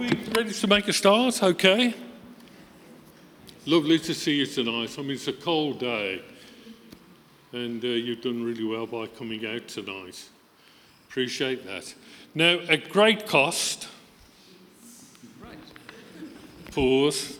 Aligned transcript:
we 0.00 0.08
ready 0.34 0.50
to 0.50 0.66
make 0.66 0.88
a 0.88 0.94
start? 0.94 1.42
Okay. 1.42 1.94
Lovely 3.66 3.98
to 3.98 4.14
see 4.14 4.36
you 4.36 4.46
tonight. 4.46 4.96
I 4.98 5.02
mean, 5.02 5.10
it's 5.10 5.28
a 5.28 5.32
cold 5.34 5.78
day, 5.78 6.22
and 7.52 7.84
uh, 7.84 7.88
you've 7.88 8.22
done 8.22 8.42
really 8.42 8.64
well 8.64 8.86
by 8.86 9.08
coming 9.08 9.44
out 9.44 9.68
tonight. 9.68 10.26
Appreciate 11.06 11.66
that. 11.66 11.94
Now, 12.34 12.60
at 12.70 12.88
great 12.88 13.26
cost, 13.26 13.88
pause. 16.72 17.38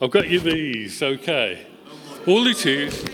I've 0.00 0.10
got 0.10 0.28
you 0.28 0.40
these, 0.40 1.00
okay. 1.00 1.64
All 2.26 2.44
it 2.48 2.66
is, 2.66 3.04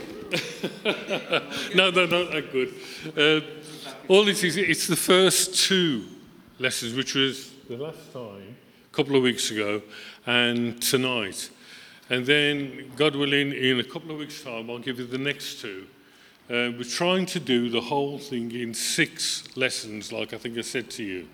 no, 1.75 1.91
no, 1.91 2.07
not 2.07 2.51
good. 2.51 2.75
Uh, 3.15 3.41
all 4.09 4.27
it 4.27 4.43
is, 4.43 4.57
it's 4.57 4.87
the 4.87 4.97
first 4.97 5.67
two 5.67 6.07
lessons, 6.59 6.95
which 6.95 7.15
was 7.15 7.58
the 7.69 7.77
last 7.77 8.15
time, 8.15 8.57
a 8.91 8.97
couple 8.97 9.15
of 9.15 9.23
weeks 9.23 9.51
ago, 9.51 9.83
and 10.25 10.81
tonight. 10.81 11.51
And 12.09 12.25
then, 12.25 12.91
God 12.97 13.15
willing, 13.15 13.53
in 13.53 13.79
a 13.79 13.85
couple 13.85 14.11
of 14.11 14.19
weeks' 14.19 14.43
time, 14.43 14.71
I'll 14.71 14.79
give 14.79 14.99
you 14.99 15.07
the 15.07 15.19
next 15.19 15.61
two. 15.61 15.87
Uh, 16.49 16.73
we're 16.79 16.85
trying 16.85 17.27
to 17.27 17.39
do 17.39 17.69
the 17.69 17.83
whole 17.83 18.19
thing 18.19 18.53
in 18.53 18.73
six 18.73 19.55
lessons, 19.55 20.11
like 20.11 20.33
I 20.33 20.39
think 20.39 20.57
I 20.57 20.63
said 20.63 20.89
to 20.93 21.05
you. 21.05 21.29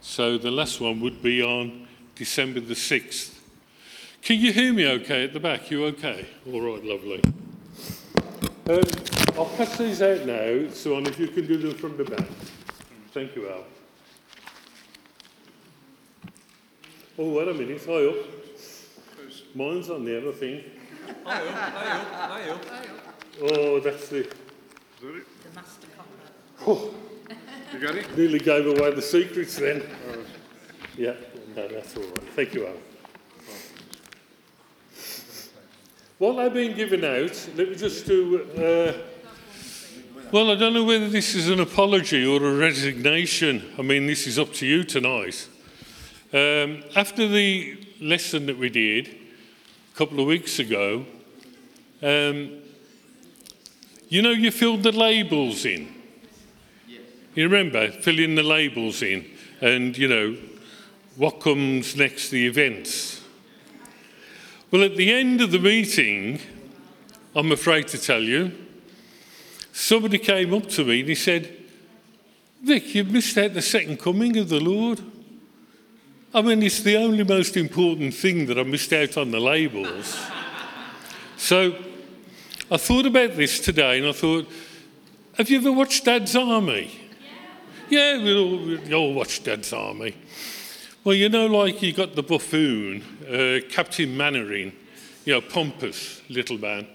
So 0.00 0.38
the 0.38 0.50
last 0.50 0.80
one 0.80 1.00
would 1.00 1.20
be 1.22 1.42
on 1.42 1.86
December 2.14 2.60
the 2.60 2.72
6th. 2.72 3.38
Can 4.22 4.40
you 4.40 4.54
hear 4.54 4.72
me 4.72 4.88
okay 4.88 5.24
at 5.24 5.34
the 5.34 5.40
back? 5.40 5.70
You 5.70 5.84
okay? 5.86 6.26
All 6.50 6.62
right, 6.62 6.82
lovely. 6.82 7.22
Um, 8.70 8.80
I'll 9.36 9.44
pass 9.56 9.76
these 9.76 10.00
out 10.00 10.24
now, 10.24 10.70
so 10.70 10.96
if 10.98 11.18
you 11.18 11.28
can 11.28 11.46
do 11.46 11.58
them 11.58 11.74
from 11.74 11.98
the 11.98 12.04
back. 12.04 12.26
Thank 13.12 13.36
you, 13.36 13.50
Al. 13.50 13.64
Oh, 17.20 17.32
wait 17.32 17.48
a 17.48 17.54
minute, 17.54 17.82
hi 17.84 18.06
up. 18.06 18.14
Mine's 19.54 19.90
on 19.90 20.04
there, 20.04 20.28
I 20.28 20.32
think. 20.32 20.64
Oh, 23.42 23.80
that's 23.80 24.08
the. 24.08 24.28
The 25.00 25.24
master 25.54 25.86
copper. 25.96 26.08
Oh, 26.66 26.94
You 27.72 27.78
got 27.80 27.96
it? 27.96 28.16
nearly 28.16 28.38
gave 28.38 28.66
away 28.66 28.92
the 28.92 29.02
secrets 29.02 29.56
then. 29.56 29.82
Yeah, 30.96 31.14
no, 31.56 31.66
that's 31.68 31.96
all 31.96 32.02
right. 32.04 32.28
Thank 32.36 32.54
you, 32.54 32.66
Al. 32.66 32.72
While 36.18 36.34
they're 36.36 36.50
being 36.50 36.76
given 36.76 37.04
out, 37.04 37.48
let 37.56 37.68
me 37.68 37.74
just 37.76 38.06
do. 38.06 38.42
Uh, 38.56 38.92
well, 40.32 40.50
I 40.50 40.56
don't 40.56 40.74
know 40.74 40.84
whether 40.84 41.08
this 41.08 41.34
is 41.34 41.48
an 41.48 41.60
apology 41.60 42.24
or 42.26 42.44
a 42.44 42.54
resignation. 42.54 43.62
I 43.78 43.82
mean, 43.82 44.06
this 44.06 44.26
is 44.26 44.38
up 44.38 44.52
to 44.54 44.66
you 44.66 44.84
tonight. 44.84 45.48
Um, 46.30 46.82
after 46.94 47.26
the 47.26 47.78
lesson 48.02 48.44
that 48.46 48.58
we 48.58 48.68
did 48.68 49.08
a 49.08 49.96
couple 49.96 50.20
of 50.20 50.26
weeks 50.26 50.58
ago, 50.58 51.06
um, 52.02 52.58
you 54.10 54.20
know, 54.20 54.32
you 54.32 54.50
filled 54.50 54.82
the 54.82 54.92
labels 54.92 55.64
in. 55.64 55.88
You 57.34 57.44
remember 57.48 57.90
filling 57.90 58.34
the 58.34 58.42
labels 58.42 59.00
in 59.00 59.24
and, 59.62 59.96
you 59.96 60.06
know, 60.06 60.36
what 61.16 61.40
comes 61.40 61.96
next, 61.96 62.28
the 62.28 62.46
events. 62.46 63.22
Well, 64.70 64.84
at 64.84 64.96
the 64.96 65.10
end 65.10 65.40
of 65.40 65.50
the 65.50 65.58
meeting, 65.58 66.40
I'm 67.34 67.52
afraid 67.52 67.88
to 67.88 67.98
tell 67.98 68.20
you, 68.20 68.52
somebody 69.72 70.18
came 70.18 70.52
up 70.52 70.68
to 70.70 70.84
me 70.84 71.00
and 71.00 71.08
he 71.08 71.14
said, 71.14 71.56
Vic, 72.62 72.94
you've 72.94 73.12
missed 73.12 73.38
out 73.38 73.54
the 73.54 73.62
second 73.62 73.98
coming 73.98 74.36
of 74.36 74.50
the 74.50 74.60
Lord. 74.60 75.00
I 76.34 76.42
mean, 76.42 76.62
it's 76.62 76.82
the 76.82 76.96
only 76.96 77.24
most 77.24 77.56
important 77.56 78.12
thing 78.12 78.44
that 78.46 78.58
I 78.58 78.62
missed 78.62 78.92
out 78.92 79.16
on 79.16 79.30
the 79.30 79.40
labels. 79.40 80.18
so 81.38 81.74
I 82.70 82.76
thought 82.76 83.06
about 83.06 83.34
this 83.34 83.60
today 83.60 83.98
and 83.98 84.06
I 84.06 84.12
thought, 84.12 84.46
have 85.38 85.48
you 85.48 85.56
ever 85.56 85.72
watched 85.72 86.04
Dad's 86.04 86.36
Army? 86.36 86.90
Yeah, 87.88 88.22
we 88.22 88.34
all, 88.36 88.58
we 88.58 88.94
all 88.94 89.14
watched 89.14 89.44
Dad's 89.44 89.72
Army. 89.72 90.14
Well, 91.02 91.14
you 91.14 91.30
know, 91.30 91.46
like 91.46 91.80
you 91.80 91.94
got 91.94 92.14
the 92.14 92.22
buffoon, 92.22 93.02
uh, 93.26 93.66
Captain 93.70 94.14
Mainwaring, 94.14 94.72
you 95.24 95.32
know, 95.32 95.40
pompous 95.40 96.20
little 96.28 96.58
man, 96.58 96.86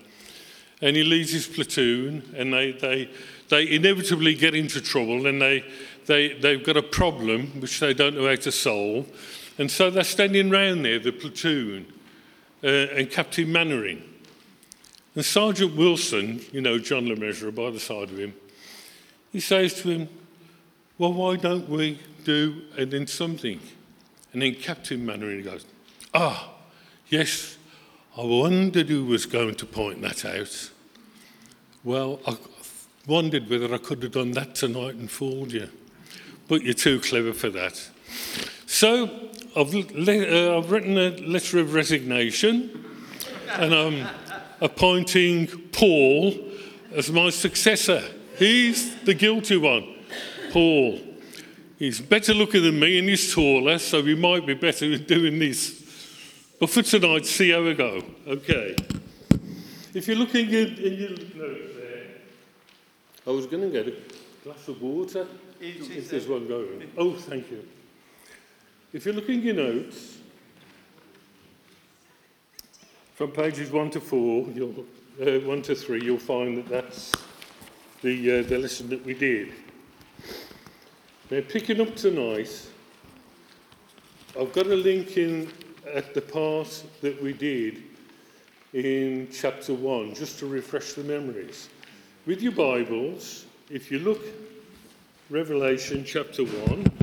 and 0.80 0.96
he 0.96 1.04
leads 1.04 1.32
his 1.32 1.48
platoon, 1.48 2.22
and 2.36 2.54
they, 2.54 2.74
they, 2.74 3.10
they 3.50 3.72
inevitably 3.72 4.36
get 4.36 4.54
into 4.54 4.80
trouble, 4.80 5.26
and 5.26 5.42
they, 5.42 5.66
they, 6.06 6.34
they've 6.34 6.64
got 6.64 6.78
a 6.78 6.84
problem 6.84 7.62
which 7.62 7.80
they 7.80 7.94
don't 7.94 8.16
know 8.16 8.28
how 8.28 8.36
to 8.36 8.52
solve, 8.52 9.08
and 9.58 9.70
so 9.70 9.90
they're 9.90 10.04
standing 10.04 10.50
round 10.50 10.86
there, 10.86 11.00
the 11.00 11.12
platoon, 11.12 11.86
uh, 12.64 12.68
and 12.68 13.10
Captain 13.10 13.52
Mainwaring. 13.52 14.04
And 15.16 15.24
Sergeant 15.24 15.76
Wilson, 15.76 16.42
you 16.52 16.62
know, 16.62 16.80
John 16.80 17.08
Le 17.08 17.16
Mesurier 17.16 17.54
by 17.54 17.70
the 17.70 17.80
side 17.80 18.10
of 18.10 18.18
him, 18.18 18.34
he 19.32 19.40
says 19.40 19.82
to 19.82 19.90
him, 19.90 20.10
Well, 20.98 21.14
why 21.14 21.36
don't 21.36 21.70
we 21.70 22.00
do 22.24 22.62
and 22.78 22.92
then 22.92 23.08
something? 23.08 23.60
And 24.32 24.42
then 24.42 24.56
Captain 24.56 25.06
Mainwaring 25.06 25.44
goes, 25.44 25.66
Ah, 26.14 26.52
yes, 27.10 27.58
I 28.18 28.24
wondered 28.24 28.90
who 28.90 29.06
was 29.06 29.26
going 29.26 29.56
to 29.56 29.66
point 29.66 30.02
that 30.02 30.26
out. 30.26 30.72
Well, 31.84 32.20
I 32.26 32.38
wondered 33.08 33.50
whether 33.50 33.74
I 33.74 33.78
could 33.78 34.02
have 34.04 34.14
done 34.14 34.32
that 34.32 34.56
tonight 34.56 34.96
and 34.96 35.12
fooled 35.12 35.52
you. 35.52 35.70
But 36.48 36.64
you're 36.64 36.74
too 36.74 37.00
clever 37.00 37.34
for 37.34 37.50
that. 37.50 37.90
So 38.66 39.30
I've, 39.56 39.74
uh, 39.76 40.58
I've 40.58 40.72
written 40.72 40.98
a 40.98 41.10
letter 41.28 41.60
of 41.60 41.74
resignation 41.74 42.86
and 43.50 43.74
I'm 43.74 44.08
appointing 44.62 45.48
Paul 45.72 46.34
as 46.94 47.12
my 47.12 47.30
successor. 47.30 48.04
He's 48.38 48.96
the 49.04 49.14
guilty 49.14 49.58
one, 49.58 49.96
Paul. 50.52 51.00
He's 51.78 52.00
better 52.00 52.34
looking 52.34 52.64
than 52.64 52.80
me 52.80 52.98
and 53.00 53.10
he's 53.10 53.34
taller, 53.34 53.78
so 53.78 54.02
he 54.02 54.16
might 54.16 54.46
be 54.46 54.54
better 54.54 54.92
at 54.94 55.08
doing 55.08 55.40
this. 55.40 55.82
But 56.60 56.70
for 56.70 56.82
tonight, 56.82 57.26
see 57.26 57.52
how 57.52 57.64
we 57.64 57.74
go. 57.74 58.02
Okay. 58.26 58.76
If 59.94 60.08
you're 60.08 60.18
looking 60.18 60.50
in, 60.50 60.76
in 60.78 60.94
your 60.94 61.10
notes 61.10 61.76
there, 61.76 62.06
I 63.28 63.30
was 63.30 63.46
going 63.46 63.64
to 63.64 63.70
get 63.70 63.88
a 63.88 63.96
glass 64.44 64.68
of 64.68 64.82
water. 64.82 65.28
If 65.66 66.10
there's 66.10 66.28
one 66.28 66.46
going. 66.48 66.92
Oh, 66.98 67.14
thank 67.14 67.50
you. 67.50 67.66
If 68.92 69.06
you're 69.06 69.14
looking 69.14 69.40
in 69.40 69.46
your 69.46 69.56
notes, 69.56 70.18
from 73.16 73.32
pages 73.32 73.72
one 73.72 73.90
to 73.92 74.02
four, 74.02 74.50
you'll, 74.54 74.86
uh, 75.22 75.40
one 75.48 75.62
to 75.62 75.74
three, 75.74 76.04
you'll 76.04 76.18
find 76.18 76.58
that 76.58 76.68
that's 76.68 77.14
the, 78.02 78.40
uh, 78.40 78.44
the 78.44 78.58
lesson 78.58 78.90
that 78.90 79.06
we 79.06 79.14
did. 79.14 79.54
Now, 81.32 81.42
picking 81.48 81.80
up 81.80 81.96
tonight, 81.96 82.68
I've 84.38 84.52
got 84.52 84.68
a 84.68 84.76
link 84.76 85.16
in 85.16 85.50
at 85.94 86.14
the 86.14 86.22
part 86.22 86.84
that 87.02 87.22
we 87.24 87.32
did 87.32 87.84
in 88.74 89.30
chapter 89.32 89.74
1, 89.74 90.14
just 90.14 90.40
to 90.40 90.46
refresh 90.46 90.94
the 90.94 91.04
memories. 91.04 91.70
With 92.26 92.42
your 92.42 92.52
Bibles, 92.52 93.46
if 93.70 93.92
you 93.92 94.00
look, 94.00 94.22
Revelation 95.34 96.04
chapter 96.06 96.44
1. 96.44 97.03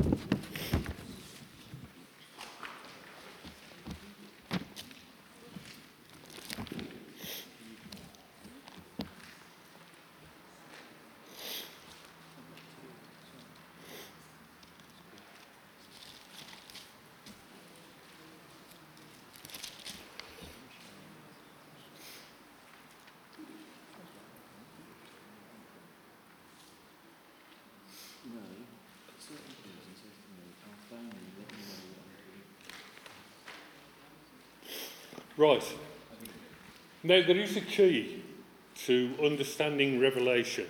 Right. 35.41 35.65
Now, 37.01 37.25
there 37.25 37.39
is 37.39 37.57
a 37.57 37.61
key 37.61 38.21
to 38.85 39.15
understanding 39.23 39.99
Revelation. 39.99 40.67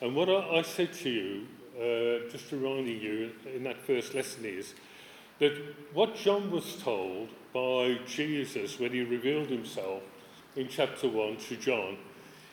And 0.00 0.16
what 0.16 0.28
I, 0.28 0.58
I 0.58 0.62
said 0.62 0.92
to 0.94 1.08
you, 1.08 1.46
uh, 1.76 2.28
just 2.28 2.50
reminding 2.50 3.00
you 3.00 3.30
in 3.54 3.62
that 3.62 3.80
first 3.86 4.12
lesson, 4.12 4.44
is 4.44 4.74
that 5.38 5.52
what 5.92 6.16
John 6.16 6.50
was 6.50 6.74
told 6.82 7.28
by 7.54 8.00
Jesus 8.08 8.80
when 8.80 8.90
he 8.90 9.02
revealed 9.02 9.50
himself 9.50 10.02
in 10.56 10.66
chapter 10.66 11.08
1 11.08 11.36
to 11.36 11.56
John, 11.56 11.96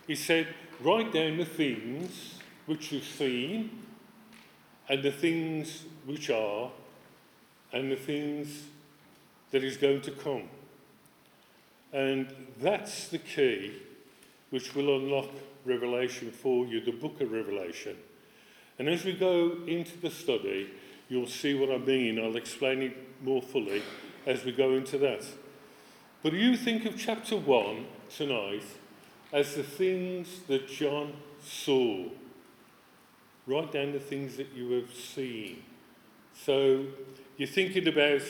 he 0.05 0.13
said, 0.13 0.49
Write 0.81 1.13
down 1.13 1.37
the 1.37 1.45
things 1.45 2.35
which 2.67 2.91
you've 2.91 3.05
seen 3.05 3.71
and 4.87 5.01
the 5.01 5.11
things 5.11 5.85
which 6.05 6.29
are 6.29 6.69
and 7.71 7.91
the 7.91 7.95
things 7.95 8.65
that 9.49 9.63
is 9.63 9.77
going 9.77 10.01
to 10.01 10.11
come. 10.11 10.47
And 11.93 12.33
that's 12.59 13.09
the 13.09 13.19
key 13.19 13.73
which 14.49 14.75
will 14.75 14.97
unlock 14.97 15.29
Revelation 15.63 16.31
for 16.31 16.65
you, 16.65 16.81
the 16.81 16.91
book 16.91 17.21
of 17.21 17.31
Revelation. 17.31 17.95
And 18.79 18.89
as 18.89 19.05
we 19.05 19.13
go 19.13 19.57
into 19.67 19.97
the 19.97 20.09
study, 20.09 20.69
you'll 21.07 21.27
see 21.27 21.53
what 21.53 21.71
I 21.71 21.77
mean. 21.77 22.19
I'll 22.19 22.35
explain 22.35 22.81
it 22.81 22.97
more 23.23 23.41
fully 23.41 23.83
as 24.25 24.43
we 24.43 24.51
go 24.51 24.73
into 24.73 24.97
that. 24.97 25.23
But 26.23 26.33
you 26.33 26.57
think 26.57 26.85
of 26.85 26.97
chapter 26.97 27.37
1 27.37 27.85
tonight 28.15 28.63
as 29.31 29.55
the 29.55 29.63
things 29.63 30.41
that 30.47 30.67
John 30.67 31.13
saw. 31.43 32.05
Write 33.45 33.71
down 33.71 33.91
the 33.91 33.99
things 33.99 34.37
that 34.37 34.53
you 34.55 34.71
have 34.71 34.93
seen. 34.93 35.63
So 36.33 36.85
you're 37.37 37.47
thinking 37.47 37.87
about 37.87 38.21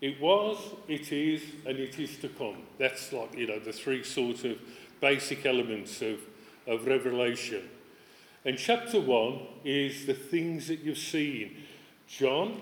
it 0.00 0.20
was, 0.20 0.58
it 0.88 1.10
is, 1.10 1.42
and 1.64 1.78
it 1.78 1.98
is 1.98 2.18
to 2.18 2.28
come. 2.28 2.62
That's 2.78 3.12
like, 3.12 3.36
you 3.36 3.46
know, 3.46 3.58
the 3.58 3.72
three 3.72 4.04
sort 4.04 4.44
of 4.44 4.58
basic 5.00 5.46
elements 5.46 6.02
of, 6.02 6.20
of 6.66 6.86
Revelation. 6.86 7.62
And 8.44 8.58
chapter 8.58 9.00
1 9.00 9.40
is 9.64 10.06
the 10.06 10.14
things 10.14 10.68
that 10.68 10.80
you've 10.80 10.98
seen. 10.98 11.64
John, 12.06 12.60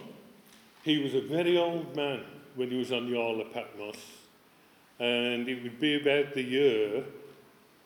he 0.82 1.02
was 1.02 1.14
a 1.14 1.20
very 1.20 1.58
old 1.58 1.94
man 1.96 2.20
when 2.54 2.70
he 2.70 2.78
was 2.78 2.92
on 2.92 3.10
the 3.10 3.18
Isle 3.18 3.40
of 3.40 3.52
Patmos, 3.52 3.96
and 4.98 5.48
it 5.48 5.62
would 5.62 5.80
be 5.80 6.00
about 6.00 6.34
the 6.34 6.42
year 6.42 7.04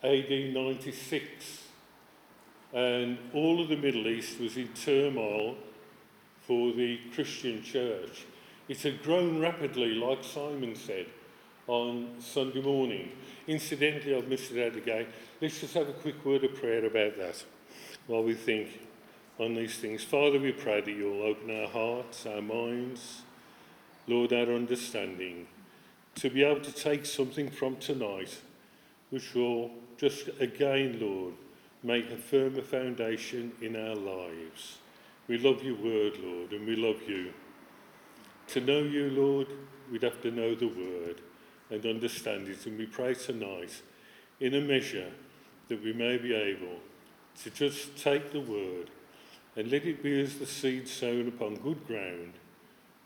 AD 0.02 0.54
96. 0.54 1.64
And 2.72 3.18
all 3.32 3.60
of 3.62 3.68
the 3.68 3.76
Middle 3.76 4.06
East 4.06 4.38
was 4.38 4.56
in 4.56 4.68
turmoil 4.68 5.56
for 6.42 6.72
the 6.72 7.00
Christian 7.14 7.62
church. 7.62 8.26
It 8.69 8.82
had 8.82 9.03
grown 9.03 9.41
rapidly, 9.41 9.94
like 9.94 10.23
Simon 10.23 10.75
said 10.76 11.06
on 11.67 12.09
Sunday 12.19 12.61
morning. 12.61 13.12
Incidentally, 13.47 14.15
I've 14.15 14.29
missed 14.29 14.53
it 14.53 14.67
out 14.67 14.76
again. 14.76 15.06
Let's 15.41 15.61
just 15.61 15.75
have 15.75 15.88
a 15.88 15.94
quick 15.94 16.23
word 16.25 16.44
of 16.44 16.55
prayer 16.55 16.85
about 16.85 17.17
that 17.17 17.43
while 18.06 18.23
we 18.23 18.35
think 18.35 18.69
on 19.38 19.55
these 19.55 19.79
things. 19.79 20.05
Father, 20.05 20.38
we 20.38 20.53
pray 20.53 20.82
that 20.82 20.91
you'll 20.91 21.23
open 21.23 21.50
our 21.50 21.69
hearts, 21.69 22.26
our 22.26 22.43
minds, 22.43 23.23
Lord, 24.06 24.32
our 24.32 24.53
understanding, 24.55 25.47
to 26.17 26.29
be 26.29 26.43
able 26.43 26.61
to 26.61 26.73
take 26.73 27.06
something 27.06 27.50
from 27.50 27.76
tonight 27.76 28.38
which 29.11 29.35
will 29.35 29.70
just 29.97 30.29
again, 30.41 30.99
Lord, 31.00 31.35
make 31.82 32.11
a 32.11 32.17
firmer 32.17 32.62
foundation 32.62 33.53
in 33.62 33.76
our 33.76 33.94
lives. 33.94 34.79
We 35.26 35.38
love 35.38 35.62
your 35.62 35.76
word, 35.76 36.19
Lord, 36.23 36.53
and 36.53 36.67
we 36.67 36.76
love 36.76 37.03
you. 37.09 37.32
To 38.48 38.60
know 38.60 38.80
you, 38.80 39.10
Lord, 39.10 39.48
we'd 39.90 40.02
have 40.02 40.22
to 40.22 40.30
know 40.30 40.54
the 40.54 40.68
word 40.68 41.20
and 41.70 41.84
understand 41.84 42.48
it. 42.48 42.64
And 42.66 42.78
we 42.78 42.86
pray 42.86 43.14
tonight, 43.14 43.82
in 44.40 44.54
a 44.54 44.60
measure, 44.60 45.10
that 45.68 45.82
we 45.82 45.92
may 45.92 46.16
be 46.16 46.34
able 46.34 46.78
to 47.42 47.50
just 47.50 47.96
take 47.98 48.32
the 48.32 48.40
word 48.40 48.90
and 49.54 49.70
let 49.70 49.84
it 49.84 50.02
be 50.02 50.20
as 50.20 50.38
the 50.38 50.46
seed 50.46 50.88
sown 50.88 51.28
upon 51.28 51.56
good 51.56 51.86
ground, 51.86 52.32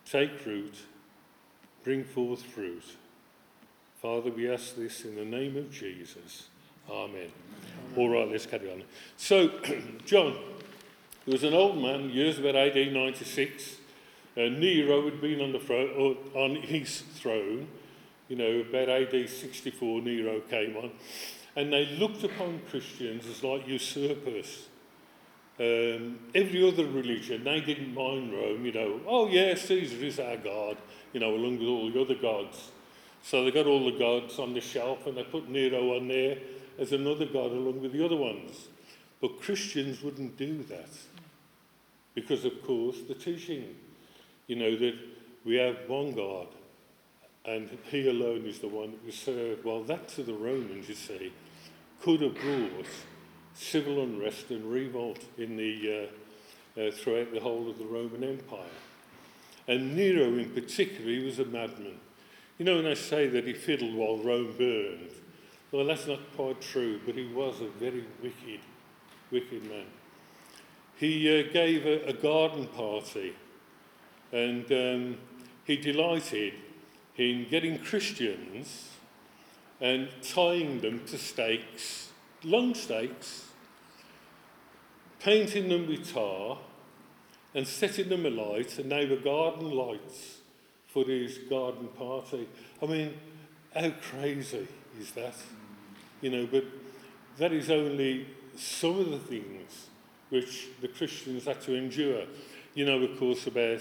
take 0.04 0.46
root, 0.46 0.74
bring 1.82 2.04
forth 2.04 2.42
fruit. 2.42 2.84
Father, 4.00 4.30
we 4.30 4.48
ask 4.48 4.76
this 4.76 5.04
in 5.04 5.16
the 5.16 5.24
name 5.24 5.56
of 5.56 5.72
Jesus. 5.72 6.48
Amen. 6.88 7.14
Amen. 7.14 7.30
All 7.96 8.08
right, 8.08 8.28
let's 8.30 8.46
carry 8.46 8.70
on. 8.70 8.82
So, 9.16 9.48
John, 10.04 10.36
there 11.24 11.32
was 11.32 11.44
an 11.44 11.54
old 11.54 11.80
man, 11.80 12.10
years 12.10 12.38
about 12.38 12.54
AD 12.54 12.92
96. 12.92 13.76
Uh, 14.37 14.49
Nero 14.49 15.05
had 15.05 15.20
been 15.20 15.40
on, 15.40 15.52
the 15.52 15.58
throne, 15.58 16.17
on 16.34 16.56
his 16.56 17.00
throne, 17.00 17.69
you 18.29 18.37
know, 18.37 18.64
about 18.69 18.88
AD 18.88 19.29
64, 19.29 20.00
Nero 20.00 20.40
came 20.40 20.76
on, 20.76 20.90
and 21.55 21.73
they 21.73 21.87
looked 21.99 22.25
upon 22.25 22.61
Christians 22.70 23.26
as 23.26 23.44
like 23.44 23.67
usurpers. 23.69 24.69
Um, 25.61 26.19
every 26.34 26.67
other 26.67 26.87
religion, 26.87 27.44
they 27.44 27.61
didn't 27.61 27.93
mind 27.93 28.32
Rome, 28.32 28.64
you 28.64 28.73
know, 28.73 29.00
oh 29.06 29.29
yeah, 29.29 29.55
Caesar 29.55 30.02
is 30.02 30.19
our 30.19 30.38
God, 30.38 30.78
you 31.12 31.20
know, 31.20 31.35
along 31.35 31.58
with 31.58 31.69
all 31.69 31.90
the 31.90 32.00
other 32.00 32.14
gods. 32.14 32.70
So 33.23 33.44
they 33.44 33.50
got 33.50 33.67
all 33.67 33.85
the 33.85 33.99
gods 33.99 34.38
on 34.38 34.55
the 34.55 34.61
shelf 34.61 35.06
and 35.06 35.17
they 35.17 35.25
put 35.25 35.49
Nero 35.49 35.96
on 35.96 36.08
there 36.08 36.38
as 36.78 36.93
another 36.93 37.26
god 37.26 37.52
along 37.52 37.81
with 37.81 37.93
the 37.93 38.05
other 38.05 38.17
ones. 38.17 38.69
But 39.20 39.40
Christians 39.40 40.02
wouldn't 40.02 40.37
do 40.37 40.64
that 40.64 40.90
because, 42.14 42.44
of 42.44 42.62
course, 42.64 42.96
the 43.06 43.14
teaching, 43.14 43.76
you 44.46 44.56
know, 44.56 44.76
that 44.76 44.94
we 45.44 45.56
have 45.56 45.76
one 45.88 46.12
God 46.12 46.48
and 47.44 47.68
he 47.90 48.08
alone 48.08 48.44
is 48.46 48.60
the 48.60 48.68
one 48.68 48.92
that 48.92 49.04
we 49.04 49.10
serve. 49.10 49.64
Well, 49.64 49.82
that 49.84 50.08
to 50.10 50.22
the 50.22 50.34
Romans, 50.34 50.88
you 50.88 50.94
see, 50.94 51.32
could 52.00 52.22
have 52.22 52.34
brought 52.34 52.86
civil 53.54 54.02
unrest 54.02 54.50
and 54.50 54.64
revolt 54.64 55.24
in 55.38 55.56
the, 55.56 56.08
uh, 56.76 56.80
uh, 56.80 56.90
throughout 56.92 57.32
the 57.32 57.40
whole 57.40 57.68
of 57.68 57.78
the 57.78 57.84
Roman 57.84 58.24
Empire. 58.24 58.60
And 59.68 59.96
Nero, 59.96 60.36
in 60.38 60.50
particular, 60.50 61.10
he 61.10 61.24
was 61.24 61.38
a 61.38 61.44
madman. 61.44 61.98
You 62.58 62.64
know, 62.64 62.76
when 62.76 62.86
I 62.86 62.94
say 62.94 63.28
that 63.28 63.46
he 63.46 63.54
fiddled 63.54 63.94
while 63.94 64.18
Rome 64.18 64.54
burned, 64.56 65.10
well, 65.70 65.86
that's 65.86 66.06
not 66.06 66.20
quite 66.36 66.60
true, 66.60 67.00
but 67.04 67.14
he 67.14 67.26
was 67.26 67.60
a 67.60 67.68
very 67.78 68.04
wicked, 68.22 68.60
wicked 69.30 69.64
man. 69.64 69.86
He 70.96 71.40
uh, 71.40 71.50
gave 71.52 71.86
a, 71.86 72.08
a, 72.08 72.12
garden 72.12 72.66
party 72.66 73.34
and 74.32 74.70
um, 74.73 75.19
he 75.64 75.76
delighted 75.76 76.55
in 77.17 77.46
getting 77.49 77.79
Christians 77.79 78.88
and 79.81 80.08
tying 80.23 80.81
them 80.81 81.02
to 81.06 81.19
stakes, 81.19 82.11
long 82.43 82.75
stakes, 82.75 83.49
painting 85.20 85.69
them 85.69 85.87
with 85.87 86.12
tar 86.12 86.58
and 87.55 87.67
setting 87.67 88.08
them 88.08 88.25
alight, 88.25 88.79
and 88.79 88.90
they 88.90 89.06
were 89.06 89.17
garden 89.17 89.70
lights 89.70 90.38
for 90.88 91.05
his 91.05 91.38
garden 91.50 91.88
party. 91.88 92.49
I 92.82 92.87
mean, 92.87 93.14
how 93.75 93.90
crazy 93.90 94.67
is 94.99 95.12
that? 95.12 95.35
You 96.20 96.31
know, 96.31 96.46
but 96.46 96.64
that 97.38 97.52
is 97.52 97.70
only 97.70 98.26
some 98.56 98.99
of 98.99 99.11
the 99.11 99.19
things 99.19 99.87
which 100.31 100.69
the 100.81 100.88
Christians 100.88 101.44
had 101.44 101.61
to 101.62 101.75
endure. 101.75 102.25
You 102.75 102.87
know, 102.87 103.02
of 103.02 103.19
course, 103.19 103.46
about 103.46 103.81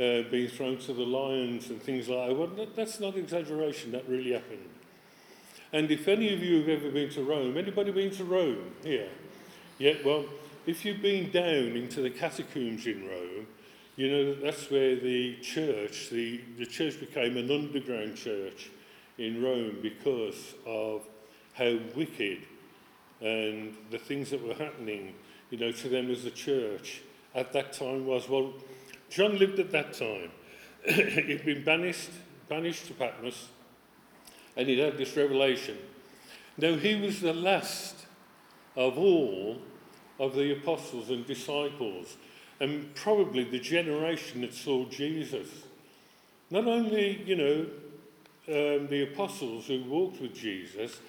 uh, 0.00 0.22
being 0.30 0.48
thrown 0.48 0.78
to 0.78 0.94
the 0.94 1.02
lions 1.02 1.68
and 1.68 1.82
things 1.82 2.08
like 2.08 2.28
that. 2.28 2.36
Well, 2.36 2.48
that, 2.48 2.74
that's 2.74 3.00
not 3.00 3.16
exaggeration, 3.16 3.92
that 3.92 4.08
really 4.08 4.32
happened. 4.32 4.68
And 5.72 5.90
if 5.90 6.08
any 6.08 6.32
of 6.32 6.42
you 6.42 6.60
have 6.60 6.68
ever 6.68 6.90
been 6.90 7.10
to 7.10 7.22
Rome, 7.22 7.56
anybody 7.56 7.92
been 7.92 8.10
to 8.12 8.24
Rome 8.24 8.72
here? 8.82 9.08
Yeah, 9.78 9.94
well, 10.04 10.24
if 10.66 10.84
you've 10.84 11.02
been 11.02 11.30
down 11.30 11.76
into 11.76 12.00
the 12.00 12.10
catacombs 12.10 12.86
in 12.86 13.06
Rome, 13.06 13.46
you 13.96 14.10
know 14.10 14.24
that 14.30 14.42
that's 14.42 14.70
where 14.70 14.96
the 14.96 15.36
church, 15.42 16.08
the, 16.10 16.40
the 16.58 16.66
church 16.66 16.98
became 16.98 17.36
an 17.36 17.50
underground 17.50 18.16
church 18.16 18.70
in 19.18 19.42
Rome 19.42 19.78
because 19.82 20.54
of 20.64 21.02
how 21.52 21.78
wicked 21.94 22.38
and 23.20 23.76
the 23.90 23.98
things 23.98 24.30
that 24.30 24.42
were 24.42 24.54
happening, 24.54 25.14
you 25.50 25.58
know, 25.58 25.72
to 25.72 25.88
them 25.88 26.10
as 26.10 26.24
a 26.24 26.30
church 26.30 27.02
at 27.34 27.52
that 27.52 27.74
time 27.74 28.06
was. 28.06 28.28
Well, 28.28 28.54
John 29.10 29.38
lived 29.38 29.58
at 29.58 29.70
that 29.72 29.92
time. 29.92 30.30
He'd 30.84 31.44
been 31.44 31.64
banished, 31.64 32.10
banished 32.48 32.86
to 32.86 32.94
Patmos, 32.94 33.48
and 34.56 34.68
he'd 34.68 34.78
had 34.78 34.96
this 34.96 35.16
revelation. 35.16 35.76
Now, 36.56 36.76
he 36.76 36.94
was 36.96 37.20
the 37.20 37.32
last 37.34 38.06
of 38.76 38.96
all 38.96 39.58
of 40.18 40.34
the 40.34 40.52
apostles 40.52 41.10
and 41.10 41.26
disciples, 41.26 42.16
and 42.60 42.94
probably 42.94 43.44
the 43.44 43.58
generation 43.58 44.42
that 44.42 44.54
saw 44.54 44.86
Jesus. 44.86 45.48
Not 46.50 46.66
only, 46.66 47.22
you 47.24 47.36
know, 47.36 47.66
um, 48.48 48.86
the 48.88 49.08
apostles 49.12 49.66
who 49.66 49.84
walked 49.84 50.20
with 50.20 50.34
Jesus, 50.34 51.00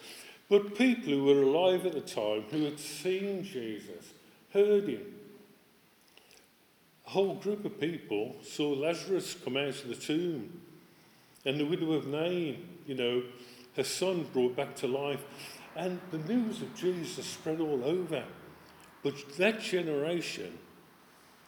but 0.49 0.75
people 0.75 1.13
who 1.13 1.23
were 1.23 1.43
alive 1.43 1.85
at 1.85 1.93
the 1.93 2.01
time 2.01 2.43
who 2.51 2.65
had 2.65 2.79
seen 2.79 3.43
Jesus, 3.43 4.13
heard 4.53 4.87
him, 4.87 5.03
whole 7.11 7.35
group 7.35 7.65
of 7.65 7.77
people 7.77 8.37
saw 8.41 8.69
Lazarus 8.69 9.35
come 9.43 9.57
out 9.57 9.67
of 9.67 9.87
the 9.89 9.95
tomb. 9.95 10.61
And 11.45 11.59
the 11.59 11.65
widow 11.65 11.91
of 11.91 12.07
Nain, 12.07 12.67
you 12.87 12.95
know, 12.95 13.23
her 13.75 13.83
son 13.83 14.25
brought 14.31 14.55
back 14.55 14.75
to 14.77 14.87
life. 14.87 15.21
And 15.75 15.99
the 16.11 16.19
news 16.19 16.61
of 16.61 16.73
Jesus 16.73 17.25
spread 17.25 17.59
all 17.59 17.83
over. 17.83 18.23
But 19.03 19.15
that 19.37 19.59
generation 19.59 20.57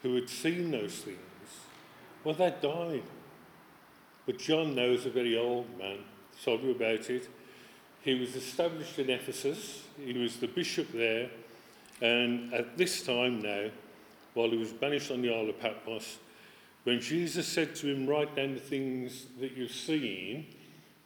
who 0.02 0.16
had 0.16 0.28
seen 0.28 0.72
those 0.72 0.96
things, 0.96 1.18
well, 2.26 2.36
they 2.36 2.54
died. 2.62 3.04
But 4.26 4.40
John 4.40 4.76
knows 4.76 5.06
a 5.06 5.10
very 5.10 5.38
old 5.38 5.78
man, 5.78 6.00
told 6.44 6.62
you 6.64 6.72
about 6.72 7.10
it. 7.10 7.30
He 8.02 8.16
was 8.16 8.36
established 8.36 9.00
in 9.00 9.10
Ephesus, 9.10 9.84
he 10.04 10.18
was 10.18 10.38
the 10.38 10.48
bishop 10.48 10.92
there, 10.92 11.30
and 12.02 12.54
at 12.54 12.78
this 12.78 13.04
time 13.04 13.42
now, 13.42 13.70
while 14.34 14.50
he 14.50 14.58
was 14.58 14.72
banished 14.72 15.12
on 15.12 15.22
the 15.22 15.34
Isle 15.34 15.50
of 15.50 15.60
Patmos, 15.60 16.18
When 16.84 17.00
Jesus 17.00 17.48
said 17.48 17.76
to 17.78 17.88
him, 17.88 18.08
Write 18.08 18.36
down 18.36 18.56
the 18.56 18.60
things 18.60 19.28
that 19.40 19.56
you've 19.56 19.72
seen, 19.72 20.48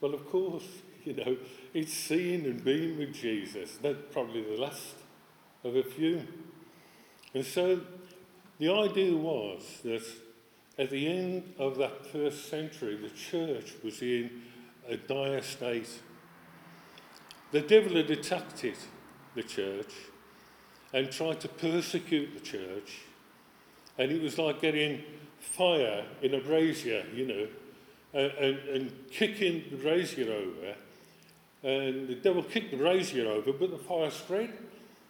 well, 0.01 0.13
of 0.13 0.27
course, 0.29 0.67
you 1.05 1.13
know, 1.13 1.37
it's 1.73 1.93
seen 1.93 2.45
and 2.45 2.63
been 2.63 2.97
with 2.97 3.13
Jesus. 3.13 3.77
That's 3.81 4.01
probably 4.11 4.43
the 4.43 4.61
last 4.61 4.95
of 5.63 5.75
a 5.75 5.83
few. 5.83 6.25
And 7.33 7.45
so 7.45 7.81
the 8.59 8.73
idea 8.73 9.15
was 9.15 9.79
that 9.83 10.03
at 10.79 10.89
the 10.89 11.07
end 11.07 11.53
of 11.57 11.77
that 11.77 12.05
first 12.07 12.49
century, 12.49 12.95
the 12.95 13.09
church 13.09 13.73
was 13.83 14.01
in 14.01 14.41
a 14.87 14.97
dire 14.97 15.41
state. 15.41 15.89
The 17.51 17.61
devil 17.61 17.95
had 17.95 18.09
attacked 18.11 18.63
it, 18.63 18.77
the 19.35 19.43
church, 19.43 19.93
and 20.93 21.11
tried 21.11 21.39
to 21.41 21.47
persecute 21.47 22.33
the 22.33 22.39
church. 22.39 22.99
And 23.97 24.11
it 24.11 24.21
was 24.21 24.37
like 24.37 24.61
getting 24.61 25.03
fire 25.39 26.03
in 26.21 26.33
a 26.33 26.39
brazier, 26.39 27.05
you 27.13 27.27
know, 27.27 27.47
and, 28.13 28.31
and, 28.33 28.69
and 28.69 29.09
kicking 29.11 29.63
the 29.69 29.77
brazier 29.77 30.31
over. 30.31 30.75
And 31.63 32.07
the 32.07 32.15
devil 32.15 32.43
kicked 32.43 32.71
the 32.71 32.77
brazier 32.77 33.27
over, 33.27 33.51
but 33.51 33.71
the 33.71 33.77
fire 33.77 34.11
spread 34.11 34.53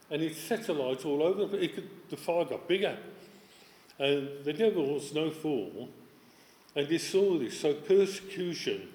and 0.10 0.22
it 0.22 0.36
set 0.36 0.70
alight 0.70 1.06
all 1.06 1.22
over. 1.22 1.58
It 1.58 1.76
could, 1.76 1.90
the 2.10 2.18
fire 2.18 2.46
got 2.46 2.68
bigger. 2.68 2.98
And 4.00 4.44
the 4.44 4.54
devil 4.54 4.94
was 4.94 5.14
no 5.14 5.32
fool, 5.32 5.90
and 6.76 6.88
he 6.88 7.00
saw 7.00 7.40
this. 7.40 7.60
So 7.60 7.74
persecution 7.74 8.90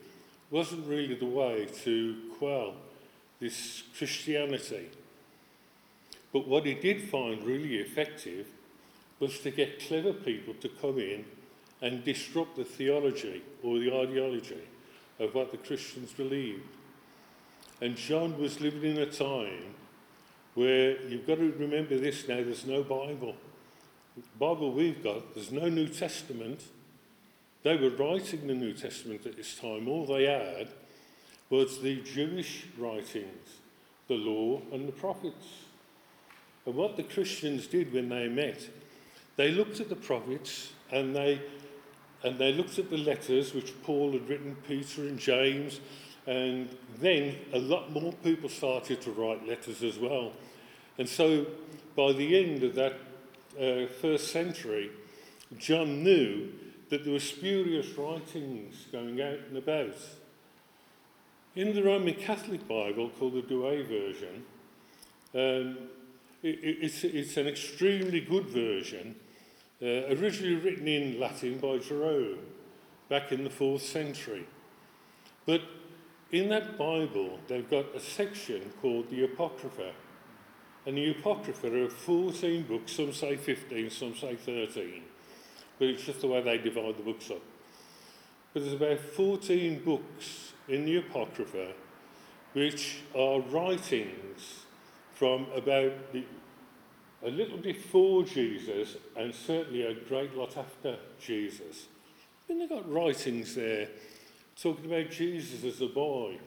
wasn't 0.51 0.87
really 0.87 1.15
the 1.15 1.27
way 1.27 1.67
to 1.83 2.17
quell 2.39 2.75
this 3.41 3.83
Christianity. 3.99 4.89
But 6.33 6.47
what 6.47 6.65
he 6.65 6.75
did 6.75 7.11
find 7.11 7.43
really 7.43 7.77
effective 7.77 8.47
was 9.23 9.39
to 9.39 9.53
get 9.53 9.79
clever 9.79 10.13
people 10.13 10.53
to 10.55 10.69
come 10.69 10.99
in 10.99 11.25
and 11.81 12.03
disrupt 12.03 12.57
the 12.57 12.65
theology 12.65 13.41
or 13.63 13.79
the 13.79 13.95
ideology 13.95 14.61
of 15.21 15.33
what 15.33 15.53
the 15.53 15.59
Christians 15.59 16.13
believed. 16.13 16.67
And 17.81 17.95
John 17.97 18.37
was 18.37 18.61
living 18.61 18.97
in 18.97 18.99
a 18.99 19.07
time 19.07 19.77
where 20.55 21.01
you've 21.03 21.25
got 21.25 21.37
to 21.37 21.53
remember 21.53 21.99
this 21.99 22.27
now 22.27 22.35
there's 22.35 22.67
no 22.67 22.83
Bible. 22.83 23.37
The 24.17 24.23
Bible 24.41 24.73
we've 24.73 25.05
got, 25.05 25.37
there's 25.37 25.53
no 25.53 25.69
New 25.69 25.87
Testament. 25.87 26.65
They 27.63 27.77
were 27.77 27.91
writing 27.91 28.49
the 28.49 28.55
New 28.55 28.73
Testament 28.73 29.25
at 29.25 29.37
this 29.37 29.55
time. 29.55 29.87
All 29.87 30.05
they 30.05 30.25
had 30.25 30.67
was 31.49 31.81
the 31.81 32.01
Jewish 32.01 32.67
writings, 32.77 33.61
the 34.09 34.15
law 34.15 34.63
and 34.73 34.89
the 34.89 34.93
prophets. 34.93 35.47
And 36.67 36.75
what 36.75 36.97
the 36.97 37.05
Christians 37.05 37.69
did 37.69 37.93
when 37.93 38.09
they 38.09 38.27
met, 38.27 38.69
they 39.37 39.51
looked 39.51 39.81
at 39.81 39.89
the 39.89 39.97
prophets 39.97 40.73
and 40.91 41.15
they 41.15 41.41
and 42.25 42.39
they 42.39 42.53
looked 42.53 42.79
at 42.79 42.89
the 42.89 42.99
letters 42.99 43.53
which 43.53 43.73
Paul 43.83 44.13
had 44.13 44.29
written, 44.29 44.57
Peter 44.69 45.03
and 45.03 45.19
James, 45.19 45.81
and 46.27 46.69
then 47.01 47.37
a 47.53 47.59
lot 47.59 47.91
more 47.91 48.13
people 48.13 48.49
started 48.49 49.01
to 49.03 49.11
write 49.11 49.47
letters 49.47 49.83
as 49.83 49.99
well. 49.99 50.33
And 50.99 51.09
so 51.09 51.47
by 51.97 52.13
the 52.13 52.39
end 52.39 52.63
of 52.63 52.77
that 52.77 52.93
uh, 53.59 53.87
first 54.01 54.31
century, 54.31 54.93
John 55.59 56.05
knew 56.05 56.53
that 56.91 57.05
there 57.05 57.13
were 57.13 57.21
spurious 57.21 57.89
writings 57.99 58.87
going 58.93 59.21
out 59.21 59.39
and 59.49 59.57
about. 59.57 59.97
In 61.57 61.75
the 61.75 61.83
Roman 61.83 62.15
Catholic 62.15 62.67
Bible, 62.69 63.11
called 63.19 63.35
the 63.35 63.43
Douay 63.43 63.83
version, 63.83 64.45
um, 65.35 65.77
it, 66.43 66.59
it's, 66.63 67.05
it's 67.05 67.37
an 67.37 67.47
extremely 67.47 68.21
good 68.21 68.47
version, 68.47 69.17
uh, 69.83 69.87
originally 69.87 70.57
written 70.57 70.89
in 70.89 71.21
Latin 71.21 71.59
by 71.59 71.79
Jerome 71.79 72.39
back 73.09 73.33
in 73.33 73.45
the 73.45 73.51
fourth 73.51 73.83
century. 73.83 74.47
But 75.47 75.63
in 76.31 76.49
that 76.49 76.79
Bible, 76.79 77.39
they've 77.47 77.69
got 77.69 77.95
a 77.95 78.01
section 78.01 78.73
called 78.81 79.11
the 79.11 79.25
Apocrypha. 79.25 79.93
And 80.87 80.97
the 80.97 81.11
Apocrypha 81.11 81.85
are 81.85 81.91
14 81.91 82.63
books, 82.63 82.93
some 82.93 83.13
say 83.13 83.37
15, 83.37 83.91
some 83.91 84.17
say 84.17 84.35
13. 84.35 85.03
But 85.79 85.89
it's 85.89 86.05
just 86.05 86.21
the 86.23 86.27
way 86.27 86.43
they 86.43 86.59
divide 86.59 86.97
the 86.97 87.03
books 87.03 87.31
up. 87.31 87.43
But 88.53 88.63
there's 88.63 88.75
about 88.75 89.01
14 89.01 89.83
books 89.85 90.53
in 90.69 90.85
the 90.85 90.97
Apocrypha 90.97 91.73
which 92.53 92.99
are 93.15 93.41
writings 93.41 94.62
from 95.15 95.47
about 95.55 96.13
the, 96.13 96.25
a 97.25 97.31
little 97.31 97.59
before 97.59 98.25
Jesus 98.25 98.97
and 99.17 99.35
certainly 99.35 99.83
a 99.83 99.95
great 99.95 100.37
lot 100.37 100.57
after 100.57 100.97
Jesus. 101.21 101.87
Then 102.49 102.59
they've 102.59 102.69
got 102.69 102.91
writings 102.91 103.55
there 103.55 103.89
talking 104.61 104.87
about 104.87 105.11
Jesus 105.11 105.65
as 105.65 105.81
a 105.81 105.87
boy, 105.87 106.39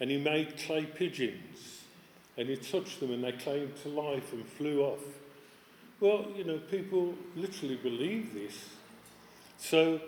and 0.00 0.10
he 0.10 0.18
made 0.18 0.56
clay 0.58 0.84
pigeons, 0.84 1.82
and 2.36 2.48
he 2.48 2.56
touched 2.56 3.00
them 3.00 3.12
and 3.12 3.24
they 3.24 3.32
came 3.32 3.72
to 3.82 3.88
life 3.88 4.32
and 4.32 4.46
flew 4.46 4.82
off. 4.82 5.02
Well, 6.00 6.26
you 6.36 6.44
know, 6.44 6.58
people 6.58 7.14
literally 7.34 7.76
believe 7.76 8.32
this. 8.32 8.68
So, 9.58 10.00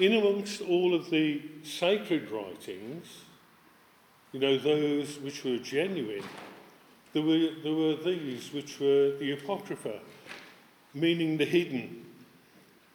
in 0.00 0.14
amongst 0.14 0.60
all 0.62 0.94
of 0.94 1.10
the 1.10 1.42
sacred 1.62 2.30
writings, 2.30 3.06
you 4.32 4.40
know, 4.40 4.58
those 4.58 5.18
which 5.20 5.44
were 5.44 5.58
genuine, 5.58 6.24
there 7.12 7.22
were, 7.22 7.50
there 7.62 7.74
were 7.74 7.96
these 7.96 8.52
which 8.52 8.78
were 8.78 9.16
the 9.18 9.32
Apocrypha, 9.32 10.00
meaning 10.94 11.36
the 11.36 11.44
hidden, 11.44 12.06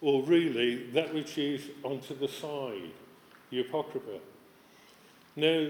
or 0.02 0.24
really 0.24 0.88
that 0.92 1.14
which 1.14 1.38
is 1.38 1.70
onto 1.84 2.18
the 2.18 2.28
side, 2.28 2.92
the 3.50 3.62
Apocrypha. 3.62 4.20
Now, 5.36 5.68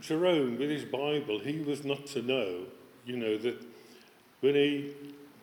Jerome, 0.00 0.58
with 0.58 0.70
his 0.70 0.84
Bible, 0.84 1.40
he 1.40 1.60
was 1.60 1.84
not 1.84 2.06
to 2.08 2.22
know, 2.22 2.66
you 3.04 3.16
know, 3.16 3.36
that 3.38 3.60
when 4.40 4.54
he 4.54 4.94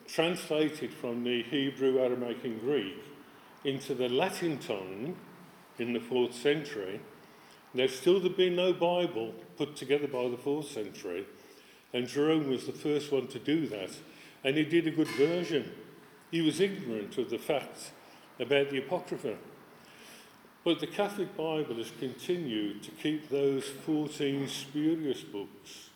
translated 0.08 0.94
from 0.94 1.24
the 1.24 1.44
Hebrew, 1.44 2.00
Aramaic, 2.00 2.44
and 2.46 2.62
Greek 2.62 3.04
into 3.66 3.94
the 3.94 4.08
Latin 4.08 4.58
tongue 4.58 5.18
in 5.80 5.92
the 5.92 6.00
fourth 6.00 6.34
century, 6.34 7.02
there 7.76 7.90
still 7.90 8.22
had 8.22 8.38
been 8.38 8.56
no 8.56 8.72
Bible 8.72 9.34
put 9.58 9.76
together 9.76 10.08
by 10.08 10.30
the 10.30 10.38
fourth 10.38 10.72
century, 10.72 11.26
and 11.98 12.08
Jerome 12.08 12.48
was 12.48 12.68
the 12.68 12.74
first 12.74 13.12
one 13.12 13.26
to 13.30 13.40
do 13.40 13.66
that, 13.70 13.90
and 14.44 14.56
he 14.56 14.64
did 14.64 14.86
a 14.86 14.92
good 14.92 15.08
version. 15.08 15.72
He 16.30 16.42
was 16.42 16.60
ignorant 16.60 17.18
of 17.18 17.32
the 17.32 17.40
facts 17.40 17.90
about 18.40 18.70
the 18.70 18.78
Apocrypha. 18.78 19.36
But 20.64 20.80
the 20.80 20.86
Catholic 20.86 21.36
Bible 21.36 21.74
has 21.78 21.92
continued 22.00 22.84
to 22.84 22.92
keep 22.92 23.30
those 23.30 23.64
14 23.64 24.48
spurious 24.48 25.24
books 25.24 25.90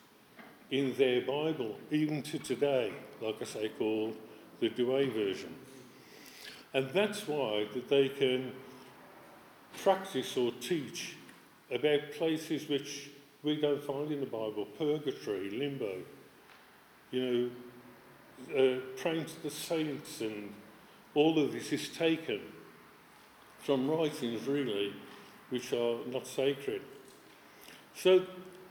in 0.71 0.95
their 0.95 1.21
Bible, 1.21 1.77
even 1.91 2.23
to 2.23 2.39
today, 2.39 2.91
like 3.21 3.39
I 3.39 3.45
say, 3.45 3.69
called 3.77 4.17
the 4.59 4.69
Douay 4.69 5.13
version. 5.13 5.53
And 6.73 6.89
that's 6.89 7.27
why 7.27 7.67
that 7.75 7.89
they 7.89 8.09
can 8.09 8.53
practice 9.83 10.35
or 10.35 10.51
teach 10.61 11.15
about 11.69 12.11
places 12.13 12.67
which 12.67 13.10
we 13.43 13.59
don't 13.59 13.83
find 13.83 14.11
in 14.11 14.19
the 14.19 14.25
Bible, 14.25 14.67
purgatory, 14.77 15.49
limbo, 15.49 15.97
you 17.11 17.21
know, 17.25 17.49
uh, 18.55 18.79
praying 18.97 19.25
to 19.25 19.43
the 19.43 19.49
saints 19.49 20.21
and 20.21 20.51
all 21.13 21.37
of 21.39 21.51
this 21.51 21.71
is 21.71 21.89
taken 21.89 22.39
from 23.59 23.89
writings 23.89 24.47
really 24.47 24.93
which 25.49 25.73
are 25.73 25.97
not 26.07 26.25
sacred. 26.25 26.81
So 27.95 28.25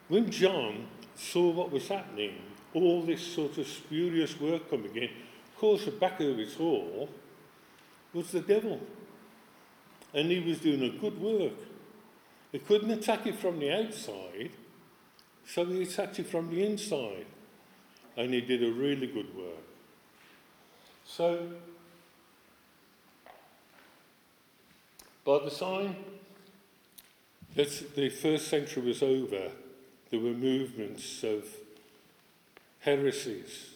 when 0.08 0.30
John 0.30 0.86
saw 1.14 1.50
what 1.50 1.70
was 1.70 1.88
happening, 1.88 2.34
all 2.74 3.02
this 3.02 3.20
sort 3.20 3.58
of 3.58 3.66
spurious 3.66 4.40
work 4.40 4.70
coming 4.70 4.96
in, 4.96 5.04
of 5.04 5.58
course 5.58 5.84
the 5.84 5.90
back 5.90 6.20
of 6.20 6.38
it 6.38 6.58
all 6.58 7.08
was 8.12 8.32
the 8.32 8.40
devil. 8.40 8.80
And 10.12 10.30
he 10.30 10.40
was 10.40 10.58
doing 10.58 10.82
a 10.82 10.98
good 10.98 11.20
work. 11.20 11.52
He 12.52 12.59
couldn't 12.59 12.90
attack 12.90 13.26
it 13.26 13.37
from 13.37 13.61
the 13.61 13.73
outside, 13.73 14.50
so 15.47 15.64
he 15.64 15.83
attacked 15.83 16.19
it 16.19 16.26
from 16.26 16.50
the 16.50 16.64
inside. 16.64 17.26
And 18.16 18.35
he 18.35 18.40
did 18.40 18.62
a 18.64 18.73
really 18.73 19.07
good 19.07 19.35
work. 19.37 19.64
So, 21.07 21.49
by 25.25 25.38
the 25.45 25.50
time 25.50 25.97
that 27.54 27.95
the 27.95 28.11
first 28.11 28.49
century 28.49 28.83
was 28.83 29.02
over, 29.02 29.52
there 30.11 30.21
were 30.21 30.33
movements 30.33 31.23
of 31.23 31.45
heresies, 32.80 33.71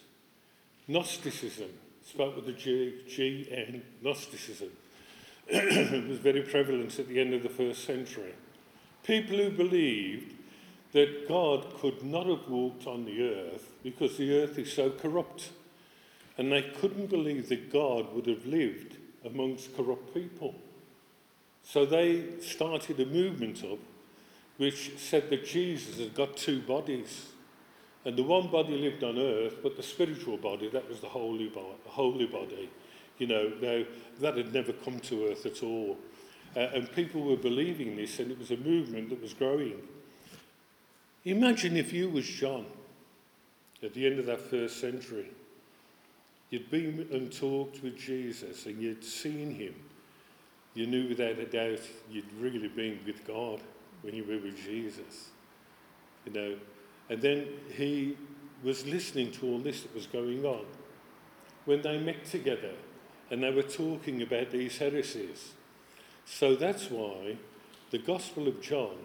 Gnosticism, 0.88 1.70
spelled 2.04 2.36
with 2.36 2.46
the 2.46 2.52
G, 2.52 3.02
G-N, 3.08 3.82
Gnosticism. 4.02 4.70
it 5.48 6.08
was 6.08 6.18
very 6.18 6.42
prevalent 6.42 6.98
at 6.98 7.08
the 7.08 7.20
end 7.20 7.34
of 7.34 7.42
the 7.42 7.48
first 7.48 7.84
century. 7.84 8.34
People 9.04 9.36
who 9.36 9.50
believed 9.50 10.34
that 10.92 11.28
God 11.28 11.66
could 11.80 12.02
not 12.02 12.26
have 12.26 12.48
walked 12.48 12.86
on 12.86 13.04
the 13.04 13.30
earth 13.30 13.70
because 13.82 14.16
the 14.16 14.42
earth 14.42 14.58
is 14.58 14.72
so 14.72 14.90
corrupt. 14.90 15.50
And 16.36 16.50
they 16.50 16.62
couldn't 16.62 17.10
believe 17.10 17.48
that 17.48 17.72
God 17.72 18.12
would 18.14 18.26
have 18.26 18.46
lived 18.46 18.96
amongst 19.24 19.76
corrupt 19.76 20.12
people. 20.14 20.54
So 21.62 21.86
they 21.86 22.40
started 22.40 22.98
a 23.00 23.06
movement 23.06 23.64
up 23.64 23.78
which 24.56 24.92
said 24.96 25.30
that 25.30 25.44
Jesus 25.44 25.98
had 25.98 26.14
got 26.14 26.36
two 26.36 26.60
bodies. 26.60 27.26
And 28.04 28.16
the 28.16 28.22
one 28.22 28.48
body 28.48 28.76
lived 28.76 29.02
on 29.02 29.18
earth, 29.18 29.56
but 29.62 29.76
the 29.76 29.82
spiritual 29.82 30.36
body, 30.36 30.68
that 30.68 30.88
was 30.88 31.00
the 31.00 31.08
holy, 31.08 31.48
bo- 31.48 31.76
holy 31.86 32.26
body. 32.26 32.70
You 33.18 33.26
know, 33.26 33.52
now 33.60 33.84
that 34.20 34.36
had 34.36 34.52
never 34.52 34.72
come 34.72 35.00
to 35.00 35.28
earth 35.28 35.46
at 35.46 35.62
all. 35.62 35.96
Uh, 36.56 36.60
and 36.74 36.90
people 36.92 37.22
were 37.22 37.36
believing 37.36 37.96
this, 37.96 38.18
and 38.20 38.30
it 38.30 38.38
was 38.38 38.50
a 38.50 38.56
movement 38.56 39.08
that 39.10 39.20
was 39.20 39.34
growing. 39.34 39.82
Imagine 41.24 41.76
if 41.76 41.92
you 41.92 42.08
was 42.08 42.26
John 42.26 42.66
at 43.82 43.94
the 43.94 44.06
end 44.06 44.18
of 44.18 44.26
that 44.26 44.40
first 44.40 44.80
century. 44.80 45.30
You'd 46.50 46.70
been 46.70 47.08
and 47.10 47.32
talked 47.32 47.82
with 47.82 47.98
Jesus, 47.98 48.66
and 48.66 48.80
you'd 48.80 49.04
seen 49.04 49.54
him. 49.54 49.74
You 50.74 50.86
knew 50.86 51.08
without 51.08 51.38
a 51.38 51.46
doubt 51.46 51.80
you'd 52.10 52.32
really 52.38 52.68
been 52.68 53.00
with 53.06 53.26
God 53.26 53.60
when 54.02 54.14
you 54.14 54.24
were 54.24 54.38
with 54.38 54.56
Jesus. 54.56 55.30
You 56.26 56.32
know, 56.32 56.56
and 57.10 57.20
then 57.20 57.48
he 57.76 58.16
was 58.62 58.86
listening 58.86 59.30
to 59.32 59.46
all 59.46 59.58
this 59.58 59.82
that 59.82 59.94
was 59.94 60.06
going 60.06 60.44
on. 60.44 60.64
When 61.64 61.82
they 61.82 61.98
met 61.98 62.24
together 62.24 62.72
and 63.30 63.42
they 63.42 63.50
were 63.50 63.62
talking 63.62 64.22
about 64.22 64.50
these 64.50 64.78
heresies. 64.78 65.52
So 66.26 66.56
that's 66.56 66.90
why 66.90 67.36
the 67.90 67.98
Gospel 67.98 68.48
of 68.48 68.60
John 68.60 68.96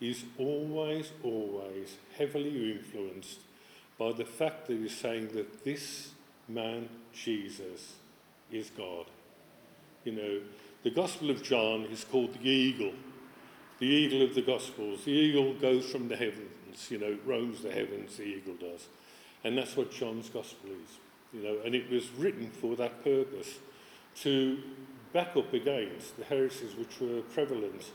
is 0.00 0.24
always, 0.38 1.12
always 1.22 1.96
heavily 2.16 2.72
influenced 2.72 3.40
by 3.98 4.12
the 4.12 4.24
fact 4.24 4.66
that 4.66 4.78
he's 4.78 4.96
saying 4.96 5.28
that 5.34 5.64
this 5.64 6.10
man, 6.48 6.88
Jesus, 7.12 7.94
is 8.50 8.70
God. 8.70 9.06
You 10.04 10.12
know, 10.12 10.40
the 10.82 10.90
Gospel 10.90 11.30
of 11.30 11.42
John 11.42 11.82
is 11.84 12.04
called 12.04 12.34
the 12.34 12.48
eagle, 12.48 12.94
the 13.78 13.86
eagle 13.86 14.22
of 14.22 14.34
the 14.34 14.42
Gospels. 14.42 15.04
The 15.04 15.12
eagle 15.12 15.54
goes 15.54 15.90
from 15.90 16.08
the 16.08 16.16
heavens, 16.16 16.90
you 16.90 16.98
know, 16.98 17.18
roams 17.26 17.62
the 17.62 17.72
heavens, 17.72 18.16
the 18.16 18.24
eagle 18.24 18.54
does. 18.54 18.86
And 19.44 19.56
that's 19.56 19.76
what 19.76 19.92
John's 19.92 20.30
Gospel 20.30 20.70
is, 20.70 20.98
you 21.32 21.42
know, 21.42 21.58
and 21.64 21.74
it 21.74 21.90
was 21.90 22.10
written 22.12 22.50
for 22.50 22.76
that 22.76 23.04
purpose 23.04 23.58
to 24.22 24.58
back 25.12 25.36
up 25.36 25.52
against 25.52 26.16
the 26.16 26.24
heresies 26.24 26.76
which 26.76 27.00
were 27.00 27.22
prevalent 27.22 27.90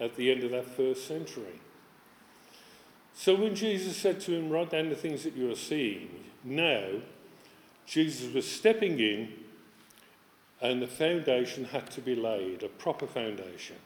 at 0.00 0.16
the 0.16 0.30
end 0.30 0.44
of 0.44 0.50
that 0.50 0.66
first 0.66 1.06
century. 1.06 1.60
So 3.14 3.34
when 3.34 3.54
Jesus 3.54 3.96
said 3.96 4.20
to 4.22 4.34
him, 4.34 4.50
Write 4.50 4.70
down 4.70 4.90
the 4.90 4.94
things 4.94 5.24
that 5.24 5.36
you 5.36 5.50
are 5.50 5.56
seeing, 5.56 6.24
now 6.44 6.86
Jesus 7.86 8.32
was 8.32 8.46
stepping 8.46 9.00
in 9.00 9.32
and 10.60 10.82
the 10.82 10.86
foundation 10.86 11.64
had 11.64 11.90
to 11.92 12.00
be 12.00 12.14
laid, 12.14 12.62
a 12.62 12.68
proper 12.68 13.06
foundation. 13.06 13.76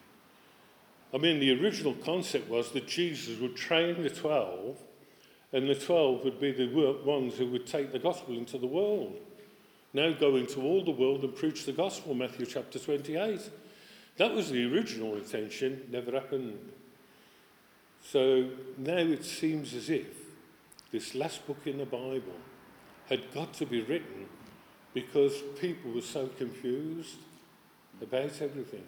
I 1.13 1.17
mean, 1.17 1.39
the 1.39 1.59
original 1.61 1.93
concept 1.93 2.49
was 2.49 2.71
that 2.71 2.87
Jesus 2.87 3.39
would 3.39 3.55
train 3.55 4.01
the 4.01 4.09
12, 4.09 4.77
and 5.51 5.69
the 5.69 5.75
12 5.75 6.23
would 6.23 6.39
be 6.39 6.51
the 6.51 6.65
ones 7.05 7.35
who 7.35 7.47
would 7.51 7.67
take 7.67 7.91
the 7.91 7.99
gospel 7.99 8.35
into 8.35 8.57
the 8.57 8.67
world. 8.67 9.15
Now 9.93 10.11
go 10.11 10.35
into 10.35 10.61
all 10.61 10.83
the 10.83 10.91
world 10.91 11.23
and 11.23 11.35
preach 11.35 11.65
the 11.65 11.71
gospel, 11.71 12.15
Matthew 12.15 12.47
chapter 12.47 12.79
28. 12.79 13.39
That 14.17 14.33
was 14.33 14.49
the 14.49 14.71
original 14.73 15.15
intention, 15.15 15.87
never 15.91 16.11
happened. 16.11 16.57
So 18.03 18.49
now 18.77 18.97
it 18.97 19.23
seems 19.23 19.73
as 19.73 19.89
if 19.89 20.07
this 20.91 21.15
last 21.15 21.45
book 21.47 21.65
in 21.65 21.77
the 21.77 21.85
Bible 21.85 22.39
had 23.07 23.33
got 23.33 23.53
to 23.53 23.65
be 23.65 23.81
written 23.81 24.27
because 24.93 25.33
people 25.59 25.91
were 25.91 26.01
so 26.01 26.27
confused 26.37 27.17
about 28.01 28.41
everything. 28.41 28.85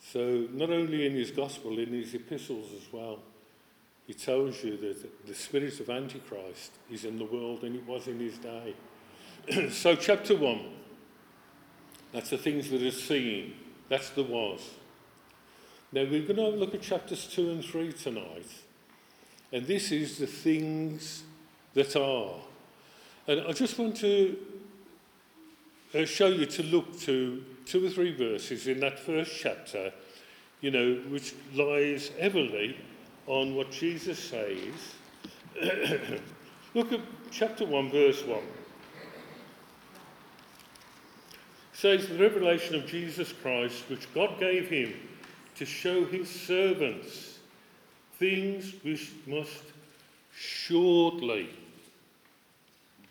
So, 0.00 0.48
not 0.52 0.70
only 0.70 1.06
in 1.06 1.12
his 1.14 1.30
gospel, 1.30 1.78
in 1.78 1.92
his 1.92 2.14
epistles 2.14 2.70
as 2.74 2.92
well, 2.92 3.20
he 4.06 4.14
tells 4.14 4.62
you 4.64 4.76
that 4.78 5.26
the 5.26 5.34
spirit 5.34 5.78
of 5.78 5.90
Antichrist 5.90 6.72
is 6.90 7.04
in 7.04 7.18
the 7.18 7.24
world 7.24 7.62
and 7.62 7.76
it 7.76 7.86
was 7.86 8.08
in 8.08 8.18
his 8.18 8.36
day. 8.38 8.74
so, 9.70 9.96
chapter 9.96 10.36
1, 10.36 10.60
that's 12.12 12.30
the 12.30 12.38
things 12.38 12.70
that 12.70 12.82
are 12.82 12.90
seen, 12.90 13.54
that's 13.88 14.10
the 14.10 14.22
was. 14.22 14.60
Now, 15.90 16.02
we're 16.02 16.22
going 16.22 16.36
to 16.36 16.48
look 16.48 16.74
at 16.74 16.82
chapters 16.82 17.26
2 17.26 17.50
and 17.50 17.64
3 17.64 17.92
tonight, 17.92 18.46
and 19.52 19.66
this 19.66 19.90
is 19.90 20.18
the 20.18 20.26
things 20.26 21.24
that 21.74 21.96
are. 21.96 22.36
And 23.26 23.40
I 23.40 23.52
just 23.52 23.78
want 23.78 23.96
to 23.96 24.36
uh, 25.94 26.04
show 26.04 26.28
you 26.28 26.46
to 26.46 26.62
look 26.62 26.98
to 27.00 27.44
two 27.66 27.86
or 27.86 27.90
three 27.90 28.14
verses 28.14 28.66
in 28.66 28.80
that 28.80 28.98
first 28.98 29.32
chapter, 29.38 29.92
you 30.60 30.70
know, 30.70 30.94
which 31.08 31.34
lies 31.54 32.10
heavily 32.20 32.76
on 33.26 33.54
what 33.54 33.70
Jesus 33.70 34.18
says. 34.18 34.72
look 36.74 36.92
at 36.92 37.00
chapter 37.30 37.66
1, 37.66 37.90
verse 37.90 38.22
1. 38.24 38.38
It 41.71 41.71
says, 41.82 42.08
The 42.08 42.18
revelation 42.18 42.74
of 42.74 42.86
Jesus 42.86 43.32
Christ, 43.32 43.84
which 43.88 44.12
God 44.14 44.38
gave 44.40 44.68
him 44.68 44.94
to 45.56 45.66
show 45.66 46.04
his 46.04 46.30
servants 46.30 47.38
things 48.18 48.72
which 48.82 49.12
must 49.26 49.64
shortly 50.34 51.48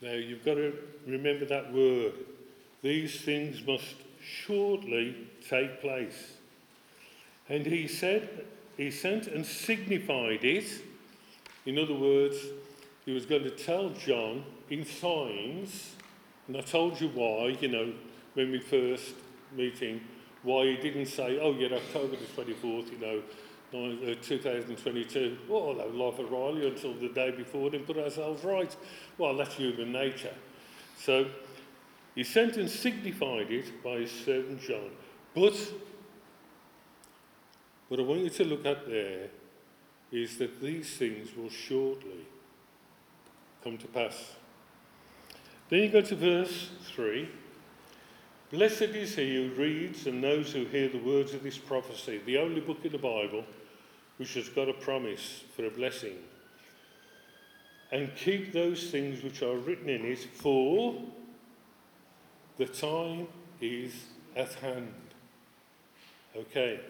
now 0.02 0.14
you've 0.14 0.44
got 0.44 0.56
to 0.56 0.74
remember 1.06 1.46
that 1.46 1.72
word. 1.72 2.14
These 2.82 3.22
things 3.22 3.66
must 3.66 3.96
shortly 4.20 5.16
take 5.48 5.80
place. 5.80 6.34
And 7.48 7.66
he 7.66 7.88
said, 7.88 8.46
he 8.78 8.90
sent 8.90 9.28
and 9.28 9.46
signified 9.46 10.44
it. 10.44 10.66
In 11.68 11.78
other 11.78 11.94
words, 11.94 12.38
he 13.06 13.12
was 13.12 13.28
going 13.28 13.44
to 13.44 13.52
tell 13.52 13.90
John 13.90 14.44
in 14.72 14.86
signs, 14.86 15.94
and 16.48 16.58
I 16.58 16.62
told 16.62 17.00
you 17.00 17.10
why, 17.10 17.56
you 17.62 17.68
know, 17.68 17.94
when 18.34 18.52
we 18.52 18.60
first 18.60 19.14
meeting, 19.56 20.02
why 20.44 20.66
he 20.66 20.78
didn't 20.78 21.08
say, 21.08 21.40
oh 21.40 21.54
yeah, 21.54 21.76
October 21.76 22.16
the 22.16 22.44
24th, 22.44 22.92
you 22.92 22.98
know, 22.98 23.22
uh, 23.74 24.16
2022, 24.22 25.38
well, 25.48 25.74
they 25.76 25.90
laugh 25.92 26.20
at 26.20 26.30
Riley 26.30 26.68
until 26.68 26.94
the 26.94 27.10
day 27.10 27.32
before, 27.32 27.70
then 27.70 27.84
put 27.84 27.98
ourselves 27.98 28.44
right. 28.44 28.76
Well, 29.18 29.38
that's 29.38 29.54
human 29.54 29.92
nature. 29.92 30.34
So 30.98 31.28
his 32.16 32.28
sentence 32.28 32.74
signified 32.74 33.52
it 33.52 33.84
by 33.84 34.00
his 34.00 34.12
servant 34.12 34.62
John. 34.62 34.90
But 35.34 35.56
what 37.88 38.00
I 38.00 38.04
want 38.04 38.22
you 38.22 38.30
to 38.30 38.44
look 38.44 38.66
at 38.66 38.88
there 38.88 39.30
is 40.12 40.38
that 40.38 40.62
these 40.62 40.98
things 40.98 41.30
will 41.36 41.50
shortly 41.50 42.26
come 43.64 43.78
to 43.78 43.88
pass. 43.88 44.36
Then 45.70 45.84
you 45.84 45.90
go 45.90 46.02
to 46.02 46.16
verse 46.16 46.72
3. 46.94 47.30
Blessed 48.52 48.82
is 48.82 49.16
he 49.16 49.36
who 49.36 49.62
reads 49.62 50.08
and 50.08 50.22
those 50.22 50.52
who 50.52 50.66
hear 50.66 50.90
the 50.90 50.98
words 50.98 51.34
of 51.34 51.42
this 51.42 51.58
prophecy, 51.58 52.22
the 52.26 52.38
only 52.38 52.60
book 52.60 52.84
in 52.84 52.92
the 52.92 52.98
Bible 52.98 53.46
which 54.18 54.34
has 54.34 54.50
got 54.50 54.68
a 54.68 54.74
promise 54.74 55.44
for 55.56 55.66
a 55.66 55.70
blessing. 55.70 56.18
And 57.92 58.14
keep 58.16 58.52
those 58.52 58.92
things 58.92 59.24
which 59.24 59.42
are 59.42 59.56
written 59.56 59.90
in 59.90 60.06
it, 60.06 60.20
for 60.20 60.96
the 62.58 62.66
time 62.66 63.28
is 63.62 63.94
at 64.36 64.54
hand. 64.56 64.94
Okay. 66.36 66.82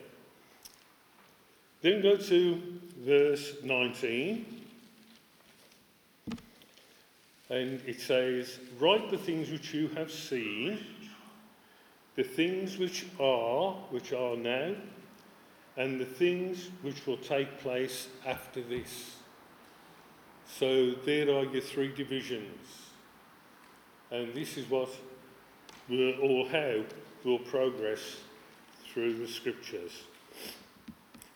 Then 1.82 2.02
go 2.02 2.18
to 2.18 2.62
verse 3.00 3.54
19. 3.64 4.46
And 7.50 7.82
it 7.86 8.00
says, 8.00 8.60
Write 8.80 9.10
the 9.10 9.18
things 9.18 9.50
which 9.50 9.74
you 9.74 9.90
have 9.90 10.12
seen, 10.12 10.80
the 12.16 12.24
things 12.24 12.78
which 12.78 13.06
are, 13.20 13.74
which 13.90 14.14
are 14.14 14.36
now, 14.36 14.76
and 15.78 16.00
the 16.00 16.06
things 16.06 16.70
which 16.82 17.06
will 17.08 17.18
take 17.18 17.60
place 17.60 18.08
after 18.26 18.62
this. 18.62 19.16
So 20.46 20.92
there 20.92 21.30
are 21.30 21.46
your 21.46 21.62
three 21.62 21.94
divisions. 21.94 22.68
And 24.12 24.34
this 24.34 24.58
is 24.58 24.70
what 24.70 24.90
will, 25.88 26.14
or 26.22 26.48
how 26.50 26.84
we'll 27.24 27.40
progress 27.40 28.18
through 28.92 29.18
the 29.18 29.28
scriptures. 29.28 30.04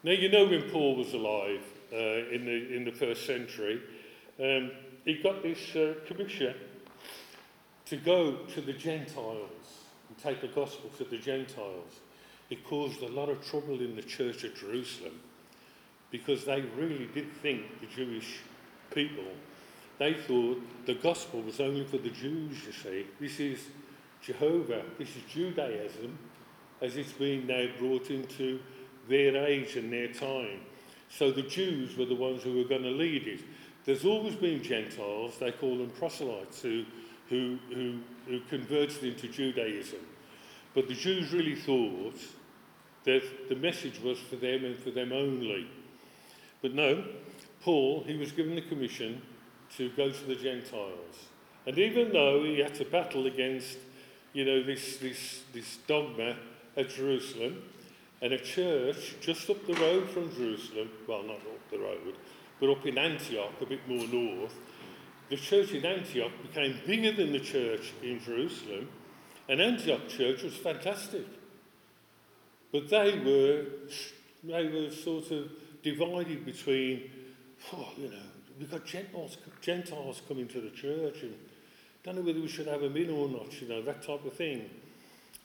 Now, 0.03 0.11
you 0.11 0.29
know 0.29 0.45
when 0.45 0.69
Paul 0.69 0.97
was 0.97 1.13
alive 1.13 1.61
uh, 1.91 1.95
in, 1.95 2.45
the, 2.45 2.75
in 2.75 2.83
the 2.83 2.91
first 2.91 3.25
century, 3.25 3.81
um, 4.39 4.71
he 5.05 5.21
got 5.21 5.41
this 5.41 5.75
uh, 5.75 5.95
commission 6.05 6.53
to 7.85 7.97
go 7.97 8.35
to 8.53 8.61
the 8.61 8.73
Gentiles 8.73 9.64
take 10.25 10.41
the 10.41 10.47
gospel 10.47 10.89
to 10.97 11.03
the 11.03 11.17
Gentiles 11.17 12.01
it 12.49 12.63
caused 12.63 13.01
a 13.01 13.07
lot 13.07 13.29
of 13.29 13.45
trouble 13.45 13.81
in 13.81 13.95
the 13.95 14.03
church 14.03 14.43
at 14.43 14.55
Jerusalem 14.55 15.19
because 16.11 16.45
they 16.45 16.61
really 16.77 17.09
did 17.13 17.31
think, 17.41 17.81
the 17.81 17.87
Jewish 17.87 18.39
people, 18.93 19.25
they 19.97 20.13
thought 20.13 20.61
the 20.85 20.93
gospel 20.95 21.41
was 21.41 21.59
only 21.59 21.83
for 21.85 21.97
the 21.97 22.09
Jews, 22.09 22.57
you 22.65 22.71
see. 22.71 23.07
This 23.19 23.39
is 23.39 23.59
Jehovah, 24.21 24.83
this 24.99 25.09
is 25.09 25.23
Judaism, 25.27 26.17
as 26.81 26.95
it's 26.95 27.13
been 27.13 27.47
now 27.47 27.65
brought 27.79 28.11
into 28.11 28.59
their 29.09 29.35
age 29.45 29.75
and 29.75 29.91
their 29.91 30.09
time. 30.09 30.61
So 31.09 31.31
the 31.31 31.41
Jews 31.41 31.97
were 31.97 32.05
the 32.05 32.15
ones 32.15 32.43
who 32.43 32.57
were 32.57 32.69
going 32.69 32.83
to 32.83 32.89
lead 32.89 33.27
it. 33.27 33.41
There's 33.85 34.05
always 34.05 34.35
been 34.35 34.61
Gentiles, 34.61 35.37
they 35.39 35.51
call 35.51 35.77
them 35.77 35.89
proselytes, 35.91 36.61
who, 36.61 36.85
who, 37.29 37.57
who, 37.73 37.99
who 38.27 38.39
converted 38.41 39.03
into 39.03 39.27
Judaism. 39.27 39.99
But 40.75 40.89
the 40.89 40.93
Jews 40.93 41.31
really 41.31 41.55
thought 41.55 42.19
that 43.05 43.49
the 43.49 43.55
message 43.55 43.99
was 44.01 44.19
for 44.19 44.35
them 44.35 44.65
and 44.65 44.77
for 44.77 44.91
them 44.91 45.13
only. 45.13 45.67
But 46.61 46.73
no, 46.73 47.05
Paul, 47.61 48.03
he 48.05 48.17
was 48.17 48.31
given 48.31 48.55
the 48.55 48.61
commission 48.61 49.21
to 49.77 49.89
go 49.91 50.11
to 50.11 50.25
the 50.25 50.35
Gentiles. 50.35 51.27
And 51.65 51.79
even 51.79 52.11
though 52.11 52.43
he 52.43 52.59
had 52.59 52.75
to 52.75 52.85
battle 52.85 53.25
against, 53.25 53.77
you 54.33 54.45
know, 54.45 54.63
this, 54.63 54.97
this, 54.97 55.43
this 55.53 55.77
dogma 55.87 56.35
at 56.75 56.89
Jerusalem, 56.89 57.63
and 58.21 58.33
a 58.33 58.37
church 58.37 59.15
just 59.21 59.49
up 59.49 59.65
the 59.65 59.73
road 59.75 60.09
from 60.09 60.33
Jerusalem, 60.35 60.89
well, 61.07 61.23
not 61.23 61.37
up 61.37 61.69
the 61.71 61.79
road, 61.79 62.15
but 62.59 62.69
up 62.69 62.85
in 62.85 62.97
Antioch, 62.97 63.53
a 63.61 63.65
bit 63.65 63.87
more 63.87 64.07
north, 64.07 64.55
the 65.29 65.37
church 65.37 65.71
in 65.71 65.85
Antioch 65.85 66.31
became 66.41 66.79
bigger 66.85 67.11
than 67.11 67.31
the 67.31 67.39
church 67.39 67.93
in 68.03 68.19
Jerusalem, 68.19 68.89
and 69.47 69.61
Antioch 69.61 70.07
church 70.07 70.43
was 70.43 70.55
fantastic. 70.55 71.25
But 72.71 72.89
they 72.89 73.17
were, 73.19 73.65
they 74.43 74.67
were 74.67 74.91
sort 74.91 75.31
of 75.31 75.49
divided 75.81 76.45
between, 76.45 77.09
oh, 77.73 77.89
you 77.97 78.09
know, 78.09 78.17
we've 78.59 78.69
got 78.69 78.85
Gentiles, 78.85 79.37
Gentiles 79.61 80.21
coming 80.27 80.47
to 80.47 80.61
the 80.61 80.71
church 80.71 81.21
and 81.21 81.35
don't 82.03 82.15
know 82.15 82.21
whether 82.21 82.39
we 82.39 82.47
should 82.47 82.67
have 82.67 82.81
them 82.81 82.97
in 82.97 83.09
or 83.09 83.27
not, 83.27 83.61
you 83.61 83.67
know, 83.67 83.81
that 83.81 84.03
type 84.03 84.25
of 84.25 84.33
thing. 84.33 84.69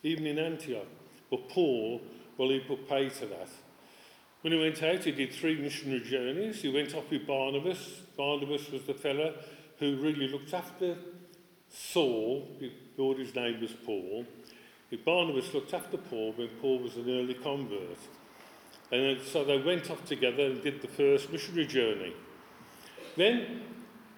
Even 0.03 0.27
in 0.27 0.39
Antioch. 0.39 0.87
But 1.29 1.47
Paul, 1.49 2.01
well, 2.37 2.49
he 2.49 2.59
put 2.59 2.89
pay 2.89 3.09
to 3.09 3.25
that. 3.27 3.49
When 4.41 4.53
he 4.53 4.59
went 4.59 4.81
out, 4.81 5.03
he 5.03 5.11
did 5.11 5.33
three 5.33 5.55
missionary 5.59 6.01
journeys. 6.01 6.61
He 6.61 6.69
went 6.69 6.95
off 6.95 7.09
with 7.09 7.27
Barnabas. 7.27 8.01
Barnabas 8.17 8.69
was 8.71 8.83
the 8.83 8.93
fellow 8.93 9.35
who 9.77 9.97
really 9.97 10.27
looked 10.27 10.53
after 10.53 10.97
Saul, 11.69 12.47
before 12.95 13.15
his 13.15 13.33
name 13.35 13.61
was 13.61 13.71
Paul. 13.85 14.25
Barnabas 15.05 15.53
looked 15.53 15.73
after 15.73 15.97
Paul 15.97 16.33
when 16.35 16.49
Paul 16.61 16.79
was 16.79 16.97
an 16.97 17.09
early 17.09 17.33
convert. 17.33 17.97
And 18.91 19.21
so 19.21 19.45
they 19.45 19.57
went 19.57 19.89
off 19.89 20.03
together 20.05 20.47
and 20.47 20.61
did 20.61 20.81
the 20.81 20.87
first 20.87 21.31
missionary 21.31 21.65
journey. 21.65 22.13
Then 23.15 23.61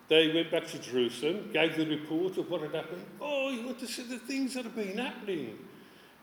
they 0.07 0.33
went 0.33 0.51
back 0.51 0.65
to 0.67 0.79
Jerusalem, 0.79 1.51
gave 1.53 1.77
the 1.77 1.85
report 1.85 2.37
of 2.37 2.49
what 2.49 2.61
had 2.61 2.73
happened. 2.73 3.03
Oh, 3.21 3.49
you 3.49 3.63
want 3.65 3.79
to 3.79 3.87
see 3.87 4.03
the 4.03 4.19
things 4.19 4.55
that 4.55 4.63
have 4.63 4.75
been 4.75 4.97
happening. 4.97 5.57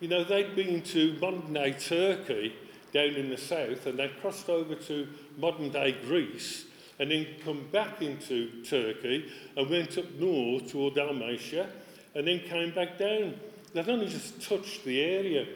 You 0.01 0.09
know, 0.09 0.25
they'd 0.25 0.57
been 0.57 0.83
to 0.83 1.17
modern 1.21 1.53
day 1.53 1.73
Turkey 1.73 2.55
down 2.93 3.11
in 3.11 3.31
the 3.31 3.37
south 3.37 3.87
and 3.87 3.99
they'd 3.99 4.21
crossed 4.21 4.49
over 4.49 4.75
to 4.75 5.07
modern 5.39 5.71
day 5.71 5.97
Greece 6.05 6.65
and 6.99 7.11
then 7.11 7.27
come 7.45 7.69
back 7.71 8.03
into 8.03 8.63
Turkey 8.63 9.31
and 9.57 9.71
went 9.71 9.97
up 9.97 10.11
north 10.15 10.71
toward 10.71 10.95
Dalmatia 10.95 11.69
and 12.15 12.27
then 12.27 12.41
came 12.41 12.75
back 12.75 12.99
down. 12.99 13.35
They'd 13.73 13.89
only 13.89 14.09
just 14.09 14.43
touched 14.43 14.85
the 14.85 15.01
area. 15.01 15.47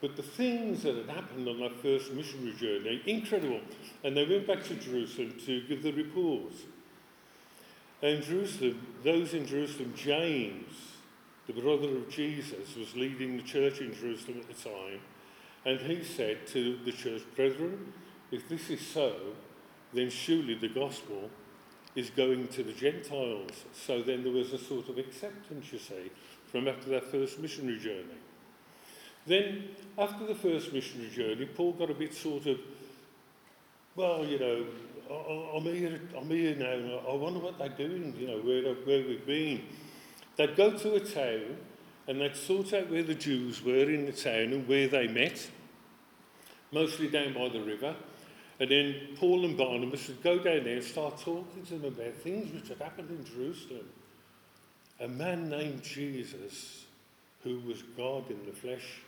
But 0.00 0.16
the 0.16 0.22
things 0.22 0.82
that 0.82 0.96
had 0.96 1.08
happened 1.08 1.48
on 1.48 1.60
that 1.60 1.80
first 1.80 2.12
missionary 2.12 2.54
journey, 2.54 3.00
incredible. 3.06 3.60
And 4.02 4.16
they 4.16 4.24
went 4.24 4.48
back 4.48 4.64
to 4.64 4.74
Jerusalem 4.74 5.34
to 5.46 5.62
give 5.68 5.84
the 5.84 5.92
report. 5.92 6.52
In 8.02 8.20
Jerusalem, 8.20 8.84
those 9.04 9.32
in 9.32 9.46
Jerusalem, 9.46 9.94
James, 9.96 10.72
the 11.46 11.52
brother 11.52 11.96
of 11.96 12.10
Jesus, 12.10 12.74
was 12.74 12.96
leading 12.96 13.36
the 13.36 13.44
church 13.44 13.80
in 13.80 13.94
Jerusalem 13.94 14.40
at 14.40 14.48
the 14.48 14.68
time. 14.68 15.00
And 15.64 15.78
he 15.78 16.02
said 16.02 16.48
to 16.48 16.78
the 16.84 16.90
church, 16.90 17.22
Brethren, 17.36 17.92
if 18.32 18.48
this 18.48 18.70
is 18.70 18.80
so, 18.80 19.14
then 19.92 20.10
surely 20.10 20.54
the 20.54 20.68
gospel 20.68 21.30
is 21.94 22.10
going 22.10 22.48
to 22.48 22.62
the 22.62 22.72
Gentiles. 22.72 23.64
So 23.72 24.02
then 24.02 24.22
there 24.22 24.32
was 24.32 24.52
a 24.52 24.58
sort 24.58 24.88
of 24.88 24.98
acceptance, 24.98 25.72
you 25.72 25.78
see, 25.78 26.10
from 26.46 26.68
after 26.68 26.90
that 26.90 27.10
first 27.10 27.38
missionary 27.38 27.78
journey. 27.78 28.18
Then, 29.26 29.68
after 29.98 30.26
the 30.26 30.34
first 30.34 30.72
missionary 30.72 31.10
journey, 31.10 31.46
Paul 31.46 31.72
got 31.72 31.90
a 31.90 31.94
bit 31.94 32.14
sort 32.14 32.46
of, 32.46 32.58
well, 33.94 34.24
you 34.24 34.38
know, 34.38 34.66
I'm 35.54 35.62
here, 35.62 36.00
I'm 36.16 36.28
here 36.28 36.56
now, 36.56 37.00
I 37.08 37.14
wonder 37.14 37.38
what 37.38 37.58
they're 37.58 37.68
doing, 37.68 38.14
you 38.18 38.26
know, 38.26 38.38
where, 38.38 38.74
where 38.74 39.06
we've 39.06 39.26
been. 39.26 39.62
They'd 40.36 40.56
go 40.56 40.76
to 40.76 40.94
a 40.94 41.00
town 41.00 41.56
and 42.08 42.20
they'd 42.20 42.34
sort 42.34 42.72
out 42.72 42.90
where 42.90 43.02
the 43.02 43.14
Jews 43.14 43.62
were 43.62 43.90
in 43.90 44.06
the 44.06 44.12
town 44.12 44.52
and 44.52 44.66
where 44.66 44.88
they 44.88 45.06
met, 45.06 45.48
mostly 46.72 47.08
down 47.08 47.34
by 47.34 47.48
the 47.48 47.60
river. 47.60 47.94
And 48.62 48.70
then 48.70 48.94
Paul 49.16 49.44
and 49.44 49.56
Barnabas 49.56 50.06
would 50.06 50.22
go 50.22 50.38
down 50.38 50.62
there 50.62 50.76
and 50.76 50.84
start 50.84 51.18
talking 51.18 51.66
to 51.66 51.78
them 51.78 51.92
about 51.92 52.14
things 52.14 52.54
which 52.54 52.68
had 52.68 52.78
happened 52.78 53.10
in 53.10 53.24
Jerusalem. 53.24 53.86
A 55.00 55.08
man 55.08 55.48
named 55.48 55.82
Jesus, 55.82 56.84
who 57.42 57.58
was 57.66 57.82
God 57.96 58.30
in 58.30 58.46
the 58.46 58.52
flesh. 58.52 59.00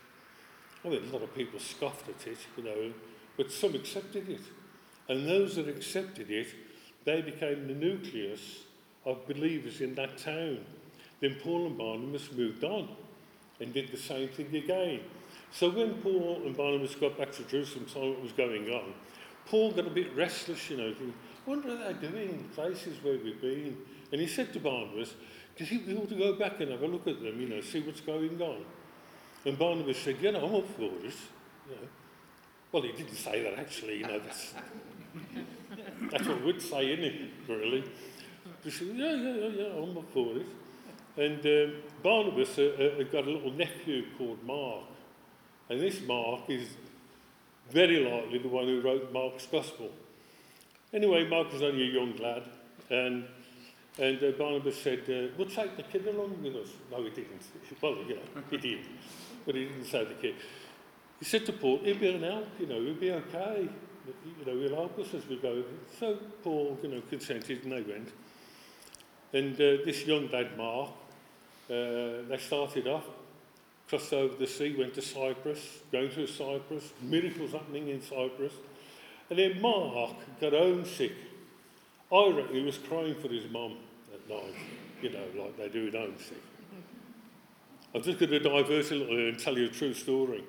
I 0.85 0.89
mean, 0.89 1.05
a 1.09 1.13
lot 1.13 1.23
of 1.23 1.33
people 1.37 1.61
scoffed 1.61 2.09
at 2.09 2.27
it, 2.27 2.39
you 2.57 2.65
know, 2.65 2.93
but 3.37 3.53
some 3.53 3.77
accepted 3.77 4.29
it. 4.29 4.41
And 5.09 5.25
those 5.25 5.55
that 5.55 5.69
accepted 5.69 6.33
it, 6.33 6.49
they 7.05 7.23
became 7.23 7.69
the 7.69 7.75
nucleus 7.75 8.65
of 9.07 9.25
believers 9.29 9.81
in 9.81 9.95
that 9.95 10.19
town. 10.19 10.65
Then 11.21 11.37
Paul 11.41 11.69
and 11.69 11.79
Barnabas 11.79 12.33
moved 12.33 12.65
on 12.65 12.89
and 13.61 13.73
did 13.73 13.93
the 13.93 13.99
same 13.99 14.31
thing 14.31 14.53
again. 14.57 15.03
So 15.53 15.71
when 15.71 15.95
Paul 16.03 16.43
and 16.45 16.57
Barnabas 16.57 16.97
got 16.97 17.17
back 17.17 17.31
to 17.35 17.45
Jerusalem, 17.45 17.87
saw 17.87 18.11
what 18.11 18.21
was 18.21 18.33
going 18.33 18.69
on, 18.71 18.95
Paul 19.47 19.73
got 19.73 19.87
a 19.87 19.91
bit 19.91 20.15
restless, 20.17 20.71
you 20.71 20.77
know, 20.77 20.89
thinking, 20.95 21.15
wonder 21.47 21.69
what 21.69 21.79
they're 21.79 22.11
doing 22.11 22.31
in 22.31 22.45
places 22.55 23.03
where 23.03 23.19
we've 23.19 23.41
been. 23.41 23.77
And 24.13 24.21
he 24.21 24.27
said 24.27 24.53
to 24.53 24.61
Barnabas, 24.61 25.15
do 25.57 25.65
you 25.65 25.99
ought 25.99 26.09
to 26.09 26.17
go 26.17 26.33
back 26.35 26.61
and 26.61 26.71
have 26.73 26.83
a 26.83 26.87
look 26.87 27.07
at 27.07 27.23
them, 27.23 27.41
you 27.41 27.49
know, 27.49 27.61
see 27.61 27.81
what's 27.81 28.01
going 28.01 28.41
on? 28.41 28.65
And 29.45 29.59
Barnabas 29.59 29.99
said, 29.99 30.17
yeah, 30.21 30.33
no, 30.33 30.47
I'm 30.47 30.55
up 30.55 30.69
for 30.77 30.83
it. 30.83 31.15
You 31.69 31.77
know. 31.77 31.89
Well, 32.73 32.83
he 32.83 32.93
didn't 32.93 33.15
say 33.15 33.43
that 33.43 33.59
actually, 33.59 33.99
you 33.99 34.07
know, 34.07 34.19
that's, 34.19 34.55
that's 36.11 36.27
what 36.27 36.45
we'd 36.45 36.61
say, 36.61 36.93
isn't 36.93 37.05
it, 37.05 37.31
really? 37.49 37.85
He 38.65 38.71
said, 38.71 38.89
yeah, 38.95 39.13
yeah, 39.15 39.35
yeah, 39.35 39.49
yeah, 39.49 39.83
I'm 39.83 39.97
up 39.97 40.11
for 40.13 40.37
it. 40.37 40.47
And 41.17 41.47
um, 41.47 41.77
Barnabas 42.03 42.59
uh, 42.59 42.97
uh, 42.99 43.03
got 43.05 43.27
a 43.27 43.31
little 43.31 43.53
nephew 43.53 44.07
called 44.19 44.43
Mark. 44.45 44.85
And 45.69 45.81
this 45.81 46.01
Mark 46.03 46.43
is 46.49 46.69
very 47.71 48.05
likely 48.05 48.39
the 48.39 48.49
one 48.49 48.67
who 48.67 48.81
wrote 48.81 49.13
Mark's 49.13 49.47
Gospel. 49.47 49.91
Anyway, 50.93 51.27
Mark 51.27 51.53
was 51.53 51.63
only 51.63 51.83
a 51.83 51.93
young 51.93 52.17
lad, 52.17 52.45
and, 52.91 53.25
and 53.99 54.23
uh, 54.23 54.31
Barnabas 54.33 54.81
said, 54.81 55.01
uh, 55.09 55.35
We'll 55.37 55.49
take 55.49 55.77
the 55.77 55.83
kid 55.83 56.07
along 56.07 56.43
with 56.43 56.55
us. 56.57 56.69
No, 56.91 57.03
he 57.03 57.11
didn't. 57.11 57.43
Well, 57.81 57.97
you 58.07 58.17
know, 58.17 58.43
he 58.51 58.57
did, 58.59 58.81
but 59.45 59.55
he 59.55 59.65
didn't 59.65 59.87
say 59.87 60.05
the 60.05 60.15
kid. 60.15 60.37
He 61.19 61.25
said 61.25 61.47
to 61.47 61.53
Paul, 61.53 61.81
He'll 61.83 61.99
be 61.99 62.11
an 62.11 62.23
help, 62.23 62.49
you 62.59 62.67
know, 62.67 62.81
he'll 62.81 62.95
be 62.95 63.11
okay. 63.13 63.69
You 64.07 64.45
know, 64.45 64.61
he'll 64.61 64.77
help 64.77 64.99
us 64.99 65.15
as 65.15 65.27
we 65.27 65.37
go. 65.37 65.65
So 65.99 66.19
Paul, 66.43 66.79
you 66.83 66.91
know, 66.91 67.03
consented 67.09 67.65
and 67.65 67.73
they 67.73 67.81
went. 67.81 68.13
And 69.33 69.55
uh, 69.55 69.85
this 69.85 70.07
young 70.07 70.31
lad, 70.31 70.57
Mark, 70.57 70.91
uh, 71.69 72.29
they 72.29 72.39
started 72.39 72.87
off 72.87 73.05
crossed 73.89 74.13
over 74.13 74.35
the 74.37 74.47
sea, 74.47 74.75
went 74.79 74.95
to 74.95 75.03
Cyprus, 75.03 75.79
going 75.93 76.11
through 76.11 76.27
Cyprus, 76.27 76.93
miracles 77.03 77.53
happening 77.53 77.89
in 77.89 78.01
Cyprus. 78.03 78.53
And 79.31 79.39
then 79.39 79.61
Mark 79.61 80.17
got 80.41 80.53
homesick. 80.53 81.13
I 82.13 82.29
reckon 82.29 82.55
he 82.55 82.63
was 82.63 82.79
crying 82.79 83.15
for 83.15 83.29
his 83.29 83.51
mum 83.51 83.77
at 84.13 84.29
night, 84.29 84.55
you 85.03 85.11
know, 85.11 85.25
like 85.43 85.57
they 85.57 85.69
do 85.69 85.87
in 85.89 85.93
homesick. 85.93 86.43
I'm 87.95 88.03
just 88.03 88.19
going 88.19 88.31
to 88.31 88.41
divert 88.41 88.91
a 88.91 88.95
little 88.95 89.29
and 89.29 89.39
tell 89.39 89.57
you 89.57 89.67
a 89.67 89.71
true 89.71 89.95
story. 89.95 90.43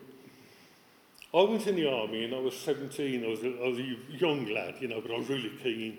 I 1.33 1.41
went 1.43 1.67
in 1.67 1.75
the 1.75 1.91
army 1.91 2.23
and 2.23 2.33
I 2.33 2.39
was 2.39 2.57
17. 2.57 3.23
I 3.23 3.27
was 3.27 3.43
a, 3.43 3.63
I 3.63 3.67
was 3.67 3.79
a 3.79 3.95
young 4.17 4.47
lad, 4.47 4.75
you 4.79 4.87
know, 4.87 5.01
but 5.01 5.11
I 5.11 5.17
was 5.17 5.29
really 5.29 5.51
keen. 5.61 5.97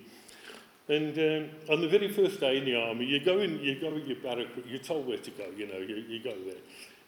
And 0.89 1.19
um, 1.19 1.51
on 1.71 1.81
the 1.81 1.89
very 1.89 2.09
first 2.09 2.41
day 2.41 2.59
in 2.59 2.65
the 2.65 2.81
army, 2.81 3.05
you 3.05 3.21
go 3.25 3.39
in, 3.39 3.61
you 3.61 3.79
go 3.81 3.89
in 3.89 4.07
your 4.07 4.17
barrack, 4.17 4.49
you're 4.67 4.79
told 4.79 5.07
where 5.07 5.19
to 5.19 5.31
go, 5.33 5.45
you 5.57 5.67
know, 5.67 5.79
you, 5.79 5.97
you 5.97 6.23
go 6.23 6.35
there 6.45 6.57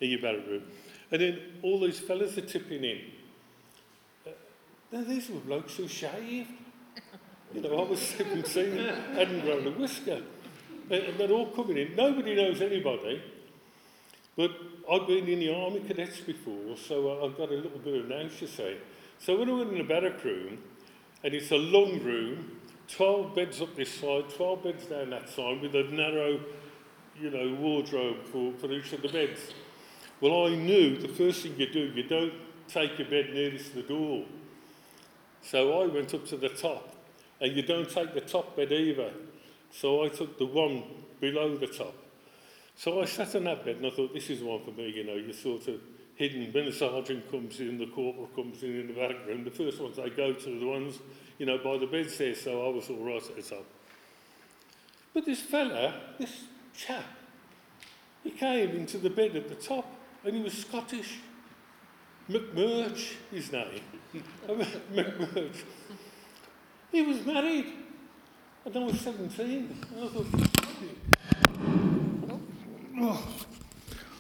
in 0.01 0.11
your 0.11 0.21
barrack 0.21 0.47
room. 0.47 0.63
And 1.11 1.23
then 1.23 1.41
all 1.63 1.81
these 1.81 1.99
fellas 1.99 2.37
are 2.39 2.43
tipping 2.43 2.85
in. 2.85 3.01
Uh, 4.27 4.31
now, 4.93 5.05
these 5.05 5.29
were 5.31 5.41
blokes 5.41 5.77
who 5.77 5.89
shaved. 5.89 6.51
You 7.55 7.63
know, 7.63 7.79
I 7.79 7.89
was 7.89 8.01
17, 8.01 8.77
hadn't 9.15 9.41
grown 9.41 9.67
a 9.67 9.71
whisker. 9.71 10.23
And 10.91 11.19
they're 11.19 11.31
all 11.31 11.51
coming 11.51 11.79
in. 11.79 11.97
Nobody 11.97 12.35
knows 12.35 12.61
anybody. 12.61 13.23
But 14.37 14.53
I've 14.91 15.07
been 15.07 15.27
in 15.29 15.41
the 15.41 15.53
army 15.53 15.81
cadets 15.81 16.21
before, 16.21 16.77
so 16.77 17.25
I've 17.25 17.37
got 17.37 17.51
a 17.51 17.57
little 17.57 17.79
bit 17.79 18.05
of 18.05 18.09
nous, 18.09 18.41
you 18.41 18.47
say. 18.47 18.77
So 19.19 19.37
when 19.37 19.51
I 19.51 19.53
went 19.53 19.73
in 19.73 19.79
the 19.79 19.85
barrack 19.85 20.23
room, 20.25 20.59
and 21.25 21.35
it's 21.35 21.51
a 21.51 21.57
long 21.57 22.01
room, 22.03 22.59
12 22.89 23.35
beds 23.35 23.61
up 23.61 23.75
this 23.75 23.93
side, 23.93 24.31
12 24.31 24.63
beds 24.63 24.87
down 24.87 25.11
that 25.11 25.29
side, 25.29 25.61
with 25.61 25.75
a 25.75 25.83
narrow, 25.85 26.41
you 27.21 27.31
know, 27.31 27.55
wardrobe 27.61 28.25
for, 28.25 28.53
for 28.55 28.71
each 28.71 28.93
of 28.93 29.03
the 29.03 29.09
beds. 29.09 29.53
Well, 30.21 30.47
I 30.47 30.57
knew 30.57 30.99
the 30.99 31.09
first 31.09 31.43
thing 31.43 31.55
you 31.57 31.71
do, 31.71 31.93
you 31.95 32.03
don't 32.03 32.33
take 32.67 32.99
your 32.99 33.09
bed 33.09 33.31
nearest 33.33 33.75
the 33.75 33.83
door. 33.83 34.25
So 35.43 35.81
I 35.81 35.87
went 35.87 36.13
up 36.13 36.27
to 36.27 36.37
the 36.37 36.49
top, 36.49 36.95
and 37.41 37.55
you 37.55 37.63
don't 37.63 37.89
take 37.89 38.15
the 38.15 38.21
top 38.21 38.57
bed 38.57 38.73
either. 38.73 39.13
So 39.71 40.05
I 40.05 40.09
took 40.09 40.39
the 40.39 40.47
one 40.47 40.83
below 41.21 41.57
the 41.57 41.67
top. 41.67 41.95
So 42.77 43.01
I 43.03 43.05
sat 43.07 43.35
on 43.35 43.45
that 43.45 43.65
bed 43.65 43.77
and 43.77 43.87
I 43.87 43.91
thought, 43.91 44.15
this 44.15 44.31
is 44.31 44.41
one 44.41 44.63
for 44.65 44.71
me, 44.71 44.89
you 44.91 45.05
know, 45.05 45.15
you're 45.15 45.33
sort 45.33 45.67
of 45.67 45.81
hidden. 46.15 46.53
When 46.53 46.67
the 46.67 46.73
sergeant 46.73 47.31
comes 47.31 47.59
in, 47.59 47.77
the 47.77 47.87
corporal 47.87 48.29
comes 48.29 48.63
in 48.63 48.81
in 48.81 48.87
the 48.87 48.93
back 48.93 49.27
room, 49.27 49.45
the 49.45 49.51
first 49.51 49.81
ones 49.81 49.97
they 49.97 50.11
go 50.11 50.33
to 50.33 50.57
are 50.57 50.61
the 50.61 50.67
ones, 50.67 50.99
you 51.39 51.47
know, 51.47 51.59
by 51.59 51.77
the 51.77 51.87
bed 51.87 52.09
there, 52.09 52.35
so 52.37 52.67
I 52.67 52.75
was 52.75 52.89
all 52.89 52.99
right 52.99 53.23
at 53.23 53.37
the 53.37 53.43
top. 53.43 53.65
But 55.13 55.27
this 55.27 55.41
fella, 55.41 55.95
this 56.19 56.45
chap, 56.77 57.05
he 58.23 58.31
came 58.31 58.71
into 58.71 58.99
the 58.99 59.11
bed 59.11 59.35
at 59.35 59.49
the 59.49 59.57
top 59.57 59.98
and 60.29 60.37
he 60.37 60.43
was 60.43 60.53
Scottish. 60.53 61.21
McMurch, 62.29 63.15
his 63.31 63.51
name. 63.51 63.81
McMurch. 64.93 65.63
He 66.93 67.01
was 67.01 67.25
married. 67.25 67.73
And 68.67 68.77
I 68.77 68.79
was 68.81 69.01
17. 69.01 69.83
And 69.97 70.05
I 70.05 70.09
thought, 70.09 70.27
oh, 73.01 73.37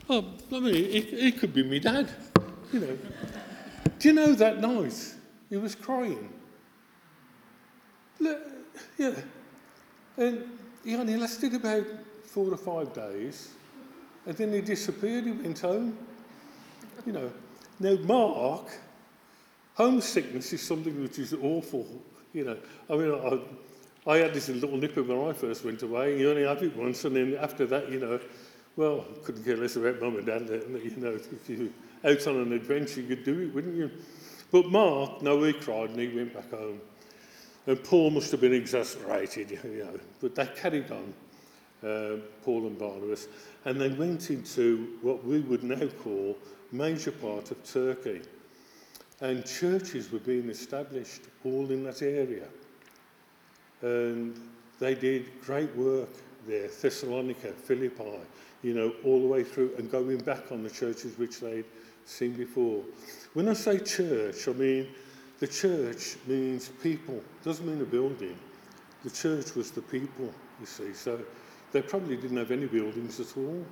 oh, 0.09 0.25
I 0.51 0.61
mean, 0.61 0.75
it, 0.75 1.12
it 1.12 1.38
could 1.38 1.53
be 1.53 1.62
me 1.62 1.79
dad, 1.79 2.09
you 2.73 2.81
know. 2.81 2.99
Do 3.99 4.09
you 4.09 4.14
know 4.14 4.33
that 4.33 4.62
night 4.62 5.14
he 5.51 5.59
was 5.59 5.75
crying? 5.75 6.33
Yeah. 8.18 9.12
And 10.16 10.59
he 10.87 10.97
only 10.97 11.18
lasted 11.18 11.55
about 11.55 11.85
four 12.25 12.51
or 12.51 12.57
five 12.57 12.94
days. 12.94 13.51
And 14.29 14.37
then 14.37 14.53
he 14.53 14.61
disappeared, 14.61 15.25
he 15.25 15.33
went 15.33 15.59
home. 15.59 15.97
You 17.07 17.12
know. 17.12 17.33
Now, 17.81 17.97
Mark, 18.03 18.69
homesickness 19.73 20.53
is 20.53 20.61
something 20.61 21.01
which 21.03 21.19
is 21.19 21.33
awful. 21.33 21.87
You 22.35 22.45
know, 22.45 22.57
I 22.91 22.97
mean, 22.97 23.41
I, 24.07 24.12
I 24.12 24.19
had 24.19 24.35
this 24.35 24.51
little 24.51 24.77
nipper 24.77 25.03
when 25.03 25.31
I 25.31 25.33
first 25.33 25.64
went 25.64 25.83
away. 25.83 26.21
You 26.21 26.29
only 26.29 26.45
have 26.45 26.62
it 26.62 26.77
once, 26.77 27.07
and 27.07 27.17
then 27.17 27.38
after 27.41 27.64
that, 27.67 27.91
you 27.91 28.01
know, 28.01 28.21
well, 28.77 29.07
couldn't 29.25 29.45
care 29.45 29.57
less 29.57 29.77
about 29.77 29.99
mum 29.99 30.17
and 30.17 30.27
dad. 30.27 30.43
You 30.43 30.93
know, 30.99 31.19
if 31.19 31.49
you 31.49 31.73
out 32.05 32.27
on 32.27 32.37
an 32.37 32.53
adventure, 32.53 33.01
you'd 33.01 33.25
do 33.25 33.41
it, 33.41 33.55
wouldn't 33.55 33.77
you? 33.77 33.91
But 34.53 34.67
Mark, 34.67 35.23
no, 35.23 35.43
he 35.43 35.55
cried 35.55 35.91
and 35.91 35.99
he 35.99 36.09
went 36.09 36.35
back 36.35 36.51
home. 36.51 36.83
And 37.67 37.83
Paul 37.83 38.11
must 38.11 38.31
have 38.33 38.43
been 38.43 38.53
exasperated, 38.53 39.51
you 39.64 39.85
know, 39.85 39.99
but 40.21 40.35
they 40.35 40.47
carried 40.47 40.91
on, 40.91 41.14
uh, 41.85 42.17
Paul 42.43 42.67
and 42.67 42.79
Barnabas, 42.79 43.29
and 43.64 43.81
they 43.81 43.91
went 43.91 44.31
into 44.31 44.97
what 45.03 45.25
we 45.25 45.41
would 45.41 45.62
now 45.62 45.87
call 46.03 46.37
major 46.73 47.12
part 47.12 47.51
of 47.51 47.64
Turkey. 47.64 48.21
And 49.21 49.45
churches 49.45 50.12
were 50.12 50.21
being 50.21 50.49
established 50.49 51.23
all 51.45 51.71
in 51.71 51.83
that 51.85 52.03
area. 52.03 52.47
And 53.83 54.41
they 54.79 54.95
did 54.95 55.41
great 55.43 55.75
work 55.75 56.11
there, 56.47 56.69
Thessalonica, 56.69 57.53
Philippi, 57.53 58.19
you 58.62 58.75
know, 58.75 58.93
all 59.05 59.21
the 59.21 59.27
way 59.27 59.45
through 59.45 59.75
and 59.77 59.91
going 59.91 60.19
back 60.19 60.53
on 60.53 60.62
the 60.62 60.71
churches 60.71 61.19
which 61.19 61.41
they'd 61.41 61.64
seen 62.05 62.33
before. 62.33 62.83
When 63.35 63.49
I 63.49 63.55
say 63.55 63.79
church, 63.79 64.49
I 64.49 64.53
mean 64.53 64.88
the 65.41 65.47
church 65.47 66.17
means 66.27 66.69
people, 66.83 67.17
it 67.17 67.45
doesn't 67.45 67.67
mean 67.67 67.81
a 67.81 67.85
building. 67.85 68.37
The 69.05 69.11
church 69.11 69.55
was 69.55 69.71
the 69.71 69.83
people, 69.83 70.33
you 70.59 70.67
see. 70.67 70.93
So 70.93 71.21
they 71.73 71.83
probably 71.83 72.17
didn't 72.17 72.37
have 72.37 72.51
any 72.51 72.67
buildings 72.67 73.21
at 73.21 73.37
all, 73.37 73.65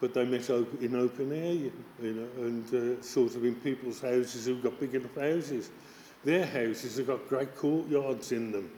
but 0.00 0.14
they 0.14 0.24
met 0.24 0.48
in 0.48 0.94
open 0.94 1.32
air, 1.32 1.52
you 1.52 1.72
know, 2.02 2.44
and 2.44 2.74
uh, 2.74 3.02
sort 3.02 3.34
of 3.34 3.44
in 3.44 3.54
people's 3.56 4.00
houses 4.00 4.46
who've 4.46 4.62
got 4.62 4.78
big 4.78 4.94
enough 4.94 5.14
houses. 5.14 5.70
Their 6.24 6.46
houses 6.46 6.96
have 6.96 7.06
got 7.06 7.28
great 7.28 7.56
courtyards 7.56 8.32
in 8.32 8.52
them. 8.52 8.70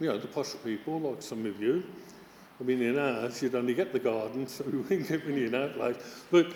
You 0.00 0.08
know, 0.08 0.18
the 0.18 0.28
posh 0.28 0.54
people, 0.62 1.00
like 1.00 1.22
some 1.22 1.44
of 1.46 1.60
you. 1.60 1.82
I 2.60 2.64
mean, 2.64 2.82
in 2.82 2.98
ours, 2.98 3.42
you'd 3.42 3.54
only 3.54 3.74
get 3.74 3.92
the 3.92 3.98
garden, 3.98 4.46
so 4.46 4.64
we 4.64 4.78
wouldn't 4.78 5.08
get 5.08 5.26
many 5.26 5.44
in 5.44 5.54
our 5.54 5.68
place. 5.68 5.96
But 6.30 6.52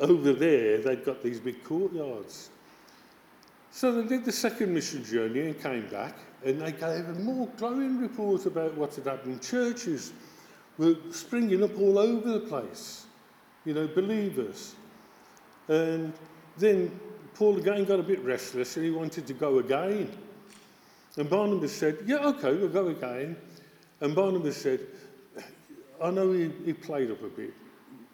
over 0.00 0.32
there, 0.32 0.78
they'd 0.78 1.04
got 1.04 1.22
these 1.22 1.40
big 1.40 1.64
courtyards. 1.64 2.50
So 3.70 3.92
they 3.92 4.08
did 4.08 4.24
the 4.24 4.32
second 4.32 4.72
mission 4.72 5.04
journey 5.04 5.40
and 5.40 5.62
came 5.62 5.86
back, 5.88 6.16
and 6.44 6.60
they 6.60 6.72
gave 6.72 7.08
a 7.08 7.14
more 7.14 7.48
glowing 7.56 8.00
report 8.00 8.46
about 8.46 8.74
what 8.74 8.94
had 8.94 9.06
happened. 9.06 9.42
Churches 9.42 10.12
were 10.76 10.96
springing 11.10 11.62
up 11.62 11.76
all 11.78 11.98
over 11.98 12.32
the 12.32 12.40
place, 12.40 13.06
you 13.64 13.74
know, 13.74 13.88
believers. 13.88 14.74
And 15.68 16.12
then 16.56 16.98
Paul 17.34 17.58
again 17.58 17.84
got 17.84 18.00
a 18.00 18.04
bit 18.04 18.20
restless 18.24 18.76
and 18.76 18.84
he 18.84 18.90
wanted 18.90 19.26
to 19.26 19.34
go 19.34 19.58
again. 19.58 20.10
And 21.16 21.28
Barnabas 21.28 21.74
said, 21.74 21.98
Yeah, 22.06 22.26
okay, 22.28 22.54
we'll 22.54 22.68
go 22.68 22.88
again. 22.88 23.36
And 24.00 24.14
Barnabas 24.14 24.56
said, 24.56 24.80
I 26.00 26.10
know 26.10 26.32
he, 26.32 26.50
he 26.64 26.72
played 26.72 27.10
up 27.10 27.22
a 27.22 27.28
bit, 27.28 27.52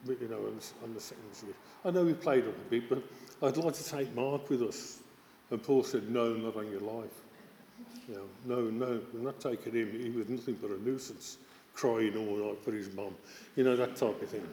you 0.08 0.28
know, 0.28 0.38
on 0.38 0.56
the, 0.56 0.84
on 0.84 0.94
the 0.94 1.00
second. 1.00 1.24
I 1.84 1.90
know 1.90 2.06
he 2.06 2.14
played 2.14 2.48
up 2.48 2.56
a 2.56 2.70
bit, 2.70 2.88
but 2.88 3.02
I'd 3.42 3.58
like 3.58 3.74
to 3.74 3.84
take 3.84 4.14
Mark 4.14 4.48
with 4.48 4.62
us. 4.62 5.00
And 5.50 5.62
Paul 5.62 5.84
said, 5.84 6.08
No, 6.08 6.32
not 6.32 6.56
on 6.56 6.70
your 6.70 6.80
life. 6.80 7.23
You 8.08 8.14
know, 8.14 8.28
no, 8.44 8.70
no, 8.70 9.00
we're 9.12 9.20
not 9.20 9.40
taking 9.40 9.72
him. 9.72 9.90
He 9.92 10.10
was 10.10 10.28
nothing 10.28 10.58
but 10.60 10.70
a 10.70 10.82
nuisance, 10.82 11.38
crying 11.74 12.16
all 12.16 12.48
night 12.48 12.62
for 12.62 12.72
his 12.72 12.92
mum. 12.94 13.14
You 13.56 13.64
know, 13.64 13.76
that 13.76 13.96
type 13.96 14.20
of 14.20 14.28
thing. 14.28 14.46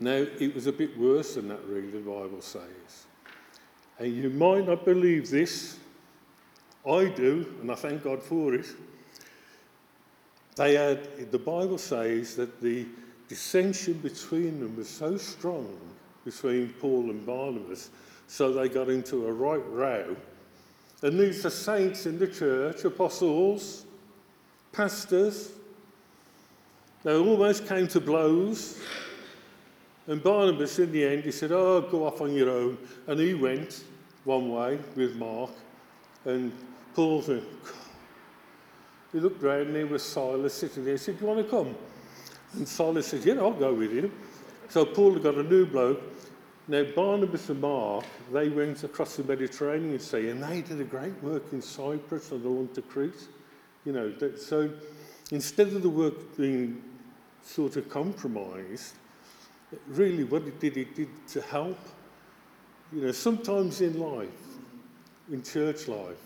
Now, 0.00 0.26
it 0.38 0.54
was 0.54 0.66
a 0.66 0.72
bit 0.72 0.98
worse 0.98 1.34
than 1.34 1.48
that, 1.48 1.64
really, 1.66 1.90
the 1.90 1.98
Bible 1.98 2.40
says. 2.40 3.06
And 3.98 4.14
you 4.14 4.30
might 4.30 4.66
not 4.66 4.84
believe 4.84 5.30
this. 5.30 5.78
I 6.88 7.04
do, 7.04 7.54
and 7.60 7.70
I 7.70 7.74
thank 7.74 8.04
God 8.04 8.22
for 8.22 8.54
it. 8.54 8.66
They 10.56 10.74
had, 10.74 11.30
the 11.30 11.38
Bible 11.38 11.78
says 11.78 12.34
that 12.36 12.60
the 12.60 12.86
dissension 13.28 13.94
between 13.94 14.60
them 14.60 14.76
was 14.76 14.88
so 14.88 15.16
strong 15.16 15.78
between 16.24 16.70
Paul 16.80 17.10
and 17.10 17.24
Barnabas, 17.24 17.90
so 18.26 18.52
they 18.52 18.68
got 18.68 18.88
into 18.88 19.26
a 19.26 19.32
right 19.32 19.62
row. 19.68 20.16
And 21.02 21.18
these 21.18 21.44
are 21.46 21.50
saints 21.50 22.06
in 22.06 22.18
the 22.18 22.28
church, 22.28 22.84
apostles, 22.84 23.86
pastors. 24.72 25.52
They 27.02 27.16
almost 27.16 27.66
came 27.66 27.88
to 27.88 28.00
blows. 28.00 28.78
And 30.06 30.22
Barnabas, 30.22 30.78
in 30.78 30.92
the 30.92 31.06
end, 31.06 31.24
he 31.24 31.30
said, 31.30 31.52
Oh, 31.52 31.80
go 31.80 32.06
off 32.06 32.20
on 32.20 32.34
your 32.34 32.50
own. 32.50 32.76
And 33.06 33.18
he 33.18 33.34
went 33.34 33.84
one 34.24 34.50
way 34.50 34.78
with 34.96 35.16
Mark. 35.16 35.50
And 36.24 36.52
Paul 36.94 37.22
he 39.12 39.18
looked 39.18 39.42
round 39.42 39.68
and 39.68 39.74
there 39.74 39.86
was 39.86 40.02
Silas 40.02 40.54
sitting 40.54 40.84
there. 40.84 40.94
He 40.94 40.98
said, 40.98 41.18
Do 41.18 41.24
you 41.24 41.30
want 41.32 41.44
to 41.44 41.50
come? 41.50 41.74
And 42.54 42.66
Silas 42.66 43.08
said, 43.08 43.24
Yeah, 43.24 43.34
I'll 43.34 43.52
go 43.52 43.74
with 43.74 43.92
you. 43.92 44.12
So 44.68 44.84
Paul 44.84 45.18
got 45.18 45.34
a 45.34 45.42
new 45.42 45.66
bloke. 45.66 46.00
Now, 46.70 46.84
Barnabas 46.84 47.48
and 47.48 47.60
Mark, 47.60 48.04
they 48.32 48.48
went 48.48 48.84
across 48.84 49.16
the 49.16 49.24
Mediterranean 49.24 49.98
Sea 49.98 50.28
and 50.28 50.40
they 50.40 50.60
did 50.60 50.80
a 50.80 50.84
great 50.84 51.20
work 51.20 51.42
in 51.50 51.60
Cyprus 51.60 52.30
and 52.30 52.46
on 52.46 52.68
to 52.74 52.82
Crete. 52.82 53.26
You 53.84 53.92
know, 53.92 54.12
that, 54.12 54.40
so 54.40 54.70
instead 55.32 55.66
of 55.66 55.82
the 55.82 55.88
work 55.88 56.36
being 56.36 56.80
sort 57.42 57.74
of 57.74 57.88
compromised, 57.88 58.94
really 59.88 60.22
what 60.22 60.42
it 60.42 60.60
did, 60.60 60.76
it 60.76 60.94
did 60.94 61.08
to 61.30 61.40
help. 61.40 61.80
You 62.92 63.02
know, 63.02 63.10
sometimes 63.10 63.80
in 63.80 63.98
life, 63.98 64.28
in 65.28 65.42
church 65.42 65.88
life, 65.88 66.22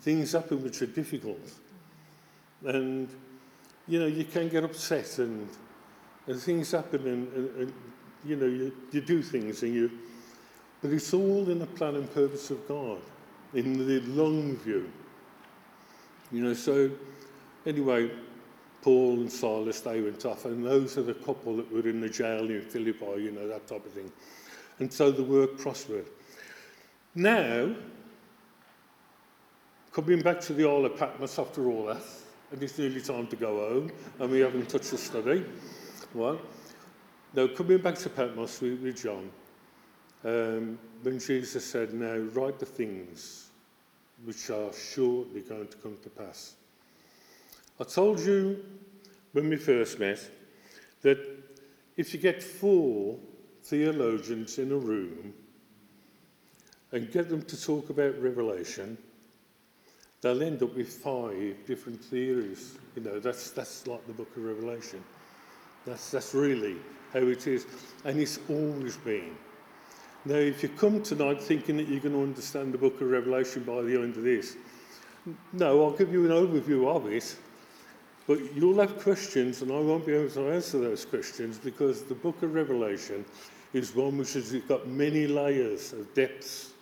things 0.00 0.32
happen 0.32 0.62
which 0.62 0.80
are 0.80 0.86
difficult. 0.86 1.52
And, 2.64 3.10
you 3.86 4.00
know, 4.00 4.06
you 4.06 4.24
can 4.24 4.48
get 4.48 4.64
upset 4.64 5.18
and, 5.18 5.46
and 6.26 6.40
things 6.40 6.70
happen 6.70 7.06
and, 7.06 7.32
and, 7.34 7.56
and 7.56 7.72
you 8.24 8.36
know, 8.36 8.46
you, 8.46 8.72
you 8.92 9.00
do 9.00 9.22
things 9.22 9.62
and 9.62 9.74
you, 9.74 9.90
but 10.82 10.90
it's 10.90 11.12
all 11.12 11.48
in 11.50 11.58
the 11.58 11.66
plan 11.66 11.96
and 11.96 12.12
purpose 12.12 12.50
of 12.50 12.66
God, 12.66 12.98
in 13.54 13.86
the 13.86 14.00
long 14.00 14.56
view. 14.58 14.90
You 16.32 16.44
know, 16.44 16.54
so 16.54 16.90
anyway, 17.66 18.10
Paul 18.82 19.20
and 19.20 19.30
Silas, 19.30 19.80
they 19.80 20.00
went 20.00 20.24
off, 20.24 20.44
and 20.44 20.64
those 20.64 20.96
are 20.96 21.02
the 21.02 21.14
couple 21.14 21.56
that 21.56 21.70
were 21.72 21.86
in 21.88 22.00
the 22.00 22.08
jail 22.08 22.50
in 22.50 22.62
Philippi, 22.62 23.22
you 23.22 23.30
know, 23.32 23.46
that 23.48 23.66
type 23.66 23.84
of 23.84 23.92
thing. 23.92 24.10
And 24.78 24.92
so 24.92 25.10
the 25.10 25.22
work 25.22 25.58
prospered. 25.58 26.06
Now, 27.14 27.74
coming 29.92 30.22
back 30.22 30.40
to 30.42 30.54
the 30.54 30.64
Isle 30.64 30.86
of 30.86 30.96
Patmos 30.96 31.38
after 31.38 31.68
all 31.68 31.86
that, 31.86 32.02
and 32.52 32.62
it's 32.62 32.78
nearly 32.78 33.00
time 33.00 33.26
to 33.26 33.36
go 33.36 33.68
home, 33.68 33.92
and 34.18 34.30
we 34.30 34.40
haven't 34.40 34.68
touched 34.68 34.92
the 34.92 34.98
study. 34.98 35.44
Well, 36.14 36.40
now 37.32 37.46
coming 37.46 37.78
back 37.78 37.96
to 37.96 38.10
Patmos 38.10 38.60
with, 38.60 38.80
with 38.80 39.02
John, 39.02 39.30
um, 40.24 40.78
when 41.02 41.18
Jesus 41.18 41.64
said, 41.64 41.94
Now 41.94 42.16
write 42.16 42.58
the 42.58 42.66
things 42.66 43.50
which 44.24 44.50
are 44.50 44.72
shortly 44.72 45.40
going 45.40 45.68
to 45.68 45.76
come 45.78 45.96
to 46.02 46.10
pass. 46.10 46.54
I 47.80 47.84
told 47.84 48.20
you 48.20 48.62
when 49.32 49.48
we 49.48 49.56
first 49.56 49.98
met 49.98 50.18
that 51.02 51.18
if 51.96 52.12
you 52.12 52.20
get 52.20 52.42
four 52.42 53.16
theologians 53.62 54.58
in 54.58 54.72
a 54.72 54.76
room 54.76 55.32
and 56.92 57.10
get 57.10 57.28
them 57.28 57.42
to 57.42 57.62
talk 57.62 57.90
about 57.90 58.20
Revelation, 58.20 58.98
they'll 60.20 60.42
end 60.42 60.62
up 60.62 60.74
with 60.74 60.88
five 60.88 61.56
different 61.66 62.02
theories. 62.04 62.76
You 62.96 63.02
know, 63.02 63.20
that's, 63.20 63.50
that's 63.52 63.86
like 63.86 64.06
the 64.06 64.12
book 64.12 64.36
of 64.36 64.42
Revelation. 64.42 65.02
That's, 65.86 66.10
that's 66.10 66.34
really 66.34 66.76
how 67.12 67.20
it 67.20 67.46
is. 67.46 67.66
And 68.04 68.18
it's 68.18 68.38
always 68.48 68.96
been. 68.96 69.36
Now, 70.24 70.34
if 70.34 70.62
you 70.62 70.68
come 70.68 71.02
tonight 71.02 71.42
thinking 71.42 71.78
that 71.78 71.88
you're 71.88 72.00
going 72.00 72.14
to 72.14 72.22
understand 72.22 72.74
the 72.74 72.78
book 72.78 73.00
of 73.00 73.10
Revelation 73.10 73.62
by 73.62 73.82
the 73.82 73.94
end 73.94 74.16
of 74.16 74.22
this, 74.22 74.56
no, 75.52 75.84
I'll 75.84 75.96
give 75.96 76.12
you 76.12 76.24
an 76.24 76.30
overview 76.30 76.94
of 76.94 77.06
it, 77.06 77.36
but 78.26 78.54
you'll 78.54 78.78
have 78.80 78.98
questions, 79.00 79.62
and 79.62 79.72
I 79.72 79.78
won't 79.78 80.06
be 80.06 80.12
able 80.12 80.30
to 80.30 80.50
answer 80.50 80.78
those 80.78 81.04
questions 81.04 81.58
because 81.58 82.02
the 82.02 82.14
book 82.14 82.42
of 82.42 82.54
Revelation 82.54 83.24
is 83.72 83.94
one 83.94 84.18
which 84.18 84.34
has 84.34 84.52
got 84.68 84.86
many 84.88 85.26
layers 85.26 85.92
of 85.92 86.12
depths. 86.14 86.72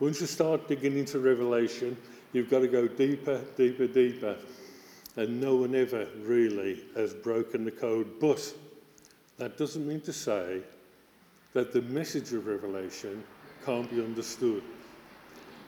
Once 0.00 0.20
you 0.20 0.26
start 0.26 0.68
digging 0.68 0.96
into 0.98 1.18
Revelation, 1.18 1.96
you've 2.32 2.50
got 2.50 2.60
to 2.60 2.68
go 2.68 2.88
deeper, 2.88 3.40
deeper, 3.56 3.86
deeper, 3.86 4.36
and 5.16 5.40
no 5.40 5.56
one 5.56 5.74
ever 5.74 6.06
really 6.22 6.80
has 6.94 7.14
broken 7.14 7.64
the 7.64 7.70
code. 7.70 8.20
But 8.20 8.54
that 9.38 9.56
doesn't 9.56 9.86
mean 9.86 10.00
to 10.02 10.12
say 10.12 10.60
that 11.54 11.72
the 11.72 11.82
message 11.82 12.32
of 12.32 12.46
Revelation 12.46 13.24
can't 13.64 13.90
be 13.90 14.02
understood. 14.02 14.62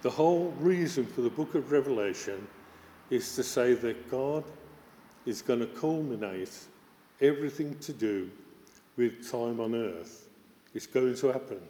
The 0.02 0.10
whole 0.10 0.54
reason 0.58 1.06
for 1.06 1.20
the 1.22 1.30
book 1.30 1.54
of 1.54 1.72
Revelation 1.72 2.46
is 3.10 3.34
to 3.36 3.42
say 3.42 3.74
that 3.74 4.10
God 4.10 4.44
is 5.26 5.42
going 5.42 5.60
to 5.60 5.66
culminate 5.66 6.52
everything 7.20 7.78
to 7.80 7.92
do 7.92 8.30
with 8.96 9.30
time 9.30 9.60
on 9.60 9.74
earth. 9.74 10.28
It's 10.74 10.86
going 10.86 11.14
to 11.16 11.28
happen. 11.28 11.60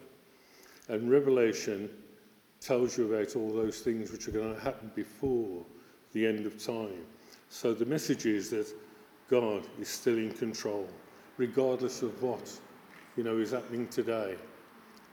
And 0.88 1.10
Revelation 1.10 1.88
tells 2.60 2.98
you 2.98 3.14
about 3.14 3.36
all 3.36 3.52
those 3.52 3.80
things 3.80 4.12
which 4.12 4.28
are 4.28 4.32
going 4.32 4.54
to 4.54 4.60
happen 4.60 4.90
before 4.94 5.64
the 6.12 6.26
end 6.26 6.46
of 6.46 6.62
time. 6.62 7.06
So 7.48 7.72
the 7.72 7.86
message 7.86 8.26
is 8.26 8.50
that 8.50 8.66
God 9.28 9.66
is 9.80 9.88
still 9.88 10.18
in 10.18 10.32
control, 10.32 10.88
regardless 11.40 12.02
of 12.02 12.22
what 12.22 12.52
you 13.16 13.24
know 13.24 13.38
is 13.38 13.52
happening 13.52 13.88
today. 13.88 14.34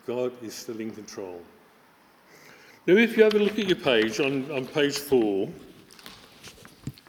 God 0.05 0.33
is 0.43 0.53
still 0.53 0.77
in 0.81 0.91
control. 0.91 1.41
Now, 2.85 2.95
if 2.95 3.15
you 3.15 3.23
have 3.23 3.33
a 3.33 3.39
look 3.39 3.57
at 3.57 3.65
your 3.65 3.77
page 3.77 4.19
on, 4.19 4.51
on 4.51 4.65
page 4.65 4.97
four, 4.97 5.49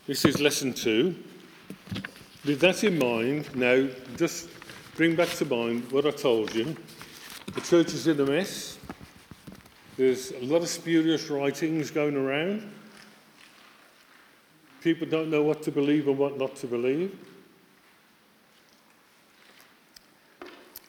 this 0.07 0.25
is 0.25 0.41
lesson 0.41 0.73
two. 0.73 1.17
With 2.45 2.61
that 2.61 2.85
in 2.85 2.97
mind, 2.97 3.55
now 3.57 3.89
just 4.17 4.51
bring 4.95 5.17
back 5.17 5.31
to 5.31 5.45
mind 5.45 5.91
what 5.91 6.07
I 6.07 6.13
told 6.13 6.55
you. 6.55 6.77
The 7.55 7.61
church 7.61 7.95
is 7.95 8.07
in 8.07 8.21
a 8.21 8.25
mess. 8.25 8.79
There's 9.97 10.31
a 10.31 10.45
lot 10.45 10.63
of 10.63 10.69
spurious 10.69 11.29
writings 11.29 11.91
going 11.91 12.17
around. 12.17 12.73
People 14.81 15.09
don't 15.09 15.29
know 15.29 15.43
what 15.43 15.65
to 15.65 15.73
believe 15.73 16.07
and 16.07 16.17
what 16.17 16.39
not 16.39 16.55
to 16.57 16.69
believe. 16.69 17.19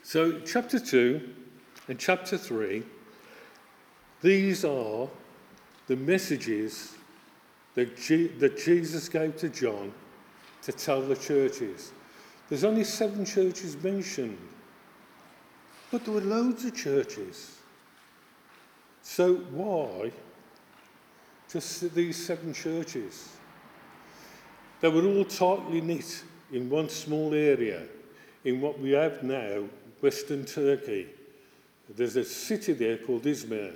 So, 0.10 0.40
chapter 0.40 0.80
2 0.80 1.22
and 1.88 2.00
chapter 2.00 2.36
3, 2.36 2.82
these 4.24 4.66
are 4.66 5.08
the 5.86 5.96
messages 5.98 6.96
that, 7.76 7.96
G- 7.96 8.30
that 8.40 8.58
Jesus 8.58 9.08
gave 9.08 9.38
to 9.38 9.50
John 9.50 9.94
to 10.64 10.72
tell 10.72 11.04
the 11.04 11.16
churches. 11.16 11.92
There's 12.50 12.64
only 12.64 12.86
seven 12.86 13.24
churches 13.24 13.78
mentioned, 13.84 14.40
but 15.92 16.04
there 16.06 16.16
were 16.16 16.22
loads 16.22 16.66
of 16.66 16.76
churches. 16.76 17.58
So 19.04 19.36
why 19.36 20.12
just 21.52 21.94
these 21.94 22.26
seven 22.26 22.56
churches? 22.56 23.34
They 24.82 24.90
were 24.90 25.06
all 25.06 25.26
tightly 25.26 25.82
knit 25.82 26.24
in 26.52 26.68
one 26.68 26.90
small 26.90 27.36
area 27.36 27.84
in 28.44 28.62
what 28.62 28.80
we 28.80 28.92
have 28.92 29.22
now, 29.24 29.66
Western 30.02 30.46
Turkey. 30.46 31.08
There's 31.96 32.16
a 32.16 32.24
city 32.24 32.74
there 32.74 32.98
called 32.98 33.24
Izmir. 33.24 33.74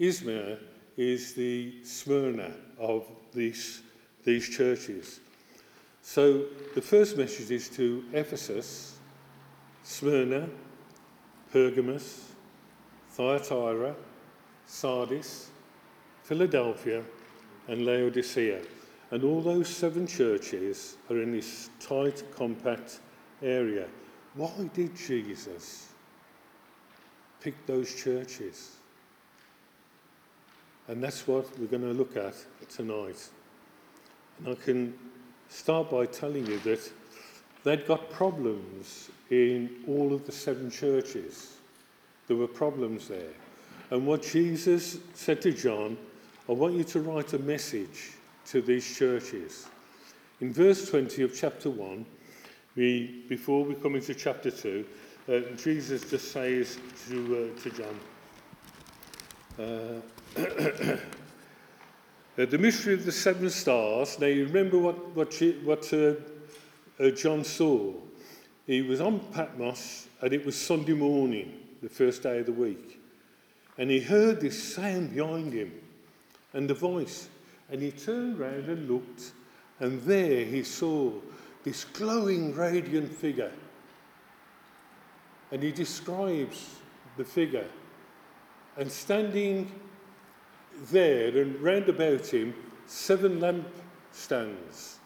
Izmir 0.00 0.58
is 0.96 1.34
the 1.34 1.74
Smyrna 1.84 2.50
of 2.78 3.06
these, 3.32 3.82
these 4.24 4.48
churches. 4.48 5.20
So 6.02 6.44
the 6.74 6.82
first 6.82 7.16
message 7.16 7.50
is 7.50 7.68
to 7.70 8.04
Ephesus, 8.12 8.98
Smyrna, 9.82 10.48
Pergamos, 11.52 12.32
Thyatira, 13.10 13.94
Sardis, 14.66 15.50
Philadelphia, 16.24 17.02
and 17.68 17.86
Laodicea. 17.86 18.60
And 19.10 19.22
all 19.22 19.40
those 19.40 19.68
seven 19.68 20.06
churches 20.06 20.96
are 21.10 21.20
in 21.22 21.32
this 21.32 21.70
tight, 21.80 22.24
compact 22.34 23.00
area. 23.42 23.86
Why 24.34 24.50
did 24.74 24.96
Jesus 24.96 25.88
pick 27.40 27.66
those 27.66 27.94
churches? 27.94 28.72
And 30.88 31.02
that's 31.02 31.26
what 31.26 31.58
we're 31.58 31.66
going 31.66 31.82
to 31.82 31.92
look 31.92 32.16
at 32.16 32.34
tonight. 32.68 33.28
And 34.38 34.48
I 34.48 34.60
can 34.60 34.94
start 35.48 35.90
by 35.90 36.06
telling 36.06 36.46
you 36.46 36.58
that 36.60 36.90
they'd 37.62 37.86
got 37.86 38.10
problems 38.10 39.10
in 39.30 39.70
all 39.86 40.12
of 40.12 40.26
the 40.26 40.32
seven 40.32 40.70
churches. 40.70 41.56
There 42.26 42.36
were 42.36 42.48
problems 42.48 43.08
there. 43.08 43.32
And 43.90 44.06
what 44.06 44.22
Jesus 44.22 44.98
said 45.14 45.40
to 45.42 45.52
John, 45.52 45.96
I 46.48 46.52
want 46.52 46.74
you 46.74 46.84
to 46.84 47.00
write 47.00 47.32
a 47.34 47.38
message 47.38 48.12
to 48.46 48.60
these 48.60 48.96
churches. 48.96 49.68
In 50.40 50.52
verse 50.52 50.90
20 50.90 51.22
of 51.22 51.34
chapter 51.34 51.70
1, 51.70 52.04
we, 52.76 53.24
before 53.28 53.64
we 53.64 53.74
come 53.74 53.94
into 53.94 54.14
chapter 54.14 54.50
2, 54.50 54.84
uh, 55.28 55.40
Jesus 55.56 56.10
just 56.10 56.32
says 56.32 56.78
to, 57.08 57.52
uh, 57.56 57.60
to 57.62 57.70
John, 57.70 58.00
uh, 59.58 60.00
the 62.36 62.58
mystery 62.58 62.94
of 62.94 63.04
the 63.04 63.12
seven 63.12 63.48
stars. 63.50 64.18
Now, 64.18 64.26
you 64.26 64.46
remember 64.46 64.78
what, 64.78 65.14
what, 65.14 65.32
she, 65.32 65.52
what 65.64 65.92
uh, 65.92 66.14
uh, 67.02 67.10
John 67.10 67.44
saw? 67.44 67.92
He 68.66 68.82
was 68.82 69.00
on 69.00 69.20
Patmos, 69.32 70.08
and 70.20 70.32
it 70.32 70.44
was 70.44 70.60
Sunday 70.60 70.94
morning, 70.94 71.52
the 71.82 71.88
first 71.88 72.22
day 72.24 72.40
of 72.40 72.46
the 72.46 72.52
week. 72.52 73.00
And 73.78 73.90
he 73.90 74.00
heard 74.00 74.40
this 74.40 74.74
sound 74.74 75.14
behind 75.14 75.52
him 75.52 75.72
and 76.52 76.68
the 76.68 76.74
voice. 76.74 77.28
And 77.70 77.80
he 77.80 77.92
turned 77.92 78.38
round 78.38 78.66
and 78.68 78.88
looked, 78.90 79.32
and 79.80 80.02
there 80.02 80.44
he 80.44 80.62
saw 80.62 81.12
this 81.64 81.84
glowing, 81.84 82.54
radiant 82.54 83.12
figure. 83.12 83.52
And 85.50 85.62
he 85.62 85.72
describes 85.72 86.76
the 87.16 87.24
figure. 87.24 87.66
And 88.76 88.90
standing 88.90 89.72
there 90.90 91.36
and 91.38 91.60
round 91.60 91.88
about 91.88 92.26
him, 92.26 92.54
seven 92.86 93.40
lampstands. 93.40 94.96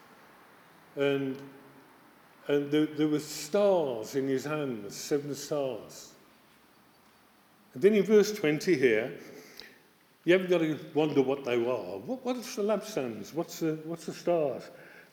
And, 0.97 1.41
and 2.49 2.71
there, 2.71 2.87
there 2.87 3.09
were 3.09 3.21
stars 3.21 4.17
in 4.17 4.27
his 4.27 4.45
hands, 4.45 4.97
seven 4.97 5.35
stars. 5.35 6.13
And 7.75 7.83
then 7.83 7.95
in 7.95 8.03
verse 8.03 8.33
20 8.33 8.77
here, 8.77 9.13
you 10.25 10.33
haven't 10.33 10.51
got 10.51 10.59
to 10.59 10.79
wonder 10.95 11.23
what 11.23 11.45
they 11.45 11.55
are. 11.55 11.99
What, 11.99 12.25
what's 12.25 12.57
the 12.57 12.63
lampstands? 12.63 13.33
What's 13.33 13.61
the, 13.61 13.79
what's 13.85 14.07
the 14.07 14.13
stars? 14.13 14.65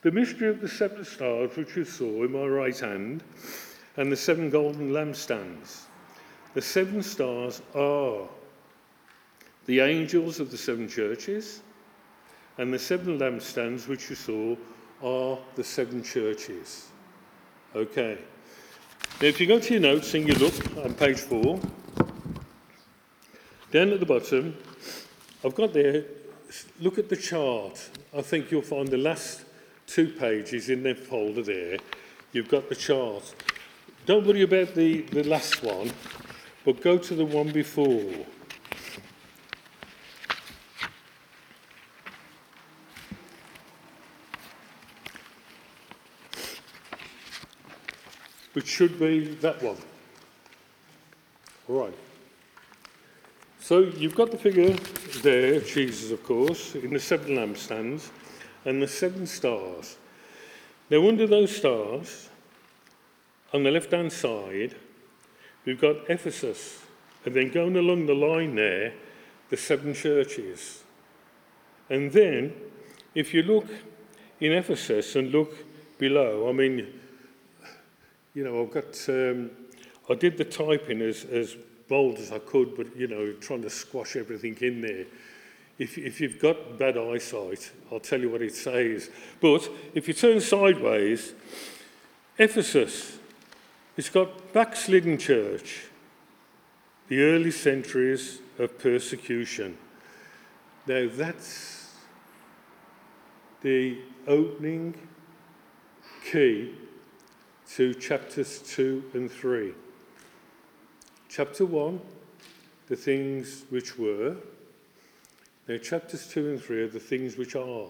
The 0.06 0.12
mystery 0.12 0.50
of 0.50 0.62
the 0.62 0.68
seven 0.68 1.04
stars 1.04 1.56
which 1.56 1.76
you 1.76 1.84
saw 1.84 2.26
in 2.26 2.32
my 2.32 2.46
right 2.46 2.80
hand, 2.80 3.24
and 3.98 4.12
the 4.12 4.16
seven 4.16 4.52
golden 4.52 4.92
lampstands. 4.92 5.86
The 6.54 6.62
seven 6.62 7.02
stars 7.02 7.64
are 7.74 8.30
the 9.66 9.80
angels 9.80 10.40
of 10.40 10.52
the 10.52 10.58
seven 10.58 10.88
churches, 10.88 11.64
and 12.60 12.72
the 12.72 12.78
seven 12.78 13.18
lampstands 13.18 13.88
which 13.88 14.08
you 14.12 14.16
saw 14.16 14.56
are 15.02 15.40
the 15.56 15.64
seven 15.64 16.04
churches. 16.04 16.90
Okay. 17.76 18.20
Now, 19.20 19.28
if 19.28 19.42
you 19.42 19.48
go 19.48 19.58
to 19.58 19.74
your 19.74 19.82
notes 19.82 20.14
and 20.14 20.28
you 20.28 20.36
look 20.36 20.78
on 20.86 20.94
page 20.94 21.22
four, 21.22 21.60
down 23.72 23.90
at 23.90 24.00
the 24.00 24.06
bottom, 24.06 24.56
I've 25.44 25.56
got 25.56 25.74
there, 25.74 26.06
look 26.80 27.00
at 27.00 27.10
the 27.10 27.18
chart. 27.18 27.90
I 28.16 28.22
think 28.22 28.52
you'll 28.52 28.62
find 28.62 28.88
the 28.88 29.00
last 29.00 29.45
two 29.88 30.08
pages 30.08 30.70
in 30.70 30.84
the 30.84 30.96
folder 30.96 31.44
there. 31.44 31.78
You've 32.32 32.50
got 32.50 32.70
the 32.70 32.76
chart. 32.76 33.34
Don't 34.06 34.26
worry 34.26 34.42
about 34.42 34.76
the, 34.76 35.02
the 35.02 35.24
last 35.24 35.64
one, 35.64 35.92
but 36.64 36.82
go 36.82 36.98
to 36.98 37.16
the 37.16 37.26
one 37.26 37.52
before. 37.52 38.14
which 48.54 48.68
should 48.68 48.98
be 48.98 49.36
that 49.42 49.62
one. 49.62 49.76
All 51.68 51.82
right. 51.82 51.98
So 53.60 53.80
you've 53.80 54.16
got 54.16 54.32
the 54.32 54.38
figure 54.38 54.74
there, 55.22 55.60
Jesus, 55.60 56.12
of 56.12 56.24
course, 56.24 56.74
in 56.76 56.94
the 56.94 57.00
seven 57.00 57.36
lampstands 57.36 58.10
and 58.66 58.82
the 58.82 58.88
seven 58.88 59.28
stars. 59.28 59.98
Now, 60.90 61.08
under 61.08 61.28
those 61.28 61.56
stars, 61.56 62.30
on 63.54 63.64
the 63.64 63.72
left 63.72 63.92
hand 63.92 64.12
side, 64.12 64.76
we've 65.64 65.80
got 65.80 65.96
Ephesus, 66.10 66.84
and 67.26 67.36
then 67.36 67.50
going 67.50 67.78
along 67.78 68.06
the 68.06 68.14
line 68.14 68.56
there, 68.56 68.94
the 69.50 69.58
seven 69.58 69.94
churches. 69.94 70.84
And 71.90 72.12
then, 72.12 72.54
if 73.14 73.34
you 73.34 73.44
look 73.44 73.68
in 74.40 74.52
Ephesus 74.52 75.16
and 75.16 75.32
look 75.32 75.54
below, 75.98 76.50
I 76.50 76.52
mean, 76.52 77.00
you 78.34 78.44
know, 78.44 78.64
I've 78.64 78.72
got, 78.72 79.10
um, 79.10 79.52
I 80.10 80.16
did 80.16 80.38
the 80.38 80.46
typing 80.46 81.02
as, 81.02 81.24
as 81.26 81.56
bold 81.88 82.18
as 82.18 82.32
I 82.32 82.40
could, 82.40 82.76
but, 82.76 82.96
you 82.96 83.08
know, 83.08 83.34
trying 83.34 83.62
to 83.62 83.70
squash 83.70 84.16
everything 84.16 84.58
in 84.62 84.82
there. 84.82 85.06
If, 85.78 85.98
if 85.98 86.22
you've 86.22 86.40
got 86.40 86.78
bad 86.78 86.98
eyesight, 86.98 87.72
I'll 87.92 88.00
tell 88.00 88.22
you 88.22 88.30
what 88.30 88.42
it 88.42 88.56
says. 88.56 89.10
But 89.42 89.70
if 89.94 90.08
you 90.08 90.14
turn 90.14 90.40
sideways, 90.40 91.34
Ephesus, 92.38 93.18
it's 93.98 94.10
got 94.10 94.54
backslidden 94.54 95.18
church, 95.18 95.86
the 97.08 97.22
early 97.22 97.52
centuries 97.52 98.40
of 98.58 98.78
persecution. 98.80 99.78
Now 100.88 101.10
that's 101.12 101.94
the 103.62 103.98
opening 104.28 104.96
key 106.32 106.76
to 107.74 107.94
chapters 107.96 108.60
2 108.60 109.12
and 109.14 109.32
3. 109.32 109.74
Chapter 111.30 111.66
1, 111.66 112.00
the 112.88 112.96
things 112.96 113.66
which 113.70 113.98
were. 113.98 114.38
Now, 115.68 115.78
chapters 115.78 116.28
2 116.28 116.50
and 116.50 116.62
3 116.62 116.84
are 116.84 116.88
the 116.88 117.00
things 117.00 117.38
which 117.38 117.56
are. 117.56 117.88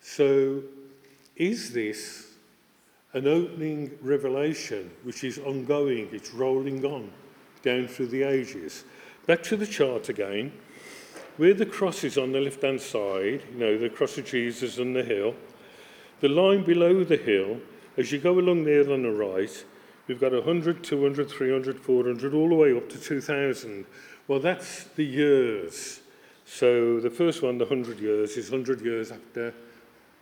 So, 0.00 0.62
is 1.36 1.72
this 1.72 2.28
an 3.12 3.26
opening 3.26 3.98
revelation 4.00 4.90
which 5.02 5.22
is 5.22 5.38
ongoing, 5.38 6.08
it's 6.12 6.32
rolling 6.32 6.84
on 6.84 7.10
down 7.62 7.88
through 7.88 8.08
the 8.08 8.22
ages? 8.22 8.84
Back 9.26 9.42
to 9.44 9.56
the 9.56 9.66
chart 9.66 10.08
again. 10.08 10.52
Where 11.36 11.54
the 11.54 11.66
cross 11.66 12.04
is 12.04 12.18
on 12.18 12.32
the 12.32 12.40
left 12.40 12.62
hand 12.62 12.80
side, 12.80 13.42
you 13.52 13.58
know, 13.58 13.78
the 13.78 13.88
cross 13.88 14.18
of 14.18 14.26
Jesus 14.26 14.78
and 14.78 14.94
the 14.94 15.02
hill, 15.02 15.34
the 16.20 16.28
line 16.28 16.64
below 16.64 17.04
the 17.04 17.16
hill, 17.16 17.58
as 17.96 18.10
you 18.12 18.18
go 18.18 18.38
along 18.38 18.64
there 18.64 18.90
on 18.90 19.02
the 19.02 19.10
right, 19.10 19.64
we've 20.06 20.20
got 20.20 20.32
100, 20.32 20.82
200, 20.82 21.30
300, 21.30 21.80
400, 21.80 22.34
all 22.34 22.48
the 22.48 22.54
way 22.54 22.76
up 22.76 22.88
to 22.88 22.98
2000. 22.98 23.84
Well, 24.28 24.40
that's 24.40 24.84
the 24.84 25.04
years. 25.04 26.00
So 26.46 27.00
the 27.00 27.10
first 27.10 27.42
one, 27.42 27.58
the 27.58 27.64
100 27.64 27.98
years, 27.98 28.36
is 28.36 28.50
100 28.50 28.80
years 28.80 29.10
after 29.10 29.52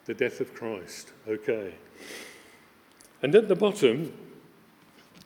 the 0.07 0.15
death 0.15 0.41
of 0.41 0.55
Christ. 0.55 1.13
Okay. 1.29 1.75
And 3.23 3.35
at 3.35 3.49
the 3.49 3.57
bottom, 3.57 4.13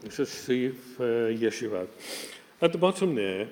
let's 0.02 0.16
just 0.16 0.44
see 0.44 0.66
if, 0.66 1.00
uh, 1.00 1.26
yes, 1.26 1.60
you 1.60 1.72
have. 1.72 1.88
At 2.60 2.72
the 2.72 2.78
bottom 2.78 3.14
there, 3.14 3.48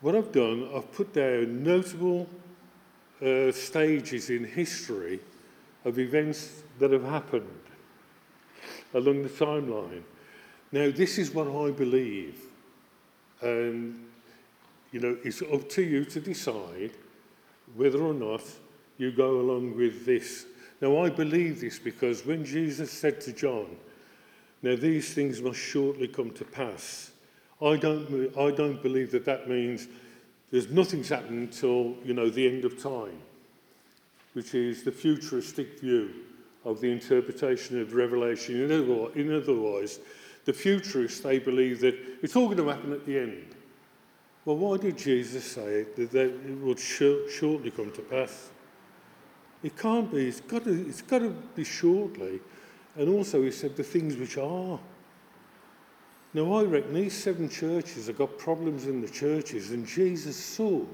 what 0.00 0.14
I've 0.14 0.30
done, 0.30 0.68
I've 0.74 0.92
put 0.92 1.12
down 1.12 1.64
notable 1.64 2.28
uh, 3.20 3.50
stages 3.50 4.30
in 4.30 4.44
history 4.44 5.20
of 5.84 5.98
events 5.98 6.62
that 6.78 6.92
have 6.92 7.04
happened 7.04 7.48
along 8.94 9.22
the 9.22 9.28
timeline. 9.28 10.02
Now, 10.70 10.90
this 10.90 11.18
is 11.18 11.32
what 11.32 11.48
I 11.48 11.70
believe, 11.70 12.40
and 13.40 14.06
you 14.96 15.02
know, 15.02 15.18
it's 15.24 15.42
up 15.42 15.68
to 15.68 15.82
you 15.82 16.06
to 16.06 16.20
decide 16.20 16.90
whether 17.74 18.00
or 18.00 18.14
not 18.14 18.40
you 18.96 19.12
go 19.12 19.40
along 19.40 19.76
with 19.76 20.06
this. 20.06 20.46
Now, 20.80 21.04
I 21.04 21.10
believe 21.10 21.60
this 21.60 21.78
because 21.78 22.24
when 22.24 22.46
Jesus 22.46 22.90
said 22.90 23.20
to 23.20 23.32
John, 23.34 23.76
Now 24.62 24.74
these 24.74 25.12
things 25.12 25.42
must 25.42 25.60
shortly 25.60 26.08
come 26.08 26.30
to 26.30 26.46
pass, 26.46 27.10
I 27.60 27.76
don't, 27.76 28.34
I 28.38 28.50
don't 28.52 28.82
believe 28.82 29.10
that 29.10 29.26
that 29.26 29.50
means 29.50 29.86
there's 30.50 30.70
nothing's 30.70 31.10
happened 31.10 31.40
until, 31.40 31.94
you 32.02 32.14
know, 32.14 32.30
the 32.30 32.48
end 32.48 32.64
of 32.64 32.82
time 32.82 33.20
which 34.32 34.54
is 34.54 34.82
the 34.82 34.92
futuristic 34.92 35.78
view 35.80 36.10
of 36.64 36.80
the 36.80 36.90
interpretation 36.90 37.80
of 37.82 37.92
Revelation. 37.92 38.62
In 38.64 38.72
other, 38.72 39.12
in 39.14 39.34
other 39.34 39.54
words, 39.54 39.98
the 40.46 40.54
futurists, 40.54 41.20
they 41.20 41.38
believe 41.38 41.80
that 41.80 41.94
it's 42.22 42.34
all 42.34 42.46
going 42.46 42.58
to 42.58 42.68
happen 42.68 42.92
at 42.92 43.04
the 43.04 43.18
end. 43.18 43.55
Well, 44.46 44.56
why 44.56 44.76
did 44.76 44.96
Jesus 44.96 45.44
say 45.44 45.86
that, 45.96 46.12
that 46.12 46.26
it 46.26 46.58
would 46.60 46.78
sh- 46.78 47.28
shortly 47.28 47.72
come 47.72 47.90
to 47.90 48.00
pass? 48.02 48.50
It 49.64 49.76
can't 49.76 50.08
be. 50.08 50.28
It's 50.28 50.40
got, 50.40 50.62
to, 50.64 50.88
it's 50.88 51.02
got 51.02 51.18
to 51.18 51.30
be 51.30 51.64
shortly. 51.64 52.38
And 52.94 53.08
also, 53.08 53.42
he 53.42 53.50
said 53.50 53.76
the 53.76 53.82
things 53.82 54.16
which 54.16 54.38
are. 54.38 54.78
Now, 56.32 56.52
I 56.54 56.62
reckon 56.62 56.94
these 56.94 57.12
seven 57.12 57.48
churches 57.48 58.06
have 58.06 58.18
got 58.18 58.38
problems 58.38 58.86
in 58.86 59.00
the 59.00 59.08
churches, 59.08 59.72
and 59.72 59.84
Jesus 59.84 60.36
saw 60.36 60.84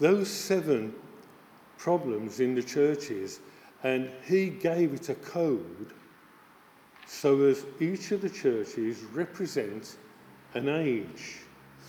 those 0.00 0.28
seven 0.30 0.94
problems 1.76 2.40
in 2.40 2.54
the 2.54 2.62
churches, 2.62 3.40
and 3.82 4.10
he 4.24 4.48
gave 4.48 4.94
it 4.94 5.10
a 5.10 5.14
code 5.14 5.92
so 7.06 7.42
as 7.42 7.66
each 7.80 8.12
of 8.12 8.22
the 8.22 8.30
churches 8.30 9.02
represents 9.12 9.98
an 10.54 10.68
age 10.68 11.40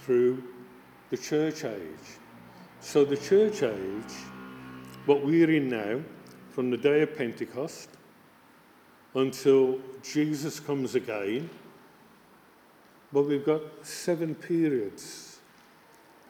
through 0.04 0.44
the 1.10 1.18
church 1.18 1.64
age. 1.64 2.18
So 2.82 3.06
the 3.06 3.18
church 3.18 3.64
age, 3.64 4.14
what 5.06 5.24
we're 5.24 5.52
in 5.52 5.70
now, 5.70 6.02
from 6.52 6.70
the 6.70 6.78
day 6.78 7.02
of 7.02 7.16
Pentecost 7.18 7.90
until 9.16 9.80
Jesus 10.04 10.60
comes 10.60 10.96
again, 10.96 11.50
but 13.14 13.24
we've 13.24 13.46
got 13.46 13.62
seven 13.84 14.36
periods. 14.36 15.40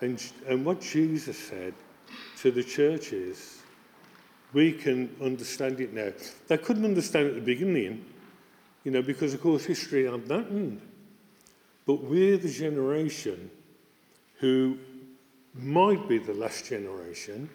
And, 0.02 0.24
and 0.48 0.64
what 0.64 0.80
Jesus 0.80 1.38
said 1.38 1.74
to 2.42 2.52
the 2.52 2.64
churches, 2.64 3.62
we 4.54 4.72
can 4.72 5.16
understand 5.22 5.80
it 5.82 5.92
now. 5.94 6.12
They 6.48 6.58
couldn't 6.58 6.86
understand 6.86 7.28
it 7.28 7.30
at 7.30 7.36
the 7.36 7.42
beginning, 7.42 8.06
you 8.84 8.92
know, 8.92 9.02
because 9.02 9.34
of 9.34 9.42
course 9.42 9.66
history 9.66 10.06
hadn't 10.06 10.30
happened. 10.30 10.82
But 11.86 12.04
we're 12.04 12.38
the 12.38 12.52
generation 12.52 13.50
who 14.40 14.78
might 15.54 16.08
be 16.08 16.18
the 16.18 16.34
last 16.34 16.66
generation, 16.66 17.50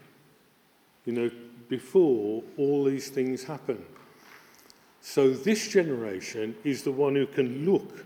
you 1.04 1.12
know, 1.12 1.30
before 1.68 2.42
all 2.56 2.84
these 2.84 3.08
things 3.08 3.44
happen. 3.44 3.84
So 5.00 5.30
this 5.30 5.68
generation 5.68 6.54
is 6.64 6.82
the 6.82 6.92
one 6.92 7.14
who 7.14 7.26
can 7.26 7.64
look 7.64 8.04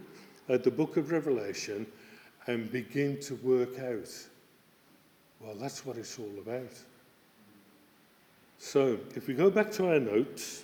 at 0.49 0.64
the 0.64 0.70
book 0.70 0.97
of 0.97 1.11
Revelation 1.11 1.87
and 2.47 2.70
begin 2.70 3.18
to 3.20 3.35
work 3.37 3.79
out 3.79 4.09
well, 5.41 5.55
that's 5.55 5.85
what 5.85 5.97
it's 5.97 6.18
all 6.18 6.33
about. 6.39 6.72
So, 8.59 8.99
if 9.14 9.29
we 9.29 9.35
go 9.35 9.51
back 9.51 9.70
to 9.72 9.89
our 9.89 10.01
notes, 10.01 10.62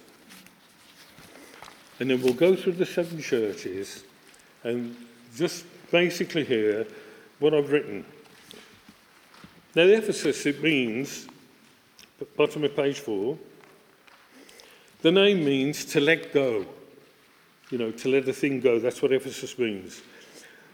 and 2.01 2.11
then 2.11 2.23
we'll 2.23 2.33
go 2.33 2.57
through 2.57 2.73
the 2.73 2.87
seven 2.87 3.21
churches, 3.21 4.05
and 4.65 4.97
just 5.37 5.67
basically 5.91 6.45
here 6.45 6.87
what 7.43 7.53
I've 7.53 7.73
written. 7.73 8.05
Now, 9.75 9.83
Ephesus, 9.83 10.47
it 10.47 10.63
means, 10.63 11.27
bottom 12.37 12.63
of 12.63 12.77
page 12.77 13.01
four, 13.01 13.37
the 15.01 15.11
name 15.11 15.45
means 15.45 15.85
to 15.87 16.01
let 16.01 16.33
go. 16.33 16.65
You 17.71 17.79
know, 17.79 17.91
to 17.91 18.09
let 18.09 18.29
a 18.29 18.33
thing 18.33 18.61
go. 18.61 18.79
That's 18.79 19.03
what 19.03 19.13
Ephesus 19.13 19.59
means. 19.59 20.03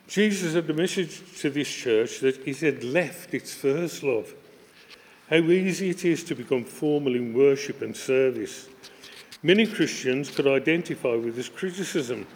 Jesus 0.09 0.55
had 0.55 0.67
the 0.67 0.75
message 0.75 1.23
to 1.41 1.49
this 1.49 1.69
church 1.69 2.21
that 2.21 2.47
it 2.47 2.59
had 2.59 2.85
left 2.85 3.33
its 3.33 3.55
first 3.55 4.03
love. 4.03 4.35
How 5.31 5.37
easy 5.37 5.91
it 5.91 6.05
is 6.05 6.25
to 6.25 6.35
become 6.35 6.65
formal 6.65 7.15
in 7.15 7.35
worship 7.35 7.83
and 7.83 7.97
service. 7.97 8.69
Many 9.43 9.67
Christians 9.67 10.31
could 10.31 10.47
identify 10.47 11.15
with 11.15 11.37
this 11.37 11.49
criticism. 11.49 12.27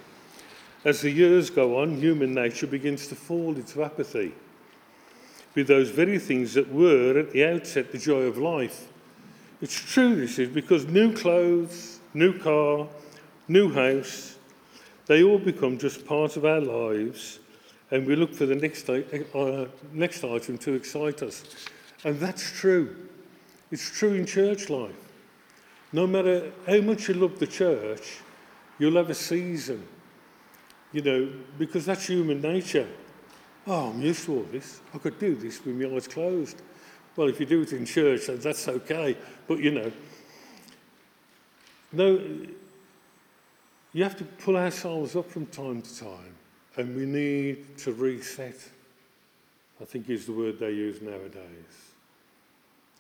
As 0.85 1.01
the 1.01 1.11
years 1.11 1.51
go 1.51 1.81
on, 1.81 1.97
human 1.97 2.35
nature 2.35 2.67
begins 2.67 3.07
to 3.09 3.15
fall 3.15 3.55
into 3.55 3.85
apathy 3.85 4.35
with 5.55 5.67
those 5.67 5.91
very 5.91 6.19
things 6.19 6.55
that 6.55 6.73
were 6.73 7.19
at 7.19 7.31
the 7.31 7.45
outset 7.45 7.93
the 7.93 7.99
joy 7.99 8.23
of 8.23 8.39
life. 8.39 8.89
It's 9.61 9.75
true, 9.75 10.17
this 10.17 10.39
is 10.39 10.49
because 10.49 10.87
new 10.87 11.15
clothes, 11.15 12.01
new 12.15 12.39
car, 12.39 12.89
new 13.49 13.73
house, 13.73 14.37
they 15.07 15.23
all 15.23 15.39
become 15.39 15.79
just 15.79 16.07
part 16.07 16.37
of 16.37 16.45
our 16.45 16.61
lives 16.61 17.39
and 17.91 18.07
we 18.07 18.17
look 18.17 18.33
for 18.33 18.47
the 18.47 18.55
next, 18.55 18.89
uh, 18.89 19.67
next 19.93 20.25
item 20.25 20.57
to 20.59 20.73
excite 20.73 21.23
us. 21.23 21.45
And 22.05 22.19
that's 22.19 22.51
true. 22.59 22.97
It's 23.71 23.89
true 23.89 24.15
in 24.15 24.27
church 24.27 24.71
life. 24.71 24.95
No 25.93 26.07
matter 26.07 26.51
how 26.67 26.81
much 26.81 27.09
you 27.09 27.15
love 27.15 27.39
the 27.39 27.47
church, 27.47 28.21
You'll 28.83 28.97
have 28.97 29.11
a 29.11 29.15
season, 29.15 29.87
you 30.93 31.03
know, 31.03 31.29
because 31.59 31.87
that's 31.87 32.07
human 32.07 32.41
nature. 32.41 32.89
Oh, 33.67 33.91
I'm 33.91 34.03
used 34.03 34.25
to 34.27 34.35
all 34.37 34.47
this. 34.51 34.81
I 34.93 34.99
could 34.99 35.19
do 35.19 35.35
this 35.35 35.65
with 35.65 35.77
my 35.77 35.95
eyes 35.95 36.09
closed. 36.09 36.61
Well, 37.15 37.29
if 37.29 37.39
you 37.39 37.47
do 37.47 37.63
it 37.63 37.73
in 37.73 37.87
church, 37.87 38.27
that's 38.27 38.69
okay. 38.69 39.17
But, 39.47 39.61
you 39.61 39.71
know, 39.71 39.93
no, 41.93 42.21
you 43.93 44.03
have 44.03 44.17
to 44.17 44.25
pull 44.25 44.57
ourselves 44.57 45.15
up 45.15 45.31
from 45.31 45.47
time 45.47 45.83
to 45.83 45.99
time, 45.99 46.35
and 46.77 46.97
we 46.97 47.05
need 47.05 47.77
to 47.79 47.93
reset, 47.93 48.57
I 49.81 49.85
think 49.85 50.09
is 50.09 50.27
the 50.27 50.33
word 50.33 50.59
they 50.59 50.71
use 50.71 51.03
nowadays, 51.03 51.93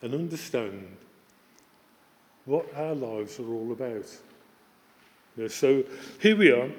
and 0.02 0.14
understand 0.14 0.96
what 2.44 2.66
our 2.76 2.94
lives 2.94 3.38
are 3.40 3.48
all 3.48 3.72
about. 3.72 4.06
You 5.36 5.44
know, 5.44 5.48
so 5.48 5.82
here 6.20 6.36
we 6.36 6.50
are. 6.52 6.70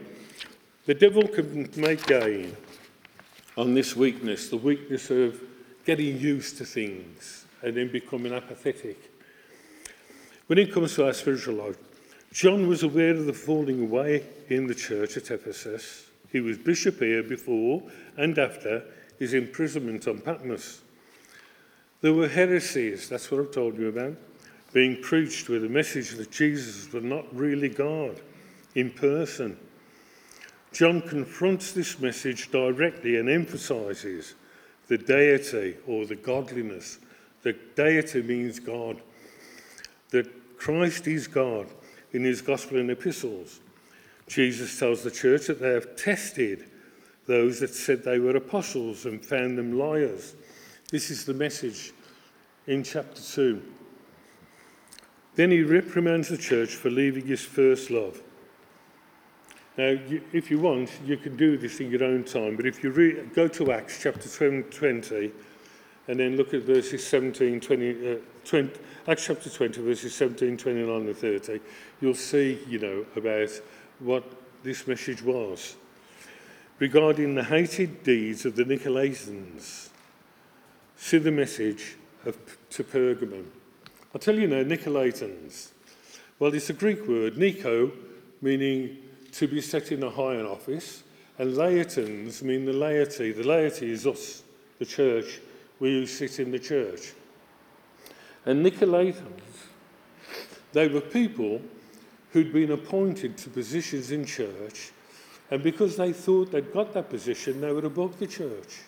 The 0.85 0.93
devil 0.93 1.25
can 1.25 1.69
make 1.77 2.05
gain 2.07 2.57
on 3.55 3.73
this 3.73 3.95
weakness, 3.95 4.49
the 4.49 4.57
weakness 4.57 5.09
of 5.09 5.41
getting 5.85 6.19
used 6.19 6.57
to 6.57 6.65
things 6.65 7.45
and 7.61 7.77
then 7.77 7.89
becoming 7.89 8.33
apathetic. 8.33 8.97
When 10.47 10.59
it 10.59 10.73
comes 10.73 10.95
to 10.95 11.05
our 11.05 11.13
spiritual 11.13 11.55
life, 11.55 11.77
John 12.33 12.67
was 12.67 12.83
aware 12.83 13.11
of 13.11 13.27
the 13.27 13.33
falling 13.33 13.81
away 13.81 14.25
in 14.49 14.67
the 14.67 14.75
church 14.75 15.15
at 15.15 15.31
Ephesus. 15.31 16.07
He 16.29 16.41
was 16.41 16.57
bishop 16.57 16.99
here 16.99 17.23
before 17.23 17.81
and 18.17 18.37
after 18.37 18.83
his 19.19 19.33
imprisonment 19.33 20.05
on 20.09 20.19
Patmos. 20.19 20.81
There 22.01 22.13
were 22.13 22.27
heresies, 22.27 23.07
that's 23.07 23.31
what 23.31 23.39
I've 23.39 23.51
told 23.51 23.77
you 23.77 23.87
about, 23.87 24.17
being 24.73 25.01
preached 25.01 25.47
with 25.47 25.63
a 25.63 25.69
message 25.69 26.11
that 26.15 26.31
Jesus 26.31 26.91
was 26.91 27.05
not 27.05 27.33
really 27.33 27.69
God 27.69 28.19
in 28.75 28.91
person. 28.91 29.57
John 30.73 31.01
confronts 31.01 31.71
this 31.71 31.99
message 31.99 32.49
directly 32.49 33.17
and 33.17 33.29
emphasizes 33.29 34.33
the 34.87 34.97
deity 34.97 35.77
or 35.87 36.05
the 36.05 36.15
godliness. 36.15 36.97
The 37.43 37.53
deity 37.75 38.23
means 38.23 38.59
God, 38.59 38.99
that 40.09 40.57
Christ 40.57 41.07
is 41.07 41.27
God 41.27 41.67
in 42.11 42.23
his 42.23 42.41
gospel 42.41 42.79
and 42.79 42.89
epistles. 42.89 43.59
Jesus 44.27 44.79
tells 44.79 45.03
the 45.03 45.11
church 45.11 45.47
that 45.47 45.61
they 45.61 45.73
have 45.73 45.95
tested 45.95 46.69
those 47.27 47.59
that 47.59 47.73
said 47.73 48.03
they 48.03 48.19
were 48.19 48.35
apostles 48.35 49.05
and 49.05 49.23
found 49.23 49.57
them 49.57 49.77
liars. 49.77 50.35
This 50.89 51.11
is 51.11 51.23
the 51.23 51.33
message 51.33 51.93
in 52.65 52.83
chapter 52.83 53.21
2. 53.21 53.61
Then 55.35 55.51
he 55.51 55.61
reprimands 55.61 56.29
the 56.29 56.37
church 56.37 56.75
for 56.75 56.89
leaving 56.89 57.27
his 57.27 57.43
first 57.43 57.91
love. 57.91 58.21
Now, 59.77 59.89
you, 59.89 60.21
if 60.31 60.51
you 60.51 60.59
want, 60.59 60.91
you 61.03 61.17
can 61.17 61.35
do 61.35 61.57
this 61.57 61.79
in 61.79 61.89
your 61.89 62.03
own 62.03 62.23
time, 62.23 62.55
but 62.55 62.67
if 62.67 62.83
you 62.83 62.91
re- 62.91 63.23
go 63.33 63.47
to 63.47 63.71
Acts 63.71 63.99
chapter 64.01 64.29
20 64.29 65.31
and 66.07 66.19
then 66.19 66.37
look 66.37 66.53
at 66.53 66.61
verses 66.61 67.05
17, 67.07 67.59
20, 67.59 68.13
uh, 68.13 68.17
20, 68.45 68.79
Acts 69.07 69.25
chapter 69.25 69.49
20, 69.49 69.81
verses 69.81 70.13
17, 70.13 70.57
29, 70.57 71.07
and 71.07 71.17
30, 71.17 71.59
you'll 72.01 72.13
see, 72.13 72.59
you 72.67 72.77
know, 72.77 73.05
about 73.15 73.49
what 73.97 74.23
this 74.63 74.85
message 74.87 75.23
was 75.23 75.75
regarding 76.77 77.33
the 77.33 77.43
hated 77.43 78.03
deeds 78.03 78.45
of 78.45 78.55
the 78.55 78.63
Nicolaitans. 78.63 79.89
See 80.97 81.17
the 81.17 81.31
message 81.31 81.95
of, 82.25 82.37
to 82.69 82.83
Pergamum. 82.83 83.45
I'll 84.13 84.19
tell 84.19 84.37
you 84.37 84.47
now, 84.47 84.63
Nicolaitans. 84.63 85.71
Well, 86.37 86.53
it's 86.53 86.69
a 86.69 86.73
Greek 86.73 87.07
word, 87.07 87.37
Nico, 87.37 87.91
meaning 88.41 88.97
to 89.33 89.47
be 89.47 89.61
set 89.61 89.91
in 89.91 90.03
a 90.03 90.09
higher 90.09 90.45
office, 90.45 91.03
and 91.37 91.53
laitans 91.53 92.41
mean 92.43 92.65
the 92.65 92.73
laity. 92.73 93.31
The 93.31 93.43
laity 93.43 93.91
is 93.91 94.05
us, 94.05 94.43
the 94.79 94.85
church, 94.85 95.39
we 95.79 95.91
who 95.91 96.05
sit 96.05 96.39
in 96.39 96.51
the 96.51 96.59
church. 96.59 97.13
And 98.45 98.65
Nicolaitans, 98.65 99.67
they 100.71 100.87
were 100.87 101.01
people 101.01 101.61
who'd 102.31 102.53
been 102.53 102.71
appointed 102.71 103.37
to 103.37 103.49
positions 103.49 104.11
in 104.11 104.25
church, 104.25 104.91
and 105.49 105.63
because 105.63 105.97
they 105.97 106.13
thought 106.13 106.51
they'd 106.51 106.73
got 106.73 106.93
that 106.93 107.09
position, 107.09 107.61
they 107.61 107.71
were 107.71 107.85
above 107.85 108.19
the 108.19 108.27
church. 108.27 108.81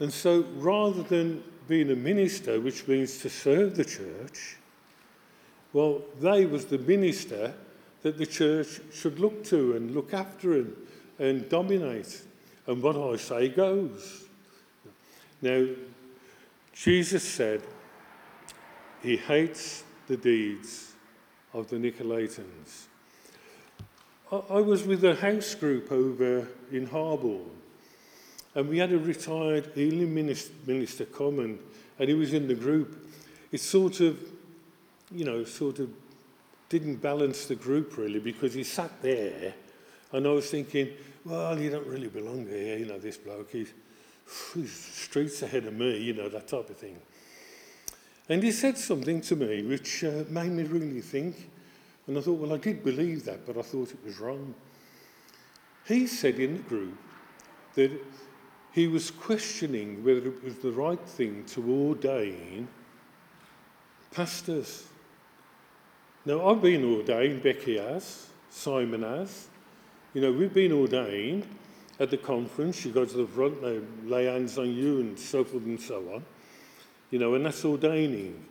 And 0.00 0.12
so 0.12 0.44
rather 0.56 1.02
than 1.02 1.42
being 1.68 1.90
a 1.90 1.96
minister, 1.96 2.60
which 2.60 2.86
means 2.88 3.18
to 3.18 3.30
serve 3.30 3.76
the 3.76 3.84
church, 3.84 4.56
well, 5.72 6.02
they 6.20 6.46
was 6.46 6.66
the 6.66 6.78
minister 6.78 7.54
that 8.04 8.18
the 8.18 8.26
church 8.26 8.80
should 8.92 9.18
look 9.18 9.42
to 9.42 9.76
and 9.76 9.94
look 9.94 10.12
after 10.12 10.52
and, 10.52 10.76
and 11.18 11.48
dominate. 11.48 12.22
And 12.66 12.82
what 12.82 12.96
I 12.96 13.16
say 13.16 13.48
goes. 13.48 14.24
Now, 15.40 15.66
Jesus 16.74 17.24
said 17.24 17.62
he 19.02 19.16
hates 19.16 19.84
the 20.06 20.18
deeds 20.18 20.92
of 21.54 21.70
the 21.70 21.76
Nicolaitans. 21.76 22.88
I, 24.30 24.36
I 24.36 24.60
was 24.60 24.84
with 24.84 25.02
a 25.04 25.14
house 25.14 25.54
group 25.54 25.90
over 25.90 26.46
in 26.70 26.86
Harborne, 26.86 27.50
and 28.54 28.68
we 28.68 28.78
had 28.78 28.92
a 28.92 28.98
retired 28.98 29.70
healing 29.74 30.14
minister, 30.14 30.52
minister 30.66 31.06
come, 31.06 31.38
and, 31.38 31.58
and 31.98 32.10
he 32.10 32.14
was 32.14 32.34
in 32.34 32.48
the 32.48 32.54
group. 32.54 33.08
It 33.50 33.60
sort 33.60 34.00
of, 34.00 34.18
you 35.10 35.24
know, 35.24 35.44
sort 35.44 35.78
of 35.78 35.88
didn't 36.78 36.96
balance 36.96 37.46
the 37.46 37.54
group 37.54 37.96
really 37.96 38.18
because 38.18 38.52
he 38.52 38.64
sat 38.64 39.00
there 39.00 39.54
and 40.12 40.26
I 40.26 40.30
was 40.30 40.50
thinking, 40.50 40.90
well, 41.24 41.56
you 41.56 41.70
don't 41.70 41.86
really 41.86 42.08
belong 42.08 42.48
here, 42.48 42.78
you 42.78 42.86
know, 42.86 42.98
this 42.98 43.16
bloke, 43.16 43.52
he's, 43.52 43.72
he's 44.52 44.72
streets 44.72 45.40
ahead 45.42 45.66
of 45.66 45.74
me, 45.74 45.98
you 45.98 46.14
know, 46.14 46.28
that 46.28 46.48
type 46.48 46.68
of 46.68 46.76
thing. 46.76 47.00
And 48.28 48.42
he 48.42 48.50
said 48.50 48.76
something 48.76 49.20
to 49.20 49.36
me 49.36 49.62
which 49.62 50.02
uh, 50.02 50.24
made 50.28 50.50
me 50.50 50.64
really 50.64 51.00
think. 51.00 51.48
And 52.08 52.18
I 52.18 52.20
thought, 52.20 52.40
well, 52.40 52.54
I 52.54 52.56
did 52.56 52.82
believe 52.82 53.24
that, 53.26 53.46
but 53.46 53.56
I 53.56 53.62
thought 53.62 53.92
it 53.92 54.04
was 54.04 54.18
wrong. 54.18 54.52
He 55.86 56.08
said 56.08 56.40
in 56.40 56.56
the 56.56 56.62
group 56.64 56.98
that 57.76 57.92
he 58.72 58.88
was 58.88 59.12
questioning 59.12 60.02
whether 60.02 60.26
it 60.26 60.42
was 60.42 60.56
the 60.56 60.72
right 60.72 61.00
thing 61.06 61.44
to 61.50 61.72
ordain 61.72 62.66
pastors. 64.10 64.88
Now, 66.26 66.48
I've 66.48 66.62
been 66.62 66.84
ordained, 66.84 67.42
Becky 67.42 67.76
has, 67.76 68.28
Simon 68.48 69.02
has. 69.02 69.48
You 70.14 70.22
know, 70.22 70.32
we've 70.32 70.54
been 70.54 70.72
ordained 70.72 71.46
at 72.00 72.10
the 72.10 72.16
conference. 72.16 72.84
You 72.84 72.92
go 72.92 73.04
to 73.04 73.16
the 73.16 73.26
front, 73.26 73.60
they 73.60 73.80
lay 74.04 74.24
hands 74.24 74.56
on 74.56 74.72
you, 74.74 75.00
and 75.00 75.18
so 75.18 75.44
forth 75.44 75.64
and 75.64 75.80
so 75.80 75.96
on. 76.14 76.24
You 77.10 77.18
know, 77.18 77.34
and 77.34 77.44
that's 77.44 77.62
ordaining. 77.64 78.42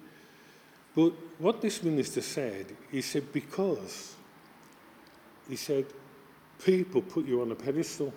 But 0.96 1.14
what 1.40 1.62
this 1.62 1.82
minister 1.82 2.22
said, 2.22 2.68
he 2.92 3.02
said, 3.02 3.34
because, 3.34 4.16
he 5.50 5.56
said, 5.56 5.86
people 6.64 7.02
put 7.02 7.26
you 7.26 7.42
on 7.42 7.52
a 7.52 7.56
pedestal, 7.56 8.14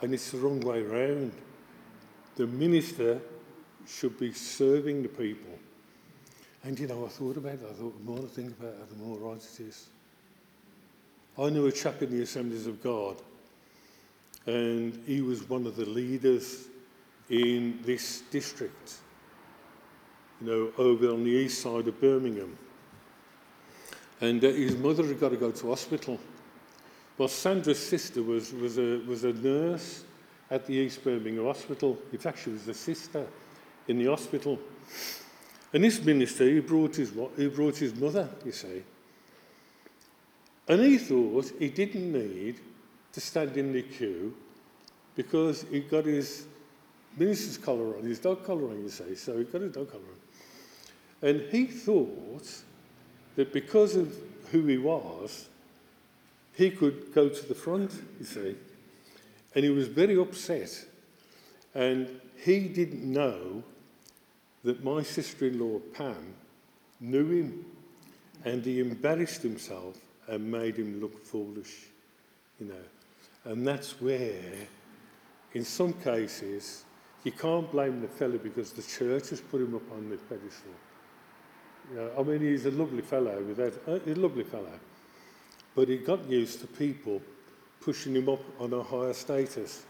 and 0.00 0.14
it's 0.14 0.30
the 0.30 0.38
wrong 0.38 0.60
way 0.60 0.82
around. 0.82 1.32
The 2.36 2.46
minister 2.46 3.20
should 3.86 4.18
be 4.18 4.32
serving 4.32 5.02
the 5.02 5.08
people. 5.08 5.49
And 6.64 6.78
you 6.78 6.86
know, 6.86 7.06
I 7.06 7.08
thought 7.08 7.36
about 7.36 7.54
it. 7.54 7.60
I 7.68 7.72
thought, 7.72 7.98
the 7.98 8.04
more 8.04 8.18
I 8.18 8.28
think 8.28 8.58
about 8.58 8.74
it, 8.74 8.90
the 8.90 9.04
more 9.04 9.18
right 9.18 9.36
it 9.36 9.60
is. 9.60 9.86
I 11.38 11.48
knew 11.48 11.66
a 11.66 11.72
chap 11.72 12.02
in 12.02 12.10
the 12.10 12.22
Assemblies 12.22 12.66
of 12.66 12.82
God, 12.82 13.16
and 14.46 15.02
he 15.06 15.22
was 15.22 15.48
one 15.48 15.66
of 15.66 15.76
the 15.76 15.86
leaders 15.86 16.66
in 17.30 17.78
this 17.82 18.22
district, 18.30 18.96
you 20.40 20.46
know, 20.48 20.72
over 20.76 21.10
on 21.10 21.24
the 21.24 21.30
east 21.30 21.62
side 21.62 21.88
of 21.88 22.00
Birmingham. 22.00 22.58
And 24.20 24.44
uh, 24.44 24.48
his 24.48 24.76
mother 24.76 25.06
had 25.06 25.18
got 25.18 25.30
to 25.30 25.36
go 25.36 25.50
to 25.50 25.68
hospital. 25.68 26.20
Well, 27.16 27.28
Sandra's 27.28 27.78
sister 27.78 28.22
was, 28.22 28.52
was, 28.52 28.78
a, 28.78 29.00
was 29.06 29.24
a 29.24 29.32
nurse 29.32 30.04
at 30.50 30.66
the 30.66 30.74
East 30.74 31.02
Birmingham 31.04 31.44
Hospital. 31.44 31.98
In 32.12 32.18
fact, 32.18 32.40
she 32.40 32.50
was 32.50 32.66
a 32.68 32.74
sister 32.74 33.26
in 33.88 33.98
the 33.98 34.06
hospital. 34.06 34.58
And 35.72 35.84
this 35.84 36.02
minister, 36.02 36.44
he 36.48 36.60
brought 36.60 36.96
his, 36.96 37.12
he 37.36 37.48
brought 37.48 37.76
his 37.76 37.94
mother, 37.94 38.28
you 38.44 38.52
see. 38.52 38.82
And 40.68 40.80
he 40.80 40.98
thought 40.98 41.52
he 41.58 41.68
didn't 41.68 42.12
need 42.12 42.60
to 43.12 43.20
stand 43.20 43.56
in 43.56 43.72
the 43.72 43.82
queue 43.82 44.34
because 45.14 45.64
he 45.70 45.80
got 45.80 46.04
his 46.04 46.46
minister's 47.16 47.58
collar 47.58 47.96
on, 47.96 48.04
his 48.04 48.18
dog 48.18 48.44
collar 48.44 48.70
on, 48.70 48.82
you 48.82 48.88
see, 48.88 49.14
so 49.14 49.38
he 49.38 49.44
got 49.44 49.60
his 49.60 49.72
dog 49.72 49.90
collar 49.90 50.02
on. 50.02 51.28
And 51.28 51.42
he 51.50 51.66
thought 51.66 52.48
that 53.36 53.52
because 53.52 53.96
of 53.96 54.14
who 54.50 54.66
he 54.66 54.78
was, 54.78 55.48
he 56.56 56.70
could 56.70 57.12
go 57.14 57.28
to 57.28 57.46
the 57.46 57.54
front, 57.54 57.92
you 58.18 58.26
see. 58.26 58.56
And 59.54 59.64
he 59.64 59.70
was 59.70 59.88
very 59.88 60.18
upset. 60.18 60.84
And 61.74 62.20
he 62.44 62.68
didn't 62.68 63.04
know 63.04 63.62
that 64.64 64.84
my 64.84 65.02
sister 65.02 65.46
in 65.46 65.58
law, 65.58 65.78
Pam, 65.94 66.34
knew 67.00 67.30
him 67.30 67.64
and 68.44 68.64
he 68.64 68.80
embarrassed 68.80 69.42
himself 69.42 69.96
and 70.28 70.50
made 70.50 70.76
him 70.76 71.00
look 71.00 71.24
foolish, 71.24 71.86
you 72.58 72.66
know. 72.66 73.50
And 73.50 73.66
that's 73.66 74.00
where, 74.00 74.68
in 75.54 75.64
some 75.64 75.92
cases, 75.94 76.84
you 77.24 77.32
can't 77.32 77.70
blame 77.70 78.00
the 78.00 78.08
fellow 78.08 78.38
because 78.38 78.72
the 78.72 78.82
church 78.82 79.30
has 79.30 79.40
put 79.40 79.60
him 79.60 79.74
up 79.74 79.90
on 79.92 80.08
the 80.08 80.16
pedestal. 80.16 80.72
You 81.90 81.96
know, 81.96 82.10
I 82.18 82.22
mean, 82.22 82.40
he's 82.40 82.66
a 82.66 82.70
lovely 82.70 83.02
fellow, 83.02 83.42
without, 83.42 83.74
uh, 83.86 83.98
he's 84.04 84.16
a 84.16 84.20
lovely 84.20 84.44
fellow. 84.44 84.78
But 85.74 85.88
he 85.88 85.98
got 85.98 86.28
used 86.28 86.60
to 86.60 86.66
people 86.66 87.20
pushing 87.80 88.14
him 88.14 88.28
up 88.28 88.42
on 88.60 88.72
a 88.72 88.82
higher 88.82 89.14
status. 89.14 89.84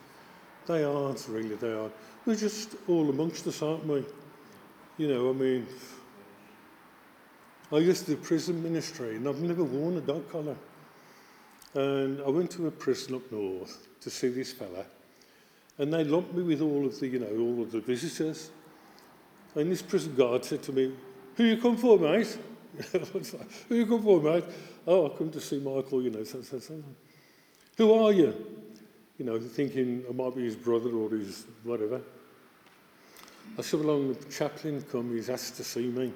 They 0.66 0.84
aren't 0.84 1.26
really, 1.28 1.56
they 1.56 1.72
aren't. 1.72 1.92
We're 2.26 2.36
just 2.36 2.76
all 2.88 3.08
amongst 3.10 3.46
us, 3.46 3.62
aren't 3.62 3.86
we? 3.86 4.04
You 5.00 5.08
know, 5.08 5.30
I 5.30 5.32
mean, 5.32 5.66
I 7.72 7.78
used 7.78 8.04
to 8.04 8.16
do 8.16 8.16
prison 8.18 8.62
ministry 8.62 9.16
and 9.16 9.26
I've 9.26 9.40
never 9.40 9.64
worn 9.64 9.96
a 9.96 10.02
dog 10.02 10.30
collar. 10.30 10.56
And 11.72 12.20
I 12.20 12.28
went 12.28 12.50
to 12.50 12.66
a 12.66 12.70
prison 12.70 13.14
up 13.14 13.32
north 13.32 13.88
to 14.02 14.10
see 14.10 14.28
this 14.28 14.52
fella. 14.52 14.84
And 15.78 15.90
they 15.90 16.04
lumped 16.04 16.34
me 16.34 16.42
with 16.42 16.60
all 16.60 16.84
of 16.84 17.00
the, 17.00 17.08
you 17.08 17.18
know, 17.18 17.34
all 17.34 17.62
of 17.62 17.72
the 17.72 17.80
visitors. 17.80 18.50
And 19.54 19.72
this 19.72 19.80
prison 19.80 20.14
guard 20.14 20.44
said 20.44 20.62
to 20.64 20.72
me, 20.72 20.92
who 21.34 21.44
you 21.44 21.56
come 21.56 21.78
for, 21.78 21.98
mate? 21.98 22.36
who 23.70 23.74
you 23.74 23.86
come 23.86 24.02
for, 24.02 24.20
mate? 24.20 24.44
Oh, 24.86 25.06
I 25.06 25.16
come 25.16 25.30
to 25.30 25.40
see 25.40 25.60
Michael, 25.60 26.02
you 26.02 26.10
know. 26.10 26.24
So, 26.24 26.42
so, 26.42 26.58
so. 26.58 26.74
Who 27.78 27.94
are 27.94 28.12
you? 28.12 28.34
You 29.16 29.24
know, 29.24 29.40
thinking 29.40 30.04
I 30.06 30.12
might 30.12 30.36
be 30.36 30.44
his 30.44 30.56
brother 30.56 30.90
or 30.90 31.08
his 31.08 31.46
whatever. 31.64 32.02
I 33.58 33.62
said, 33.62 33.84
well, 33.84 34.12
the 34.12 34.24
chaplain 34.30 34.82
come, 34.90 35.14
he's 35.14 35.28
asked 35.28 35.56
to 35.56 35.64
see 35.64 35.88
me. 35.88 36.12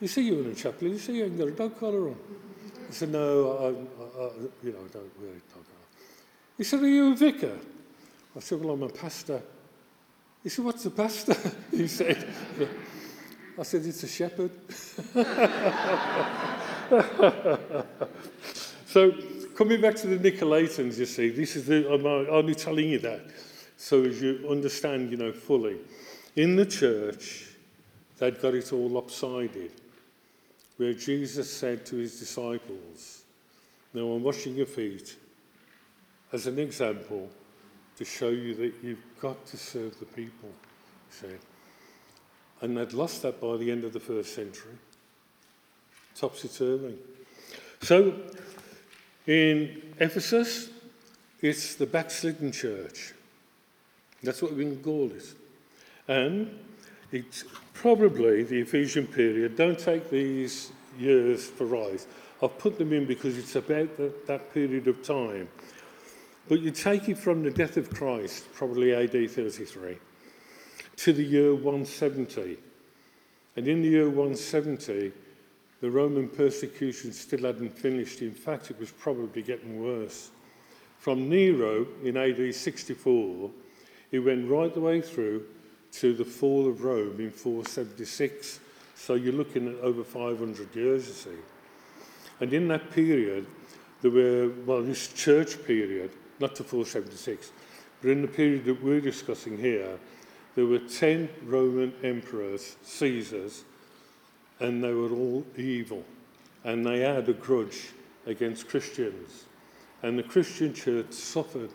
You 0.00 0.08
see 0.08 0.26
you 0.26 0.40
in 0.40 0.50
a 0.50 0.54
chaplain, 0.54 0.92
you 0.92 0.98
see 0.98 1.16
you 1.16 1.24
ain't 1.24 1.38
got 1.38 1.48
a 1.48 1.52
dog 1.52 1.78
collar 1.78 2.08
on. 2.08 2.16
I 2.88 2.92
said, 2.92 3.10
no, 3.10 3.58
I, 3.58 3.64
I, 3.64 4.26
I 4.26 4.30
you 4.62 4.72
know, 4.72 4.80
I 4.84 4.88
don't 4.92 5.20
wear 5.20 5.30
a 5.30 5.32
dog 5.32 5.52
collar. 5.52 5.64
He 6.58 6.64
said, 6.64 6.82
are 6.82 6.88
you 6.88 7.12
a 7.12 7.16
vicar? 7.16 7.56
I 8.36 8.40
said, 8.40 8.60
well, 8.60 8.74
I'm 8.74 8.82
a 8.82 8.88
pastor. 8.88 9.40
He 10.42 10.48
said, 10.48 10.64
what's 10.64 10.84
a 10.84 10.90
pastor? 10.90 11.36
he 11.70 11.86
said, 11.86 12.26
I 13.58 13.62
said, 13.62 13.86
it's 13.86 14.02
a 14.02 14.08
shepherd. 14.08 14.50
so, 18.86 19.12
coming 19.54 19.80
back 19.80 19.94
to 19.96 20.08
the 20.08 20.30
Nicolaitans, 20.30 20.98
you 20.98 21.06
see, 21.06 21.30
this 21.30 21.56
is 21.56 21.66
the, 21.66 21.90
I'm 21.90 22.04
only 22.04 22.54
telling 22.54 22.88
you 22.88 22.98
that 22.98 23.22
so 23.76 24.04
as 24.04 24.22
you 24.22 24.46
understand, 24.48 25.10
you 25.10 25.16
know, 25.16 25.32
fully. 25.32 25.78
In 26.36 26.56
the 26.56 26.66
church, 26.66 27.46
they'd 28.18 28.40
got 28.40 28.54
it 28.54 28.72
all 28.72 28.88
lopsided, 28.88 29.70
where 30.76 30.92
Jesus 30.92 31.52
said 31.52 31.86
to 31.86 31.96
his 31.96 32.18
disciples, 32.18 33.22
Now 33.92 34.10
I'm 34.10 34.22
washing 34.22 34.56
your 34.56 34.66
feet 34.66 35.16
as 36.32 36.48
an 36.48 36.58
example 36.58 37.30
to 37.96 38.04
show 38.04 38.30
you 38.30 38.54
that 38.56 38.74
you've 38.82 39.04
got 39.20 39.46
to 39.46 39.56
serve 39.56 39.96
the 40.00 40.06
people, 40.06 40.48
he 41.08 41.14
said. 41.14 41.38
And 42.60 42.76
they'd 42.76 42.92
lost 42.92 43.22
that 43.22 43.40
by 43.40 43.56
the 43.56 43.70
end 43.70 43.84
of 43.84 43.92
the 43.92 44.00
first 44.00 44.34
century. 44.34 44.74
Topsy 46.16 46.48
turvy. 46.48 46.96
So, 47.82 48.14
in 49.26 49.94
Ephesus, 50.00 50.70
it's 51.40 51.76
the 51.76 51.86
backslidden 51.86 52.50
church. 52.50 53.12
That's 54.22 54.42
what 54.42 54.54
we 54.54 54.64
can 54.64 54.82
call 54.82 55.12
it. 55.12 55.34
And 56.08 56.58
it's 57.12 57.44
probably 57.72 58.42
the 58.42 58.60
Ephesian 58.60 59.06
period. 59.06 59.56
Don't 59.56 59.78
take 59.78 60.10
these 60.10 60.72
years 60.98 61.46
for 61.46 61.66
rise. 61.66 62.06
I've 62.42 62.58
put 62.58 62.78
them 62.78 62.92
in 62.92 63.06
because 63.06 63.38
it's 63.38 63.56
about 63.56 63.96
the, 63.96 64.12
that 64.26 64.52
period 64.52 64.88
of 64.88 65.02
time. 65.02 65.48
But 66.48 66.60
you 66.60 66.70
take 66.70 67.08
it 67.08 67.16
from 67.16 67.42
the 67.42 67.50
death 67.50 67.76
of 67.76 67.88
Christ, 67.88 68.52
probably 68.52 68.94
AD 68.94 69.30
33, 69.30 69.96
to 70.96 71.12
the 71.12 71.24
year 71.24 71.54
170. 71.54 72.58
And 73.56 73.68
in 73.68 73.80
the 73.80 73.88
year 73.88 74.08
170, 74.08 75.12
the 75.80 75.90
Roman 75.90 76.28
persecution 76.28 77.12
still 77.12 77.44
hadn't 77.46 77.78
finished. 77.78 78.20
In 78.20 78.34
fact, 78.34 78.70
it 78.70 78.78
was 78.78 78.90
probably 78.90 79.42
getting 79.42 79.82
worse. 79.82 80.30
From 80.98 81.28
Nero 81.28 81.86
in 82.02 82.16
AD 82.16 82.54
64, 82.54 83.50
it 84.10 84.18
went 84.18 84.50
right 84.50 84.72
the 84.72 84.80
way 84.80 85.00
through 85.00 85.44
to 86.00 86.12
the 86.12 86.24
fall 86.24 86.68
of 86.68 86.82
Rome 86.82 87.20
in 87.20 87.30
476. 87.30 88.60
So 88.96 89.14
you're 89.14 89.32
looking 89.32 89.68
at 89.68 89.76
over 89.76 90.02
500 90.02 90.74
years, 90.74 91.06
you 91.06 91.12
see. 91.12 91.38
And 92.40 92.52
in 92.52 92.68
that 92.68 92.90
period, 92.90 93.46
there 94.02 94.10
were, 94.10 94.50
well, 94.66 94.82
this 94.82 95.08
church 95.12 95.64
period, 95.64 96.10
not 96.40 96.54
to 96.56 96.64
476, 96.64 97.52
but 98.02 98.10
in 98.10 98.22
the 98.22 98.28
period 98.28 98.64
that 98.64 98.82
we're 98.82 99.00
discussing 99.00 99.56
here, 99.56 99.98
there 100.54 100.66
were 100.66 100.78
10 100.78 101.28
Roman 101.44 101.92
emperors, 102.02 102.76
Caesars, 102.82 103.64
and 104.60 104.82
they 104.82 104.92
were 104.92 105.10
all 105.10 105.44
evil. 105.56 106.04
And 106.64 106.84
they 106.84 107.00
had 107.00 107.28
a 107.28 107.32
grudge 107.32 107.90
against 108.26 108.68
Christians. 108.68 109.44
And 110.02 110.18
the 110.18 110.22
Christian 110.22 110.74
church 110.74 111.12
suffered 111.12 111.70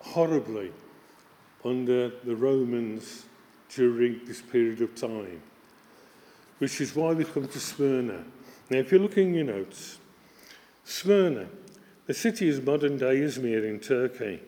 horribly 0.00 0.72
under 1.64 2.08
the 2.08 2.36
Romans 2.36 3.25
during 3.74 4.20
this 4.24 4.40
period 4.40 4.80
of 4.80 4.94
time, 4.94 5.42
which 6.58 6.80
is 6.80 6.94
why 6.94 7.12
we 7.12 7.24
come 7.24 7.48
to 7.48 7.60
Smyrna. 7.60 8.24
Now, 8.70 8.78
if 8.78 8.90
you're 8.90 9.00
looking 9.00 9.28
in 9.28 9.34
your 9.34 9.56
notes, 9.56 9.98
Smyrna, 10.84 11.46
the 12.06 12.14
city 12.14 12.48
is 12.48 12.60
modern 12.60 12.98
day 12.98 13.20
Izmir 13.20 13.68
in 13.68 13.80
Turkey. 13.80 14.40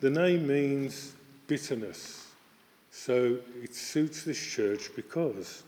The 0.00 0.10
name 0.10 0.46
means 0.46 1.14
bitterness, 1.46 2.26
so 2.90 3.38
it 3.62 3.74
suits 3.74 4.24
this 4.24 4.40
church 4.40 4.90
because 4.96 5.62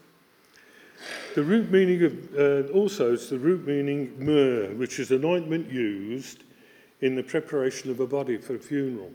the 1.35 1.43
root 1.43 1.71
meaning 1.71 2.03
of, 2.05 2.39
uh, 2.39 2.73
also, 2.73 3.15
it's 3.15 3.31
the 3.31 3.39
root 3.39 3.67
meaning 3.67 4.15
myrrh, 4.19 4.75
which 4.75 4.99
is 4.99 5.11
an 5.11 5.25
ointment 5.25 5.71
used 5.71 6.45
in 7.01 7.17
the 7.17 7.23
preparation 7.23 7.91
of 7.91 8.01
a 8.01 8.07
body 8.07 8.37
for 8.37 8.55
a 8.55 8.59
funeral. 8.59 9.11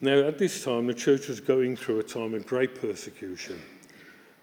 Now, 0.00 0.18
at 0.20 0.38
this 0.38 0.64
time, 0.64 0.86
the 0.86 0.94
church 0.94 1.26
was 1.26 1.40
going 1.40 1.76
through 1.76 1.98
a 1.98 2.04
time 2.04 2.32
of 2.34 2.46
great 2.46 2.80
persecution. 2.80 3.60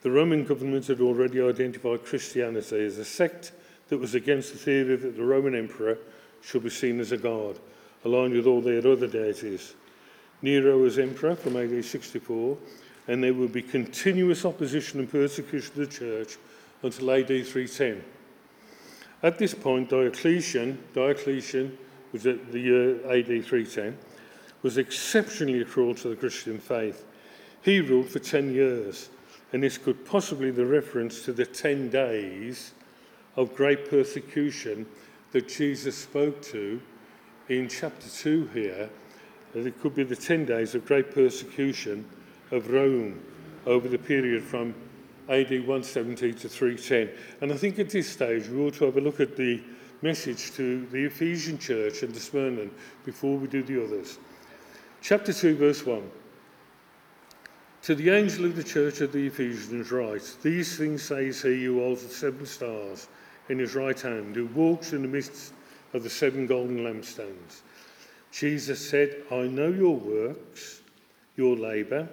The 0.01 0.11
Roman 0.11 0.43
government 0.43 0.87
had 0.87 0.99
already 0.99 1.41
identified 1.41 2.03
Christianity 2.03 2.85
as 2.85 2.97
a 2.97 3.05
sect 3.05 3.53
that 3.87 3.97
was 3.97 4.15
against 4.15 4.51
the 4.51 4.57
theory 4.57 4.97
that 4.97 5.15
the 5.15 5.23
Roman 5.23 5.55
emperor 5.55 5.97
should 6.41 6.63
be 6.63 6.69
seen 6.69 6.99
as 6.99 7.13
a 7.13 7.17
god, 7.17 7.57
aligned 8.03 8.33
with 8.33 8.47
all 8.47 8.61
their 8.61 8.85
other 8.85 9.07
deities. 9.07 9.75
Nero 10.41 10.77
was 10.77 10.99
emperor 10.99 11.35
from 11.35 11.55
AD 11.55 11.83
64, 11.83 12.57
and 13.07 13.23
there 13.23 13.33
would 13.33 13.53
be 13.53 13.61
continuous 13.61 14.43
opposition 14.43 14.99
and 14.99 15.09
persecution 15.09 15.71
of 15.81 15.89
the 15.89 15.95
church 15.97 16.37
until 16.83 17.11
AD 17.11 17.27
310. 17.27 18.03
At 19.23 19.39
this 19.39 19.53
point, 19.53 19.89
Diocletian, 19.89 20.83
Diocletian 20.93 21.77
was 22.11 22.27
at 22.27 22.51
the 22.51 22.59
uh, 22.59 22.61
year 22.61 22.95
AD 23.05 23.45
310, 23.45 23.97
was 24.65 24.79
exceptionally 24.79 25.63
cruel 25.63 25.93
to 25.93 26.07
the 26.07 26.15
Christian 26.15 26.57
faith. 26.57 27.05
He 27.61 27.81
ruled 27.81 28.09
for 28.09 28.17
10 28.17 28.51
years, 28.51 29.11
and 29.53 29.61
this 29.61 29.77
could 29.77 30.03
possibly 30.07 30.49
be 30.49 30.57
the 30.57 30.65
reference 30.65 31.23
to 31.25 31.33
the 31.33 31.45
10 31.45 31.91
days 31.91 32.71
of 33.35 33.53
great 33.53 33.87
persecution 33.91 34.87
that 35.33 35.47
Jesus 35.47 35.95
spoke 35.95 36.41
to 36.41 36.81
in 37.47 37.69
chapter 37.69 38.09
2 38.09 38.49
here. 38.55 38.89
That 39.53 39.67
it 39.67 39.79
could 39.81 39.93
be 39.93 40.03
the 40.03 40.15
10 40.15 40.45
days 40.45 40.73
of 40.73 40.83
great 40.87 41.13
persecution 41.13 42.03
of 42.49 42.71
Rome 42.71 43.21
over 43.67 43.87
the 43.87 43.99
period 43.99 44.41
from 44.41 44.73
AD 45.29 45.51
170 45.51 46.33
to 46.33 46.49
310. 46.49 47.11
And 47.41 47.53
I 47.53 47.57
think 47.57 47.77
at 47.77 47.91
this 47.91 48.09
stage 48.09 48.47
we 48.47 48.65
ought 48.65 48.73
to 48.75 48.85
have 48.85 48.97
a 48.97 49.01
look 49.01 49.19
at 49.19 49.37
the 49.37 49.61
message 50.01 50.53
to 50.53 50.87
the 50.87 51.05
Ephesian 51.05 51.59
church 51.59 52.01
and 52.01 52.11
the 52.11 52.19
Smyrna 52.19 52.65
before 53.05 53.37
we 53.37 53.47
do 53.47 53.61
the 53.61 53.83
others. 53.83 54.17
Chapter 55.05 55.33
2, 55.33 55.57
verse 55.57 55.85
1. 55.85 56.01
To 57.83 57.93
the 57.93 58.09
angel 58.09 58.45
of 58.45 58.55
the 58.55 58.63
church 58.63 59.01
of 59.01 59.11
the 59.11 59.27
Ephesians 59.27 59.91
write, 59.91 60.35
These 60.41 60.79
things 60.79 61.03
says 61.03 61.43
he 61.43 61.65
who 61.65 61.79
holds 61.79 62.01
the 62.01 62.09
seven 62.09 62.43
stars 62.47 63.07
in 63.49 63.59
his 63.59 63.75
right 63.75 64.01
hand, 64.01 64.35
who 64.35 64.47
walks 64.47 64.93
in 64.93 65.03
the 65.03 65.07
midst 65.07 65.53
of 65.93 66.01
the 66.01 66.09
seven 66.09 66.47
golden 66.47 66.79
lampstands. 66.79 67.61
Jesus 68.31 68.89
said, 68.89 69.21
I 69.29 69.43
know 69.43 69.67
your 69.67 69.95
works, 69.95 70.81
your 71.35 71.55
labour, 71.55 72.09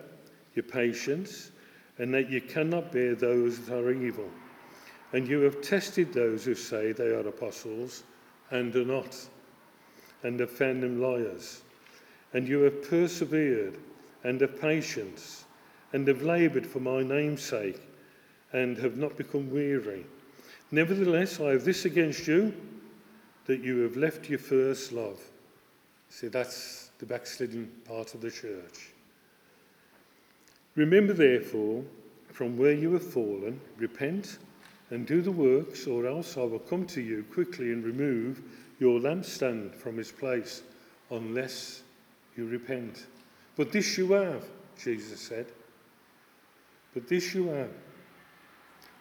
your 0.54 0.64
patience, 0.64 1.50
and 1.96 2.12
that 2.12 2.28
you 2.28 2.42
cannot 2.42 2.92
bear 2.92 3.14
those 3.14 3.58
that 3.60 3.74
are 3.74 3.90
evil. 3.90 4.28
And 5.14 5.26
you 5.26 5.40
have 5.40 5.62
tested 5.62 6.12
those 6.12 6.44
who 6.44 6.54
say 6.54 6.92
they 6.92 7.08
are 7.08 7.26
apostles 7.26 8.02
and 8.50 8.76
are 8.76 8.84
not, 8.84 9.16
and 10.24 10.38
have 10.40 10.50
found 10.50 10.82
them 10.82 11.00
liars. 11.00 11.62
And 12.32 12.48
you 12.48 12.60
have 12.62 12.88
persevered 12.88 13.78
and 14.24 14.40
have 14.40 14.60
patience 14.60 15.44
and 15.92 16.08
have 16.08 16.22
laboured 16.22 16.66
for 16.66 16.80
my 16.80 17.02
name's 17.02 17.42
sake 17.42 17.80
and 18.52 18.76
have 18.78 18.96
not 18.96 19.16
become 19.16 19.50
weary. 19.50 20.06
Nevertheless, 20.70 21.40
I 21.40 21.50
have 21.50 21.64
this 21.64 21.84
against 21.84 22.26
you, 22.26 22.54
that 23.46 23.62
you 23.62 23.80
have 23.80 23.96
left 23.96 24.28
your 24.28 24.38
first 24.38 24.92
love. 24.92 25.20
See, 26.08 26.28
that's 26.28 26.90
the 26.98 27.06
backslidden 27.06 27.70
part 27.84 28.14
of 28.14 28.20
the 28.20 28.30
church. 28.30 28.92
Remember, 30.74 31.12
therefore, 31.12 31.84
from 32.28 32.56
where 32.56 32.72
you 32.72 32.92
have 32.94 33.12
fallen, 33.12 33.60
repent 33.76 34.38
and 34.90 35.06
do 35.06 35.20
the 35.20 35.32
works, 35.32 35.86
or 35.86 36.06
else 36.06 36.36
I 36.36 36.42
will 36.42 36.58
come 36.58 36.86
to 36.86 37.00
you 37.00 37.24
quickly 37.32 37.72
and 37.72 37.84
remove 37.84 38.40
your 38.78 39.00
lampstand 39.00 39.74
from 39.74 39.98
its 39.98 40.12
place, 40.12 40.62
unless 41.10 41.81
you 42.36 42.46
repent. 42.46 43.06
But 43.56 43.72
this 43.72 43.98
you 43.98 44.12
have, 44.12 44.44
Jesus 44.82 45.20
said. 45.20 45.46
But 46.94 47.08
this 47.08 47.34
you 47.34 47.48
have, 47.48 47.70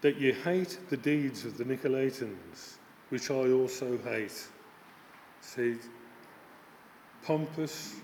that 0.01 0.17
you 0.17 0.33
hate 0.33 0.77
the 0.89 0.97
deeds 0.97 1.45
of 1.45 1.57
the 1.57 1.63
Nicolaitans, 1.63 2.75
which 3.09 3.29
I 3.29 3.51
also 3.51 3.97
hate. 3.97 4.47
See, 5.41 5.75
pompous, 7.23 7.95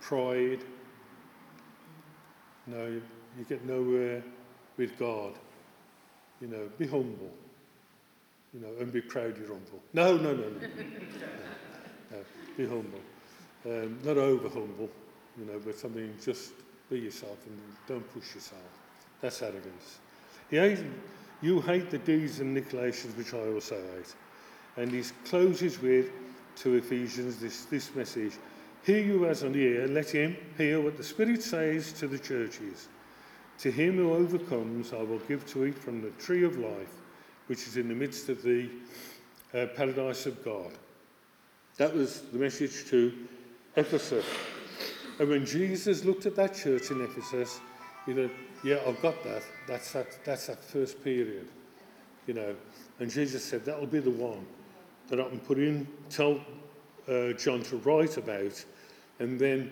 pride. 0.00 0.64
No, 2.66 2.86
you 2.86 3.44
get 3.48 3.64
nowhere 3.64 4.22
with 4.76 4.98
God. 4.98 5.34
You 6.40 6.48
know, 6.48 6.68
be 6.78 6.86
humble. 6.86 7.30
You 8.54 8.60
know, 8.60 8.70
and 8.80 8.92
be 8.92 9.00
proud 9.00 9.36
you're 9.36 9.46
humble. 9.46 9.80
No, 9.92 10.16
no, 10.16 10.34
no, 10.34 10.48
no. 10.48 10.60
no, 12.10 12.18
be 12.56 12.66
humble. 12.66 13.00
Um, 13.66 13.98
not 14.04 14.16
over 14.16 14.48
humble, 14.48 14.88
you 15.38 15.44
know, 15.44 15.60
but 15.64 15.78
something 15.78 16.14
just 16.24 16.52
be 16.88 17.00
yourself 17.00 17.38
and 17.46 17.60
don't 17.86 18.14
push 18.14 18.34
yourself. 18.34 18.62
That's 19.20 19.42
arrogance. 19.42 19.98
He 20.50 20.56
hates, 20.56 20.82
you 21.42 21.60
hate 21.60 21.90
the 21.90 21.98
deeds 21.98 22.40
and 22.40 22.56
Nicolaitans, 22.56 23.16
which 23.16 23.34
I 23.34 23.52
also 23.52 23.76
hate. 23.76 24.14
And 24.76 24.90
he 24.90 25.02
closes 25.26 25.80
with, 25.80 26.10
to 26.56 26.74
Ephesians, 26.74 27.38
this, 27.38 27.64
this 27.66 27.94
message 27.94 28.32
Hear 28.82 29.00
you 29.00 29.26
as 29.26 29.42
an 29.42 29.54
ear, 29.56 29.86
let 29.88 30.08
him 30.08 30.36
hear 30.56 30.80
what 30.80 30.96
the 30.96 31.04
Spirit 31.04 31.42
says 31.42 31.92
to 31.94 32.08
the 32.08 32.18
churches. 32.18 32.88
To 33.58 33.70
him 33.70 33.96
who 33.96 34.14
overcomes, 34.14 34.94
I 34.94 35.02
will 35.02 35.18
give 35.18 35.46
to 35.48 35.66
eat 35.66 35.78
from 35.78 36.00
the 36.00 36.08
tree 36.12 36.44
of 36.44 36.56
life, 36.56 36.94
which 37.46 37.66
is 37.66 37.76
in 37.76 37.88
the 37.88 37.94
midst 37.94 38.30
of 38.30 38.42
the 38.42 38.70
uh, 39.52 39.66
paradise 39.76 40.24
of 40.24 40.42
God. 40.42 40.70
That 41.76 41.94
was 41.94 42.22
the 42.32 42.38
message 42.38 42.86
to 42.88 43.12
Ephesus. 43.76 44.24
And 45.18 45.28
when 45.28 45.44
Jesus 45.44 46.04
looked 46.04 46.26
at 46.26 46.34
that 46.36 46.54
church 46.54 46.90
in 46.90 47.00
Ephesus, 47.02 47.60
he 48.06 48.14
said, 48.14 48.30
Yeah, 48.64 48.78
I've 48.86 49.00
got 49.02 49.22
that. 49.24 49.42
That's 49.66 49.92
that, 49.92 50.24
that's 50.24 50.46
that 50.46 50.62
first 50.64 51.02
period. 51.04 51.48
You 52.26 52.34
know. 52.34 52.56
And 52.98 53.10
Jesus 53.10 53.44
said, 53.44 53.64
That'll 53.64 53.86
be 53.86 54.00
the 54.00 54.10
one 54.10 54.44
that 55.08 55.20
I 55.20 55.28
can 55.28 55.40
put 55.40 55.58
in, 55.58 55.86
tell 56.08 56.40
uh, 57.08 57.32
John 57.32 57.62
to 57.64 57.76
write 57.78 58.16
about. 58.16 58.64
And 59.18 59.38
then 59.38 59.70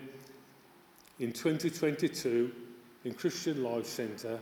in 1.19 1.31
2022, 1.31 2.51
in 3.05 3.13
Christian 3.13 3.63
Life 3.63 3.85
Centre, 3.85 4.39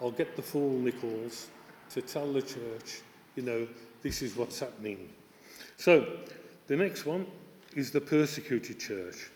I'll 0.00 0.10
get 0.10 0.36
the 0.36 0.42
full 0.42 0.70
Nicholls 0.78 1.48
to 1.90 2.02
tell 2.02 2.32
the 2.32 2.42
church, 2.42 3.00
you 3.36 3.42
know, 3.42 3.66
this 4.02 4.22
is 4.22 4.36
what's 4.36 4.60
happening. 4.60 5.10
So, 5.76 6.06
the 6.66 6.76
next 6.76 7.04
one 7.04 7.26
is 7.74 7.90
the 7.90 8.00
persecuted 8.00 8.78
church. 8.78 9.30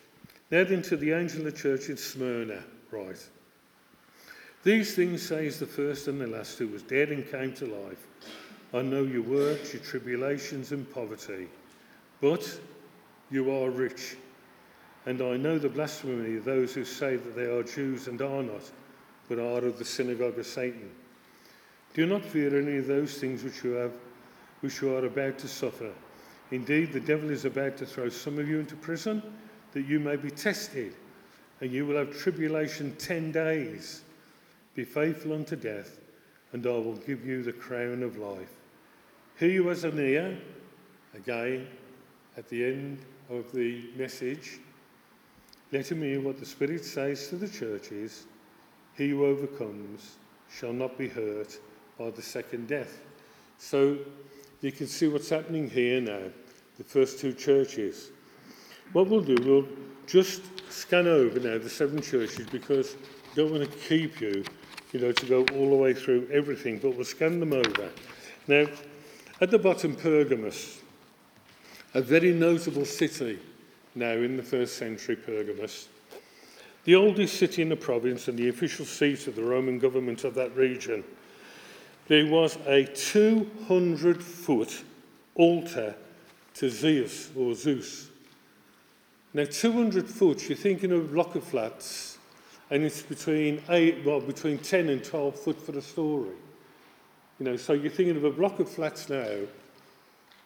Now 0.51 0.64
then 0.64 0.82
to 0.82 0.97
the 0.97 1.12
angel 1.12 1.39
of 1.41 1.45
the 1.45 1.53
church 1.53 1.89
in 1.89 1.97
Smyrna, 1.97 2.62
right. 2.91 3.28
These 4.62 4.95
things 4.95 5.22
says 5.26 5.59
the 5.59 5.66
first 5.66 6.09
and 6.09 6.20
the 6.20 6.26
last 6.26 6.59
who 6.59 6.68
was 6.68 6.82
dead 6.82 7.11
and 7.11 7.30
came 7.30 7.53
to 7.55 7.66
life. 7.66 8.07
I 8.72 8.82
know 8.82 9.03
your 9.03 9.22
works, 9.22 9.72
your 9.72 9.82
tribulations 9.82 10.72
and 10.72 10.91
poverty, 10.91 11.49
but 12.20 12.61
you 13.30 13.51
are 13.51 13.70
rich. 13.70 14.16
And 15.07 15.20
I 15.20 15.37
know 15.37 15.59
the 15.59 15.68
blasphemy 15.68 16.39
of 16.39 16.45
those 16.45 16.74
who 16.74 16.85
say 16.85 17.16
that 17.16 17.37
they 17.37 17.45
are 17.45 17.62
Jews 17.62 18.09
and 18.09 18.20
are 18.22 18.43
not, 18.43 18.62
but 19.28 19.39
are 19.39 19.64
of 19.64 19.78
the 19.78 19.85
synagogue 19.85 20.39
of 20.39 20.47
Satan. 20.47 20.91
Do 21.93 22.07
not 22.07 22.24
fear 22.24 22.59
any 22.59 22.78
of 22.78 22.87
those 22.87 23.18
things 23.18 23.45
which 23.45 23.62
you 23.62 23.72
have, 23.72 23.93
which 24.61 24.80
you 24.80 24.97
are 24.97 25.05
about 25.05 25.39
to 25.39 25.49
suffer. 25.49 25.93
Indeed, 26.55 26.92
the 26.92 27.00
devil 27.00 27.30
is 27.30 27.44
about 27.44 27.76
to 27.78 27.86
throw 27.86 28.09
some 28.09 28.38
of 28.38 28.48
you 28.48 28.61
into 28.61 28.76
prison, 28.76 29.20
that 29.72 29.86
you 29.86 29.98
may 29.98 30.14
be 30.14 30.30
tested, 30.30 30.94
and 31.61 31.72
you 31.72 31.84
will 31.84 31.96
have 31.96 32.16
tribulation 32.16 32.94
ten 32.96 33.32
days. 33.32 34.02
Be 34.76 34.84
faithful 34.84 35.32
unto 35.32 35.57
death, 35.57 35.98
and 36.52 36.64
I 36.64 36.70
will 36.70 36.94
give 36.94 37.26
you 37.26 37.42
the 37.42 37.52
crown 37.52 38.05
of 38.05 38.18
life. 38.18 38.52
He 39.36 39.57
who 39.57 39.66
has 39.66 39.82
an 39.82 39.98
ear, 39.98 40.38
again, 41.16 41.66
at 42.36 42.48
the 42.48 42.64
end 42.64 42.98
of 43.30 43.50
the 43.52 43.90
message, 43.96 44.61
let 45.72 45.90
him 45.90 46.02
hear 46.02 46.20
what 46.20 46.38
the 46.38 46.46
Spirit 46.46 46.84
says 46.84 47.26
to 47.30 47.36
the 47.36 47.48
churches. 47.48 48.26
He 48.96 49.09
who 49.09 49.26
overcomes 49.26 50.18
shall 50.52 50.72
not 50.72 50.96
be 50.96 51.09
hurt 51.09 51.59
by 51.98 52.11
the 52.11 52.22
second 52.22 52.68
death. 52.68 53.00
So 53.59 53.98
you 54.61 54.70
can 54.70 54.86
see 54.86 55.09
what's 55.09 55.30
happening 55.30 55.68
here 55.68 56.00
now, 56.00 56.30
the 56.78 56.84
first 56.84 57.18
two 57.18 57.32
churches. 57.32 58.10
What 58.92 59.08
we'll 59.08 59.20
do, 59.20 59.36
we'll 59.44 59.68
just 60.06 60.42
scan 60.70 61.06
over 61.06 61.38
now 61.40 61.58
the 61.58 61.70
seven 61.70 62.02
churches 62.02 62.46
because 62.50 62.94
I 63.32 63.36
don't 63.36 63.50
want 63.50 63.70
to 63.70 63.78
keep 63.78 64.20
you, 64.20 64.44
you 64.92 65.00
know, 65.00 65.12
to 65.12 65.26
go 65.26 65.40
all 65.56 65.70
the 65.70 65.76
way 65.76 65.94
through 65.94 66.28
everything, 66.32 66.78
but 66.78 66.94
we'll 66.94 67.04
scan 67.04 67.40
them 67.40 67.52
over. 67.52 67.90
Now, 68.46 68.66
at 69.40 69.50
the 69.50 69.58
bottom, 69.58 69.96
Pergamus, 69.96 70.80
a 71.94 72.00
very 72.00 72.32
notable 72.32 72.84
city 72.84 73.38
now 73.94 74.12
in 74.12 74.36
the 74.36 74.42
first 74.42 74.76
century 74.76 75.16
Pergamus, 75.16 75.88
the 76.84 76.94
oldest 76.94 77.38
city 77.38 77.62
in 77.62 77.68
the 77.68 77.76
province 77.76 78.28
and 78.28 78.38
the 78.38 78.48
official 78.48 78.84
seat 78.84 79.26
of 79.26 79.36
the 79.36 79.42
Roman 79.42 79.78
government 79.78 80.24
of 80.24 80.34
that 80.34 80.54
region. 80.54 81.02
There 82.08 82.26
was 82.26 82.58
a 82.66 82.84
200 82.84 84.22
foot 84.22 84.82
altar 85.34 85.94
to 86.55 86.70
Zeus 86.70 87.30
or 87.36 87.55
Zeus. 87.55 88.09
Now, 89.32 89.44
200 89.44 90.09
foot, 90.09 90.48
you're 90.48 90.57
thinking 90.57 90.92
of 90.92 91.00
a 91.00 91.09
block 91.12 91.34
of 91.34 91.44
flats, 91.44 92.18
and 92.70 92.84
it's 92.84 93.02
between 93.02 93.62
eight, 93.68 94.05
well, 94.05 94.20
between 94.20 94.59
10 94.59 94.88
and 94.88 95.05
12 95.05 95.38
foot 95.38 95.61
for 95.61 95.72
the 95.72 95.82
story. 95.82 96.36
You 97.38 97.46
know, 97.46 97.57
so 97.57 97.72
you're 97.72 97.90
thinking 97.90 98.16
of 98.16 98.24
a 98.24 98.30
block 98.30 98.61
of 98.61 98.70
flats 98.70 99.09
now, 99.09 99.38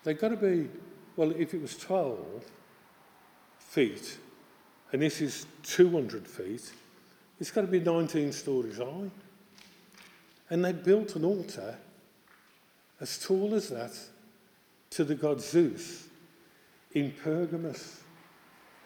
they've 0.04 0.18
got 0.18 0.28
to 0.28 0.36
be, 0.36 0.68
well, 1.16 1.32
if 1.32 1.52
it 1.52 1.60
was 1.60 1.76
12, 1.76 2.18
feet, 3.68 4.16
and 4.92 5.02
this 5.02 5.20
is 5.20 5.46
200 5.64 6.26
feet, 6.26 6.72
it's 7.38 7.50
got 7.50 7.60
to 7.60 7.66
be 7.66 7.80
19 7.80 8.32
stories 8.32 8.78
high. 8.78 9.10
And 10.50 10.64
they 10.64 10.72
built 10.72 11.14
an 11.14 11.24
altar 11.24 11.76
as 13.00 13.18
tall 13.18 13.54
as 13.54 13.68
that 13.68 13.94
to 14.90 15.04
the 15.04 15.14
god 15.14 15.40
Zeus 15.40 16.08
in 16.92 17.12
Pergamus. 17.12 18.00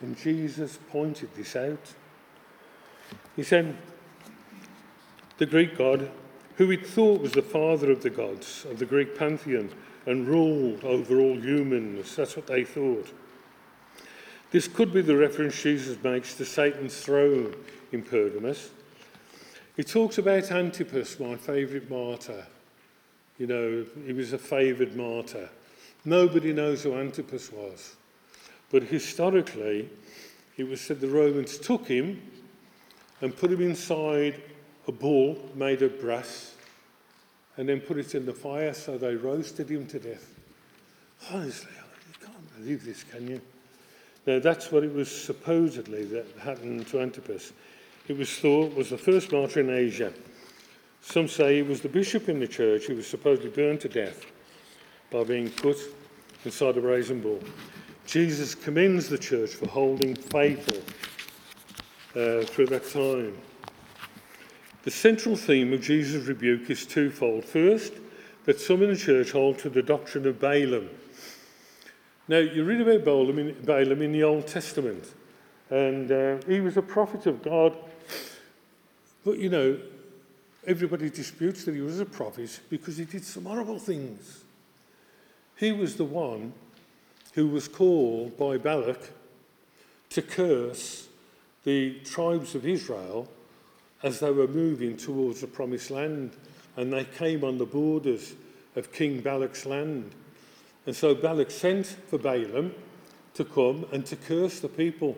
And 0.00 0.16
Jesus 0.16 0.78
pointed 0.90 1.34
this 1.34 1.54
out. 1.54 1.94
He 3.36 3.42
said, 3.42 3.76
The 5.38 5.46
Greek 5.46 5.78
god, 5.78 6.10
who 6.56 6.68
he 6.68 6.76
thought 6.76 7.20
was 7.20 7.32
the 7.32 7.42
father 7.42 7.90
of 7.90 8.02
the 8.02 8.10
gods 8.10 8.66
of 8.68 8.78
the 8.78 8.86
Greek 8.86 9.16
pantheon 9.16 9.70
and 10.06 10.26
ruled 10.26 10.82
over 10.84 11.20
all 11.20 11.38
humans, 11.38 12.16
that's 12.16 12.36
what 12.36 12.46
they 12.46 12.64
thought. 12.64 13.12
This 14.50 14.68
could 14.68 14.92
be 14.92 15.00
the 15.00 15.16
reference 15.16 15.62
Jesus 15.62 16.02
makes 16.02 16.34
to 16.34 16.44
Satan's 16.44 17.00
throne 17.00 17.54
in 17.92 18.02
Pergamus. 18.02 18.70
He 19.76 19.84
talks 19.84 20.18
about 20.18 20.50
Antipas, 20.50 21.18
my 21.18 21.36
favourite 21.36 21.88
martyr. 21.88 22.46
You 23.38 23.46
know, 23.46 23.86
he 24.04 24.12
was 24.12 24.34
a 24.34 24.38
favoured 24.38 24.94
martyr. 24.94 25.48
Nobody 26.04 26.52
knows 26.52 26.82
who 26.82 26.94
Antipas 26.94 27.52
was. 27.52 27.96
But 28.70 28.84
historically, 28.84 29.88
it 30.56 30.68
was 30.68 30.80
said 30.80 31.00
the 31.00 31.08
Romans 31.08 31.58
took 31.58 31.86
him 31.86 32.20
and 33.20 33.36
put 33.36 33.52
him 33.52 33.60
inside 33.60 34.40
a 34.88 34.92
bull 34.92 35.38
made 35.54 35.82
of 35.82 36.00
brass 36.00 36.54
and 37.56 37.68
then 37.68 37.80
put 37.80 37.98
it 37.98 38.14
in 38.14 38.26
the 38.26 38.32
fire 38.32 38.74
so 38.74 38.98
they 38.98 39.14
roasted 39.14 39.68
him 39.68 39.86
to 39.86 39.98
death. 39.98 40.34
Honestly, 41.30 41.70
you 42.08 42.26
can't 42.26 42.58
believe 42.58 42.84
this, 42.84 43.04
can 43.04 43.28
you? 43.28 43.40
Now, 44.26 44.38
that's 44.38 44.72
what 44.72 44.84
it 44.84 44.92
was 44.92 45.10
supposedly 45.10 46.04
that 46.04 46.26
happened 46.40 46.86
to 46.88 47.00
Antipas. 47.00 47.52
It 48.08 48.16
was 48.16 48.30
thought 48.38 48.74
was 48.74 48.90
the 48.90 48.98
first 48.98 49.30
martyr 49.30 49.60
in 49.60 49.70
Asia. 49.70 50.12
Some 51.02 51.28
say 51.28 51.58
it 51.58 51.66
was 51.66 51.80
the 51.80 51.88
bishop 51.88 52.28
in 52.28 52.40
the 52.40 52.48
church 52.48 52.86
who 52.86 52.96
was 52.96 53.06
supposedly 53.06 53.50
burned 53.50 53.80
to 53.80 53.88
death 53.88 54.24
by 55.12 55.22
being 55.22 55.50
put 55.50 55.78
inside 56.44 56.76
a 56.76 56.80
brazen 56.80 57.20
bull. 57.20 57.40
Jesus 58.06 58.54
commends 58.54 59.08
the 59.08 59.18
church 59.18 59.50
for 59.50 59.68
holding 59.68 60.16
faithful 60.16 60.78
uh, 62.20 62.44
through 62.44 62.66
that 62.66 62.90
time. 62.90 63.36
The 64.82 64.90
central 64.90 65.36
theme 65.36 65.72
of 65.72 65.80
Jesus' 65.82 66.26
rebuke 66.26 66.68
is 66.70 66.84
twofold. 66.84 67.44
First, 67.44 67.92
that 68.44 68.60
some 68.60 68.82
in 68.82 68.90
the 68.90 68.96
church 68.96 69.30
hold 69.30 69.58
to 69.60 69.70
the 69.70 69.82
doctrine 69.82 70.26
of 70.26 70.40
Balaam. 70.40 70.88
Now, 72.26 72.38
you 72.38 72.64
read 72.64 72.80
about 72.80 73.04
Balaam 73.04 73.38
in, 73.38 73.56
Balaam 73.64 74.02
in 74.02 74.12
the 74.12 74.24
Old 74.24 74.46
Testament, 74.48 75.12
and 75.70 76.10
uh, 76.10 76.38
he 76.48 76.60
was 76.60 76.76
a 76.76 76.82
prophet 76.82 77.26
of 77.26 77.42
God. 77.42 77.76
But, 79.24 79.38
you 79.38 79.50
know, 79.50 79.78
everybody 80.66 81.10
disputes 81.10 81.64
that 81.64 81.74
he 81.74 81.80
was 81.80 82.00
a 82.00 82.04
prophet 82.04 82.58
because 82.68 82.96
he 82.96 83.04
did 83.04 83.24
some 83.24 83.44
horrible 83.44 83.78
things. 83.78 84.41
He 85.62 85.70
was 85.70 85.94
the 85.94 86.04
one 86.04 86.54
who 87.34 87.46
was 87.46 87.68
called 87.68 88.36
by 88.36 88.58
Balak 88.58 89.10
to 90.10 90.20
curse 90.20 91.06
the 91.62 92.00
tribes 92.00 92.56
of 92.56 92.66
Israel 92.66 93.28
as 94.02 94.18
they 94.18 94.32
were 94.32 94.48
moving 94.48 94.96
towards 94.96 95.40
the 95.40 95.46
promised 95.46 95.92
land. 95.92 96.32
And 96.76 96.92
they 96.92 97.04
came 97.04 97.44
on 97.44 97.58
the 97.58 97.64
borders 97.64 98.34
of 98.74 98.92
King 98.92 99.20
Balak's 99.20 99.64
land. 99.64 100.10
And 100.86 100.96
so 100.96 101.14
Balak 101.14 101.52
sent 101.52 101.86
for 101.86 102.18
Balaam 102.18 102.74
to 103.34 103.44
come 103.44 103.86
and 103.92 104.04
to 104.06 104.16
curse 104.16 104.58
the 104.58 104.68
people. 104.68 105.16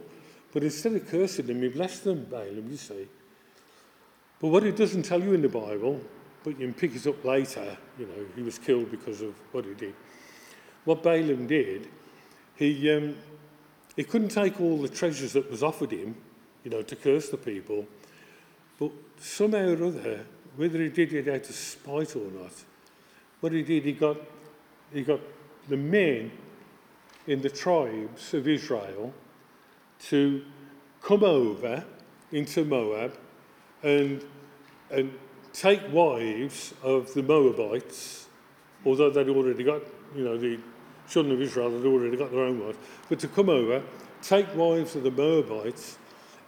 But 0.53 0.63
instead 0.63 0.93
of 0.93 1.09
cursing 1.09 1.47
them, 1.47 1.63
he 1.63 1.69
blessed 1.69 2.05
them, 2.05 2.27
Balaam, 2.27 2.69
you 2.71 2.77
see. 2.77 3.09
But 4.43 4.49
what 4.49 4.65
it 4.65 4.77
doesn't 4.77 5.05
tell 5.05 5.23
you 5.23 5.33
in 5.33 5.41
the 5.41 5.49
Bible, 5.49 6.03
but 6.43 6.51
you 6.51 6.67
can 6.67 6.75
pick 6.75 6.95
it 6.95 7.07
up 7.07 7.25
later, 7.25 7.79
you 7.99 8.05
know, 8.05 8.27
he 8.37 8.43
was 8.43 8.59
killed 8.59 8.91
because 8.91 9.23
of 9.23 9.33
what 9.51 9.65
he 9.65 9.73
did. 9.73 9.95
What 10.85 11.03
Balaam 11.03 11.47
did, 11.47 11.89
he, 12.57 12.91
um, 12.91 13.17
he 13.97 14.05
couldn't 14.05 14.29
take 14.29 14.61
all 14.61 14.79
the 14.79 14.89
treasures 14.89 15.33
that 15.33 15.51
was 15.51 15.63
offered 15.63 15.93
him, 15.93 16.17
you 16.63 16.71
know, 16.71 16.83
to 16.83 16.97
curse 16.97 17.31
the 17.31 17.37
people, 17.37 17.87
but 18.79 18.91
somehow 19.19 19.75
or 19.75 19.85
other, 19.87 20.27
whether 20.57 20.81
he 20.81 20.89
did 20.89 21.13
it 21.13 21.29
out 21.29 21.49
of 21.49 21.55
spite 21.55 22.17
or 22.17 22.31
not, 22.31 22.53
what 23.41 23.53
he 23.53 23.63
did, 23.63 23.85
he 23.85 23.93
got, 23.93 24.17
he 24.93 25.03
got 25.03 25.21
the 25.69 25.77
men 25.77 26.31
in 27.27 27.41
the 27.41 27.51
tribes 27.51 28.35
of 28.35 28.47
Israel 28.47 29.13
to 30.09 30.45
come 31.03 31.25
over 31.25 31.85
into 32.33 32.65
Moab 32.65 33.17
and, 33.83 34.25
and 34.91 35.13
take 35.53 35.81
wives 35.93 36.75
of 36.83 37.13
the 37.15 37.23
Moabites, 37.23 38.27
although 38.85 39.11
they'd 39.11 39.29
already 39.29 39.65
got, 39.65 39.83
you 40.15 40.25
know, 40.25 40.37
the 40.37 40.59
children 41.09 41.35
of 41.35 41.41
Israel 41.41 41.71
had 41.71 41.87
already 41.87 42.17
got 42.17 42.31
their 42.31 42.45
own 42.45 42.65
wives, 42.65 42.79
but 43.09 43.19
to 43.21 43.29
come 43.29 43.49
over, 43.49 43.83
take 44.23 44.55
wives 44.55 44.97
of 44.97 45.03
the 45.03 45.11
Moabites, 45.11 45.99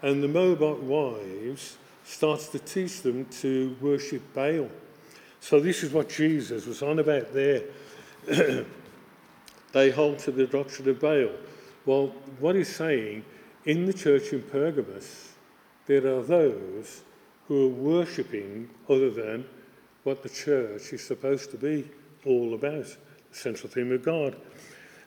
and 0.02 0.22
the 0.22 0.28
Moabite 0.28 0.82
wives 0.82 1.76
started 2.04 2.50
to 2.52 2.58
teach 2.60 3.02
them 3.02 3.24
to 3.26 3.76
worship 3.80 4.22
Baal. 4.34 4.70
So 5.40 5.60
this 5.60 5.82
is 5.82 5.92
what 5.92 6.08
Jesus 6.08 6.66
was 6.66 6.82
on 6.82 6.98
about 6.98 7.32
there. 7.32 7.62
they 9.72 9.90
hold 9.90 10.18
to 10.20 10.30
the 10.30 10.46
doctrine 10.46 10.88
of 10.88 11.00
Baal. 11.00 11.30
Well, 11.84 12.08
what 12.40 12.56
he's 12.56 12.74
saying, 12.74 13.24
in 13.64 13.84
the 13.84 13.92
church 13.92 14.32
in 14.32 14.42
Pergamos, 14.42 15.32
there 15.86 16.06
are 16.06 16.22
those 16.22 17.02
who 17.48 17.66
are 17.66 17.68
worshipping 17.68 18.68
other 18.88 19.10
than 19.10 19.44
what 20.04 20.22
the 20.22 20.28
church 20.28 20.92
is 20.92 21.04
supposed 21.04 21.50
to 21.50 21.56
be 21.56 21.88
all 22.24 22.54
about, 22.54 22.96
central 23.36 23.70
theme 23.70 23.92
of 23.92 24.02
God. 24.02 24.36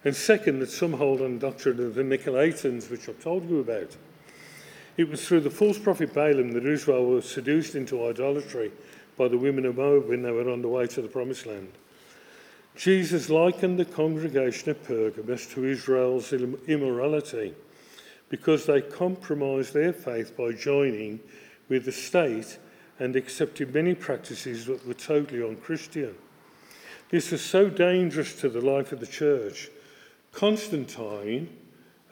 And 0.05 0.15
second, 0.15 0.59
that 0.59 0.69
some 0.69 0.93
hold 0.93 1.21
on 1.21 1.39
the 1.39 1.47
doctrine 1.47 1.79
of 1.85 1.95
the 1.95 2.03
Nicolaitans, 2.03 2.89
which 2.89 3.09
I've 3.09 3.21
told 3.21 3.49
you 3.49 3.59
about. 3.59 3.95
It 4.97 5.09
was 5.09 5.25
through 5.25 5.41
the 5.41 5.49
false 5.49 5.77
prophet 5.77 6.13
Balaam 6.13 6.51
that 6.51 6.65
Israel 6.65 7.05
was 7.05 7.29
seduced 7.29 7.75
into 7.75 8.05
idolatry 8.05 8.71
by 9.17 9.27
the 9.27 9.37
women 9.37 9.65
of 9.65 9.77
Moab 9.77 10.07
when 10.07 10.21
they 10.21 10.31
were 10.31 10.49
on 10.49 10.61
the 10.61 10.67
way 10.67 10.87
to 10.87 11.01
the 11.01 11.07
promised 11.07 11.45
land. 11.45 11.71
Jesus 12.75 13.29
likened 13.29 13.77
the 13.77 13.85
congregation 13.85 14.69
of 14.69 14.83
Pergamos 14.83 15.45
to 15.47 15.65
Israel's 15.65 16.31
immorality 16.31 17.53
because 18.29 18.65
they 18.65 18.81
compromised 18.81 19.73
their 19.73 19.91
faith 19.91 20.37
by 20.37 20.53
joining 20.53 21.19
with 21.67 21.85
the 21.85 21.91
state 21.91 22.57
and 22.99 23.15
accepted 23.15 23.73
many 23.73 23.95
practices 23.95 24.65
that 24.65 24.85
were 24.85 24.93
totally 24.93 25.43
unchristian. 25.43 26.15
This 27.09 27.31
was 27.31 27.41
so 27.41 27.69
dangerous 27.69 28.39
to 28.41 28.49
the 28.49 28.61
life 28.61 28.91
of 28.91 28.99
the 28.99 29.07
church. 29.07 29.69
Constantine, 30.31 31.49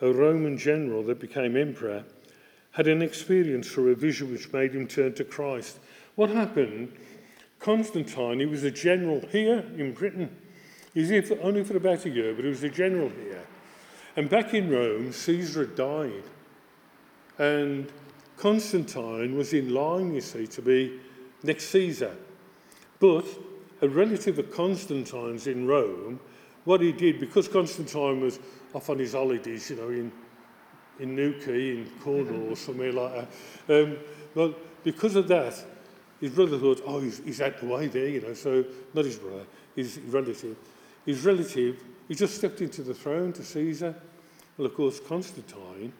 a 0.01 0.11
Roman 0.11 0.57
general 0.57 1.03
that 1.03 1.19
became 1.19 1.55
emperor, 1.55 2.03
had 2.71 2.87
an 2.87 3.01
experience 3.01 3.71
through 3.71 3.91
a 3.91 3.95
vision 3.95 4.31
which 4.31 4.51
made 4.51 4.73
him 4.73 4.87
turn 4.87 5.13
to 5.13 5.23
Christ. 5.23 5.79
What 6.15 6.31
happened? 6.31 6.91
Constantine, 7.59 8.39
he 8.39 8.45
was 8.45 8.63
a 8.63 8.71
general 8.71 9.21
here 9.31 9.63
in 9.77 9.93
Britain. 9.93 10.35
He 10.93 11.01
was 11.01 11.09
here 11.09 11.23
for, 11.23 11.39
only 11.41 11.63
for 11.63 11.77
about 11.77 12.05
a 12.05 12.09
year, 12.09 12.33
but 12.33 12.43
he 12.43 12.49
was 12.49 12.63
a 12.63 12.69
general 12.69 13.09
here. 13.09 13.43
And 14.15 14.29
back 14.29 14.55
in 14.55 14.69
Rome, 14.71 15.11
Caesar 15.11 15.61
had 15.61 15.75
died. 15.75 16.23
And 17.37 17.91
Constantine 18.35 19.37
was 19.37 19.53
in 19.53 19.73
line, 19.73 20.13
you 20.15 20.21
see, 20.21 20.47
to 20.47 20.61
be 20.61 20.99
next 21.43 21.65
Caesar. 21.65 22.15
But 22.99 23.25
a 23.81 23.87
relative 23.87 24.39
of 24.39 24.51
Constantine's 24.51 25.47
in 25.47 25.67
Rome, 25.67 26.19
what 26.65 26.81
he 26.81 26.91
did, 26.91 27.19
because 27.19 27.47
Constantine 27.47 28.21
was 28.21 28.39
off 28.73 28.89
on 28.89 28.99
his 28.99 29.13
holidays, 29.13 29.69
you 29.69 29.75
know, 29.75 29.89
in 29.89 30.11
in 30.99 31.15
Newquay, 31.15 31.77
in 31.77 31.91
Cornwall, 32.01 32.51
or 32.51 32.55
somewhere 32.55 32.91
like 32.91 33.29
that. 33.67 33.83
Um, 33.83 33.97
well, 34.33 34.55
because 34.83 35.15
of 35.15 35.27
that, 35.27 35.53
his 36.19 36.31
brother 36.31 36.57
thought, 36.57 36.81
oh, 36.85 36.99
he's, 36.99 37.19
he's 37.23 37.41
out 37.41 37.59
the 37.59 37.67
way 37.67 37.87
there, 37.87 38.07
you 38.07 38.21
know, 38.21 38.33
so 38.33 38.65
not 38.93 39.05
his 39.05 39.17
brother, 39.17 39.45
his 39.75 39.99
relative. 40.07 40.57
His 41.05 41.23
relative, 41.23 41.83
he 42.07 42.15
just 42.15 42.35
stepped 42.35 42.61
into 42.61 42.81
the 42.81 42.93
throne 42.93 43.31
to 43.33 43.43
Caesar. 43.43 43.95
Well, 44.57 44.65
of 44.65 44.75
course, 44.75 44.99
Constantine, 44.99 45.93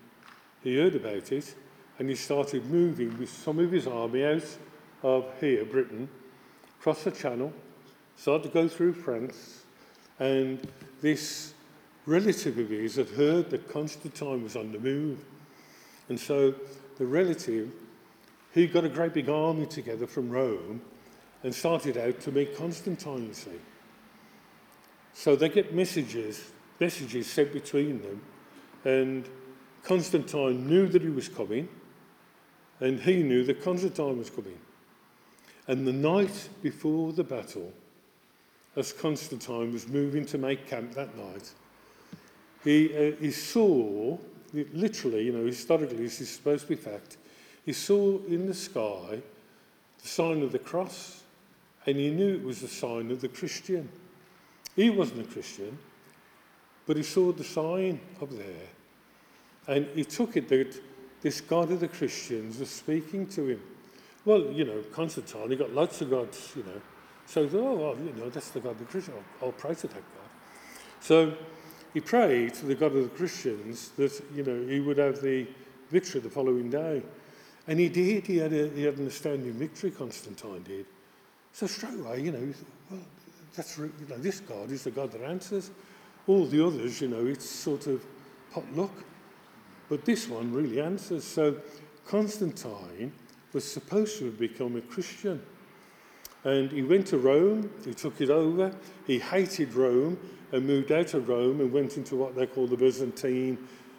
he 0.63 0.78
heard 0.78 0.95
about 0.95 1.32
it, 1.32 1.55
and 1.99 2.09
he 2.09 2.15
started 2.15 2.65
moving 2.65 3.17
with 3.19 3.30
some 3.30 3.59
of 3.59 3.71
his 3.71 3.88
army 3.88 4.25
out 4.25 4.45
of 5.03 5.25
here, 5.39 5.63
Britain, 5.63 6.09
across 6.80 7.03
the 7.03 7.11
channel, 7.11 7.53
started 8.18 8.43
to 8.43 8.49
go 8.49 8.68
through 8.68 8.93
France, 8.93 9.63
and 10.20 10.68
this 11.01 11.53
relative 12.05 12.57
of 12.57 12.70
his 12.70 12.95
had 12.95 13.09
heard 13.09 13.49
that 13.51 13.70
Constantine 13.70 14.43
was 14.43 14.55
on 14.55 14.72
the 14.72 14.80
move. 14.80 15.24
And 16.09 16.20
so 16.20 16.55
the 16.97 17.05
relative, 17.05 17.72
he 18.53 18.65
got 18.65 18.84
a 18.86 18.89
great 18.89 19.13
big 19.13 19.30
army 19.30 19.68
together 19.68 20.07
from 20.07 20.30
Rome 20.30 20.82
and 21.43 21.53
started 21.53 21.97
out 21.97 22.20
to 22.22 22.32
meet 22.32 22.57
Constantine, 22.57 23.34
see. 23.34 23.51
So 25.13 25.36
they 25.36 25.49
get 25.49 25.74
messages, 25.74 26.51
messages 26.80 27.28
sent 27.28 27.53
between 27.53 28.01
them, 28.01 28.22
and 28.84 29.30
Constantine 29.84 30.68
knew 30.68 30.88
that 30.88 31.01
he 31.01 31.09
was 31.09 31.30
coming, 31.30 31.70
and 32.80 32.99
he 32.99 33.22
knew 33.22 33.43
that 33.43 33.63
Constantine 33.63 34.18
was 34.18 34.30
coming. 34.30 34.57
And 35.68 35.86
the 35.86 35.93
night 35.93 36.49
before 36.61 37.13
the 37.13 37.24
battle, 37.24 37.74
as 38.78 38.93
Constantine 38.93 39.73
was 39.73 39.88
moving 39.88 40.23
to 40.28 40.38
make 40.38 40.67
camp 40.67 40.93
that 40.93 41.17
night, 41.17 41.51
he, 42.63 42.95
uh, 42.95 43.15
he 43.19 43.32
saw, 43.32 44.17
literally, 44.53 45.23
you 45.23 45.34
know, 45.34 45.45
historically, 45.45 45.97
this 45.97 46.21
is 46.21 46.30
supposed 46.30 46.63
to 46.63 46.69
be 46.69 46.75
fact, 46.75 47.17
he 47.65 47.73
saw 47.73 48.19
in 48.28 48.45
the 48.45 48.53
sky 48.53 49.21
the 50.01 50.07
sign 50.07 50.43
of 50.43 50.51
the 50.51 50.59
cross, 50.59 51.23
and 51.88 51.97
he 51.97 52.11
knew 52.11 52.36
it 52.36 52.43
was 52.43 52.61
the 52.61 52.67
sign 52.67 53.09
of 53.09 53.19
the 53.19 53.28
Christian. 53.28 53.89
He 54.75 54.91
wasn't 54.91 55.28
a 55.28 55.32
Christian, 55.32 55.78
but 56.86 56.97
he 56.97 57.03
saw 57.03 57.32
the 57.32 57.43
sign 57.43 57.99
up 58.21 58.30
there. 58.30 58.69
And 59.67 59.88
he 59.95 60.05
took 60.05 60.38
it 60.38 60.47
that 60.49 60.80
this 61.21 61.41
God 61.41 61.71
of 61.71 61.80
the 61.80 61.88
Christians 61.88 62.59
was 62.59 62.69
speaking 62.69 63.28
to 63.30 63.47
him. 63.47 63.61
Well, 64.23 64.51
you 64.51 64.65
know, 64.65 64.84
Constantine, 64.91 65.49
he 65.49 65.55
got 65.55 65.73
lots 65.73 66.01
of 66.01 66.11
gods, 66.11 66.53
you 66.55 66.63
know. 66.63 66.82
So, 67.28 67.47
oh, 67.53 67.75
well, 67.75 67.95
you 67.99 68.13
know, 68.13 68.30
that's 68.30 68.49
the 68.51 68.61
God 68.61 68.71
of 68.71 68.80
the 68.80 68.86
Christians. 68.86 69.17
I'll, 69.41 69.47
I'll 69.47 69.51
pray 69.51 69.75
to 69.75 69.88
that 69.88 69.93
God. 69.93 70.30
So 71.01 71.34
he 71.93 71.99
prayed 71.99 72.53
to 72.55 72.65
the 72.65 72.75
God 72.75 72.95
of 72.95 73.03
the 73.03 73.15
Christians 73.17 73.89
that, 73.97 74.19
you 74.34 74.43
know, 74.43 74.65
he 74.65 74.80
would 74.80 74.97
have 74.97 75.21
the 75.21 75.45
victory 75.91 76.21
the 76.21 76.30
following 76.30 76.69
day. 76.69 77.03
And 77.67 77.80
he 77.80 77.89
did. 77.89 78.25
He 78.25 78.38
had, 78.38 78.53
a, 78.53 78.69
he 78.69 78.84
had 78.84 78.97
an 78.97 79.07
astounding 79.07 79.51
victory, 79.53 79.91
Constantine 79.91 80.63
did. 80.63 80.86
So 81.51 81.67
straight 81.67 81.99
away, 81.99 82.21
you 82.21 82.32
know, 82.32 82.53
well, 82.89 83.01
that's, 83.53 83.78
you 83.78 83.91
know, 84.07 84.17
this 84.17 84.39
God 84.39 84.71
is 84.71 84.86
the 84.86 84.91
God 84.91 85.11
that 85.11 85.21
answers. 85.21 85.71
All 86.28 86.45
the 86.45 86.65
others, 86.65 87.01
you 87.01 87.09
know, 87.09 87.25
it's 87.25 87.49
sort 87.49 87.88
of 87.88 88.05
pot 88.53 88.63
luck. 88.73 88.93
But 89.89 90.05
this 90.05 90.30
one 90.30 90.53
really 90.53 90.80
answers. 90.80 91.25
So 91.25 91.57
Constantine 92.05 93.11
was 93.51 93.69
supposed 93.69 94.19
to 94.19 94.25
have 94.25 94.39
become 94.39 94.78
a 94.78 94.82
Christian. 94.82 95.41
And 96.47 96.71
he 96.71 96.81
went 96.81 97.07
to 97.07 97.17
Rome, 97.17 97.69
he 97.83 97.93
took 97.93 98.21
it 98.21 98.29
over, 98.29 98.71
he 99.05 99.19
hated 99.19 99.73
Rome 99.73 100.17
and 100.53 100.65
moved 100.65 100.93
out 100.93 101.13
of 101.13 101.27
Rome 101.27 101.59
and 101.59 101.73
went 101.73 101.97
into 101.97 102.15
what 102.15 102.37
they 102.37 102.47
call 102.47 102.67
the 102.67 102.77
Byzantine 102.77 103.57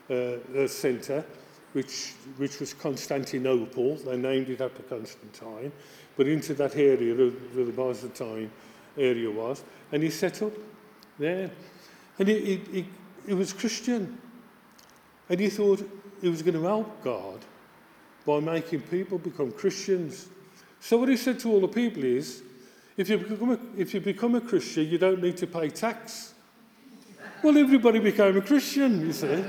uh, 0.08 0.14
uh, 0.56 0.66
centre, 0.66 1.26
which, 1.74 2.14
which 2.38 2.58
was 2.58 2.72
Constantinople. 2.72 3.96
They 3.96 4.16
named 4.16 4.48
it 4.48 4.62
after 4.62 4.82
Constantine, 4.84 5.70
but 6.16 6.26
into 6.26 6.54
that 6.54 6.74
area 6.74 7.12
of 7.12 7.54
the 7.54 7.64
Byzantine 7.64 8.50
area 8.96 9.30
was, 9.30 9.62
and 9.92 10.02
he 10.02 10.08
set 10.08 10.40
up 10.40 10.52
there. 11.18 11.50
And 12.18 12.28
he, 12.28 12.40
he, 12.40 12.56
he, 12.72 12.88
he 13.26 13.34
was 13.34 13.52
Christian. 13.52 14.18
And 15.28 15.38
he 15.38 15.50
thought 15.50 15.86
he 16.22 16.30
was 16.30 16.40
going 16.40 16.54
to 16.54 16.62
help 16.62 17.04
God 17.04 17.40
by 18.24 18.40
making 18.40 18.80
people 18.80 19.18
become 19.18 19.52
Christians. 19.52 20.28
So 20.80 20.98
what 20.98 21.08
he 21.08 21.16
said 21.16 21.38
to 21.40 21.50
all 21.50 21.60
the 21.60 21.68
people 21.68 22.04
is, 22.04 22.42
if 22.96 23.08
you 23.08 23.18
become 23.18 23.50
a, 23.52 23.58
if 23.76 23.94
you 23.94 24.00
become 24.00 24.34
a 24.34 24.40
Christian, 24.40 24.88
you 24.88 24.98
don't 24.98 25.22
need 25.22 25.36
to 25.38 25.46
pay 25.46 25.68
tax. 25.70 26.34
Well, 27.42 27.56
everybody 27.56 28.00
became 28.00 28.36
a 28.36 28.40
Christian, 28.40 29.06
you 29.06 29.12
see. 29.12 29.44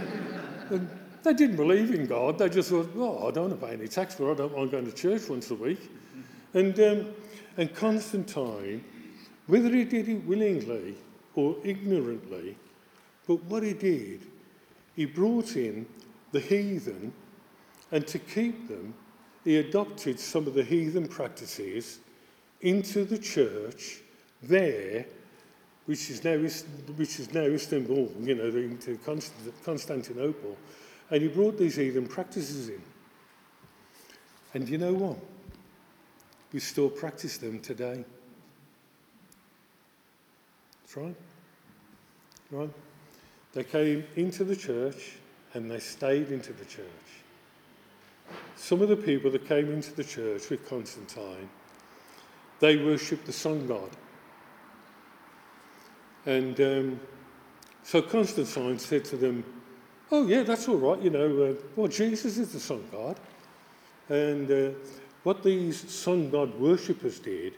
And 0.69 0.89
they 1.23 1.33
didn't 1.33 1.55
believe 1.55 1.93
in 1.93 2.05
God. 2.05 2.37
They 2.37 2.49
just 2.49 2.69
thought, 2.69 2.95
well, 2.95 3.27
I 3.27 3.31
don't 3.31 3.49
want 3.49 3.59
to 3.59 3.67
pay 3.67 3.73
any 3.73 3.87
tax 3.87 4.15
for 4.15 4.29
it. 4.29 4.33
I 4.33 4.35
don't 4.35 4.55
mind 4.55 4.71
going 4.71 4.85
to 4.85 4.91
church 4.91 5.27
once 5.27 5.49
a 5.49 5.55
week. 5.55 5.89
And, 6.53 6.79
um, 6.79 7.07
and 7.57 7.73
Constantine, 7.73 8.83
whether 9.47 9.69
he 9.69 9.83
did 9.83 10.07
it 10.07 10.23
willingly 10.25 10.95
or 11.35 11.55
ignorantly, 11.63 12.57
but 13.27 13.43
what 13.45 13.63
he 13.63 13.73
did, 13.73 14.21
he 14.95 15.05
brought 15.05 15.55
in 15.55 15.85
the 16.31 16.39
heathen, 16.39 17.11
and 17.91 18.05
to 18.05 18.19
keep 18.19 18.67
them, 18.67 18.93
he 19.43 19.57
adopted 19.57 20.19
some 20.19 20.47
of 20.47 20.53
the 20.53 20.63
heathen 20.63 21.07
practices 21.07 21.99
into 22.61 23.05
the 23.05 23.17
church 23.17 24.01
there, 24.43 25.05
which 25.85 26.09
is 26.09 26.23
now, 26.23 26.37
which 26.37 27.19
is 27.19 27.33
now 27.33 27.41
Istanbul, 27.41 28.11
you 28.21 28.35
know, 28.35 28.45
into 28.45 28.97
Constantinople, 29.63 30.57
and 31.09 31.21
he 31.21 31.27
brought 31.27 31.57
these 31.57 31.75
heathen 31.75 32.07
practices 32.07 32.69
in. 32.69 32.81
And 34.53 34.67
you 34.67 34.77
know 34.77 34.93
what? 34.93 35.17
We 36.51 36.59
still 36.59 36.89
practice 36.89 37.37
them 37.37 37.59
today. 37.59 38.03
That's 40.81 40.97
right. 40.97 41.15
Right? 42.51 42.73
They 43.53 43.63
came 43.63 44.03
into 44.15 44.43
the 44.43 44.55
church 44.55 45.13
and 45.53 45.69
they 45.69 45.79
stayed 45.79 46.31
into 46.31 46.53
the 46.53 46.65
church. 46.65 46.85
Some 48.55 48.81
of 48.81 48.89
the 48.89 48.95
people 48.95 49.31
that 49.31 49.47
came 49.47 49.71
into 49.71 49.93
the 49.93 50.03
church 50.03 50.49
with 50.49 50.67
Constantine, 50.67 51.49
they 52.59 52.77
worshipped 52.77 53.25
the 53.25 53.33
sun 53.33 53.67
god. 53.67 53.89
And 56.25 56.59
um, 56.59 56.99
so 57.83 58.01
Constantine 58.01 58.77
said 58.79 59.05
to 59.05 59.17
them, 59.17 59.43
Oh, 60.11 60.25
yeah, 60.27 60.43
that's 60.43 60.67
all 60.67 60.77
right, 60.77 61.01
you 61.01 61.11
know, 61.11 61.43
uh, 61.43 61.53
well, 61.75 61.87
Jesus 61.87 62.37
is 62.37 62.51
the 62.51 62.59
sun 62.59 62.83
god. 62.91 63.19
And 64.09 64.51
uh, 64.51 64.77
what 65.23 65.43
these 65.43 65.89
sun 65.89 66.29
god 66.29 66.59
worshippers 66.59 67.19
did, 67.19 67.53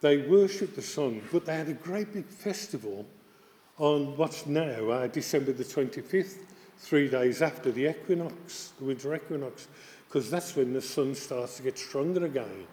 they 0.00 0.18
worshipped 0.18 0.76
the 0.76 0.82
sun, 0.82 1.22
but 1.32 1.44
they 1.44 1.56
had 1.56 1.68
a 1.68 1.74
great 1.74 2.12
big 2.12 2.26
festival 2.26 3.04
on 3.78 4.16
what's 4.16 4.46
now 4.46 4.88
uh, 4.88 5.06
December 5.06 5.52
the 5.52 5.64
25th, 5.64 6.38
three 6.78 7.08
days 7.08 7.42
after 7.42 7.72
the 7.72 7.90
equinox, 7.90 8.72
the 8.78 8.84
winter 8.84 9.14
equinox, 9.14 9.68
because 10.08 10.30
that's 10.30 10.54
when 10.56 10.72
the 10.72 10.80
sun 10.80 11.14
starts 11.14 11.56
to 11.56 11.62
get 11.62 11.78
stronger 11.78 12.24
again. 12.24 12.66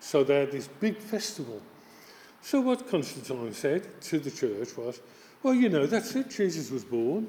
So 0.00 0.24
they 0.24 0.40
had 0.40 0.52
this 0.52 0.68
big 0.68 0.96
festival. 0.96 1.60
So 2.42 2.60
what 2.60 2.88
Constantine 2.88 3.52
said 3.52 4.00
to 4.02 4.18
the 4.18 4.30
church 4.30 4.76
was, 4.76 5.00
well, 5.42 5.54
you 5.54 5.68
know, 5.68 5.86
that's 5.86 6.14
it, 6.14 6.30
Jesus 6.30 6.70
was 6.70 6.84
born 6.84 7.28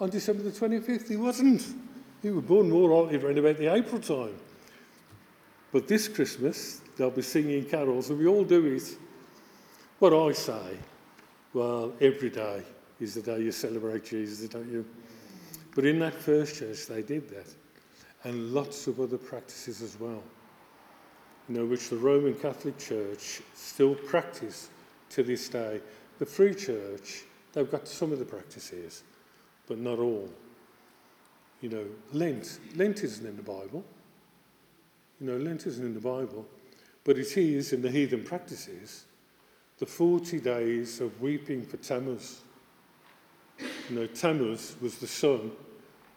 on 0.00 0.10
December 0.10 0.42
the 0.42 0.50
25th. 0.50 1.08
He 1.08 1.16
wasn't. 1.16 1.64
He 2.22 2.30
was 2.30 2.44
born 2.44 2.70
more 2.70 3.02
likely 3.02 3.18
around 3.18 3.38
about 3.38 3.58
the 3.58 3.72
April 3.72 4.00
time. 4.00 4.36
But 5.72 5.88
this 5.88 6.06
Christmas, 6.08 6.80
they'll 6.96 7.10
be 7.10 7.22
singing 7.22 7.64
carols, 7.64 8.10
and 8.10 8.18
we 8.18 8.26
all 8.26 8.44
do 8.44 8.66
it. 8.66 8.96
What 9.98 10.12
I 10.12 10.32
say, 10.32 10.76
well, 11.54 11.92
every 12.00 12.30
day 12.30 12.62
is 13.00 13.14
the 13.14 13.22
day 13.22 13.40
you 13.40 13.52
celebrate 13.52 14.04
Jesus, 14.04 14.48
don't 14.48 14.70
you? 14.70 14.84
But 15.74 15.86
in 15.86 15.98
that 16.00 16.14
first 16.14 16.58
church, 16.58 16.86
they 16.86 17.02
did 17.02 17.28
that. 17.30 17.46
And 18.24 18.52
lots 18.52 18.86
of 18.86 19.00
other 19.00 19.18
practices 19.18 19.82
as 19.82 19.98
well, 19.98 20.22
you 21.48 21.56
know, 21.56 21.66
which 21.66 21.88
the 21.88 21.96
Roman 21.96 22.34
Catholic 22.34 22.78
Church 22.78 23.42
still 23.54 23.96
practice 23.96 24.68
to 25.10 25.24
this 25.24 25.48
day. 25.48 25.80
The 26.18 26.26
Free 26.26 26.54
Church, 26.54 27.24
they've 27.52 27.70
got 27.70 27.88
some 27.88 28.12
of 28.12 28.20
the 28.20 28.24
practices, 28.24 29.02
but 29.66 29.78
not 29.78 29.98
all. 29.98 30.28
You 31.62 31.70
know, 31.70 31.84
Lent, 32.12 32.60
Lent 32.76 33.02
isn't 33.02 33.26
in 33.26 33.36
the 33.36 33.42
Bible. 33.42 33.84
You 35.20 35.26
know, 35.26 35.36
Lent 35.36 35.66
isn't 35.66 35.84
in 35.84 35.94
the 35.94 36.00
Bible, 36.00 36.46
but 37.04 37.18
it 37.18 37.36
is 37.36 37.72
in 37.72 37.82
the 37.82 37.90
heathen 37.90 38.22
practices 38.22 39.06
the 39.78 39.86
40 39.86 40.38
days 40.38 41.00
of 41.00 41.20
weeping 41.20 41.64
for 41.64 41.76
Tammuz. 41.78 42.42
Know, 43.90 44.06
Tammuz 44.06 44.76
was 44.80 44.96
the 44.98 45.06
son 45.06 45.52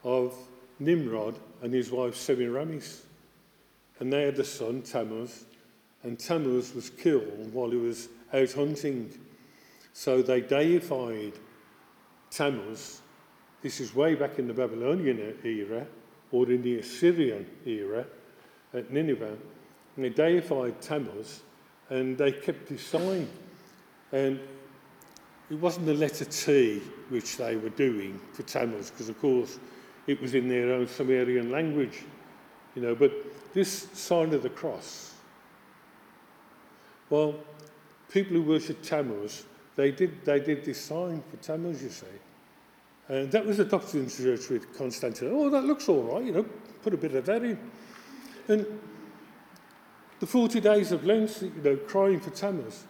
of 0.04 0.34
Nimrod 0.80 1.36
and 1.62 1.74
his 1.74 1.92
wife 1.92 2.16
Semiramis. 2.16 3.04
And 4.00 4.12
they 4.12 4.24
had 4.24 4.40
a 4.40 4.44
son, 4.44 4.82
Tammuz, 4.82 5.46
and 6.04 6.20
Tammuz 6.20 6.74
was 6.74 6.90
killed 6.90 7.54
while 7.54 7.70
he 7.70 7.78
was 7.78 8.10
out 8.34 8.52
hunting. 8.54 9.12
So 9.94 10.22
they 10.22 10.42
deified 10.42 11.34
Tammuz. 12.30 13.02
This 13.62 13.80
is 13.80 13.96
way 13.96 14.16
back 14.16 14.38
in 14.38 14.48
the 14.48 14.54
Babylonian 14.54 15.38
era 15.44 15.88
or 16.32 16.50
in 16.52 16.62
the 16.62 16.80
Assyrian 16.80 17.46
era 17.66 18.06
at 18.74 18.92
Nineveh. 18.92 19.38
And 19.96 20.06
they 20.06 20.10
deified 20.10 20.82
Tammuz 20.82 21.42
and 21.90 22.18
they 22.18 22.32
kept 22.32 22.70
his 22.70 22.82
sign 22.82 23.28
and 24.12 24.40
it 25.50 25.56
wasn't 25.56 25.86
the 25.86 25.94
letter 25.94 26.26
T 26.26 26.82
which 27.10 27.38
they 27.38 27.56
were 27.56 27.70
doing 27.70 28.20
for 28.34 28.44
Tammuz, 28.44 28.90
because 28.92 29.10
of 29.10 29.20
course 29.20 29.60
it 30.08 30.22
was 30.22 30.36
in 30.36 30.48
their 30.48 30.74
own 30.74 30.88
Sumerian 30.88 31.52
language, 31.52 32.04
you 32.76 32.82
know, 32.82 32.96
but 32.96 33.12
this 33.54 33.88
sign 33.94 34.34
of 34.34 34.44
the 34.44 34.50
cross, 34.50 35.14
well, 37.10 37.36
people 38.10 38.34
who 38.34 38.44
worship 38.44 38.82
Tammuz, 38.82 39.46
they 39.76 39.92
did, 39.92 40.24
they 40.26 40.40
did 40.40 40.66
this 40.66 40.82
sign 40.82 41.24
for 41.30 41.38
Tammuz, 41.38 41.84
you 41.84 41.90
see. 41.90 42.06
And 43.08 43.32
that 43.32 43.46
was 43.46 43.60
adopted 43.60 44.02
in 44.02 44.10
church 44.10 44.50
with 44.50 44.76
Constantine. 44.78 45.30
Oh, 45.32 45.50
that 45.50 45.64
looks 45.64 45.88
all 45.88 46.04
right, 46.04 46.24
you 46.24 46.32
know, 46.32 46.46
put 46.82 46.94
a 46.94 46.98
bit 46.98 47.14
of 47.14 47.26
that 47.28 47.44
in. 47.44 47.60
And 48.48 48.66
the 50.20 50.26
40 50.26 50.60
days 50.60 50.92
of 50.92 51.06
Lent, 51.06 51.42
you 51.42 51.52
know, 51.64 51.76
crying 51.76 52.20
for 52.20 52.32
Tammuz, 52.32 52.86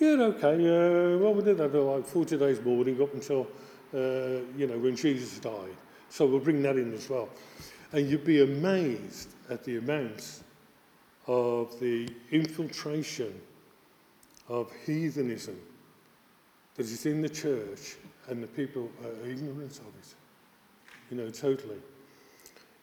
yeah, 0.00 0.22
okay. 0.22 0.54
Uh, 0.54 1.18
well, 1.18 1.34
we 1.34 1.42
did 1.42 1.58
that 1.58 1.70
for 1.70 1.98
like 1.98 2.06
40 2.06 2.38
days 2.38 2.60
mourning 2.64 3.00
up 3.02 3.12
until, 3.12 3.46
uh, 3.94 4.42
you 4.56 4.66
know, 4.66 4.78
when 4.78 4.96
Jesus 4.96 5.38
died. 5.38 5.76
So 6.08 6.26
we'll 6.26 6.40
bring 6.40 6.62
that 6.62 6.76
in 6.76 6.94
as 6.94 7.08
well. 7.10 7.28
And 7.92 8.08
you'd 8.08 8.24
be 8.24 8.42
amazed 8.42 9.28
at 9.50 9.62
the 9.62 9.76
amounts 9.76 10.42
of 11.26 11.78
the 11.80 12.08
infiltration 12.30 13.38
of 14.48 14.72
heathenism 14.86 15.60
that 16.76 16.86
is 16.86 17.04
in 17.04 17.20
the 17.20 17.28
church 17.28 17.96
and 18.28 18.42
the 18.42 18.46
people 18.46 18.90
are 19.04 19.28
ignorant 19.28 19.78
of 19.78 19.86
it. 19.86 20.14
You 21.10 21.18
know, 21.18 21.30
totally. 21.30 21.76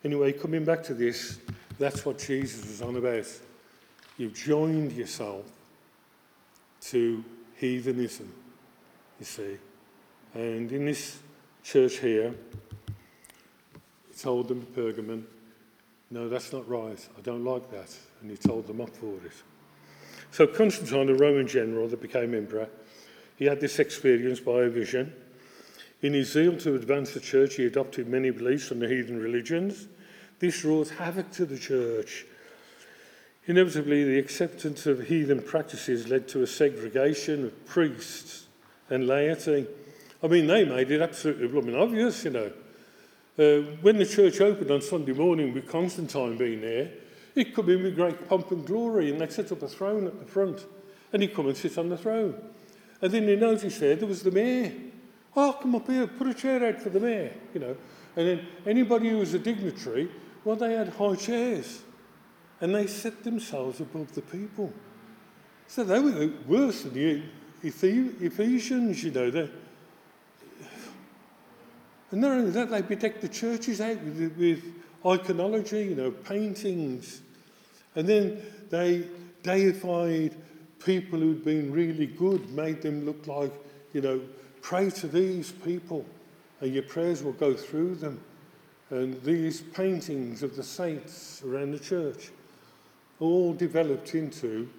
Anyway, 0.03 0.33
coming 0.33 0.63
back 0.63 0.83
to 0.83 0.93
this, 0.93 1.39
that's 1.79 2.05
what 2.05 2.19
Jesus 2.19 2.63
was 2.67 2.81
on 2.81 2.95
about. 2.95 3.25
You've 4.17 4.35
joined 4.35 4.91
yourself 4.91 5.45
to 6.81 7.23
heathenism, 7.55 8.31
you 9.19 9.25
see. 9.25 9.57
And 10.33 10.71
in 10.71 10.85
this 10.85 11.19
church 11.63 11.97
here, 11.97 12.33
he 14.07 14.19
told 14.19 14.47
them, 14.47 14.65
Pergamon, 14.75 15.23
no, 16.09 16.29
that's 16.29 16.53
not 16.53 16.67
right. 16.69 17.07
I 17.17 17.21
don't 17.21 17.43
like 17.43 17.69
that. 17.71 17.93
And 18.21 18.31
he 18.31 18.37
told 18.37 18.67
them 18.67 18.81
up 18.81 18.95
for 18.95 19.15
it. 19.25 19.43
So 20.31 20.47
Constantine, 20.47 21.07
the 21.07 21.15
Roman 21.15 21.47
general 21.47 21.87
that 21.87 22.01
became 22.01 22.33
emperor, 22.33 22.69
he 23.35 23.45
had 23.45 23.59
this 23.59 23.79
experience 23.79 24.39
by 24.39 24.63
a 24.63 24.69
vision. 24.69 25.13
In 26.01 26.13
his 26.13 26.31
zeal 26.31 26.57
to 26.57 26.75
advance 26.75 27.13
the 27.13 27.19
church, 27.19 27.55
he 27.55 27.65
adopted 27.65 28.07
many 28.07 28.29
beliefs 28.29 28.67
from 28.67 28.79
the 28.79 28.87
heathen 28.87 29.19
religions. 29.19 29.87
This 30.39 30.63
wrought 30.63 30.89
havoc 30.89 31.31
to 31.31 31.45
the 31.45 31.57
church 31.57 32.25
Inevitably, 33.47 34.03
the 34.03 34.19
acceptance 34.19 34.85
of 34.87 35.07
heathen 35.07 35.41
practices 35.41 36.09
led 36.09 36.27
to 36.27 36.43
a 36.43 36.47
segregation 36.47 37.45
of 37.45 37.65
priests 37.65 38.45
and 38.89 39.07
laity. 39.07 39.65
I 40.21 40.27
mean, 40.27 40.47
they 40.47 40.65
made 40.65 40.91
it 40.91 41.01
absolutely 41.01 41.47
blooming 41.47 41.75
obvious, 41.75 42.25
you 42.25 42.31
know. 42.31 42.51
Uh, 43.39 43.61
when 43.81 43.97
the 43.97 44.05
church 44.05 44.41
opened 44.41 44.69
on 44.69 44.81
Sunday 44.81 45.13
morning 45.13 45.53
with 45.53 45.69
Constantine 45.69 46.37
being 46.37 46.59
there, 46.59 46.91
he'd 47.35 47.55
come 47.55 47.69
in 47.69 47.83
with 47.83 47.95
great 47.95 48.27
pomp 48.27 48.51
and 48.51 48.65
glory 48.65 49.11
and 49.11 49.21
they'd 49.21 49.31
set 49.31 49.51
up 49.53 49.61
a 49.61 49.67
throne 49.67 50.07
at 50.07 50.19
the 50.19 50.25
front 50.25 50.65
and 51.13 51.21
he'd 51.21 51.33
come 51.33 51.47
and 51.47 51.55
sit 51.55 51.77
on 51.77 51.87
the 51.87 51.97
throne. 51.97 52.35
And 53.01 53.13
then 53.13 53.25
they 53.27 53.37
noticed 53.37 53.79
there, 53.79 53.95
there 53.95 54.07
was 54.09 54.23
the 54.23 54.31
mayor. 54.31 54.73
Oh, 55.37 55.57
come 55.61 55.75
up 55.75 55.87
here, 55.87 56.05
put 56.07 56.27
a 56.27 56.33
chair 56.33 56.67
out 56.67 56.81
for 56.81 56.89
the 56.89 56.99
mayor, 56.99 57.31
you 57.53 57.61
know. 57.61 57.77
And 58.17 58.27
then 58.27 58.47
anybody 58.65 59.09
who 59.09 59.19
was 59.19 59.33
a 59.35 59.39
dignitary, 59.39 60.09
well, 60.43 60.57
they 60.57 60.73
had 60.73 60.89
high 60.89 61.15
chairs 61.15 61.83
and 62.61 62.73
they 62.73 62.87
set 62.87 63.23
themselves 63.23 63.79
above 63.79 64.13
the 64.13 64.21
people. 64.21 64.73
So 65.67 65.83
they 65.83 65.99
were 65.99 66.31
worse 66.47 66.83
than 66.83 66.93
the 66.93 67.21
Ephesians, 67.63 69.03
you 69.03 69.11
know, 69.11 69.49
and 72.11 72.21
not 72.21 72.31
only 72.31 72.51
that, 72.51 72.69
they 72.69 72.81
bedecked 72.81 73.21
the 73.21 73.27
churches 73.27 73.81
out 73.81 74.01
with, 74.01 74.37
with 74.37 74.63
iconology, 75.03 75.89
you 75.89 75.95
know, 75.95 76.11
paintings. 76.11 77.21
And 77.95 78.07
then 78.07 78.41
they 78.69 79.07
deified 79.43 80.35
people 80.79 81.19
who'd 81.19 81.43
been 81.43 81.71
really 81.71 82.05
good, 82.05 82.49
made 82.51 82.81
them 82.81 83.05
look 83.05 83.27
like, 83.27 83.51
you 83.93 84.01
know, 84.01 84.21
pray 84.61 84.89
to 84.89 85.07
these 85.07 85.51
people 85.51 86.05
and 86.61 86.73
your 86.73 86.83
prayers 86.83 87.23
will 87.23 87.33
go 87.33 87.53
through 87.53 87.95
them. 87.95 88.21
And 88.89 89.21
these 89.23 89.61
paintings 89.61 90.43
of 90.43 90.55
the 90.55 90.63
saints 90.63 91.43
around 91.43 91.71
the 91.71 91.79
church 91.79 92.31
all 93.19 93.53
developed 93.53 94.15
into 94.15 94.69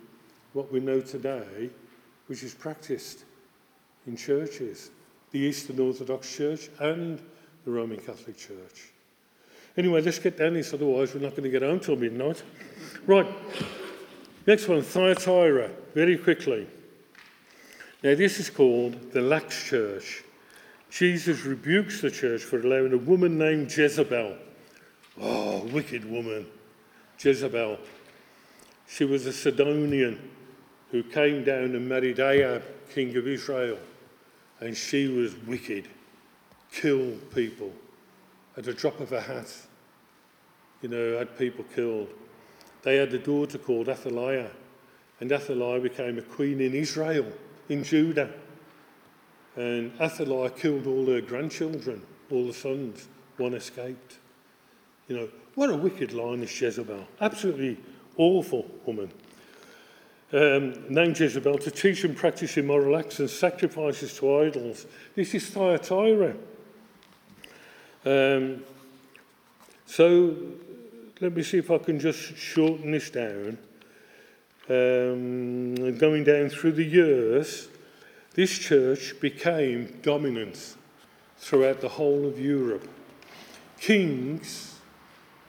what 0.53 0.72
we 0.72 0.80
know 0.80 1.01
today, 1.01 1.70
which 2.26 2.43
is 2.43 2.55
practiced 2.55 3.24
in 4.07 4.16
churches, 4.16 4.91
the 5.30 5.39
Eastern 5.39 5.78
Orthodox 5.80 6.34
Church 6.34 6.68
and 6.80 7.20
the 7.64 7.70
Roman 7.70 7.99
Catholic 7.99 8.36
Church. 8.36 8.93
Anyway, 9.76 10.01
let's 10.01 10.18
get 10.18 10.39
down 10.39 10.55
this, 10.55 10.72
otherwise 10.72 11.14
we're 11.14 11.20
not 11.20 11.32
going 11.32 11.45
to 11.45 11.51
get 11.51 11.62
home 11.62 11.78
till 11.78 11.97
midnight. 11.97 12.43
Right, 13.07 13.26
next 14.47 14.66
one, 14.66 14.82
Thyatira, 14.82 15.70
very 15.95 16.16
quickly. 16.16 16.66
Now, 18.03 18.14
this 18.14 18.41
is 18.41 18.49
called 18.51 19.12
the 19.12 19.20
Lax 19.20 19.64
Church. 19.64 20.24
Jesus 20.91 21.45
rebukes 21.45 22.01
the 22.01 22.11
church 22.11 22.43
for 22.43 22.61
allowing 22.61 22.93
a 22.93 22.99
woman 22.99 23.39
named 23.39 23.76
Jezebel. 23.76 24.36
Oh, 25.20 25.64
wicked 25.66 26.09
woman, 26.09 26.47
Jezebel. 27.18 27.78
She 28.89 29.05
was 29.05 29.26
a 29.26 29.32
Sidonian 29.32 30.18
who 30.91 31.03
came 31.03 31.45
down 31.45 31.76
and 31.76 31.89
married 31.89 32.18
Ahab, 32.18 32.62
king 32.93 33.14
of 33.16 33.28
Israel. 33.28 33.78
And 34.61 34.76
she 34.76 35.07
was 35.09 35.36
wicked, 35.47 35.86
killed 36.72 37.30
people 37.32 37.72
at 38.57 38.66
a 38.66 38.72
drop 38.72 38.99
of 38.99 39.12
a 39.12 39.20
hat. 39.20 39.55
You 40.80 40.89
know, 40.89 41.18
had 41.18 41.36
people 41.39 41.64
killed. 41.74 42.09
They 42.82 42.97
had 42.97 43.12
a 43.12 43.18
daughter 43.18 43.59
called 43.59 43.89
Athaliah, 43.89 44.51
and 45.20 45.30
Athaliah 45.30 45.80
became 45.80 46.18
a 46.18 46.22
queen 46.22 46.61
in 46.61 46.74
Israel, 46.74 47.30
in 47.68 47.84
Judah. 47.84 48.30
And 49.57 49.93
Athaliah 50.01 50.51
killed 50.51 50.86
all 50.86 51.07
her 51.07 51.20
grandchildren, 51.20 52.03
all 52.30 52.47
the 52.47 52.55
sons. 52.55 53.07
One 53.36 53.55
escaped. 53.55 54.18
You 55.09 55.16
know, 55.16 55.28
what 55.55 55.70
a 55.70 55.76
wicked 55.76 56.12
line 56.12 56.43
is 56.43 56.61
Jezebel. 56.61 57.07
Absolutely 57.20 57.76
awful 58.19 58.66
woman. 58.85 59.11
Um, 60.31 60.75
named 60.91 61.19
Jezebel 61.19 61.57
to 61.57 61.71
teach 61.71 62.05
and 62.05 62.14
practice 62.14 62.59
immoral 62.59 62.99
acts 62.99 63.19
and 63.19 63.31
sacrifices 63.31 64.12
to 64.19 64.41
idols. 64.41 64.85
This 65.14 65.35
is 65.35 65.49
Thyatira. 65.49 66.37
Um, 68.05 68.62
so 69.87 70.37
let 71.21 71.35
me 71.35 71.43
see 71.43 71.59
if 71.59 71.71
I 71.71 71.79
can 71.79 71.99
just 71.99 72.37
shorten 72.37 72.91
this 72.91 73.09
down. 73.09 73.57
Um, 74.69 75.97
going 75.97 76.25
down 76.25 76.51
through 76.51 76.73
the 76.73 76.85
years, 76.85 77.69
this 78.35 78.57
church 78.59 79.19
became 79.21 79.99
dominant 80.03 80.77
throughout 81.39 81.81
the 81.81 81.89
whole 81.89 82.27
of 82.27 82.39
Europe. 82.39 82.87
Kings 83.81 84.79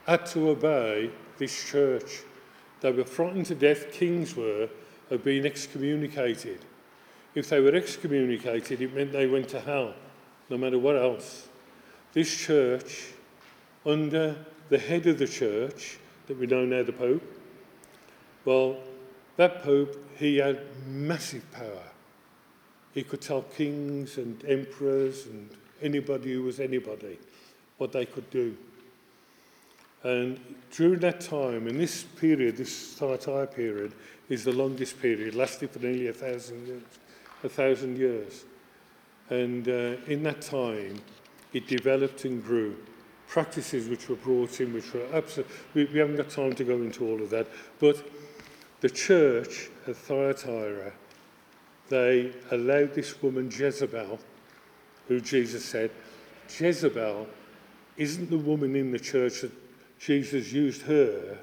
had 0.06 0.24
to 0.26 0.50
obey 0.50 1.10
this 1.36 1.70
church. 1.70 2.22
They 2.80 2.92
were 2.92 3.04
frightened 3.04 3.46
to 3.46 3.54
death, 3.54 3.92
kings 3.92 4.34
were, 4.34 4.68
of 5.10 5.24
being 5.24 5.44
excommunicated. 5.44 6.60
If 7.34 7.48
they 7.48 7.60
were 7.60 7.74
excommunicated, 7.74 8.80
it 8.80 8.94
meant 8.94 9.12
they 9.12 9.26
went 9.26 9.48
to 9.50 9.60
hell, 9.60 9.94
no 10.48 10.56
matter 10.56 10.78
what 10.78 10.96
else. 10.96 11.48
This 12.12 12.34
church, 12.34 13.12
under 13.84 14.36
the 14.68 14.78
head 14.78 15.06
of 15.06 15.18
the 15.18 15.28
church, 15.28 15.98
that 16.26 16.38
we 16.38 16.46
know 16.46 16.64
now 16.64 16.82
the 16.82 16.92
Pope, 16.92 17.22
well, 18.44 18.78
that 19.36 19.62
Pope, 19.62 19.96
he 20.18 20.38
had 20.38 20.60
massive 20.86 21.50
power. 21.52 21.84
He 22.92 23.02
could 23.02 23.20
tell 23.20 23.42
kings 23.42 24.16
and 24.16 24.44
emperors 24.44 25.26
and 25.26 25.50
anybody 25.82 26.32
who 26.32 26.42
was 26.42 26.60
anybody 26.60 27.18
what 27.78 27.92
they 27.92 28.06
could 28.06 28.28
do. 28.30 28.56
And 30.02 30.40
during 30.70 31.00
that 31.00 31.20
time, 31.20 31.68
in 31.68 31.78
this 31.78 32.04
period, 32.04 32.56
this 32.56 32.94
Thyatira 32.94 33.46
period, 33.46 33.92
is 34.28 34.44
the 34.44 34.52
longest 34.52 35.00
period, 35.00 35.34
lasted 35.34 35.70
for 35.70 35.80
nearly 35.80 36.06
a 36.08 36.12
thousand 36.12 36.66
years. 36.66 36.82
A 37.44 37.48
thousand 37.48 37.98
years. 37.98 38.44
And 39.28 39.68
uh, 39.68 39.96
in 40.06 40.22
that 40.22 40.40
time, 40.40 41.00
it 41.52 41.66
developed 41.66 42.24
and 42.24 42.42
grew. 42.42 42.76
Practices 43.28 43.88
which 43.88 44.08
were 44.08 44.16
brought 44.16 44.60
in, 44.60 44.72
which 44.72 44.92
were 44.92 45.06
absolutely, 45.12 45.54
we, 45.74 45.84
we 45.86 45.98
haven't 45.98 46.16
got 46.16 46.30
time 46.30 46.54
to 46.54 46.64
go 46.64 46.76
into 46.76 47.06
all 47.06 47.22
of 47.22 47.30
that, 47.30 47.46
but 47.78 48.04
the 48.80 48.90
church 48.90 49.68
at 49.86 49.96
Thyatira 49.96 50.92
they 51.90 52.32
allowed 52.52 52.94
this 52.94 53.20
woman 53.20 53.50
Jezebel, 53.50 54.18
who 55.08 55.20
Jesus 55.20 55.64
said, 55.64 55.90
Jezebel 56.48 57.26
isn't 57.96 58.30
the 58.30 58.38
woman 58.38 58.76
in 58.76 58.92
the 58.92 58.98
church 58.98 59.42
that 59.42 59.52
Jesus 60.00 60.50
used 60.50 60.82
her 60.82 61.38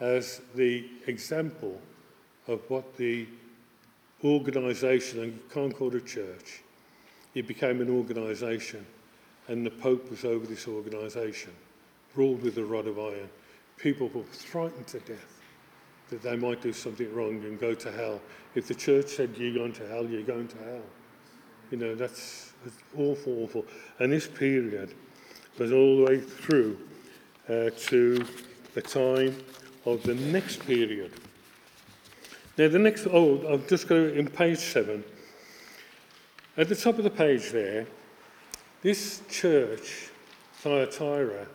as 0.00 0.42
the 0.54 0.86
example 1.06 1.80
of 2.46 2.60
what 2.68 2.96
the 2.96 3.26
organisation, 4.22 5.22
and 5.22 5.32
you 5.32 5.40
can't 5.52 5.74
call 5.74 5.88
it 5.88 5.94
a 5.94 6.00
church, 6.02 6.62
it 7.34 7.46
became 7.46 7.80
an 7.80 7.90
organisation. 7.90 8.84
And 9.48 9.64
the 9.64 9.70
Pope 9.70 10.10
was 10.10 10.24
over 10.24 10.46
this 10.46 10.68
organisation, 10.68 11.52
ruled 12.14 12.42
with 12.42 12.58
a 12.58 12.64
rod 12.64 12.86
of 12.86 12.98
iron. 12.98 13.30
People 13.78 14.08
were 14.08 14.24
frightened 14.24 14.86
to 14.88 15.00
death 15.00 15.40
that 16.10 16.22
they 16.22 16.36
might 16.36 16.60
do 16.60 16.72
something 16.72 17.12
wrong 17.14 17.42
and 17.44 17.58
go 17.58 17.74
to 17.74 17.90
hell. 17.90 18.20
If 18.54 18.68
the 18.68 18.74
church 18.74 19.08
said 19.08 19.30
you're 19.36 19.54
going 19.54 19.72
to 19.74 19.86
hell, 19.88 20.06
you're 20.06 20.22
going 20.22 20.48
to 20.48 20.58
hell. 20.58 20.82
You 21.70 21.78
know, 21.78 21.94
that's, 21.94 22.52
that's 22.62 22.76
awful, 22.96 23.44
awful. 23.44 23.64
And 23.98 24.12
this 24.12 24.26
period 24.26 24.94
was 25.58 25.72
all 25.72 25.98
the 25.98 26.04
way 26.04 26.20
through 26.20 26.78
uh, 27.48 27.70
to 27.76 28.24
the 28.74 28.82
time 28.82 29.36
of 29.84 30.02
the 30.02 30.14
next 30.14 30.66
period. 30.66 31.12
Now, 32.58 32.68
the 32.68 32.78
next, 32.78 33.06
oh, 33.06 33.52
I've 33.52 33.68
just 33.68 33.88
got 33.88 33.96
in 33.96 34.28
page 34.28 34.58
seven. 34.58 35.04
At 36.56 36.68
the 36.68 36.74
top 36.74 36.96
of 36.98 37.04
the 37.04 37.10
page 37.10 37.50
there, 37.50 37.86
this 38.82 39.20
church, 39.28 40.08
Thyatira, 40.54 41.46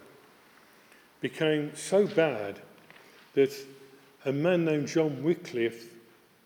became 1.22 1.76
so 1.76 2.06
bad 2.06 2.60
that 3.34 3.52
a 4.26 4.32
man 4.32 4.66
named 4.66 4.88
John 4.88 5.24
Wycliffe, 5.24 5.96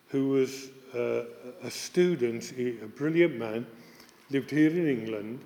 who 0.10 0.30
was 0.30 0.70
uh, 0.94 1.24
a 1.64 1.70
student, 1.70 2.54
a 2.58 2.88
brilliant 2.88 3.36
man, 3.38 3.66
lived 4.30 4.52
here 4.52 4.70
in 4.70 4.88
England, 4.88 5.40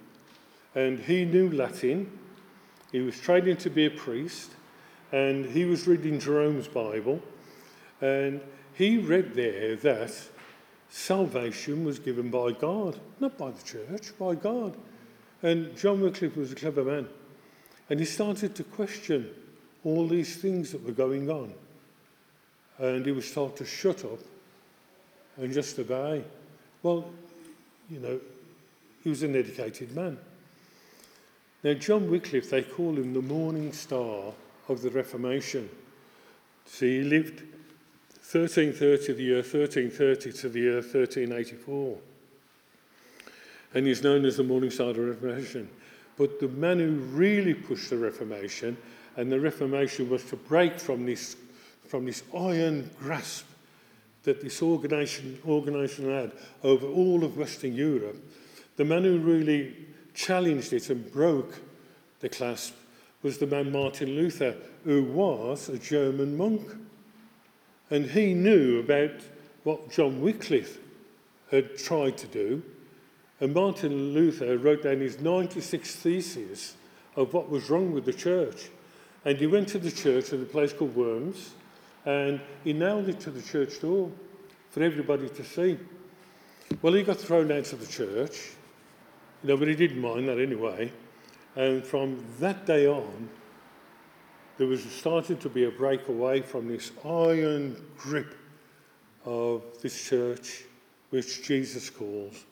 and 0.76 1.00
he 1.00 1.26
knew 1.26 1.50
Latin. 1.52 2.19
He 2.92 3.02
was 3.02 3.20
training 3.20 3.58
to 3.58 3.70
be 3.70 3.86
a 3.86 3.92
priest, 3.92 4.52
and 5.12 5.46
he 5.46 5.66
was 5.66 5.88
reading 5.88 6.20
Jerome's 6.20 6.68
Bible, 6.68 7.22
and 8.02 8.42
he 8.74 8.98
read 8.98 9.34
there 9.34 9.76
that 9.78 10.12
salvation 10.90 11.86
was 11.86 12.00
given 12.00 12.30
by 12.30 12.52
God, 12.52 13.00
not 13.20 13.38
by 13.38 13.52
the 13.52 13.64
church, 13.64 14.18
by 14.18 14.36
God. 14.36 14.76
And 15.44 15.76
John 15.78 16.02
Wycliffe 16.02 16.36
was 16.36 16.52
a 16.52 16.56
clever 16.56 16.84
man, 16.84 17.08
and 17.90 18.00
he 18.00 18.06
started 18.06 18.56
to 18.56 18.64
question 18.64 19.30
all 19.84 20.08
these 20.08 20.38
things 20.38 20.72
that 20.72 20.84
were 20.84 20.92
going 20.92 21.30
on 21.30 21.54
and 22.80 23.06
he 23.06 23.12
was 23.12 23.32
told 23.32 23.56
to 23.58 23.66
shut 23.66 24.04
up 24.06 24.20
and 25.38 25.54
just 25.54 25.78
obey. 25.78 26.24
Well, 26.82 27.12
you 27.90 28.00
know, 28.00 28.20
he 29.04 29.10
was 29.10 29.22
an 29.24 29.36
educated 29.36 29.96
man. 29.96 30.18
Now, 31.64 31.74
John 31.74 32.10
Wycliffe, 32.10 32.50
they 32.50 32.64
call 32.64 32.96
him 32.96 33.14
the 33.14 33.22
morning 33.22 33.74
star 33.74 34.34
of 34.70 34.82
the 34.82 34.90
Reformation. 34.90 35.70
See, 36.66 37.00
he 37.00 37.04
lived 37.04 37.42
1330, 38.32 39.06
to 39.08 39.14
the 39.14 39.24
year 39.24 39.36
1330 39.38 40.32
to 40.32 40.50
the 40.50 40.60
year 40.60 40.76
1384. 40.76 41.98
And 43.74 43.88
he's 43.88 44.04
known 44.04 44.26
as 44.26 44.38
the 44.38 44.44
morning 44.44 44.70
star 44.70 44.92
of 44.92 44.96
the 44.96 45.02
Reformation. 45.02 45.70
But 46.18 46.40
the 46.40 46.48
man 46.48 46.80
who 46.80 46.92
really 46.92 47.54
pushed 47.54 47.90
the 47.90 47.98
Reformation, 47.98 48.78
and 49.18 49.32
the 49.32 49.40
Reformation 49.40 50.10
was 50.10 50.24
to 50.26 50.36
break 50.36 50.80
from 50.80 51.06
this 51.06 51.36
from 51.90 52.06
this 52.06 52.22
iron 52.38 52.88
grasp 53.00 53.46
that 54.22 54.42
this 54.42 54.62
organization, 54.62 55.40
organization 55.48 56.06
had 56.06 56.32
over 56.64 56.86
all 56.86 57.24
of 57.24 57.36
Western 57.36 57.74
Europe, 57.74 58.16
the 58.76 58.86
man 58.86 59.04
who 59.04 59.18
really 59.18 59.76
challenged 60.20 60.74
it 60.74 60.90
and 60.90 61.10
broke 61.12 61.62
the 62.20 62.28
clasp 62.28 62.76
was 63.24 63.38
the 63.38 63.48
man 63.48 63.72
Martin 63.72 64.10
Luther, 64.10 64.56
who 64.84 65.04
was 65.04 65.70
a 65.70 65.78
German 65.78 66.36
monk. 66.36 66.62
And 67.90 68.06
he 68.06 68.34
knew 68.34 68.80
about 68.80 69.12
what 69.64 69.90
John 69.90 70.22
Wycliffe 70.22 70.78
had 71.52 71.78
tried 71.78 72.18
to 72.18 72.28
do. 72.28 72.62
And 73.40 73.54
Martin 73.54 74.14
Luther 74.14 74.58
wrote 74.58 74.84
down 74.84 75.00
his 75.00 75.20
96 75.20 75.96
theses 75.96 76.76
of 77.16 77.34
what 77.34 77.50
was 77.50 77.70
wrong 77.70 77.94
with 77.94 78.06
the 78.06 78.14
church. 78.14 78.70
And 79.24 79.38
he 79.38 79.48
went 79.48 79.70
to 79.70 79.80
the 79.80 79.92
church 79.92 80.34
at 80.34 80.42
a 80.42 80.46
place 80.46 80.74
called 80.74 80.96
Worms 80.96 81.52
and 82.06 82.42
he 82.64 82.74
nailed 82.74 83.10
it 83.10 83.20
to 83.22 83.32
the 83.32 83.42
church 83.42 83.82
door 83.82 84.12
for 84.70 84.84
everybody 84.84 85.30
to 85.30 85.44
see. 85.44 85.78
Well, 86.82 86.94
he 86.94 87.04
got 87.04 87.18
thrown 87.18 87.52
out 87.52 87.74
of 87.74 87.80
the 87.80 87.92
church, 87.92 88.52
he 89.44 89.76
didn't 89.76 90.02
mind 90.02 90.28
that 90.28 90.40
anyway. 90.40 90.92
And 91.56 91.84
from 91.86 92.24
that 92.40 92.66
day 92.66 92.88
on, 92.88 93.30
there 94.58 94.68
was 94.68 94.84
starting 94.84 95.38
to 95.38 95.50
be 95.50 95.64
a 95.64 95.72
breakaway 95.72 96.42
from 96.42 96.68
this 96.68 96.92
iron 97.06 97.82
grip 97.98 98.36
of 99.26 99.64
this 99.82 100.10
church, 100.10 100.64
which 101.12 101.44
Jesus 101.44 101.90
calls, 101.90 102.46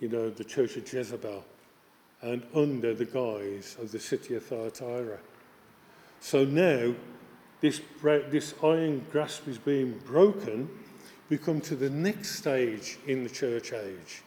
you 0.00 0.08
know, 0.08 0.30
the 0.30 0.44
church 0.44 0.76
of 0.76 0.92
Jezebel, 0.92 1.44
and 2.22 2.46
under 2.54 2.94
the 2.94 3.04
guise 3.04 3.76
of 3.80 3.92
the 3.92 3.98
city 3.98 4.34
of 4.34 4.44
Thyatira. 4.44 5.18
So 6.20 6.44
now, 6.44 6.94
this, 7.60 7.80
this 8.02 8.54
iron 8.62 9.04
grasp 9.10 9.48
is 9.48 9.58
being 9.58 9.98
broken. 10.04 10.68
We 11.28 11.38
come 11.38 11.60
to 11.62 11.76
the 11.76 11.90
next 11.90 12.36
stage 12.36 12.98
in 13.06 13.24
the 13.24 13.30
church 13.30 13.72
age. 13.72 14.22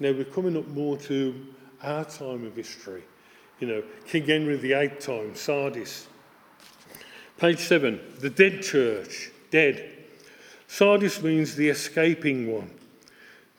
Now, 0.00 0.12
we're 0.12 0.24
coming 0.24 0.56
up 0.56 0.68
more 0.68 0.96
to 0.98 1.46
our 1.82 2.04
time 2.04 2.46
of 2.46 2.54
history. 2.54 3.02
You 3.60 3.66
know, 3.66 3.82
King 4.06 4.26
Henry 4.26 4.56
VIII 4.56 4.88
time, 5.00 5.34
Sardis. 5.34 6.06
Page 7.38 7.58
7, 7.58 8.00
the 8.20 8.30
dead 8.30 8.62
church, 8.62 9.30
dead. 9.50 9.90
Sardis 10.66 11.22
means 11.22 11.54
the 11.54 11.68
escaping 11.68 12.52
one. 12.52 12.70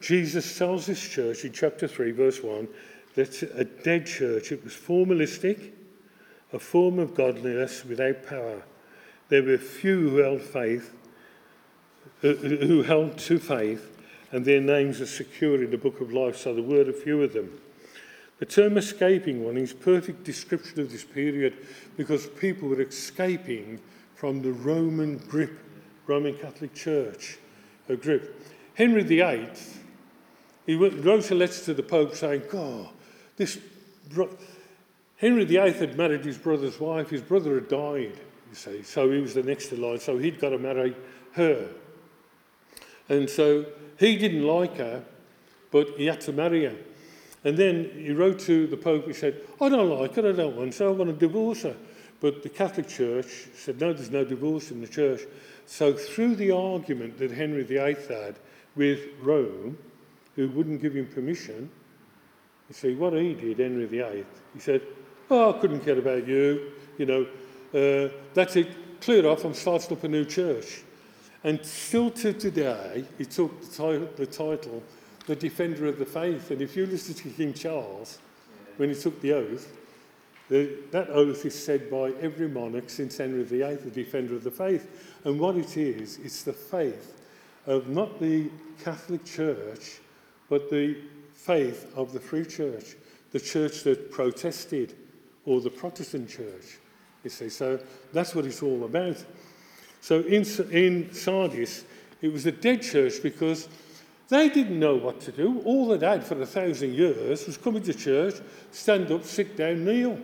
Jesus 0.00 0.56
tells 0.56 0.86
this 0.86 1.06
church 1.06 1.44
in 1.44 1.52
chapter 1.52 1.88
3, 1.88 2.12
verse 2.12 2.42
1, 2.42 2.68
that 3.14 3.42
a 3.54 3.64
dead 3.64 4.06
church, 4.06 4.52
it 4.52 4.62
was 4.64 4.72
formalistic, 4.72 5.72
a 6.52 6.58
form 6.58 6.98
of 6.98 7.14
godliness 7.14 7.84
without 7.84 8.26
power. 8.26 8.62
There 9.28 9.42
were 9.42 9.58
few 9.58 10.10
who 10.10 10.16
held 10.18 10.42
faith, 10.42 10.94
who 12.20 12.82
held 12.82 13.18
to 13.18 13.38
faith, 13.38 13.90
and 14.32 14.44
their 14.44 14.60
names 14.60 15.00
are 15.00 15.06
secure 15.06 15.62
in 15.62 15.70
the 15.70 15.78
book 15.78 16.00
of 16.00 16.12
life, 16.12 16.36
so 16.36 16.54
there 16.54 16.62
were 16.62 16.88
a 16.88 16.92
few 16.92 17.22
of 17.22 17.32
them. 17.32 17.60
The 18.38 18.46
term 18.46 18.78
escaping 18.78 19.44
one 19.44 19.56
is 19.58 19.72
perfect 19.72 20.24
description 20.24 20.80
of 20.80 20.90
this 20.90 21.04
period 21.04 21.66
because 21.96 22.26
people 22.26 22.68
were 22.68 22.80
escaping 22.80 23.80
from 24.14 24.40
the 24.40 24.52
Roman 24.52 25.18
grip, 25.18 25.58
Roman 26.06 26.34
Catholic 26.34 26.74
Church 26.74 27.38
a 27.88 27.96
grip. 27.96 28.42
Henry 28.74 29.02
VIII, 29.02 29.48
he 30.64 30.74
wrote 30.74 31.30
a 31.30 31.34
letter 31.34 31.64
to 31.64 31.74
the 31.74 31.82
Pope 31.82 32.14
saying, 32.14 32.42
God, 32.50 32.88
this 33.36 33.58
Henry 35.16 35.44
VIII 35.44 35.72
had 35.72 35.96
married 35.98 36.24
his 36.24 36.38
brother's 36.38 36.80
wife. 36.80 37.10
His 37.10 37.20
brother 37.20 37.56
had 37.56 37.68
died, 37.68 38.18
you 38.48 38.54
see, 38.54 38.82
so 38.82 39.10
he 39.10 39.20
was 39.20 39.34
the 39.34 39.42
next 39.42 39.72
in 39.72 39.82
line, 39.82 40.00
so 40.00 40.16
he'd 40.16 40.40
got 40.40 40.50
to 40.50 40.58
marry 40.58 40.96
her. 41.32 41.68
And 43.08 43.28
so 43.28 43.66
he 44.00 44.16
didn't 44.16 44.46
like 44.46 44.78
her, 44.78 45.04
but 45.70 45.90
he 45.96 46.06
had 46.06 46.20
to 46.22 46.32
marry 46.32 46.64
her. 46.64 46.76
And 47.44 47.56
then 47.56 47.90
he 47.94 48.10
wrote 48.12 48.38
to 48.40 48.66
the 48.66 48.76
Pope, 48.76 49.06
he 49.06 49.12
said, 49.12 49.40
I 49.60 49.68
don't 49.68 49.90
like 49.90 50.14
her, 50.16 50.28
I 50.28 50.32
don't 50.32 50.56
want 50.56 50.74
her, 50.76 50.88
I 50.88 50.90
want 50.90 51.10
to 51.10 51.16
divorce 51.16 51.62
her. 51.62 51.76
But 52.20 52.42
the 52.42 52.48
Catholic 52.48 52.88
Church 52.88 53.48
said, 53.54 53.80
no, 53.80 53.92
there's 53.92 54.10
no 54.10 54.24
divorce 54.24 54.70
in 54.70 54.80
the 54.80 54.88
church. 54.88 55.22
So 55.66 55.92
through 55.92 56.36
the 56.36 56.50
argument 56.50 57.18
that 57.18 57.30
Henry 57.30 57.62
VIII 57.62 57.96
had 58.08 58.38
with 58.74 59.00
Rome, 59.22 59.78
who 60.34 60.48
wouldn't 60.48 60.82
give 60.82 60.94
him 60.94 61.06
permission, 61.06 61.70
you 62.68 62.74
see, 62.74 62.94
what 62.94 63.12
he 63.14 63.34
did, 63.34 63.58
Henry 63.58 63.86
VIII, 63.86 64.24
he 64.54 64.60
said, 64.60 64.82
Oh, 65.30 65.54
I 65.54 65.58
couldn't 65.60 65.80
care 65.80 65.98
about 65.98 66.26
you. 66.26 66.72
You 66.98 67.06
know, 67.06 67.26
uh, 67.72 68.12
that's 68.34 68.56
it. 68.56 69.00
Clear 69.00 69.26
off. 69.26 69.44
I'm 69.44 69.54
starting 69.54 69.96
up 69.96 70.04
a 70.04 70.08
new 70.08 70.24
church. 70.24 70.82
And 71.42 71.64
still 71.64 72.10
to 72.10 72.32
today, 72.32 73.04
he 73.16 73.24
took 73.24 73.60
the, 73.60 74.08
the 74.16 74.26
title, 74.26 74.82
the 75.26 75.36
Defender 75.36 75.86
of 75.86 75.98
the 75.98 76.04
Faith. 76.04 76.50
And 76.50 76.60
if 76.60 76.76
you 76.76 76.86
listen 76.86 77.14
to 77.14 77.28
King 77.30 77.54
Charles, 77.54 78.18
when 78.76 78.90
he 78.90 78.94
took 78.94 79.20
the 79.20 79.32
oath, 79.32 79.76
the, 80.48 80.78
that 80.90 81.08
oath 81.10 81.46
is 81.46 81.54
said 81.54 81.90
by 81.90 82.12
every 82.20 82.48
monarch 82.48 82.90
since 82.90 83.18
Henry 83.18 83.44
VIII, 83.44 83.76
the 83.76 83.90
Defender 83.90 84.34
of 84.34 84.44
the 84.44 84.50
Faith. 84.50 85.16
And 85.24 85.38
what 85.38 85.56
it 85.56 85.76
is, 85.76 86.18
it's 86.18 86.42
the 86.42 86.52
faith 86.52 87.16
of 87.66 87.88
not 87.88 88.20
the 88.20 88.50
Catholic 88.82 89.24
Church, 89.24 90.00
but 90.48 90.68
the 90.68 90.96
faith 91.32 91.90
of 91.96 92.12
the 92.12 92.20
Free 92.20 92.44
Church, 92.44 92.96
the 93.32 93.40
church 93.40 93.82
that 93.84 94.10
protested, 94.10 94.94
or 95.46 95.60
the 95.60 95.70
Protestant 95.70 96.28
church, 96.28 96.78
you 97.24 97.30
see. 97.30 97.48
So 97.48 97.78
that's 98.12 98.34
what 98.34 98.44
it's 98.44 98.62
all 98.62 98.84
about. 98.84 99.24
So 100.00 100.20
in, 100.20 100.44
in 100.70 101.12
Sardis, 101.12 101.84
it 102.20 102.32
was 102.32 102.46
a 102.46 102.52
dead 102.52 102.82
church 102.82 103.22
because 103.22 103.68
they 104.28 104.48
didn't 104.48 104.78
know 104.78 104.96
what 104.96 105.20
to 105.22 105.32
do. 105.32 105.60
All 105.64 105.88
they'd 105.88 106.02
had 106.02 106.24
for 106.24 106.40
a 106.40 106.46
thousand 106.46 106.94
years 106.94 107.46
was 107.46 107.56
come 107.56 107.76
into 107.76 107.92
church, 107.92 108.34
stand 108.70 109.10
up, 109.10 109.24
sit 109.24 109.56
down, 109.56 109.84
kneel. 109.84 110.18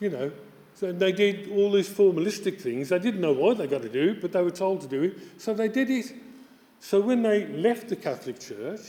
You 0.00 0.10
know, 0.10 0.32
so 0.74 0.92
they 0.92 1.12
did 1.12 1.50
all 1.50 1.70
these 1.70 1.88
formalistic 1.88 2.60
things. 2.60 2.88
They 2.88 2.98
didn't 2.98 3.20
know 3.20 3.32
what 3.32 3.58
they 3.58 3.66
got 3.66 3.82
to 3.82 3.88
do 3.88 4.20
but 4.20 4.32
they 4.32 4.42
were 4.42 4.50
told 4.50 4.80
to 4.82 4.88
do 4.88 5.02
it, 5.04 5.18
so 5.38 5.54
they 5.54 5.68
did 5.68 5.90
it. 5.90 6.12
So 6.80 7.00
when 7.00 7.22
they 7.22 7.46
left 7.46 7.88
the 7.88 7.96
Catholic 7.96 8.40
Church, 8.40 8.80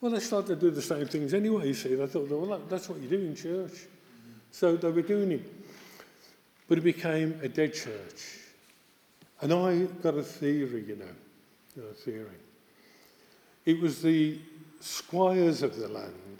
well, 0.00 0.10
they 0.10 0.20
started 0.20 0.48
to 0.48 0.56
do 0.56 0.70
the 0.70 0.82
same 0.82 1.06
things 1.06 1.32
anyway, 1.32 1.68
you 1.68 1.74
see. 1.74 1.94
They 1.94 2.06
thought, 2.08 2.28
well, 2.28 2.60
that's 2.68 2.88
what 2.88 2.98
you 2.98 3.08
do 3.08 3.18
in 3.18 3.36
church. 3.36 3.86
So 4.50 4.76
they 4.76 4.90
were 4.90 5.00
doing 5.00 5.30
it. 5.30 5.50
But 6.68 6.78
it 6.78 6.80
became 6.80 7.38
a 7.40 7.48
dead 7.48 7.72
church. 7.72 8.41
And 9.42 9.52
I 9.52 9.86
got 10.02 10.14
a 10.14 10.22
theory, 10.22 10.84
you 10.86 10.94
know, 10.94 11.04
know 11.74 11.88
a 11.90 11.94
theory. 11.94 12.38
It 13.66 13.80
was 13.80 14.00
the 14.00 14.38
squires 14.78 15.64
of 15.64 15.76
the 15.76 15.88
land, 15.88 16.38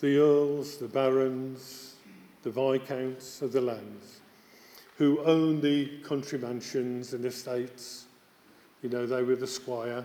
the 0.00 0.18
earls, 0.18 0.78
the 0.78 0.88
barons, 0.88 1.94
the 2.42 2.50
viscounts 2.50 3.40
of 3.40 3.52
the 3.52 3.60
lands, 3.60 4.18
who 4.98 5.20
owned 5.20 5.62
the 5.62 5.98
country 5.98 6.40
mansions 6.40 7.14
and 7.14 7.24
estates. 7.24 8.06
You 8.82 8.88
know, 8.88 9.06
they 9.06 9.22
were 9.22 9.36
the 9.36 9.46
squire, 9.46 10.04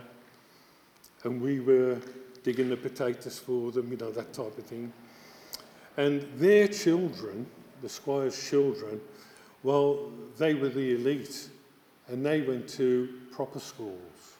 and 1.24 1.42
we 1.42 1.58
were 1.58 2.00
digging 2.44 2.68
the 2.68 2.76
potatoes 2.76 3.40
for 3.40 3.72
them, 3.72 3.90
you 3.90 3.96
know, 3.96 4.12
that 4.12 4.32
type 4.32 4.56
of 4.56 4.64
thing. 4.66 4.92
And 5.96 6.22
their 6.36 6.68
children, 6.68 7.44
the 7.82 7.88
squire's 7.88 8.48
children, 8.48 9.00
well, 9.64 10.12
they 10.38 10.54
were 10.54 10.68
the 10.68 10.94
elite 10.94 11.48
and 12.08 12.24
they 12.24 12.42
went 12.42 12.68
to 12.70 13.08
proper 13.30 13.60
schools. 13.60 14.36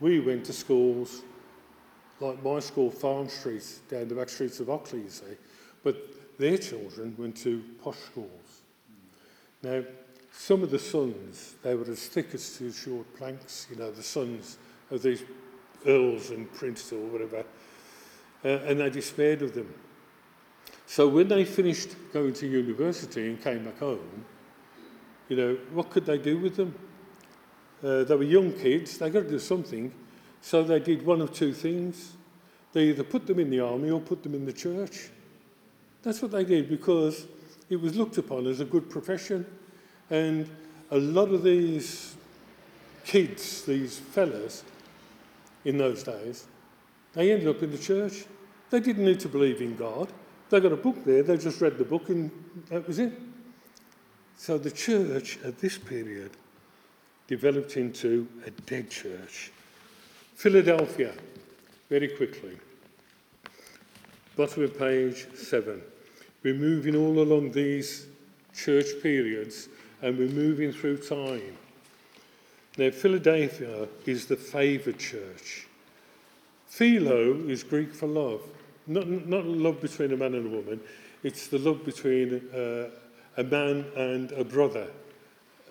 We 0.00 0.20
went 0.20 0.44
to 0.46 0.52
schools 0.52 1.22
like 2.20 2.42
my 2.42 2.60
school, 2.60 2.90
Farm 2.90 3.28
Street, 3.28 3.64
down 3.88 4.08
the 4.08 4.14
back 4.14 4.28
streets 4.28 4.60
of 4.60 4.70
Ockley, 4.70 5.02
you 5.02 5.10
see. 5.10 5.36
But 5.82 6.38
their 6.38 6.58
children 6.58 7.14
went 7.18 7.36
to 7.38 7.62
posh 7.82 7.98
schools. 7.98 8.62
Now, 9.62 9.82
some 10.32 10.62
of 10.62 10.70
the 10.70 10.78
sons, 10.78 11.54
they 11.62 11.74
were 11.74 11.90
as 11.90 12.06
thick 12.08 12.34
as 12.34 12.56
two 12.58 12.72
short 12.72 13.06
planks, 13.16 13.66
you 13.70 13.76
know, 13.76 13.90
the 13.90 14.02
sons 14.02 14.58
of 14.90 15.02
these 15.02 15.22
earls 15.86 16.30
and 16.30 16.52
princes 16.52 16.92
or 16.92 17.06
whatever, 17.06 17.44
uh, 18.44 18.48
and 18.48 18.80
they 18.80 18.90
despaired 18.90 19.42
of 19.42 19.54
them. 19.54 19.72
So 20.86 21.08
when 21.08 21.28
they 21.28 21.44
finished 21.44 21.90
going 22.12 22.34
to 22.34 22.46
university 22.46 23.28
and 23.28 23.42
came 23.42 23.64
back 23.64 23.78
home, 23.78 24.24
you 25.28 25.36
know, 25.36 25.58
what 25.72 25.90
could 25.90 26.06
they 26.06 26.18
do 26.18 26.38
with 26.38 26.56
them? 26.56 26.74
Uh, 27.82 28.04
they 28.04 28.14
were 28.16 28.24
young 28.24 28.52
kids, 28.52 28.98
they 28.98 29.10
got 29.10 29.24
to 29.24 29.30
do 29.30 29.38
something. 29.38 29.92
So 30.40 30.62
they 30.62 30.78
did 30.78 31.04
one 31.04 31.20
of 31.20 31.32
two 31.32 31.52
things. 31.52 32.12
They 32.72 32.84
either 32.90 33.02
put 33.02 33.26
them 33.26 33.38
in 33.38 33.50
the 33.50 33.60
army 33.60 33.90
or 33.90 34.00
put 34.00 34.22
them 34.22 34.34
in 34.34 34.44
the 34.44 34.52
church. 34.52 35.08
That's 36.02 36.22
what 36.22 36.30
they 36.30 36.44
did 36.44 36.68
because 36.68 37.26
it 37.68 37.80
was 37.80 37.96
looked 37.96 38.18
upon 38.18 38.46
as 38.46 38.60
a 38.60 38.64
good 38.64 38.88
profession. 38.88 39.44
And 40.10 40.48
a 40.90 40.98
lot 40.98 41.30
of 41.30 41.42
these 41.42 42.14
kids, 43.04 43.62
these 43.62 43.98
fellas, 43.98 44.62
in 45.64 45.78
those 45.78 46.04
days, 46.04 46.46
they 47.14 47.32
ended 47.32 47.48
up 47.48 47.62
in 47.62 47.72
the 47.72 47.78
church. 47.78 48.24
They 48.70 48.78
didn't 48.78 49.04
need 49.04 49.20
to 49.20 49.28
believe 49.28 49.60
in 49.60 49.76
God. 49.76 50.12
They 50.48 50.60
got 50.60 50.72
a 50.72 50.76
book 50.76 51.04
there, 51.04 51.24
they 51.24 51.36
just 51.36 51.60
read 51.60 51.76
the 51.76 51.84
book 51.84 52.08
and 52.08 52.30
that 52.70 52.86
was 52.86 53.00
it. 53.00 53.12
So 54.36 54.58
the 54.58 54.70
church 54.70 55.38
at 55.44 55.58
this 55.58 55.78
period 55.78 56.30
developed 57.26 57.76
into 57.76 58.28
a 58.46 58.50
dead 58.50 58.90
church. 58.90 59.50
Philadelphia, 60.34 61.12
very 61.88 62.08
quickly. 62.08 62.58
Bottom 64.36 64.64
of 64.64 64.78
page 64.78 65.26
seven. 65.34 65.80
We're 66.42 66.54
moving 66.54 66.94
all 66.94 67.20
along 67.20 67.52
these 67.52 68.06
church 68.54 68.86
periods 69.02 69.68
and 70.02 70.18
we're 70.18 70.28
moving 70.28 70.72
through 70.72 70.98
time. 70.98 71.56
Now, 72.76 72.90
Philadelphia 72.90 73.88
is 74.04 74.26
the 74.26 74.36
favoured 74.36 74.98
church. 74.98 75.66
Philo 76.66 77.34
is 77.48 77.64
Greek 77.64 77.94
for 77.94 78.06
love, 78.06 78.42
not, 78.86 79.08
not 79.08 79.46
love 79.46 79.80
between 79.80 80.12
a 80.12 80.16
man 80.16 80.34
and 80.34 80.46
a 80.46 80.56
woman, 80.56 80.80
it's 81.22 81.46
the 81.46 81.58
love 81.58 81.84
between 81.86 82.42
uh, 82.54 82.90
a 83.36 83.44
man 83.44 83.84
and 83.96 84.32
a 84.32 84.44
brother, 84.44 84.88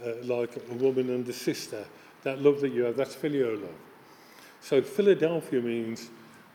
uh, 0.05 0.11
like 0.23 0.55
a 0.69 0.73
woman 0.75 1.09
and 1.09 1.27
a 1.27 1.33
sister. 1.33 1.85
That 2.23 2.41
love 2.41 2.61
that 2.61 2.71
you 2.71 2.83
have, 2.83 2.95
that's 2.95 3.15
filial 3.15 3.57
love. 3.57 3.69
So 4.61 4.81
Philadelphia 4.81 5.61
means 5.61 6.09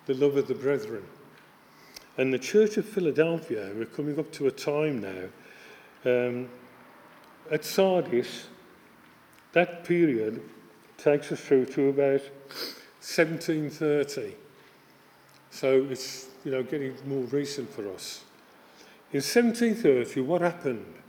the 0.06 0.14
love 0.14 0.36
of 0.36 0.48
the 0.48 0.54
brethren. 0.54 1.04
And 2.18 2.34
the 2.34 2.38
Church 2.38 2.76
of 2.76 2.84
Philadelphia, 2.84 3.70
we're 3.74 3.86
coming 3.86 4.18
up 4.18 4.32
to 4.32 4.48
a 4.48 4.50
time 4.50 5.00
now, 5.00 6.10
um, 6.10 6.48
at 7.50 7.64
Sardis, 7.64 8.46
that 9.52 9.84
period 9.84 10.42
takes 10.98 11.32
us 11.32 11.40
through 11.40 11.66
to 11.66 11.88
about 11.88 12.20
1730. 13.00 14.34
So 15.50 15.86
it's, 15.90 16.28
you 16.44 16.52
know, 16.52 16.62
getting 16.62 16.94
more 17.06 17.24
recent 17.24 17.70
for 17.70 17.88
us. 17.92 18.22
In 19.12 19.18
1730, 19.18 20.20
what 20.20 20.42
happened? 20.42 20.99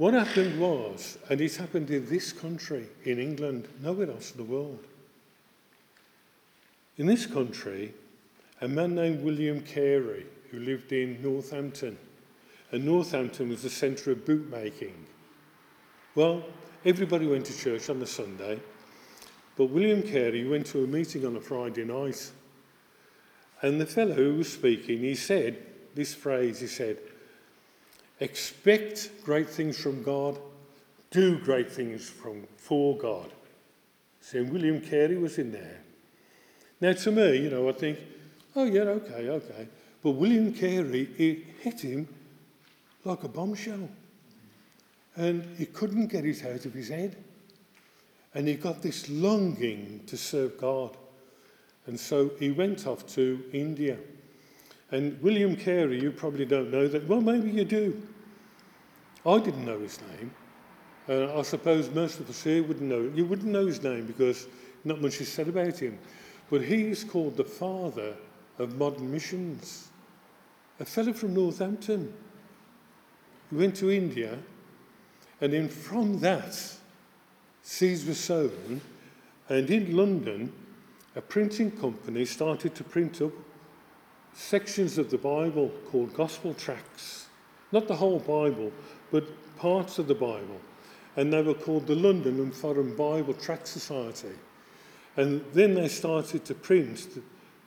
What 0.00 0.14
happened 0.14 0.58
was, 0.58 1.18
and 1.28 1.42
it 1.42 1.56
happened 1.56 1.90
in 1.90 2.08
this 2.08 2.32
country, 2.32 2.86
in 3.04 3.18
England, 3.18 3.68
nowhere 3.82 4.10
else 4.10 4.30
in 4.30 4.38
the 4.38 4.50
world. 4.50 4.82
In 6.96 7.04
this 7.04 7.26
country, 7.26 7.92
a 8.62 8.66
man 8.66 8.94
named 8.94 9.22
William 9.22 9.60
Carey, 9.60 10.24
who 10.50 10.60
lived 10.60 10.90
in 10.92 11.20
Northampton, 11.22 11.98
and 12.72 12.82
Northampton 12.82 13.50
was 13.50 13.62
the 13.62 13.68
centre 13.68 14.12
of 14.12 14.24
bootmaking. 14.24 14.94
Well, 16.14 16.44
everybody 16.86 17.26
went 17.26 17.44
to 17.44 17.58
church 17.58 17.90
on 17.90 18.00
the 18.00 18.06
Sunday, 18.06 18.58
but 19.54 19.66
William 19.66 20.02
Carey 20.02 20.48
went 20.48 20.64
to 20.68 20.82
a 20.82 20.86
meeting 20.86 21.26
on 21.26 21.36
a 21.36 21.42
Friday 21.42 21.84
night. 21.84 22.30
And 23.60 23.78
the 23.78 23.84
fellow 23.84 24.14
who 24.14 24.36
was 24.36 24.50
speaking, 24.50 25.00
he 25.00 25.14
said 25.14 25.58
this 25.94 26.14
phrase, 26.14 26.60
he 26.60 26.68
said, 26.68 26.96
expect 28.20 29.10
great 29.24 29.48
things 29.48 29.80
from 29.80 30.02
God, 30.02 30.38
do 31.10 31.38
great 31.38 31.70
things 31.72 32.08
from, 32.08 32.46
for 32.56 32.96
God. 32.96 33.30
So 34.20 34.44
William 34.44 34.80
Carey 34.80 35.16
was 35.16 35.38
in 35.38 35.50
there. 35.50 35.80
Now 36.80 36.92
to 36.92 37.10
me, 37.10 37.38
you 37.38 37.50
know, 37.50 37.68
I 37.68 37.72
think, 37.72 37.98
oh 38.54 38.64
yeah, 38.64 38.82
okay, 38.82 39.28
okay. 39.28 39.68
But 40.02 40.12
William 40.12 40.52
Carey, 40.52 41.08
it 41.18 41.44
hit 41.60 41.80
him 41.80 42.08
like 43.04 43.22
a 43.24 43.28
bombshell. 43.28 43.88
And 45.16 45.44
he 45.58 45.66
couldn't 45.66 46.06
get 46.06 46.24
it 46.24 46.44
out 46.44 46.64
of 46.64 46.72
his 46.72 46.88
head. 46.88 47.16
And 48.34 48.46
he 48.46 48.54
got 48.54 48.80
this 48.80 49.08
longing 49.10 50.02
to 50.06 50.16
serve 50.16 50.56
God. 50.58 50.96
And 51.86 51.98
so 51.98 52.30
he 52.38 52.52
went 52.52 52.86
off 52.86 53.06
to 53.14 53.42
India. 53.52 53.98
And 54.92 55.20
William 55.20 55.56
Carey, 55.56 56.00
you 56.00 56.12
probably 56.12 56.44
don't 56.44 56.70
know 56.70 56.86
that. 56.88 57.06
Well, 57.06 57.20
maybe 57.20 57.50
you 57.50 57.64
do. 57.64 58.00
I 59.26 59.38
didn't 59.38 59.64
know 59.64 59.78
his 59.78 59.98
name. 60.00 60.30
Uh, 61.08 61.38
I 61.38 61.42
suppose 61.42 61.90
most 61.90 62.20
of 62.20 62.30
us 62.30 62.42
here 62.42 62.62
wouldn't 62.62 62.88
know. 62.88 63.10
You 63.14 63.26
wouldn't 63.26 63.50
know 63.50 63.66
his 63.66 63.82
name 63.82 64.06
because 64.06 64.46
not 64.84 65.00
much 65.00 65.20
is 65.20 65.30
said 65.30 65.48
about 65.48 65.78
him. 65.78 65.98
But 66.50 66.62
he 66.62 66.86
is 66.88 67.04
called 67.04 67.36
the 67.36 67.44
father 67.44 68.14
of 68.58 68.76
modern 68.76 69.10
missions. 69.10 69.88
A 70.78 70.84
fellow 70.84 71.12
from 71.12 71.34
Northampton. 71.34 72.12
He 73.50 73.56
went 73.56 73.76
to 73.76 73.90
India, 73.90 74.38
and 75.40 75.52
then 75.52 75.68
from 75.68 76.20
that, 76.20 76.56
seeds 77.62 78.06
were 78.06 78.14
sown, 78.14 78.80
and 79.48 79.68
in 79.68 79.96
London, 79.96 80.52
a 81.16 81.20
printing 81.20 81.72
company 81.72 82.24
started 82.24 82.74
to 82.76 82.84
print 82.84 83.20
up 83.20 83.32
sections 84.32 84.98
of 84.98 85.10
the 85.10 85.18
Bible 85.18 85.72
called 85.90 86.14
gospel 86.14 86.54
tracts. 86.54 87.26
Not 87.72 87.88
the 87.88 87.96
whole 87.96 88.20
Bible, 88.20 88.72
but 89.10 89.24
parts 89.56 89.98
of 89.98 90.06
the 90.06 90.14
Bible. 90.14 90.60
And 91.16 91.32
they 91.32 91.42
were 91.42 91.54
called 91.54 91.86
the 91.86 91.94
London 91.94 92.38
and 92.40 92.54
Foreign 92.54 92.94
Bible 92.96 93.34
Tract 93.34 93.66
Society. 93.66 94.32
And 95.16 95.44
then 95.52 95.74
they 95.74 95.88
started 95.88 96.44
to 96.46 96.54
print 96.54 97.08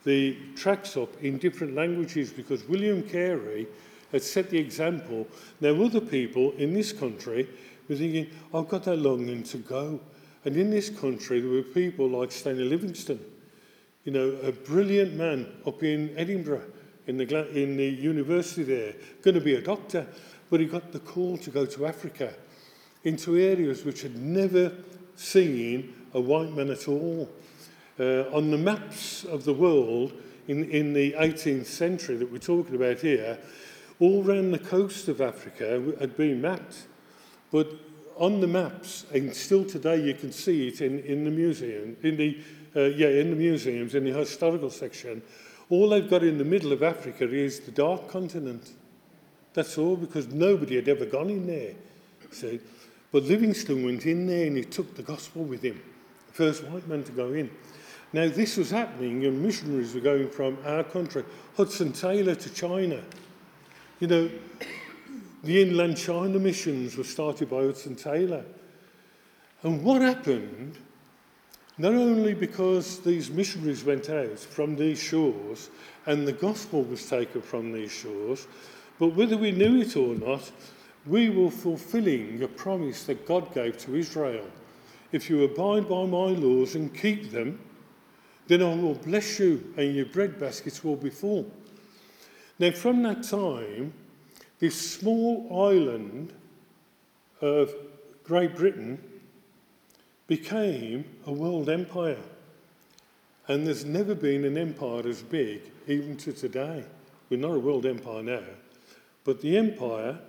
the 0.04 0.38
tracts 0.56 0.98
up 0.98 1.10
in 1.22 1.38
different 1.38 1.76
languages 1.76 2.32
because 2.32 2.68
William 2.68 3.04
Carey 3.04 3.68
had 4.12 4.24
set 4.24 4.50
the 4.50 4.58
example. 4.58 5.28
Now, 5.60 5.74
other 5.84 6.02
people 6.02 6.52
in 6.54 6.74
this 6.74 6.92
country 6.92 7.48
were 7.90 7.96
thinking, 7.96 8.30
I've 8.54 8.70
got 8.70 8.84
that 8.84 8.98
longing 8.98 9.44
to 9.44 9.58
go. 9.58 10.00
And 10.46 10.58
in 10.58 10.70
this 10.70 10.90
country, 10.90 11.40
there 11.40 11.50
were 11.50 11.64
people 11.64 12.10
like 12.10 12.32
Stanley 12.32 12.66
Livingstone, 12.66 13.20
you 14.04 14.12
know, 14.12 14.38
a 14.44 14.52
brilliant 14.52 15.16
man 15.16 15.48
up 15.66 15.84
in 15.84 16.14
Edinburgh, 16.18 16.64
in 17.08 17.18
the, 17.18 17.50
in 17.58 17.78
the 17.78 17.88
university 17.88 18.64
there, 18.64 18.94
going 19.22 19.36
to 19.36 19.42
be 19.42 19.56
a 19.56 19.62
doctor, 19.62 20.08
but 20.54 20.60
he 20.60 20.68
got 20.68 20.92
the 20.92 21.00
call 21.00 21.36
to 21.36 21.50
go 21.50 21.66
to 21.66 21.88
Africa, 21.88 22.32
into 23.04 23.40
areas 23.40 23.84
which 23.84 24.04
had 24.04 24.16
never 24.16 24.72
seen 25.16 25.92
a 26.14 26.22
white 26.22 26.52
man 26.52 26.70
at 26.70 26.88
all. 26.88 27.28
Uh, 28.00 28.26
on 28.32 28.52
the 28.52 28.58
maps 28.60 29.24
of 29.24 29.46
the 29.46 29.54
world 29.54 30.14
in, 30.48 30.70
in 30.70 30.94
the 30.94 31.14
18th 31.14 31.66
century 31.66 32.18
that 32.18 32.32
we're 32.32 32.38
talking 32.38 32.76
about 32.76 33.00
here, 33.00 33.40
all 34.00 34.24
around 34.30 34.52
the 34.52 34.60
coast 34.60 35.08
of 35.08 35.22
Africa 35.22 35.82
had 36.00 36.16
been 36.16 36.40
mapped. 36.40 36.86
But 37.52 37.72
on 38.18 38.40
the 38.40 38.46
maps, 38.46 39.08
and 39.12 39.36
still 39.36 39.66
today 39.66 40.04
you 40.04 40.14
can 40.14 40.32
see 40.32 40.68
it 40.68 40.82
in, 40.82 41.00
in 41.00 41.26
the 41.26 41.32
museum, 41.32 41.98
in 42.04 42.16
the 42.16 42.38
uh, 42.76 42.82
yeah, 42.82 43.08
in 43.08 43.32
the 43.32 43.36
museums, 43.36 43.96
in 43.96 44.04
the 44.04 44.14
historical 44.14 44.70
section, 44.70 45.24
all 45.72 45.90
they've 45.90 46.12
got 46.12 46.22
in 46.22 46.38
the 46.38 46.46
middle 46.46 46.72
of 46.72 46.84
Africa 46.84 47.28
is 47.28 47.62
the 47.62 47.72
dark 47.72 48.08
continent. 48.08 48.74
That's 49.54 49.78
all, 49.78 49.96
because 49.96 50.28
nobody 50.28 50.76
had 50.76 50.88
ever 50.88 51.06
gone 51.06 51.30
in 51.30 51.46
there. 51.48 51.74
See? 52.32 52.60
But 53.12 53.24
Livingstone 53.24 53.86
went 53.86 54.06
in 54.06 54.26
there 54.26 54.48
and 54.48 54.58
he 54.58 54.64
took 54.64 54.96
the 54.96 55.04
gospel 55.04 55.44
with 55.44 55.62
him. 55.62 55.82
First 56.32 56.64
white 56.64 56.88
man 56.88 57.04
to 57.04 57.12
go 57.12 57.34
in. 57.34 57.52
Now, 58.12 58.28
this 58.28 58.58
was 58.58 58.70
happening, 58.70 59.26
and 59.26 59.42
missionaries 59.42 59.94
were 59.94 60.02
going 60.02 60.30
from 60.30 60.58
our 60.66 60.84
country, 60.84 61.24
Hudson 61.58 61.92
Taylor, 61.92 62.36
to 62.36 62.54
China. 62.54 63.02
You 64.00 64.08
know, 64.08 64.30
the 65.44 65.62
inland 65.62 65.98
China 65.98 66.40
missions 66.40 66.98
were 66.98 67.04
started 67.04 67.50
by 67.50 67.64
Hudson 67.64 67.96
Taylor. 67.96 68.46
And 69.64 69.84
what 69.84 70.02
happened 70.02 70.78
not 71.78 71.94
only 71.94 72.34
because 72.34 73.00
these 73.00 73.32
missionaries 73.32 73.84
went 73.84 74.10
out 74.10 74.38
from 74.38 74.76
these 74.76 75.02
shores 75.02 75.70
and 76.06 76.28
the 76.28 76.34
gospel 76.34 76.84
was 76.84 77.10
taken 77.10 77.42
from 77.42 77.72
these 77.72 77.92
shores, 77.92 78.48
but 79.00 79.16
whether 79.16 79.38
we 79.38 79.52
knew 79.52 79.82
it 79.82 79.96
or 79.96 80.16
not, 80.16 80.52
we 81.06 81.30
were 81.30 81.52
fulfilling 81.52 82.42
a 82.44 82.48
promise 82.48 83.04
that 83.04 83.28
God 83.28 83.54
gave 83.54 83.78
to 83.80 83.96
Israel. 83.96 84.46
If 85.12 85.30
you 85.30 85.44
abide 85.44 85.88
by 85.90 86.06
my 86.06 86.28
laws 86.28 86.76
and 86.76 86.94
keep 86.94 87.32
them, 87.32 87.60
then 88.48 88.62
I 88.62 88.74
will 88.74 88.96
bless 88.96 89.40
you 89.40 89.74
and 89.78 89.96
your 89.96 90.06
bread 90.06 90.40
baskets 90.40 90.84
will 90.84 90.96
be 90.96 91.10
full. 91.10 91.50
Now, 92.60 92.72
from 92.72 93.04
that 93.04 93.24
time, 93.24 93.94
this 94.60 94.80
small 94.80 95.48
island 95.70 96.34
of 97.42 97.74
Great 98.24 98.56
Britain 98.56 99.02
became 100.28 101.06
a 101.26 101.32
world 101.32 101.70
empire. 101.70 102.22
And 103.48 103.68
there's 103.68 103.84
never 103.84 104.16
been 104.16 104.46
an 104.46 104.58
empire 104.58 105.06
as 105.06 105.22
big, 105.22 105.62
even 105.88 106.16
to 106.18 106.32
today. 106.32 106.86
We're 107.30 107.42
not 107.42 107.56
a 107.56 107.60
world 107.60 107.86
empire 107.86 108.24
now. 108.24 108.44
But 109.24 109.42
the 109.42 109.58
empire, 109.58 110.20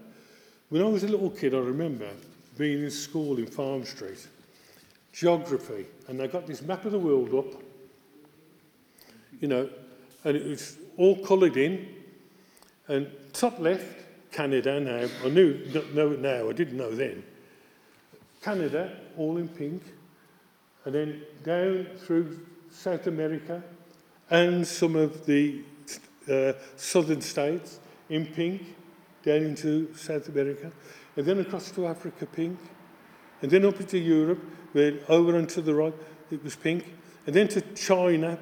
when 0.68 0.82
I 0.82 0.86
was 0.86 1.04
a 1.04 1.08
little 1.08 1.30
kid, 1.30 1.54
I 1.54 1.58
remember 1.58 2.08
being 2.56 2.84
in 2.84 2.90
school 2.90 3.38
in 3.38 3.46
Farm 3.46 3.84
Street, 3.84 4.26
geography, 5.12 5.86
and 6.08 6.18
they 6.18 6.28
got 6.28 6.46
this 6.46 6.62
map 6.62 6.84
of 6.84 6.92
the 6.92 6.98
world 6.98 7.34
up, 7.34 7.60
you 9.40 9.48
know, 9.48 9.68
and 10.24 10.36
it 10.36 10.46
was 10.46 10.78
all 10.96 11.16
coloured 11.24 11.56
in, 11.56 11.88
and 12.88 13.10
top 13.32 13.58
left, 13.58 13.84
Canada 14.30 14.80
now. 14.80 15.08
I 15.24 15.28
knew, 15.28 15.58
know 15.92 16.12
it 16.12 16.20
now, 16.20 16.48
I 16.48 16.52
didn't 16.52 16.76
know 16.76 16.94
then. 16.94 17.24
Canada, 18.42 18.96
all 19.16 19.36
in 19.38 19.48
pink, 19.48 19.82
and 20.84 20.94
then 20.94 21.22
down 21.42 21.86
through 22.04 22.40
South 22.70 23.06
America 23.06 23.62
and 24.30 24.66
some 24.66 24.96
of 24.96 25.24
the 25.26 25.62
uh, 26.30 26.52
southern 26.76 27.20
states 27.20 27.80
in 28.08 28.26
pink, 28.26 28.62
down 29.24 29.42
into 29.42 29.92
South 29.94 30.28
America, 30.28 30.70
and 31.16 31.24
then 31.26 31.40
across 31.40 31.70
to 31.70 31.86
Africa, 31.86 32.26
pink, 32.26 32.58
and 33.42 33.50
then 33.50 33.64
up 33.64 33.80
into 33.80 33.98
Europe, 33.98 34.42
where 34.72 34.94
over 35.08 35.36
and 35.36 35.48
to 35.48 35.62
the 35.62 35.74
right, 35.74 35.94
it 36.30 36.42
was 36.42 36.56
pink, 36.56 36.94
and 37.26 37.34
then 37.34 37.48
to 37.48 37.60
China, 37.74 38.38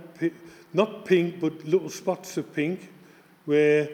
not 0.73 1.05
pink, 1.05 1.41
but 1.41 1.65
little 1.65 1.91
spots 1.91 2.37
of 2.37 2.53
pink, 2.55 2.91
where 3.45 3.89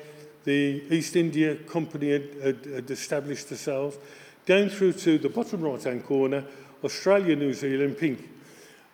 the 0.45 0.83
East 0.91 1.17
India 1.17 1.57
Company 1.57 2.11
had, 2.11 2.35
had, 2.43 2.65
had 2.65 2.91
established 2.91 3.49
themselves, 3.49 3.99
down 4.47 4.69
through 4.71 4.93
to 4.95 5.19
the 5.19 5.29
bottom 5.29 5.61
right-hand 5.61 6.05
corner, 6.05 6.45
Australia, 6.83 7.37
New 7.37 7.53
Zealand, 7.53 7.99
pink. 7.99 8.29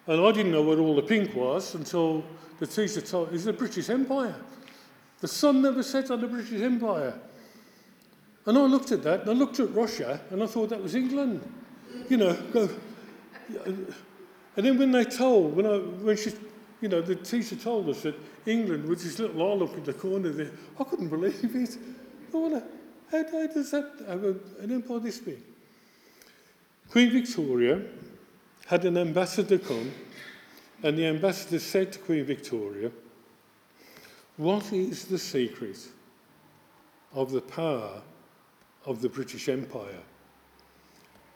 And 0.07 0.21
I 0.21 0.33
didn't 0.33 0.53
know 0.53 0.63
what 0.63 0.79
all 0.79 0.97
the 0.97 1.03
pink 1.03 1.35
was 1.35 1.75
until 1.75 2.25
the 2.59 2.67
teacher 2.67 3.01
told 3.01 3.33
it's 3.33 3.45
the 3.45 3.53
British 3.53 3.89
Empire. 3.89 4.35
The 5.21 5.29
sun 5.29 5.63
never 5.63 5.83
set 5.83 6.11
on 6.11 6.21
the 6.21 6.27
British 6.27 6.61
Empire. 6.61 7.15
And 8.47 8.59
I 8.59 8.63
looked 8.63 8.93
at 8.93 9.03
that, 9.05 9.23
and 9.23 9.31
I 9.31 9.33
looked 9.33 9.59
at 9.61 9.75
Russia, 9.75 10.21
and 10.31 10.43
I 10.43 10.47
thought 10.47 10.69
that 10.69 10.83
was 10.83 10.95
England. 10.95 11.41
You 12.09 12.19
know, 12.19 12.35
go. 12.53 12.69
And 14.57 14.67
then 14.67 14.79
when 14.79 14.93
they 14.93 15.05
told, 15.05 15.57
when 15.57 15.67
I, 15.67 15.79
when 15.79 16.17
she, 16.17 16.33
you 16.81 16.89
know, 16.89 17.01
the 17.01 17.17
teacher 17.17 17.57
told 17.57 17.89
us 17.89 18.03
that 18.03 18.15
England 18.47 18.87
was 18.87 19.03
this 19.03 19.19
little 19.19 19.43
isle 19.43 19.65
up 19.65 19.75
in 19.75 19.85
the 19.85 19.93
corner 19.93 20.29
there, 20.29 20.51
I 20.79 20.85
couldn't 20.85 21.09
believe 21.09 21.43
it. 21.43 21.79
I 22.33 22.37
wonder, 22.37 22.63
how, 23.11 23.25
how 23.31 23.47
does 23.47 23.71
that 23.71 23.91
have 24.07 24.25
an 24.25 24.73
empire 24.73 24.99
this 24.99 25.19
big? 25.19 25.39
Queen 26.91 27.11
Victoria 27.11 27.81
had 28.67 28.85
an 28.85 28.97
ambassador 28.97 29.59
come, 29.59 29.91
and 30.83 30.99
the 30.99 31.07
ambassador 31.07 31.59
said 31.59 31.93
to 31.93 31.99
Queen 31.99 32.25
Victoria, 32.25 32.91
What 34.37 34.73
is 34.73 35.07
the 35.07 35.19
secret 35.19 35.79
of 37.13 37.33
the 37.33 37.41
power 37.41 38.03
of 38.87 39.01
the 39.01 39.09
British 39.09 39.49
Empire? 39.49 40.03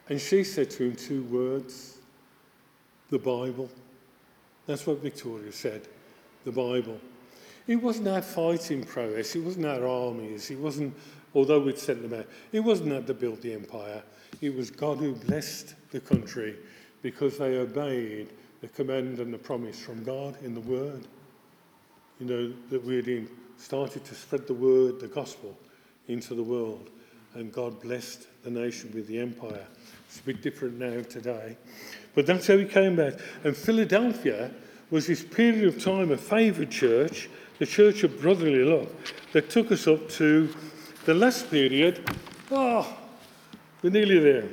And 0.08 0.20
she 0.20 0.44
said 0.44 0.70
to 0.70 0.84
him 0.84 0.96
two 0.96 1.22
words 1.24 1.98
the 3.10 3.18
Bible. 3.18 3.70
That's 4.66 4.86
what 4.86 4.98
Victoria 4.98 5.52
said 5.52 5.88
the 6.44 6.52
Bible. 6.52 6.98
It 7.66 7.76
wasn't 7.76 8.08
our 8.08 8.22
fighting 8.22 8.82
prowess, 8.84 9.36
it 9.36 9.40
wasn't 9.40 9.66
our 9.66 9.86
armies, 9.86 10.50
it 10.50 10.58
wasn't, 10.58 10.94
although 11.34 11.60
we'd 11.60 11.78
sent 11.78 12.02
them 12.02 12.18
out, 12.18 12.26
it 12.52 12.60
wasn't 12.60 12.90
that 12.90 13.06
that 13.06 13.20
built 13.20 13.42
the 13.42 13.52
empire. 13.52 14.02
It 14.40 14.54
was 14.54 14.70
God 14.70 14.98
who 14.98 15.14
blessed 15.14 15.74
the 15.90 16.00
country 16.00 16.56
because 17.02 17.36
they 17.36 17.58
obeyed 17.58 18.28
the 18.60 18.68
command 18.68 19.18
and 19.18 19.32
the 19.32 19.38
promise 19.38 19.78
from 19.78 20.02
God 20.02 20.36
in 20.42 20.54
the 20.54 20.60
Word. 20.60 21.06
You 22.18 22.26
know, 22.26 22.52
that 22.70 22.82
we 22.82 22.96
had 22.96 23.28
started 23.58 24.04
to 24.06 24.14
spread 24.14 24.46
the 24.46 24.54
Word, 24.54 25.00
the 25.00 25.08
gospel, 25.08 25.56
into 26.08 26.34
the 26.34 26.42
world. 26.42 26.90
And 27.34 27.52
God 27.52 27.80
blessed 27.80 28.26
the 28.42 28.50
nation 28.50 28.90
with 28.94 29.06
the 29.06 29.18
empire. 29.18 29.66
It's 30.08 30.20
a 30.20 30.22
bit 30.22 30.42
different 30.42 30.78
now 30.78 31.02
today. 31.02 31.56
But 32.14 32.26
that's 32.26 32.46
how 32.46 32.56
he 32.56 32.64
came 32.64 32.96
back. 32.96 33.14
And 33.44 33.56
Philadelphia 33.56 34.50
was 34.90 35.06
this 35.06 35.22
period 35.22 35.64
of 35.64 35.82
time, 35.82 36.10
a 36.10 36.16
favoured 36.16 36.70
church, 36.70 37.28
the 37.58 37.66
church 37.66 38.04
of 38.04 38.20
brotherly 38.20 38.64
love, 38.64 38.90
that 39.32 39.50
took 39.50 39.70
us 39.70 39.86
up 39.86 40.08
to 40.10 40.54
the 41.04 41.14
last 41.14 41.50
period. 41.50 42.02
Oh, 42.50 42.96
we're 43.82 43.90
nearly 43.90 44.18
there. 44.18 44.48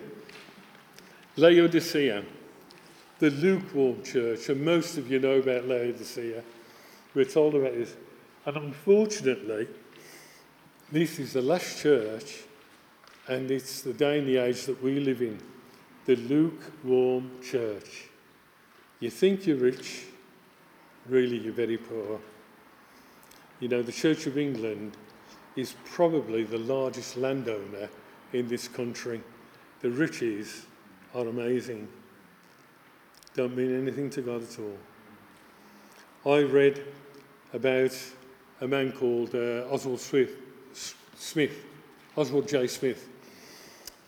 Laodicea, 1.37 2.23
the 3.19 3.29
lukewarm 3.29 4.03
church, 4.03 4.49
and 4.49 4.63
most 4.63 4.97
of 4.97 5.09
you 5.09 5.19
know 5.19 5.39
about 5.39 5.67
Laodicea. 5.67 6.43
We're 7.13 7.25
told 7.25 7.55
about 7.55 7.73
this. 7.73 7.95
And 8.45 8.57
unfortunately, 8.57 9.67
this 10.91 11.17
is 11.19 11.33
the 11.33 11.41
last 11.41 11.81
church, 11.81 12.43
and 13.27 13.49
it's 13.49 13.81
the 13.81 13.93
day 13.93 14.19
and 14.19 14.27
the 14.27 14.37
age 14.37 14.65
that 14.65 14.81
we 14.83 14.99
live 14.99 15.21
in 15.21 15.39
the 16.05 16.15
lukewarm 16.15 17.31
church. 17.41 18.09
You 18.99 19.09
think 19.09 19.47
you're 19.47 19.57
rich, 19.57 20.05
really 21.07 21.37
you're 21.37 21.53
very 21.53 21.77
poor. 21.77 22.19
You 23.59 23.69
know, 23.69 23.81
the 23.81 23.91
Church 23.91 24.27
of 24.27 24.37
England 24.37 24.97
is 25.55 25.75
probably 25.85 26.43
the 26.43 26.57
largest 26.57 27.17
landowner 27.17 27.89
in 28.33 28.47
this 28.47 28.67
country. 28.67 29.21
The 29.81 29.89
riches 29.89 30.65
are 31.13 31.27
amazing. 31.27 31.87
Don't 33.33 33.55
mean 33.55 33.75
anything 33.75 34.09
to 34.11 34.21
God 34.21 34.43
at 34.43 34.59
all. 34.59 36.33
I 36.33 36.41
read 36.43 36.83
about 37.53 37.97
a 38.61 38.67
man 38.67 38.91
called 38.91 39.33
uh, 39.35 39.67
Oswald 39.71 39.99
Smith, 39.99 40.31
Smith, 41.15 41.65
Oswald 42.17 42.47
J. 42.47 42.67
Smith, 42.67 43.07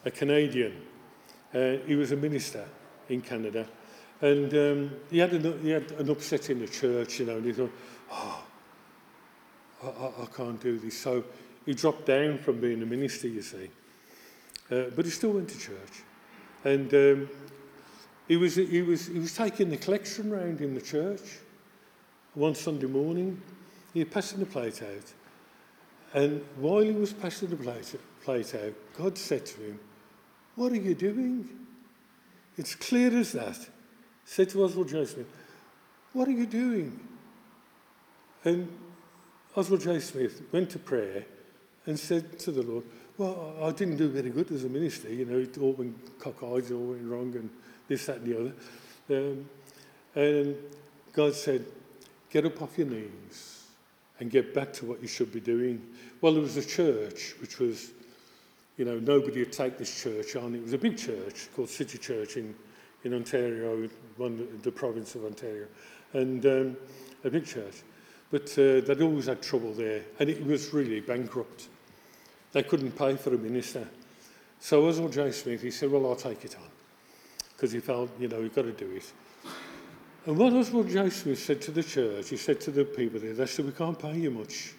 a 0.06 0.12
Canadian. 0.12 0.74
Uh, 1.54 1.78
he 1.86 1.96
was 1.96 2.12
a 2.12 2.16
minister 2.16 2.66
in 3.10 3.22
Canada, 3.22 3.68
and 4.22 4.54
um, 4.54 4.92
he, 5.10 5.20
had 5.20 5.34
an, 5.34 5.62
he 5.62 5.70
had 5.70 5.92
an 5.92 6.10
upset 6.10 6.50
in 6.50 6.60
the 6.60 6.68
church, 6.68 7.20
you 7.20 7.26
know, 7.26 7.38
and 7.38 7.46
he 7.46 7.54
thought, 7.54 7.72
oh, 8.12 8.44
I, 9.84 10.24
I, 10.24 10.26
can't 10.36 10.60
do 10.60 10.80
this. 10.80 10.98
So 11.00 11.24
he 11.66 11.74
dropped 11.74 12.06
down 12.06 12.38
from 12.40 12.60
being 12.60 12.82
a 12.82 12.86
minister, 12.86 13.28
you 13.28 13.42
see. 13.42 13.70
Uh, 14.72 14.86
but 14.96 15.06
he 15.06 15.12
still 15.12 15.32
went 15.32 15.50
to 15.50 15.60
church. 15.60 16.04
And 16.66 16.94
um, 16.94 17.30
he, 18.28 18.36
was, 18.36 18.56
he, 18.56 18.82
was, 18.82 19.08
he 19.08 19.20
was 19.20 19.34
taking 19.34 19.70
the 19.70 19.78
collection 19.78 20.30
round 20.30 20.62
in 20.62 20.74
the 20.74 20.82
church 20.82 21.22
one 22.34 22.56
Sunday 22.56 22.88
morning. 22.88 23.42
He 23.94 24.04
was 24.04 24.14
passing 24.14 24.40
the 24.40 24.46
plate 24.46 24.82
out. 24.82 25.14
And 26.14 26.44
while 26.58 26.82
he 26.82 26.92
was 26.92 27.14
passing 27.14 27.50
the 27.50 27.56
plate, 27.56 27.96
plate 28.24 28.56
out, 28.56 28.74
God 28.98 29.18
said 29.18 29.46
to 29.46 29.62
him, 29.62 29.80
What 30.56 30.72
are 30.72 30.78
you 30.78 30.96
doing? 30.96 31.50
It's 32.58 32.76
clear 32.76 33.16
as 33.18 33.34
that. 33.34 33.58
He 33.58 33.66
Said 34.26 34.50
to 34.50 34.64
Oswald. 34.64 34.90
Smith, 34.90 35.28
What 36.14 36.28
are 36.28 36.32
you 36.32 36.46
doing? 36.46 37.00
And 38.44 38.72
Oswald 39.56 39.82
J. 39.82 40.00
Smith 40.00 40.42
went 40.52 40.70
to 40.72 40.80
prayer 40.80 41.26
and 41.86 42.00
said 42.00 42.38
to 42.40 42.52
the 42.52 42.62
Lord, 42.62 42.84
well, 43.18 43.56
I 43.64 43.72
didn't 43.72 43.98
do 43.98 44.10
very 44.10 44.30
good 44.30 44.52
as 44.52 44.64
a 44.64 44.70
minister. 44.70 45.12
You 45.12 45.26
know, 45.26 45.40
it 45.40 45.58
all 45.58 45.74
went 45.74 46.20
cockeyed, 46.20 46.72
all 46.72 46.92
went 46.92 47.10
wrong, 47.10 47.34
and 47.36 47.50
this, 47.88 48.06
that, 48.06 48.18
and 48.18 48.28
the 48.28 48.40
other. 48.40 48.54
Um, 49.10 49.50
and 50.14 50.56
God 51.12 51.34
said, 51.34 51.66
get 52.30 52.46
up 52.46 52.62
off 52.62 52.78
your 52.78 52.88
knees 52.88 53.57
and 54.20 54.32
get 54.32 54.54
back 54.54 54.74
to 54.74 54.86
what 54.86 55.02
you 55.02 55.08
should 55.08 55.32
be 55.32 55.40
doing. 55.40 55.82
Well, 56.22 56.34
there 56.34 56.42
was 56.42 56.58
a 56.58 56.66
church 56.66 57.36
which 57.40 57.60
was, 57.60 57.92
you 58.78 58.86
know, 58.86 59.00
nobody 59.00 59.40
would 59.40 59.52
take 59.52 59.78
this 59.78 60.02
church 60.02 60.36
on. 60.36 60.56
It 60.56 60.64
was 60.64 60.74
a 60.74 60.78
big 60.78 60.98
church 60.98 61.50
called 61.56 61.70
City 61.70 61.98
Church 61.98 62.38
in, 62.38 62.56
in 63.04 63.14
Ontario, 63.14 63.88
one, 64.18 64.60
the 64.64 64.72
province 64.72 65.16
of 65.16 65.26
Ontario, 65.26 65.68
and 66.14 66.46
um, 66.46 66.78
a 67.24 67.30
big 67.30 67.46
church. 67.46 67.84
But 68.32 68.52
uh, 68.54 68.82
they'd 68.82 69.02
always 69.02 69.28
had 69.28 69.42
trouble 69.42 69.74
there, 69.74 70.02
and 70.20 70.30
it 70.30 70.46
was 70.46 70.74
really 70.74 71.00
bankrupt. 71.00 71.70
They 72.52 72.64
couldn't 72.64 72.92
pay 72.98 73.16
for 73.16 73.34
a 73.34 73.38
minister. 73.38 73.88
So 74.60 74.88
Oswald 74.88 75.14
J. 75.14 75.32
Smith, 75.32 75.62
he 75.62 75.72
said, 75.72 75.92
well, 75.92 76.06
I'll 76.08 76.16
take 76.16 76.44
it 76.44 76.56
on. 76.56 76.68
Because 77.54 77.72
he 77.72 77.80
felt, 77.80 78.10
you 78.20 78.28
know, 78.28 78.40
we've 78.40 78.54
got 78.54 78.64
to 78.64 78.72
do 78.72 78.92
it. 78.92 79.12
And 80.28 80.38
what 80.38 80.52
Oswald 80.52 80.90
J. 80.90 81.10
Smith 81.10 81.40
said 81.40 81.62
to 81.62 81.72
the 81.72 81.82
church, 81.82 82.28
he 82.28 82.36
said 82.36 82.60
to 82.60 82.72
the 82.72 82.84
people 82.84 83.18
there, 83.18 83.34
they 83.34 83.46
said, 83.46 83.66
we 83.66 83.72
can't 83.72 83.98
pay 83.98 84.18
you 84.18 84.30
much. 84.30 84.74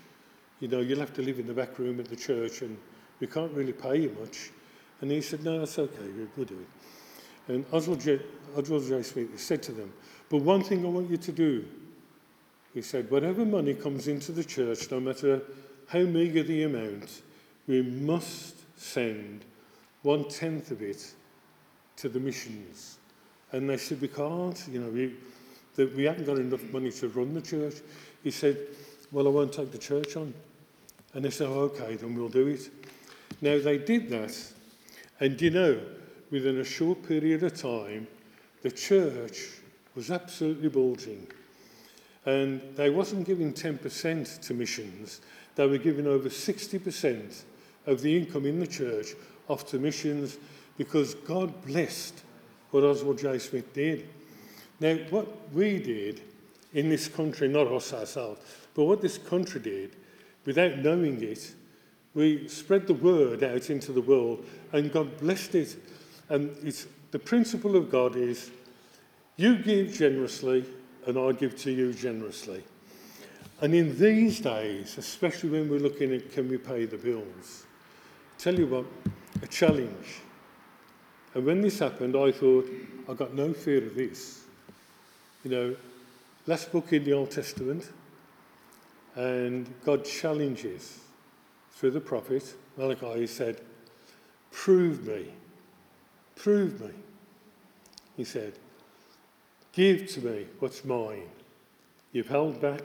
You 0.60 0.68
know, 0.68 0.80
you'll 0.80 1.00
have 1.00 1.14
to 1.14 1.22
live 1.22 1.38
in 1.38 1.46
the 1.46 1.54
back 1.54 1.78
room 1.78 1.98
at 2.00 2.06
the 2.06 2.16
church 2.16 2.60
and 2.60 2.76
we 3.18 3.28
can't 3.28 3.50
really 3.52 3.72
pay 3.72 3.96
you 3.96 4.14
much. 4.20 4.50
And 5.00 5.10
he 5.10 5.22
said, 5.22 5.42
no, 5.42 5.58
that's 5.58 5.78
okay, 5.78 6.10
we'll 6.36 6.44
do 6.44 6.58
it. 6.58 7.50
And 7.50 7.64
Oswald 7.72 8.00
J. 8.00 8.20
Oswald 8.58 9.06
said 9.36 9.62
to 9.62 9.72
them, 9.72 9.90
but 10.28 10.42
one 10.42 10.62
thing 10.62 10.84
I 10.84 10.88
want 10.90 11.08
you 11.08 11.16
to 11.16 11.32
do, 11.32 11.64
he 12.74 12.82
said, 12.82 13.10
whatever 13.10 13.46
money 13.46 13.72
comes 13.72 14.06
into 14.06 14.32
the 14.32 14.44
church, 14.44 14.90
no 14.90 15.00
matter 15.00 15.40
how 15.86 16.00
meagre 16.00 16.42
the 16.42 16.64
amount, 16.64 17.22
we 17.66 17.80
must 17.80 18.54
send 18.78 19.46
one 20.02 20.28
tenth 20.28 20.70
of 20.72 20.82
it 20.82 21.14
to 21.96 22.10
the 22.10 22.20
missions. 22.20 22.98
And 23.50 23.70
they 23.70 23.78
said, 23.78 24.02
we 24.02 24.08
can't, 24.08 24.62
you 24.70 24.80
know, 24.80 24.90
we, 24.90 25.14
that 25.78 25.94
we 25.94 26.02
haven't 26.02 26.24
got 26.24 26.38
enough 26.38 26.64
money 26.72 26.90
to 26.90 27.08
run 27.10 27.32
the 27.32 27.40
church. 27.40 27.76
He 28.24 28.32
said, 28.32 28.58
well, 29.12 29.28
I 29.28 29.30
won't 29.30 29.52
take 29.52 29.70
the 29.70 29.78
church 29.78 30.16
on. 30.16 30.34
And 31.14 31.24
they 31.24 31.30
said, 31.30 31.46
oh, 31.46 31.70
okay, 31.70 31.94
then 31.94 32.16
we'll 32.16 32.28
do 32.28 32.48
it. 32.48 32.68
Now, 33.40 33.60
they 33.60 33.78
did 33.78 34.10
that. 34.10 34.36
And 35.20 35.40
you 35.40 35.50
know, 35.50 35.80
within 36.32 36.58
a 36.58 36.64
short 36.64 37.06
period 37.06 37.44
of 37.44 37.54
time, 37.54 38.08
the 38.62 38.72
church 38.72 39.50
was 39.94 40.10
absolutely 40.10 40.68
bulging. 40.68 41.28
And 42.26 42.60
they 42.74 42.90
wasn't 42.90 43.24
giving 43.24 43.54
10% 43.54 44.40
to 44.48 44.54
missions. 44.54 45.20
They 45.54 45.68
were 45.68 45.78
giving 45.78 46.08
over 46.08 46.28
60% 46.28 47.42
of 47.86 48.02
the 48.02 48.16
income 48.16 48.46
in 48.46 48.58
the 48.58 48.66
church 48.66 49.14
off 49.48 49.64
to 49.68 49.78
missions 49.78 50.38
because 50.76 51.14
God 51.14 51.64
blessed 51.64 52.24
what 52.72 52.82
Oswald 52.82 53.18
J. 53.18 53.38
Smith 53.38 53.72
did. 53.72 54.08
Now, 54.80 54.94
what 55.10 55.52
we 55.52 55.78
did 55.78 56.20
in 56.74 56.88
this 56.88 57.08
country, 57.08 57.48
not 57.48 57.66
us 57.66 57.92
ourselves, 57.92 58.40
but 58.74 58.84
what 58.84 59.00
this 59.00 59.18
country 59.18 59.60
did, 59.60 59.96
without 60.44 60.78
knowing 60.78 61.22
it, 61.22 61.54
we 62.14 62.48
spread 62.48 62.86
the 62.86 62.94
word 62.94 63.42
out 63.42 63.70
into 63.70 63.92
the 63.92 64.00
world 64.00 64.44
and 64.72 64.92
God 64.92 65.18
blessed 65.18 65.54
it. 65.54 65.76
And 66.28 66.56
it's, 66.62 66.86
the 67.10 67.18
principle 67.18 67.76
of 67.76 67.90
God 67.90 68.16
is 68.16 68.50
you 69.36 69.56
give 69.56 69.92
generously 69.92 70.64
and 71.06 71.18
I 71.18 71.32
give 71.32 71.56
to 71.58 71.70
you 71.70 71.92
generously. 71.92 72.62
And 73.60 73.74
in 73.74 73.98
these 73.98 74.40
days, 74.40 74.98
especially 74.98 75.50
when 75.50 75.68
we're 75.68 75.80
looking 75.80 76.12
at 76.12 76.32
can 76.32 76.48
we 76.48 76.58
pay 76.58 76.84
the 76.84 76.96
bills, 76.96 77.64
Tell 78.38 78.56
you 78.56 78.68
what, 78.68 78.84
a 79.42 79.48
challenge. 79.48 80.20
And 81.34 81.44
when 81.44 81.60
this 81.60 81.80
happened, 81.80 82.16
I 82.16 82.30
thought, 82.30 82.70
I've 83.08 83.16
got 83.16 83.34
no 83.34 83.52
fear 83.52 83.84
of 83.84 83.96
this. 83.96 84.44
You 85.48 85.56
know, 85.56 85.76
last 86.46 86.70
book 86.72 86.92
in 86.92 87.04
the 87.04 87.14
Old 87.14 87.30
Testament, 87.30 87.90
and 89.14 89.66
God 89.82 90.04
challenges 90.04 90.98
through 91.72 91.92
the 91.92 92.02
prophet 92.02 92.54
Malachi. 92.76 93.20
He 93.20 93.26
said, 93.26 93.62
Prove 94.50 95.06
me, 95.06 95.32
prove 96.36 96.78
me. 96.82 96.90
He 98.14 98.24
said, 98.24 98.58
Give 99.72 100.06
to 100.08 100.20
me 100.20 100.48
what's 100.58 100.84
mine. 100.84 101.30
You've 102.12 102.28
held 102.28 102.60
back. 102.60 102.82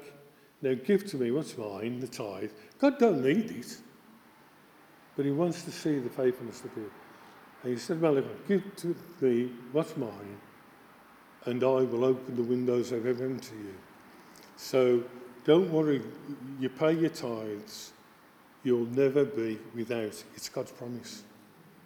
Now 0.61 0.73
give 0.73 1.06
to 1.07 1.18
me 1.18 1.31
what's 1.31 1.57
mine, 1.57 1.99
the 1.99 2.07
tithe. 2.07 2.52
God 2.80 2.98
don't 2.98 3.26
need 3.26 3.52
it. 3.52 3.77
But 5.18 5.26
he 5.26 5.31
wants 5.31 5.64
to 5.64 5.72
see 5.72 5.99
the 5.99 6.10
faithfulness 6.10 6.64
of 6.64 6.73
people. 6.73 6.90
And 7.64 7.73
he 7.73 7.77
said, 7.77 7.99
Malachi, 7.99 8.30
give 8.48 8.73
to 8.77 8.95
me 9.19 9.52
what's 9.73 9.98
mine, 9.98 10.40
and 11.45 11.64
I 11.64 11.84
will 11.84 12.06
open 12.06 12.36
the 12.36 12.44
windows 12.44 12.91
of 12.91 13.06
heaven 13.06 13.40
to 13.40 13.56
you. 13.56 13.74
So 14.56 15.03
don't 15.45 15.72
worry, 15.72 16.02
you 16.60 16.70
pay 16.70 16.94
your 16.94 17.10
tithes, 17.10 17.91
you'll 18.64 18.88
never 18.88 19.26
be 19.26 19.60
without. 19.76 20.24
It's 20.36 20.49
God's 20.49 20.72
promise. 20.72 21.24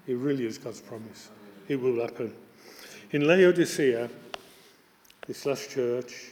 It 0.06 0.16
really 0.16 0.46
is 0.46 0.58
God's 0.58 0.82
promise. 0.82 1.30
It 1.68 1.82
will 1.82 2.02
happen. 2.02 2.34
In 3.12 3.28
Laodicea, 3.28 4.10
this 5.26 5.46
last 5.46 5.70
church, 5.72 6.32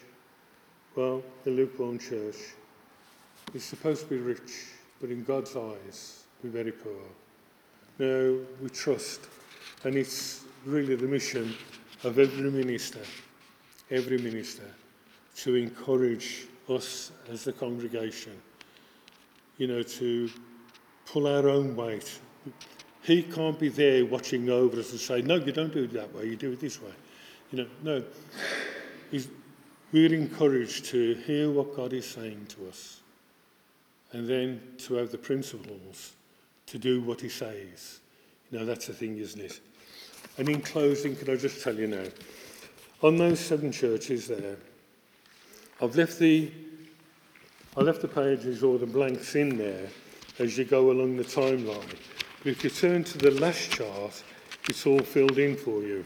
well, 0.96 1.24
the 1.44 1.52
lukewarm 1.52 2.00
church, 2.00 2.38
is 3.54 3.64
supposed 3.64 4.04
to 4.04 4.08
be 4.08 4.18
rich, 4.18 4.70
but 5.02 5.10
in 5.10 5.24
God's 5.24 5.56
eyes, 5.56 6.24
we're 6.44 6.50
very 6.52 6.72
poor. 6.72 6.94
Now, 7.98 8.38
we 8.62 8.70
trust, 8.70 9.22
and 9.84 9.96
it's 9.96 10.44
really 10.66 10.96
the 10.96 11.08
mission 11.08 11.54
of 12.06 12.20
every 12.20 12.52
minister, 12.52 13.00
every 13.90 14.20
minister, 14.20 14.70
to 15.38 15.56
encourage 15.56 16.48
us 16.70 17.12
as 17.30 17.44
the 17.44 17.52
congregation, 17.52 18.34
you 19.58 19.68
know, 19.68 19.82
to 19.82 20.30
pull 21.08 21.28
our 21.28 21.50
own 21.50 21.76
weight. 21.76 22.20
He 23.02 23.24
can't 23.24 23.60
be 23.60 23.70
there 23.70 24.06
watching 24.06 24.50
over 24.50 24.80
us 24.80 24.92
and 24.92 25.00
say, 25.00 25.22
no, 25.24 25.36
you 25.36 25.52
don't 25.52 25.74
do 25.74 25.84
it 25.84 25.94
that 25.94 26.14
way, 26.14 26.28
you 26.28 26.36
do 26.36 26.52
it 26.52 26.60
this 26.60 26.82
way. 26.82 26.94
You 27.52 27.60
know, 27.60 27.68
no. 27.84 28.04
He's, 29.10 29.28
we're 29.92 30.14
encouraged 30.14 30.86
to 30.86 31.16
hear 31.26 31.50
what 31.50 31.76
God 31.76 31.92
is 31.94 32.06
saying 32.06 32.46
to 32.50 32.68
us 32.68 33.02
and 34.12 34.28
then 34.28 34.62
to 34.80 34.96
have 34.96 35.12
the 35.12 35.18
principles 35.18 36.14
to 36.68 36.78
do 36.78 37.02
what 37.02 37.20
he 37.22 37.30
says. 37.30 38.00
You 38.52 38.60
know, 38.60 38.66
that's 38.66 38.88
the 38.88 38.94
thing, 38.94 39.18
isn't 39.18 39.42
it? 39.42 39.60
And 40.38 40.50
in 40.50 40.62
closing, 40.62 41.16
can 41.16 41.30
I 41.30 41.36
just 41.36 41.64
tell 41.64 41.76
you 41.76 41.88
now, 41.88 42.04
on 43.02 43.18
those 43.18 43.40
seven 43.40 43.72
churches 43.72 44.28
there, 44.28 44.58
I've 45.82 45.96
left 45.96 46.20
the, 46.20 46.52
I 47.78 47.82
left 47.82 48.02
the 48.02 48.08
pages 48.08 48.64
or 48.64 48.78
the 48.78 48.86
blanks 48.86 49.36
in 49.36 49.58
there 49.58 49.88
as 50.40 50.58
you 50.58 50.66
go 50.66 50.92
along 50.92 51.18
the 51.18 51.24
timeline. 51.24 51.96
But 52.44 52.52
if 52.52 52.64
you 52.64 52.70
turn 52.70 53.04
to 53.06 53.18
the 53.18 53.32
last 53.32 53.72
chart, 53.72 54.24
it's 54.68 54.86
all 54.86 55.00
filled 55.00 55.38
in 55.38 55.56
for 55.56 55.82
you. 55.82 56.06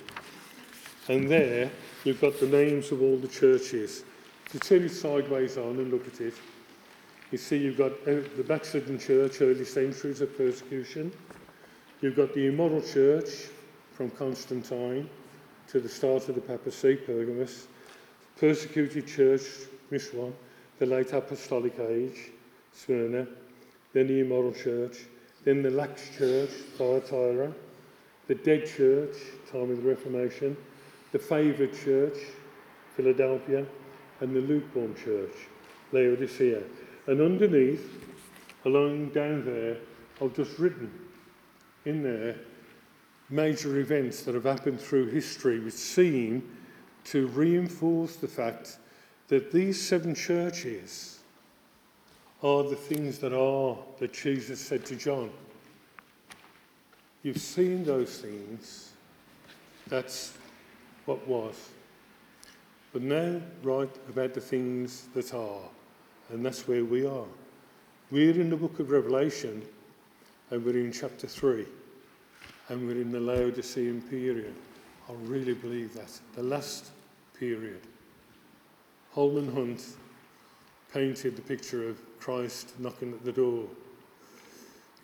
And 1.08 1.30
there, 1.30 1.72
you've 2.04 2.22
got 2.22 2.40
the 2.40 2.48
names 2.48 2.92
of 2.92 3.02
all 3.02 3.18
the 3.18 3.28
churches. 3.28 4.04
If 4.46 4.54
you 4.54 4.60
turn 4.60 4.84
it 4.84 4.90
sideways 4.90 5.58
on 5.58 5.78
and 5.80 5.92
look 5.92 6.08
at 6.08 6.22
it, 6.22 6.36
you 7.32 7.38
see 7.38 7.58
you've 7.58 7.78
got 7.78 7.92
uh, 8.08 8.22
the 8.38 8.46
backslidden 8.48 9.00
church, 9.00 9.42
early 9.42 9.66
centuries 9.66 10.22
of 10.22 10.36
persecution. 10.38 11.12
You've 12.02 12.16
got 12.16 12.34
the 12.34 12.48
immoral 12.48 12.82
church 12.82 13.50
from 14.00 14.10
Constantine 14.12 15.10
to 15.68 15.82
the 15.82 15.90
start 15.90 16.30
of 16.30 16.36
the 16.36 16.40
papacy, 16.40 16.96
Pergamus 16.96 17.68
persecuted 18.38 19.06
church, 19.06 19.42
one, 20.14 20.34
the 20.78 20.86
late 20.86 21.12
apostolic 21.12 21.78
age, 21.80 22.32
Smyrna, 22.72 23.28
then 23.92 24.08
the 24.08 24.22
immoral 24.22 24.54
church, 24.54 25.00
then 25.44 25.62
the 25.62 25.70
lax 25.70 26.16
church, 26.18 26.50
Thyatira, 26.78 27.54
the 28.28 28.36
dead 28.36 28.66
church, 28.66 29.18
time 29.52 29.70
of 29.70 29.84
the 29.84 29.90
Reformation, 29.90 30.56
the 31.12 31.20
favoured 31.20 31.78
church, 31.84 32.20
Philadelphia, 32.96 33.66
and 34.22 34.34
the 34.34 34.40
lukewarm 34.40 34.96
church, 34.96 35.36
Laodicea. 35.92 36.64
And 37.08 37.20
underneath, 37.20 38.02
along 38.64 39.10
down 39.10 39.44
there, 39.44 39.76
I've 40.22 40.34
just 40.34 40.58
written 40.58 40.90
in 41.84 42.02
there 42.02 42.38
major 43.30 43.80
events 43.80 44.24
that 44.24 44.36
have 44.36 44.44
happened 44.44 44.80
through 44.80 45.08
history 45.08 45.60
which 45.60 45.74
seem 45.74 46.44
to 47.06 47.28
reinforce 47.28 48.16
the 48.16 48.28
fact 48.28 48.78
that 49.28 49.52
these 49.52 49.82
seven 49.82 50.16
churches 50.16 51.20
are 52.42 52.64
the 52.64 52.76
things 52.76 53.20
that 53.20 53.34
are 53.34 53.78
that 54.00 54.14
Jesus 54.14 54.60
said 54.60 54.86
to 54.86 54.96
John. 54.96 55.30
You've 57.24 57.42
seen 57.42 57.84
those 57.84 58.20
things. 58.20 58.94
That's 59.88 60.34
what 61.06 61.28
was. 61.28 61.70
But 62.94 63.02
now, 63.02 63.42
write 63.62 63.96
about 64.08 64.34
the 64.34 64.42
things 64.42 65.08
that 65.14 65.34
are. 65.34 65.70
And 66.32 66.46
that's 66.46 66.68
where 66.68 66.86
we 66.86 67.06
are. 67.06 67.26
We're 68.10 68.40
in 68.40 68.50
the 68.50 68.56
book 68.56 68.80
of 68.80 68.90
Revelation, 68.90 69.62
and 70.50 70.66
we're 70.66 70.78
in 70.78 70.92
chapter 70.92 71.28
3, 71.28 71.66
and 72.70 72.88
we're 72.88 73.02
in 73.02 73.12
the 73.12 73.20
Laodicean 73.20 74.02
period. 74.04 74.54
I 75.10 75.14
really 75.24 75.56
believe 75.56 75.94
that. 75.96 76.12
The 76.36 76.44
last 76.44 76.92
period. 77.38 77.82
Holman 79.12 79.52
Hunt 79.54 79.84
painted 80.94 81.36
the 81.36 81.42
picture 81.42 81.90
of 81.90 82.00
Christ 82.20 82.80
knocking 82.80 83.14
at 83.14 83.26
the 83.26 83.32
door. 83.32 83.66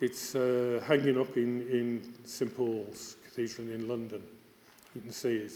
It's 0.00 0.36
uh, 0.36 0.80
hanging 0.86 1.20
up 1.20 1.36
in, 1.36 1.62
in 1.62 2.14
St 2.24 2.54
Paul's 2.56 3.16
Cathedral 3.24 3.68
in 3.70 3.88
London. 3.88 4.22
You 4.94 5.00
can 5.00 5.12
see 5.12 5.36
it. 5.36 5.52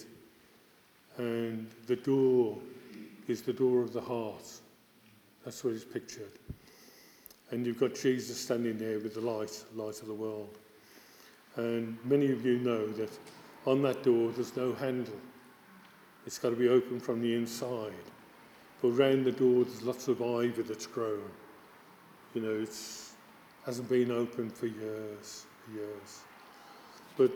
And 1.17 1.71
the 1.87 1.97
door 1.97 2.59
is 3.29 3.43
the 3.43 3.53
door 3.53 3.83
of 3.83 3.93
the 3.93 4.01
heart. 4.01 4.51
That's 5.45 5.63
what 5.63 5.75
it's 5.75 5.85
pictured. 5.85 6.33
And 7.53 7.65
you've 7.65 7.79
got 7.79 7.95
Jesus 7.95 8.39
standing 8.39 8.79
there 8.79 8.99
with 8.99 9.15
the 9.15 9.21
light, 9.21 9.65
light 9.77 10.01
of 10.01 10.09
the 10.09 10.15
world. 10.15 10.59
And 11.57 11.99
many 12.05 12.31
of 12.31 12.45
you 12.45 12.59
know 12.59 12.87
that 12.87 13.11
on 13.67 13.83
that 13.83 14.03
door 14.03 14.31
there's 14.33 14.57
no 14.57 14.73
handle. 14.73 15.19
It's 16.27 16.39
got 16.39 16.51
to 16.51 16.57
be 16.57 16.69
opened 16.69 17.03
from 17.03 17.21
the 17.21 17.35
inside. 17.35 17.93
But 18.81 18.91
round 18.91 19.25
the 19.27 19.33
door 19.33 19.65
there's 19.65 19.83
lots 19.83 20.09
of 20.09 20.23
ivy 20.23 20.63
that's 20.63 20.87
grown. 20.87 21.31
You 22.35 22.43
know, 22.43 22.61
it 22.61 22.77
hasn't 23.67 23.89
been 23.89 24.11
open 24.11 24.51
for 24.51 24.67
years, 24.67 25.47
years. 25.75 26.21
But 27.17 27.33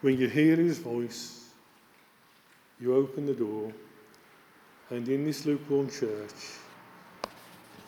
when 0.00 0.18
you 0.18 0.28
hear 0.28 0.56
his 0.56 0.78
voice, 0.78 1.50
you 2.80 2.94
open 2.94 3.26
the 3.26 3.34
door, 3.34 3.72
and 4.90 5.08
in 5.08 5.24
this 5.24 5.44
lukewarm 5.44 5.90
church, 5.90 6.32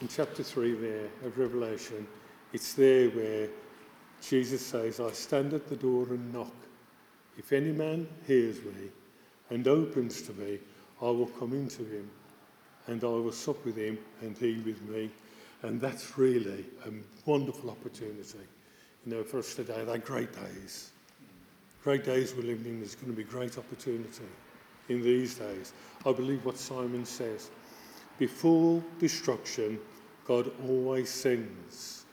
in 0.00 0.08
chapter 0.08 0.42
3 0.42 0.72
there 0.72 1.08
of 1.24 1.38
Revelation, 1.38 2.06
it's 2.52 2.74
there 2.74 3.08
where 3.10 3.48
Jesus 4.20 4.64
says, 4.64 5.00
I 5.00 5.10
stand 5.12 5.54
at 5.54 5.68
the 5.68 5.76
door 5.76 6.06
and 6.10 6.32
knock. 6.32 6.54
If 7.38 7.52
any 7.52 7.72
man 7.72 8.06
hears 8.26 8.62
me 8.62 8.90
and 9.50 9.66
opens 9.66 10.22
to 10.22 10.32
me, 10.34 10.58
I 11.00 11.06
will 11.06 11.26
come 11.26 11.52
into 11.52 11.84
him 11.84 12.10
and 12.86 13.02
I 13.02 13.06
will 13.06 13.32
sup 13.32 13.64
with 13.64 13.76
him 13.76 13.98
and 14.20 14.36
he 14.36 14.54
with 14.58 14.80
me. 14.82 15.10
And 15.62 15.80
that's 15.80 16.18
really 16.18 16.64
a 16.86 16.90
wonderful 17.24 17.70
opportunity, 17.70 18.38
you 19.06 19.14
know, 19.14 19.22
for 19.22 19.38
us 19.38 19.54
today. 19.54 19.84
They're 19.84 19.98
great 19.98 20.32
days. 20.32 20.90
Great 21.82 22.04
days 22.04 22.34
we're 22.34 22.42
living 22.42 22.66
in. 22.66 22.80
There's 22.80 22.94
going 22.94 23.12
to 23.12 23.16
be 23.16 23.24
great 23.24 23.56
opportunity 23.56 24.24
in 24.88 25.02
these 25.02 25.34
days. 25.34 25.72
I 26.04 26.12
believe 26.12 26.44
what 26.44 26.58
Simon 26.58 27.04
says. 27.04 27.50
Before 28.18 28.82
destruction, 28.98 29.78
God 30.26 30.50
always 30.68 31.08
sends 31.08 32.04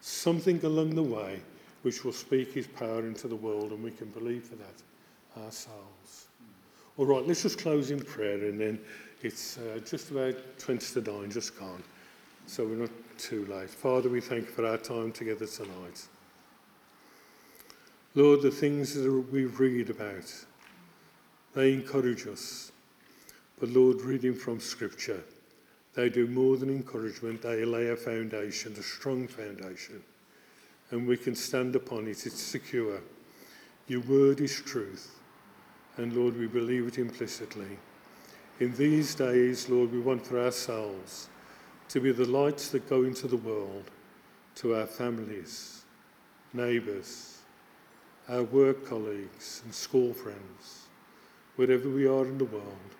something 0.00 0.62
along 0.64 0.94
the 0.94 1.02
way 1.02 1.40
which 1.84 2.02
will 2.02 2.12
speak 2.12 2.54
his 2.54 2.66
power 2.66 3.00
into 3.00 3.28
the 3.28 3.36
world, 3.36 3.70
and 3.70 3.84
we 3.84 3.90
can 3.90 4.08
believe 4.08 4.44
for 4.44 4.56
that 4.56 5.42
ourselves. 5.44 6.28
All 6.96 7.04
right, 7.04 7.26
let's 7.26 7.42
just 7.42 7.58
close 7.58 7.90
in 7.90 8.02
prayer, 8.02 8.46
and 8.46 8.58
then 8.58 8.80
it's 9.22 9.58
uh, 9.58 9.80
just 9.84 10.10
about 10.10 10.34
20 10.58 11.02
to 11.02 11.12
9, 11.12 11.30
just 11.30 11.58
gone. 11.58 11.82
So 12.46 12.64
we're 12.64 12.76
not 12.76 12.90
too 13.18 13.44
late. 13.46 13.68
Father, 13.68 14.08
we 14.08 14.22
thank 14.22 14.46
you 14.46 14.52
for 14.52 14.66
our 14.66 14.78
time 14.78 15.12
together 15.12 15.46
tonight. 15.46 16.06
Lord, 18.14 18.40
the 18.40 18.50
things 18.50 18.94
that 18.94 19.10
we 19.30 19.44
read 19.44 19.90
about, 19.90 20.32
they 21.52 21.74
encourage 21.74 22.26
us. 22.26 22.72
But 23.60 23.68
Lord, 23.68 24.00
reading 24.00 24.34
from 24.34 24.58
Scripture, 24.58 25.22
they 25.94 26.08
do 26.08 26.28
more 26.28 26.56
than 26.56 26.70
encouragement, 26.70 27.42
they 27.42 27.64
lay 27.66 27.88
a 27.88 27.96
foundation, 27.96 28.72
a 28.78 28.82
strong 28.82 29.28
foundation. 29.28 30.02
And 30.94 31.08
we 31.08 31.16
can 31.16 31.34
stand 31.34 31.74
upon 31.74 32.06
it, 32.06 32.24
it's 32.24 32.40
secure. 32.40 33.00
Your 33.88 34.02
word 34.02 34.40
is 34.40 34.60
truth. 34.60 35.18
And 35.96 36.12
Lord, 36.12 36.38
we 36.38 36.46
believe 36.46 36.86
it 36.86 36.98
implicitly. 36.98 37.78
In 38.60 38.72
these 38.76 39.16
days, 39.16 39.68
Lord, 39.68 39.90
we 39.90 39.98
want 39.98 40.24
for 40.24 40.40
ourselves 40.40 41.30
to 41.88 41.98
be 41.98 42.12
the 42.12 42.26
lights 42.26 42.68
that 42.68 42.88
go 42.88 43.02
into 43.02 43.26
the 43.26 43.38
world 43.38 43.90
to 44.54 44.76
our 44.76 44.86
families, 44.86 45.82
neighbours, 46.52 47.38
our 48.28 48.44
work 48.44 48.86
colleagues, 48.86 49.62
and 49.64 49.74
school 49.74 50.14
friends, 50.14 50.86
wherever 51.56 51.88
we 51.88 52.06
are 52.06 52.24
in 52.24 52.38
the 52.38 52.44
world, 52.44 52.94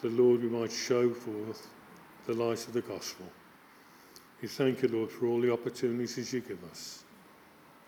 the 0.00 0.10
Lord, 0.10 0.44
we 0.44 0.48
might 0.48 0.70
show 0.70 1.12
forth 1.12 1.66
the 2.28 2.34
light 2.34 2.64
of 2.68 2.72
the 2.72 2.82
gospel. 2.82 3.26
We 4.40 4.46
thank 4.46 4.82
you, 4.82 4.88
Lord, 4.90 5.10
for 5.10 5.26
all 5.26 5.40
the 5.40 5.52
opportunities 5.52 6.32
you 6.32 6.40
give 6.40 6.62
us. 6.70 7.02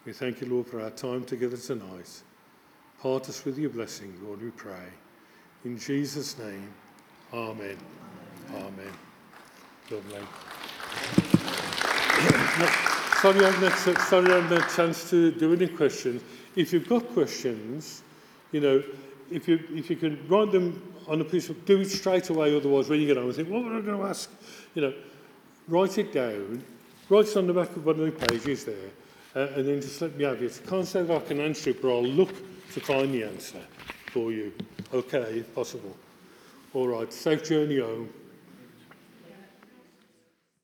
We 0.04 0.12
thank 0.12 0.40
you, 0.40 0.48
Lord, 0.48 0.66
for 0.66 0.82
our 0.82 0.90
time 0.90 1.24
together 1.24 1.56
tonight. 1.56 2.10
Part 3.00 3.28
us 3.28 3.44
with 3.44 3.58
your 3.58 3.70
blessing, 3.70 4.14
Lord, 4.22 4.42
we 4.42 4.50
pray. 4.50 4.88
In 5.64 5.78
Jesus' 5.78 6.38
name, 6.38 6.68
Amen. 7.32 7.76
Amen. 8.54 8.92
Lovely. 9.90 10.20
sorry, 13.20 13.44
I 13.44 13.50
haven't 13.50 13.98
sorry, 13.98 14.30
I 14.30 14.36
haven't 14.36 14.60
had 14.60 14.70
a 14.70 14.74
chance 14.74 15.10
to 15.10 15.32
do 15.32 15.52
any 15.52 15.66
questions. 15.66 16.22
If 16.54 16.72
you've 16.72 16.88
got 16.88 17.08
questions, 17.12 18.02
you 18.52 18.60
know, 18.60 18.82
if 19.30 19.48
you 19.48 19.58
if 19.70 19.90
you 19.90 19.96
can 19.96 20.24
write 20.28 20.52
them 20.52 20.80
on 21.08 21.20
a 21.20 21.24
piece 21.24 21.48
of, 21.48 21.64
do 21.64 21.80
it 21.80 21.90
straight 21.90 22.28
away. 22.30 22.56
Otherwise, 22.56 22.88
when 22.88 23.00
you 23.00 23.06
get 23.06 23.16
home, 23.16 23.26
and 23.26 23.34
think, 23.34 23.48
what 23.48 23.62
am 23.62 23.78
I 23.78 23.80
going 23.80 23.98
to 23.98 24.06
ask? 24.06 24.30
You 24.74 24.82
know, 24.82 24.94
write 25.66 25.98
it 25.98 26.12
down. 26.12 26.62
Write 27.08 27.26
it 27.26 27.36
on 27.36 27.46
the 27.46 27.52
back 27.52 27.74
of 27.74 27.84
one 27.84 27.98
of 27.98 28.06
the 28.06 28.26
pages 28.26 28.64
there, 28.64 28.90
uh, 29.34 29.48
and 29.56 29.66
then 29.66 29.80
just 29.80 30.00
let 30.00 30.16
me 30.16 30.24
have 30.24 30.42
it. 30.42 30.60
I 30.64 30.68
can't 30.68 30.86
say 30.86 31.02
that 31.02 31.16
I 31.16 31.24
can 31.26 31.40
answer 31.40 31.70
it, 31.70 31.82
but 31.82 31.88
I'll 31.88 32.04
look 32.04 32.34
to 32.72 32.80
find 32.80 33.12
the 33.12 33.24
answer 33.24 33.60
for 34.12 34.32
you. 34.32 34.52
Okay, 34.92 35.38
if 35.38 35.54
possible. 35.54 35.96
All 36.72 36.88
right, 36.88 37.12
safe 37.12 37.44
journey 37.44 37.78
home. 37.78 38.08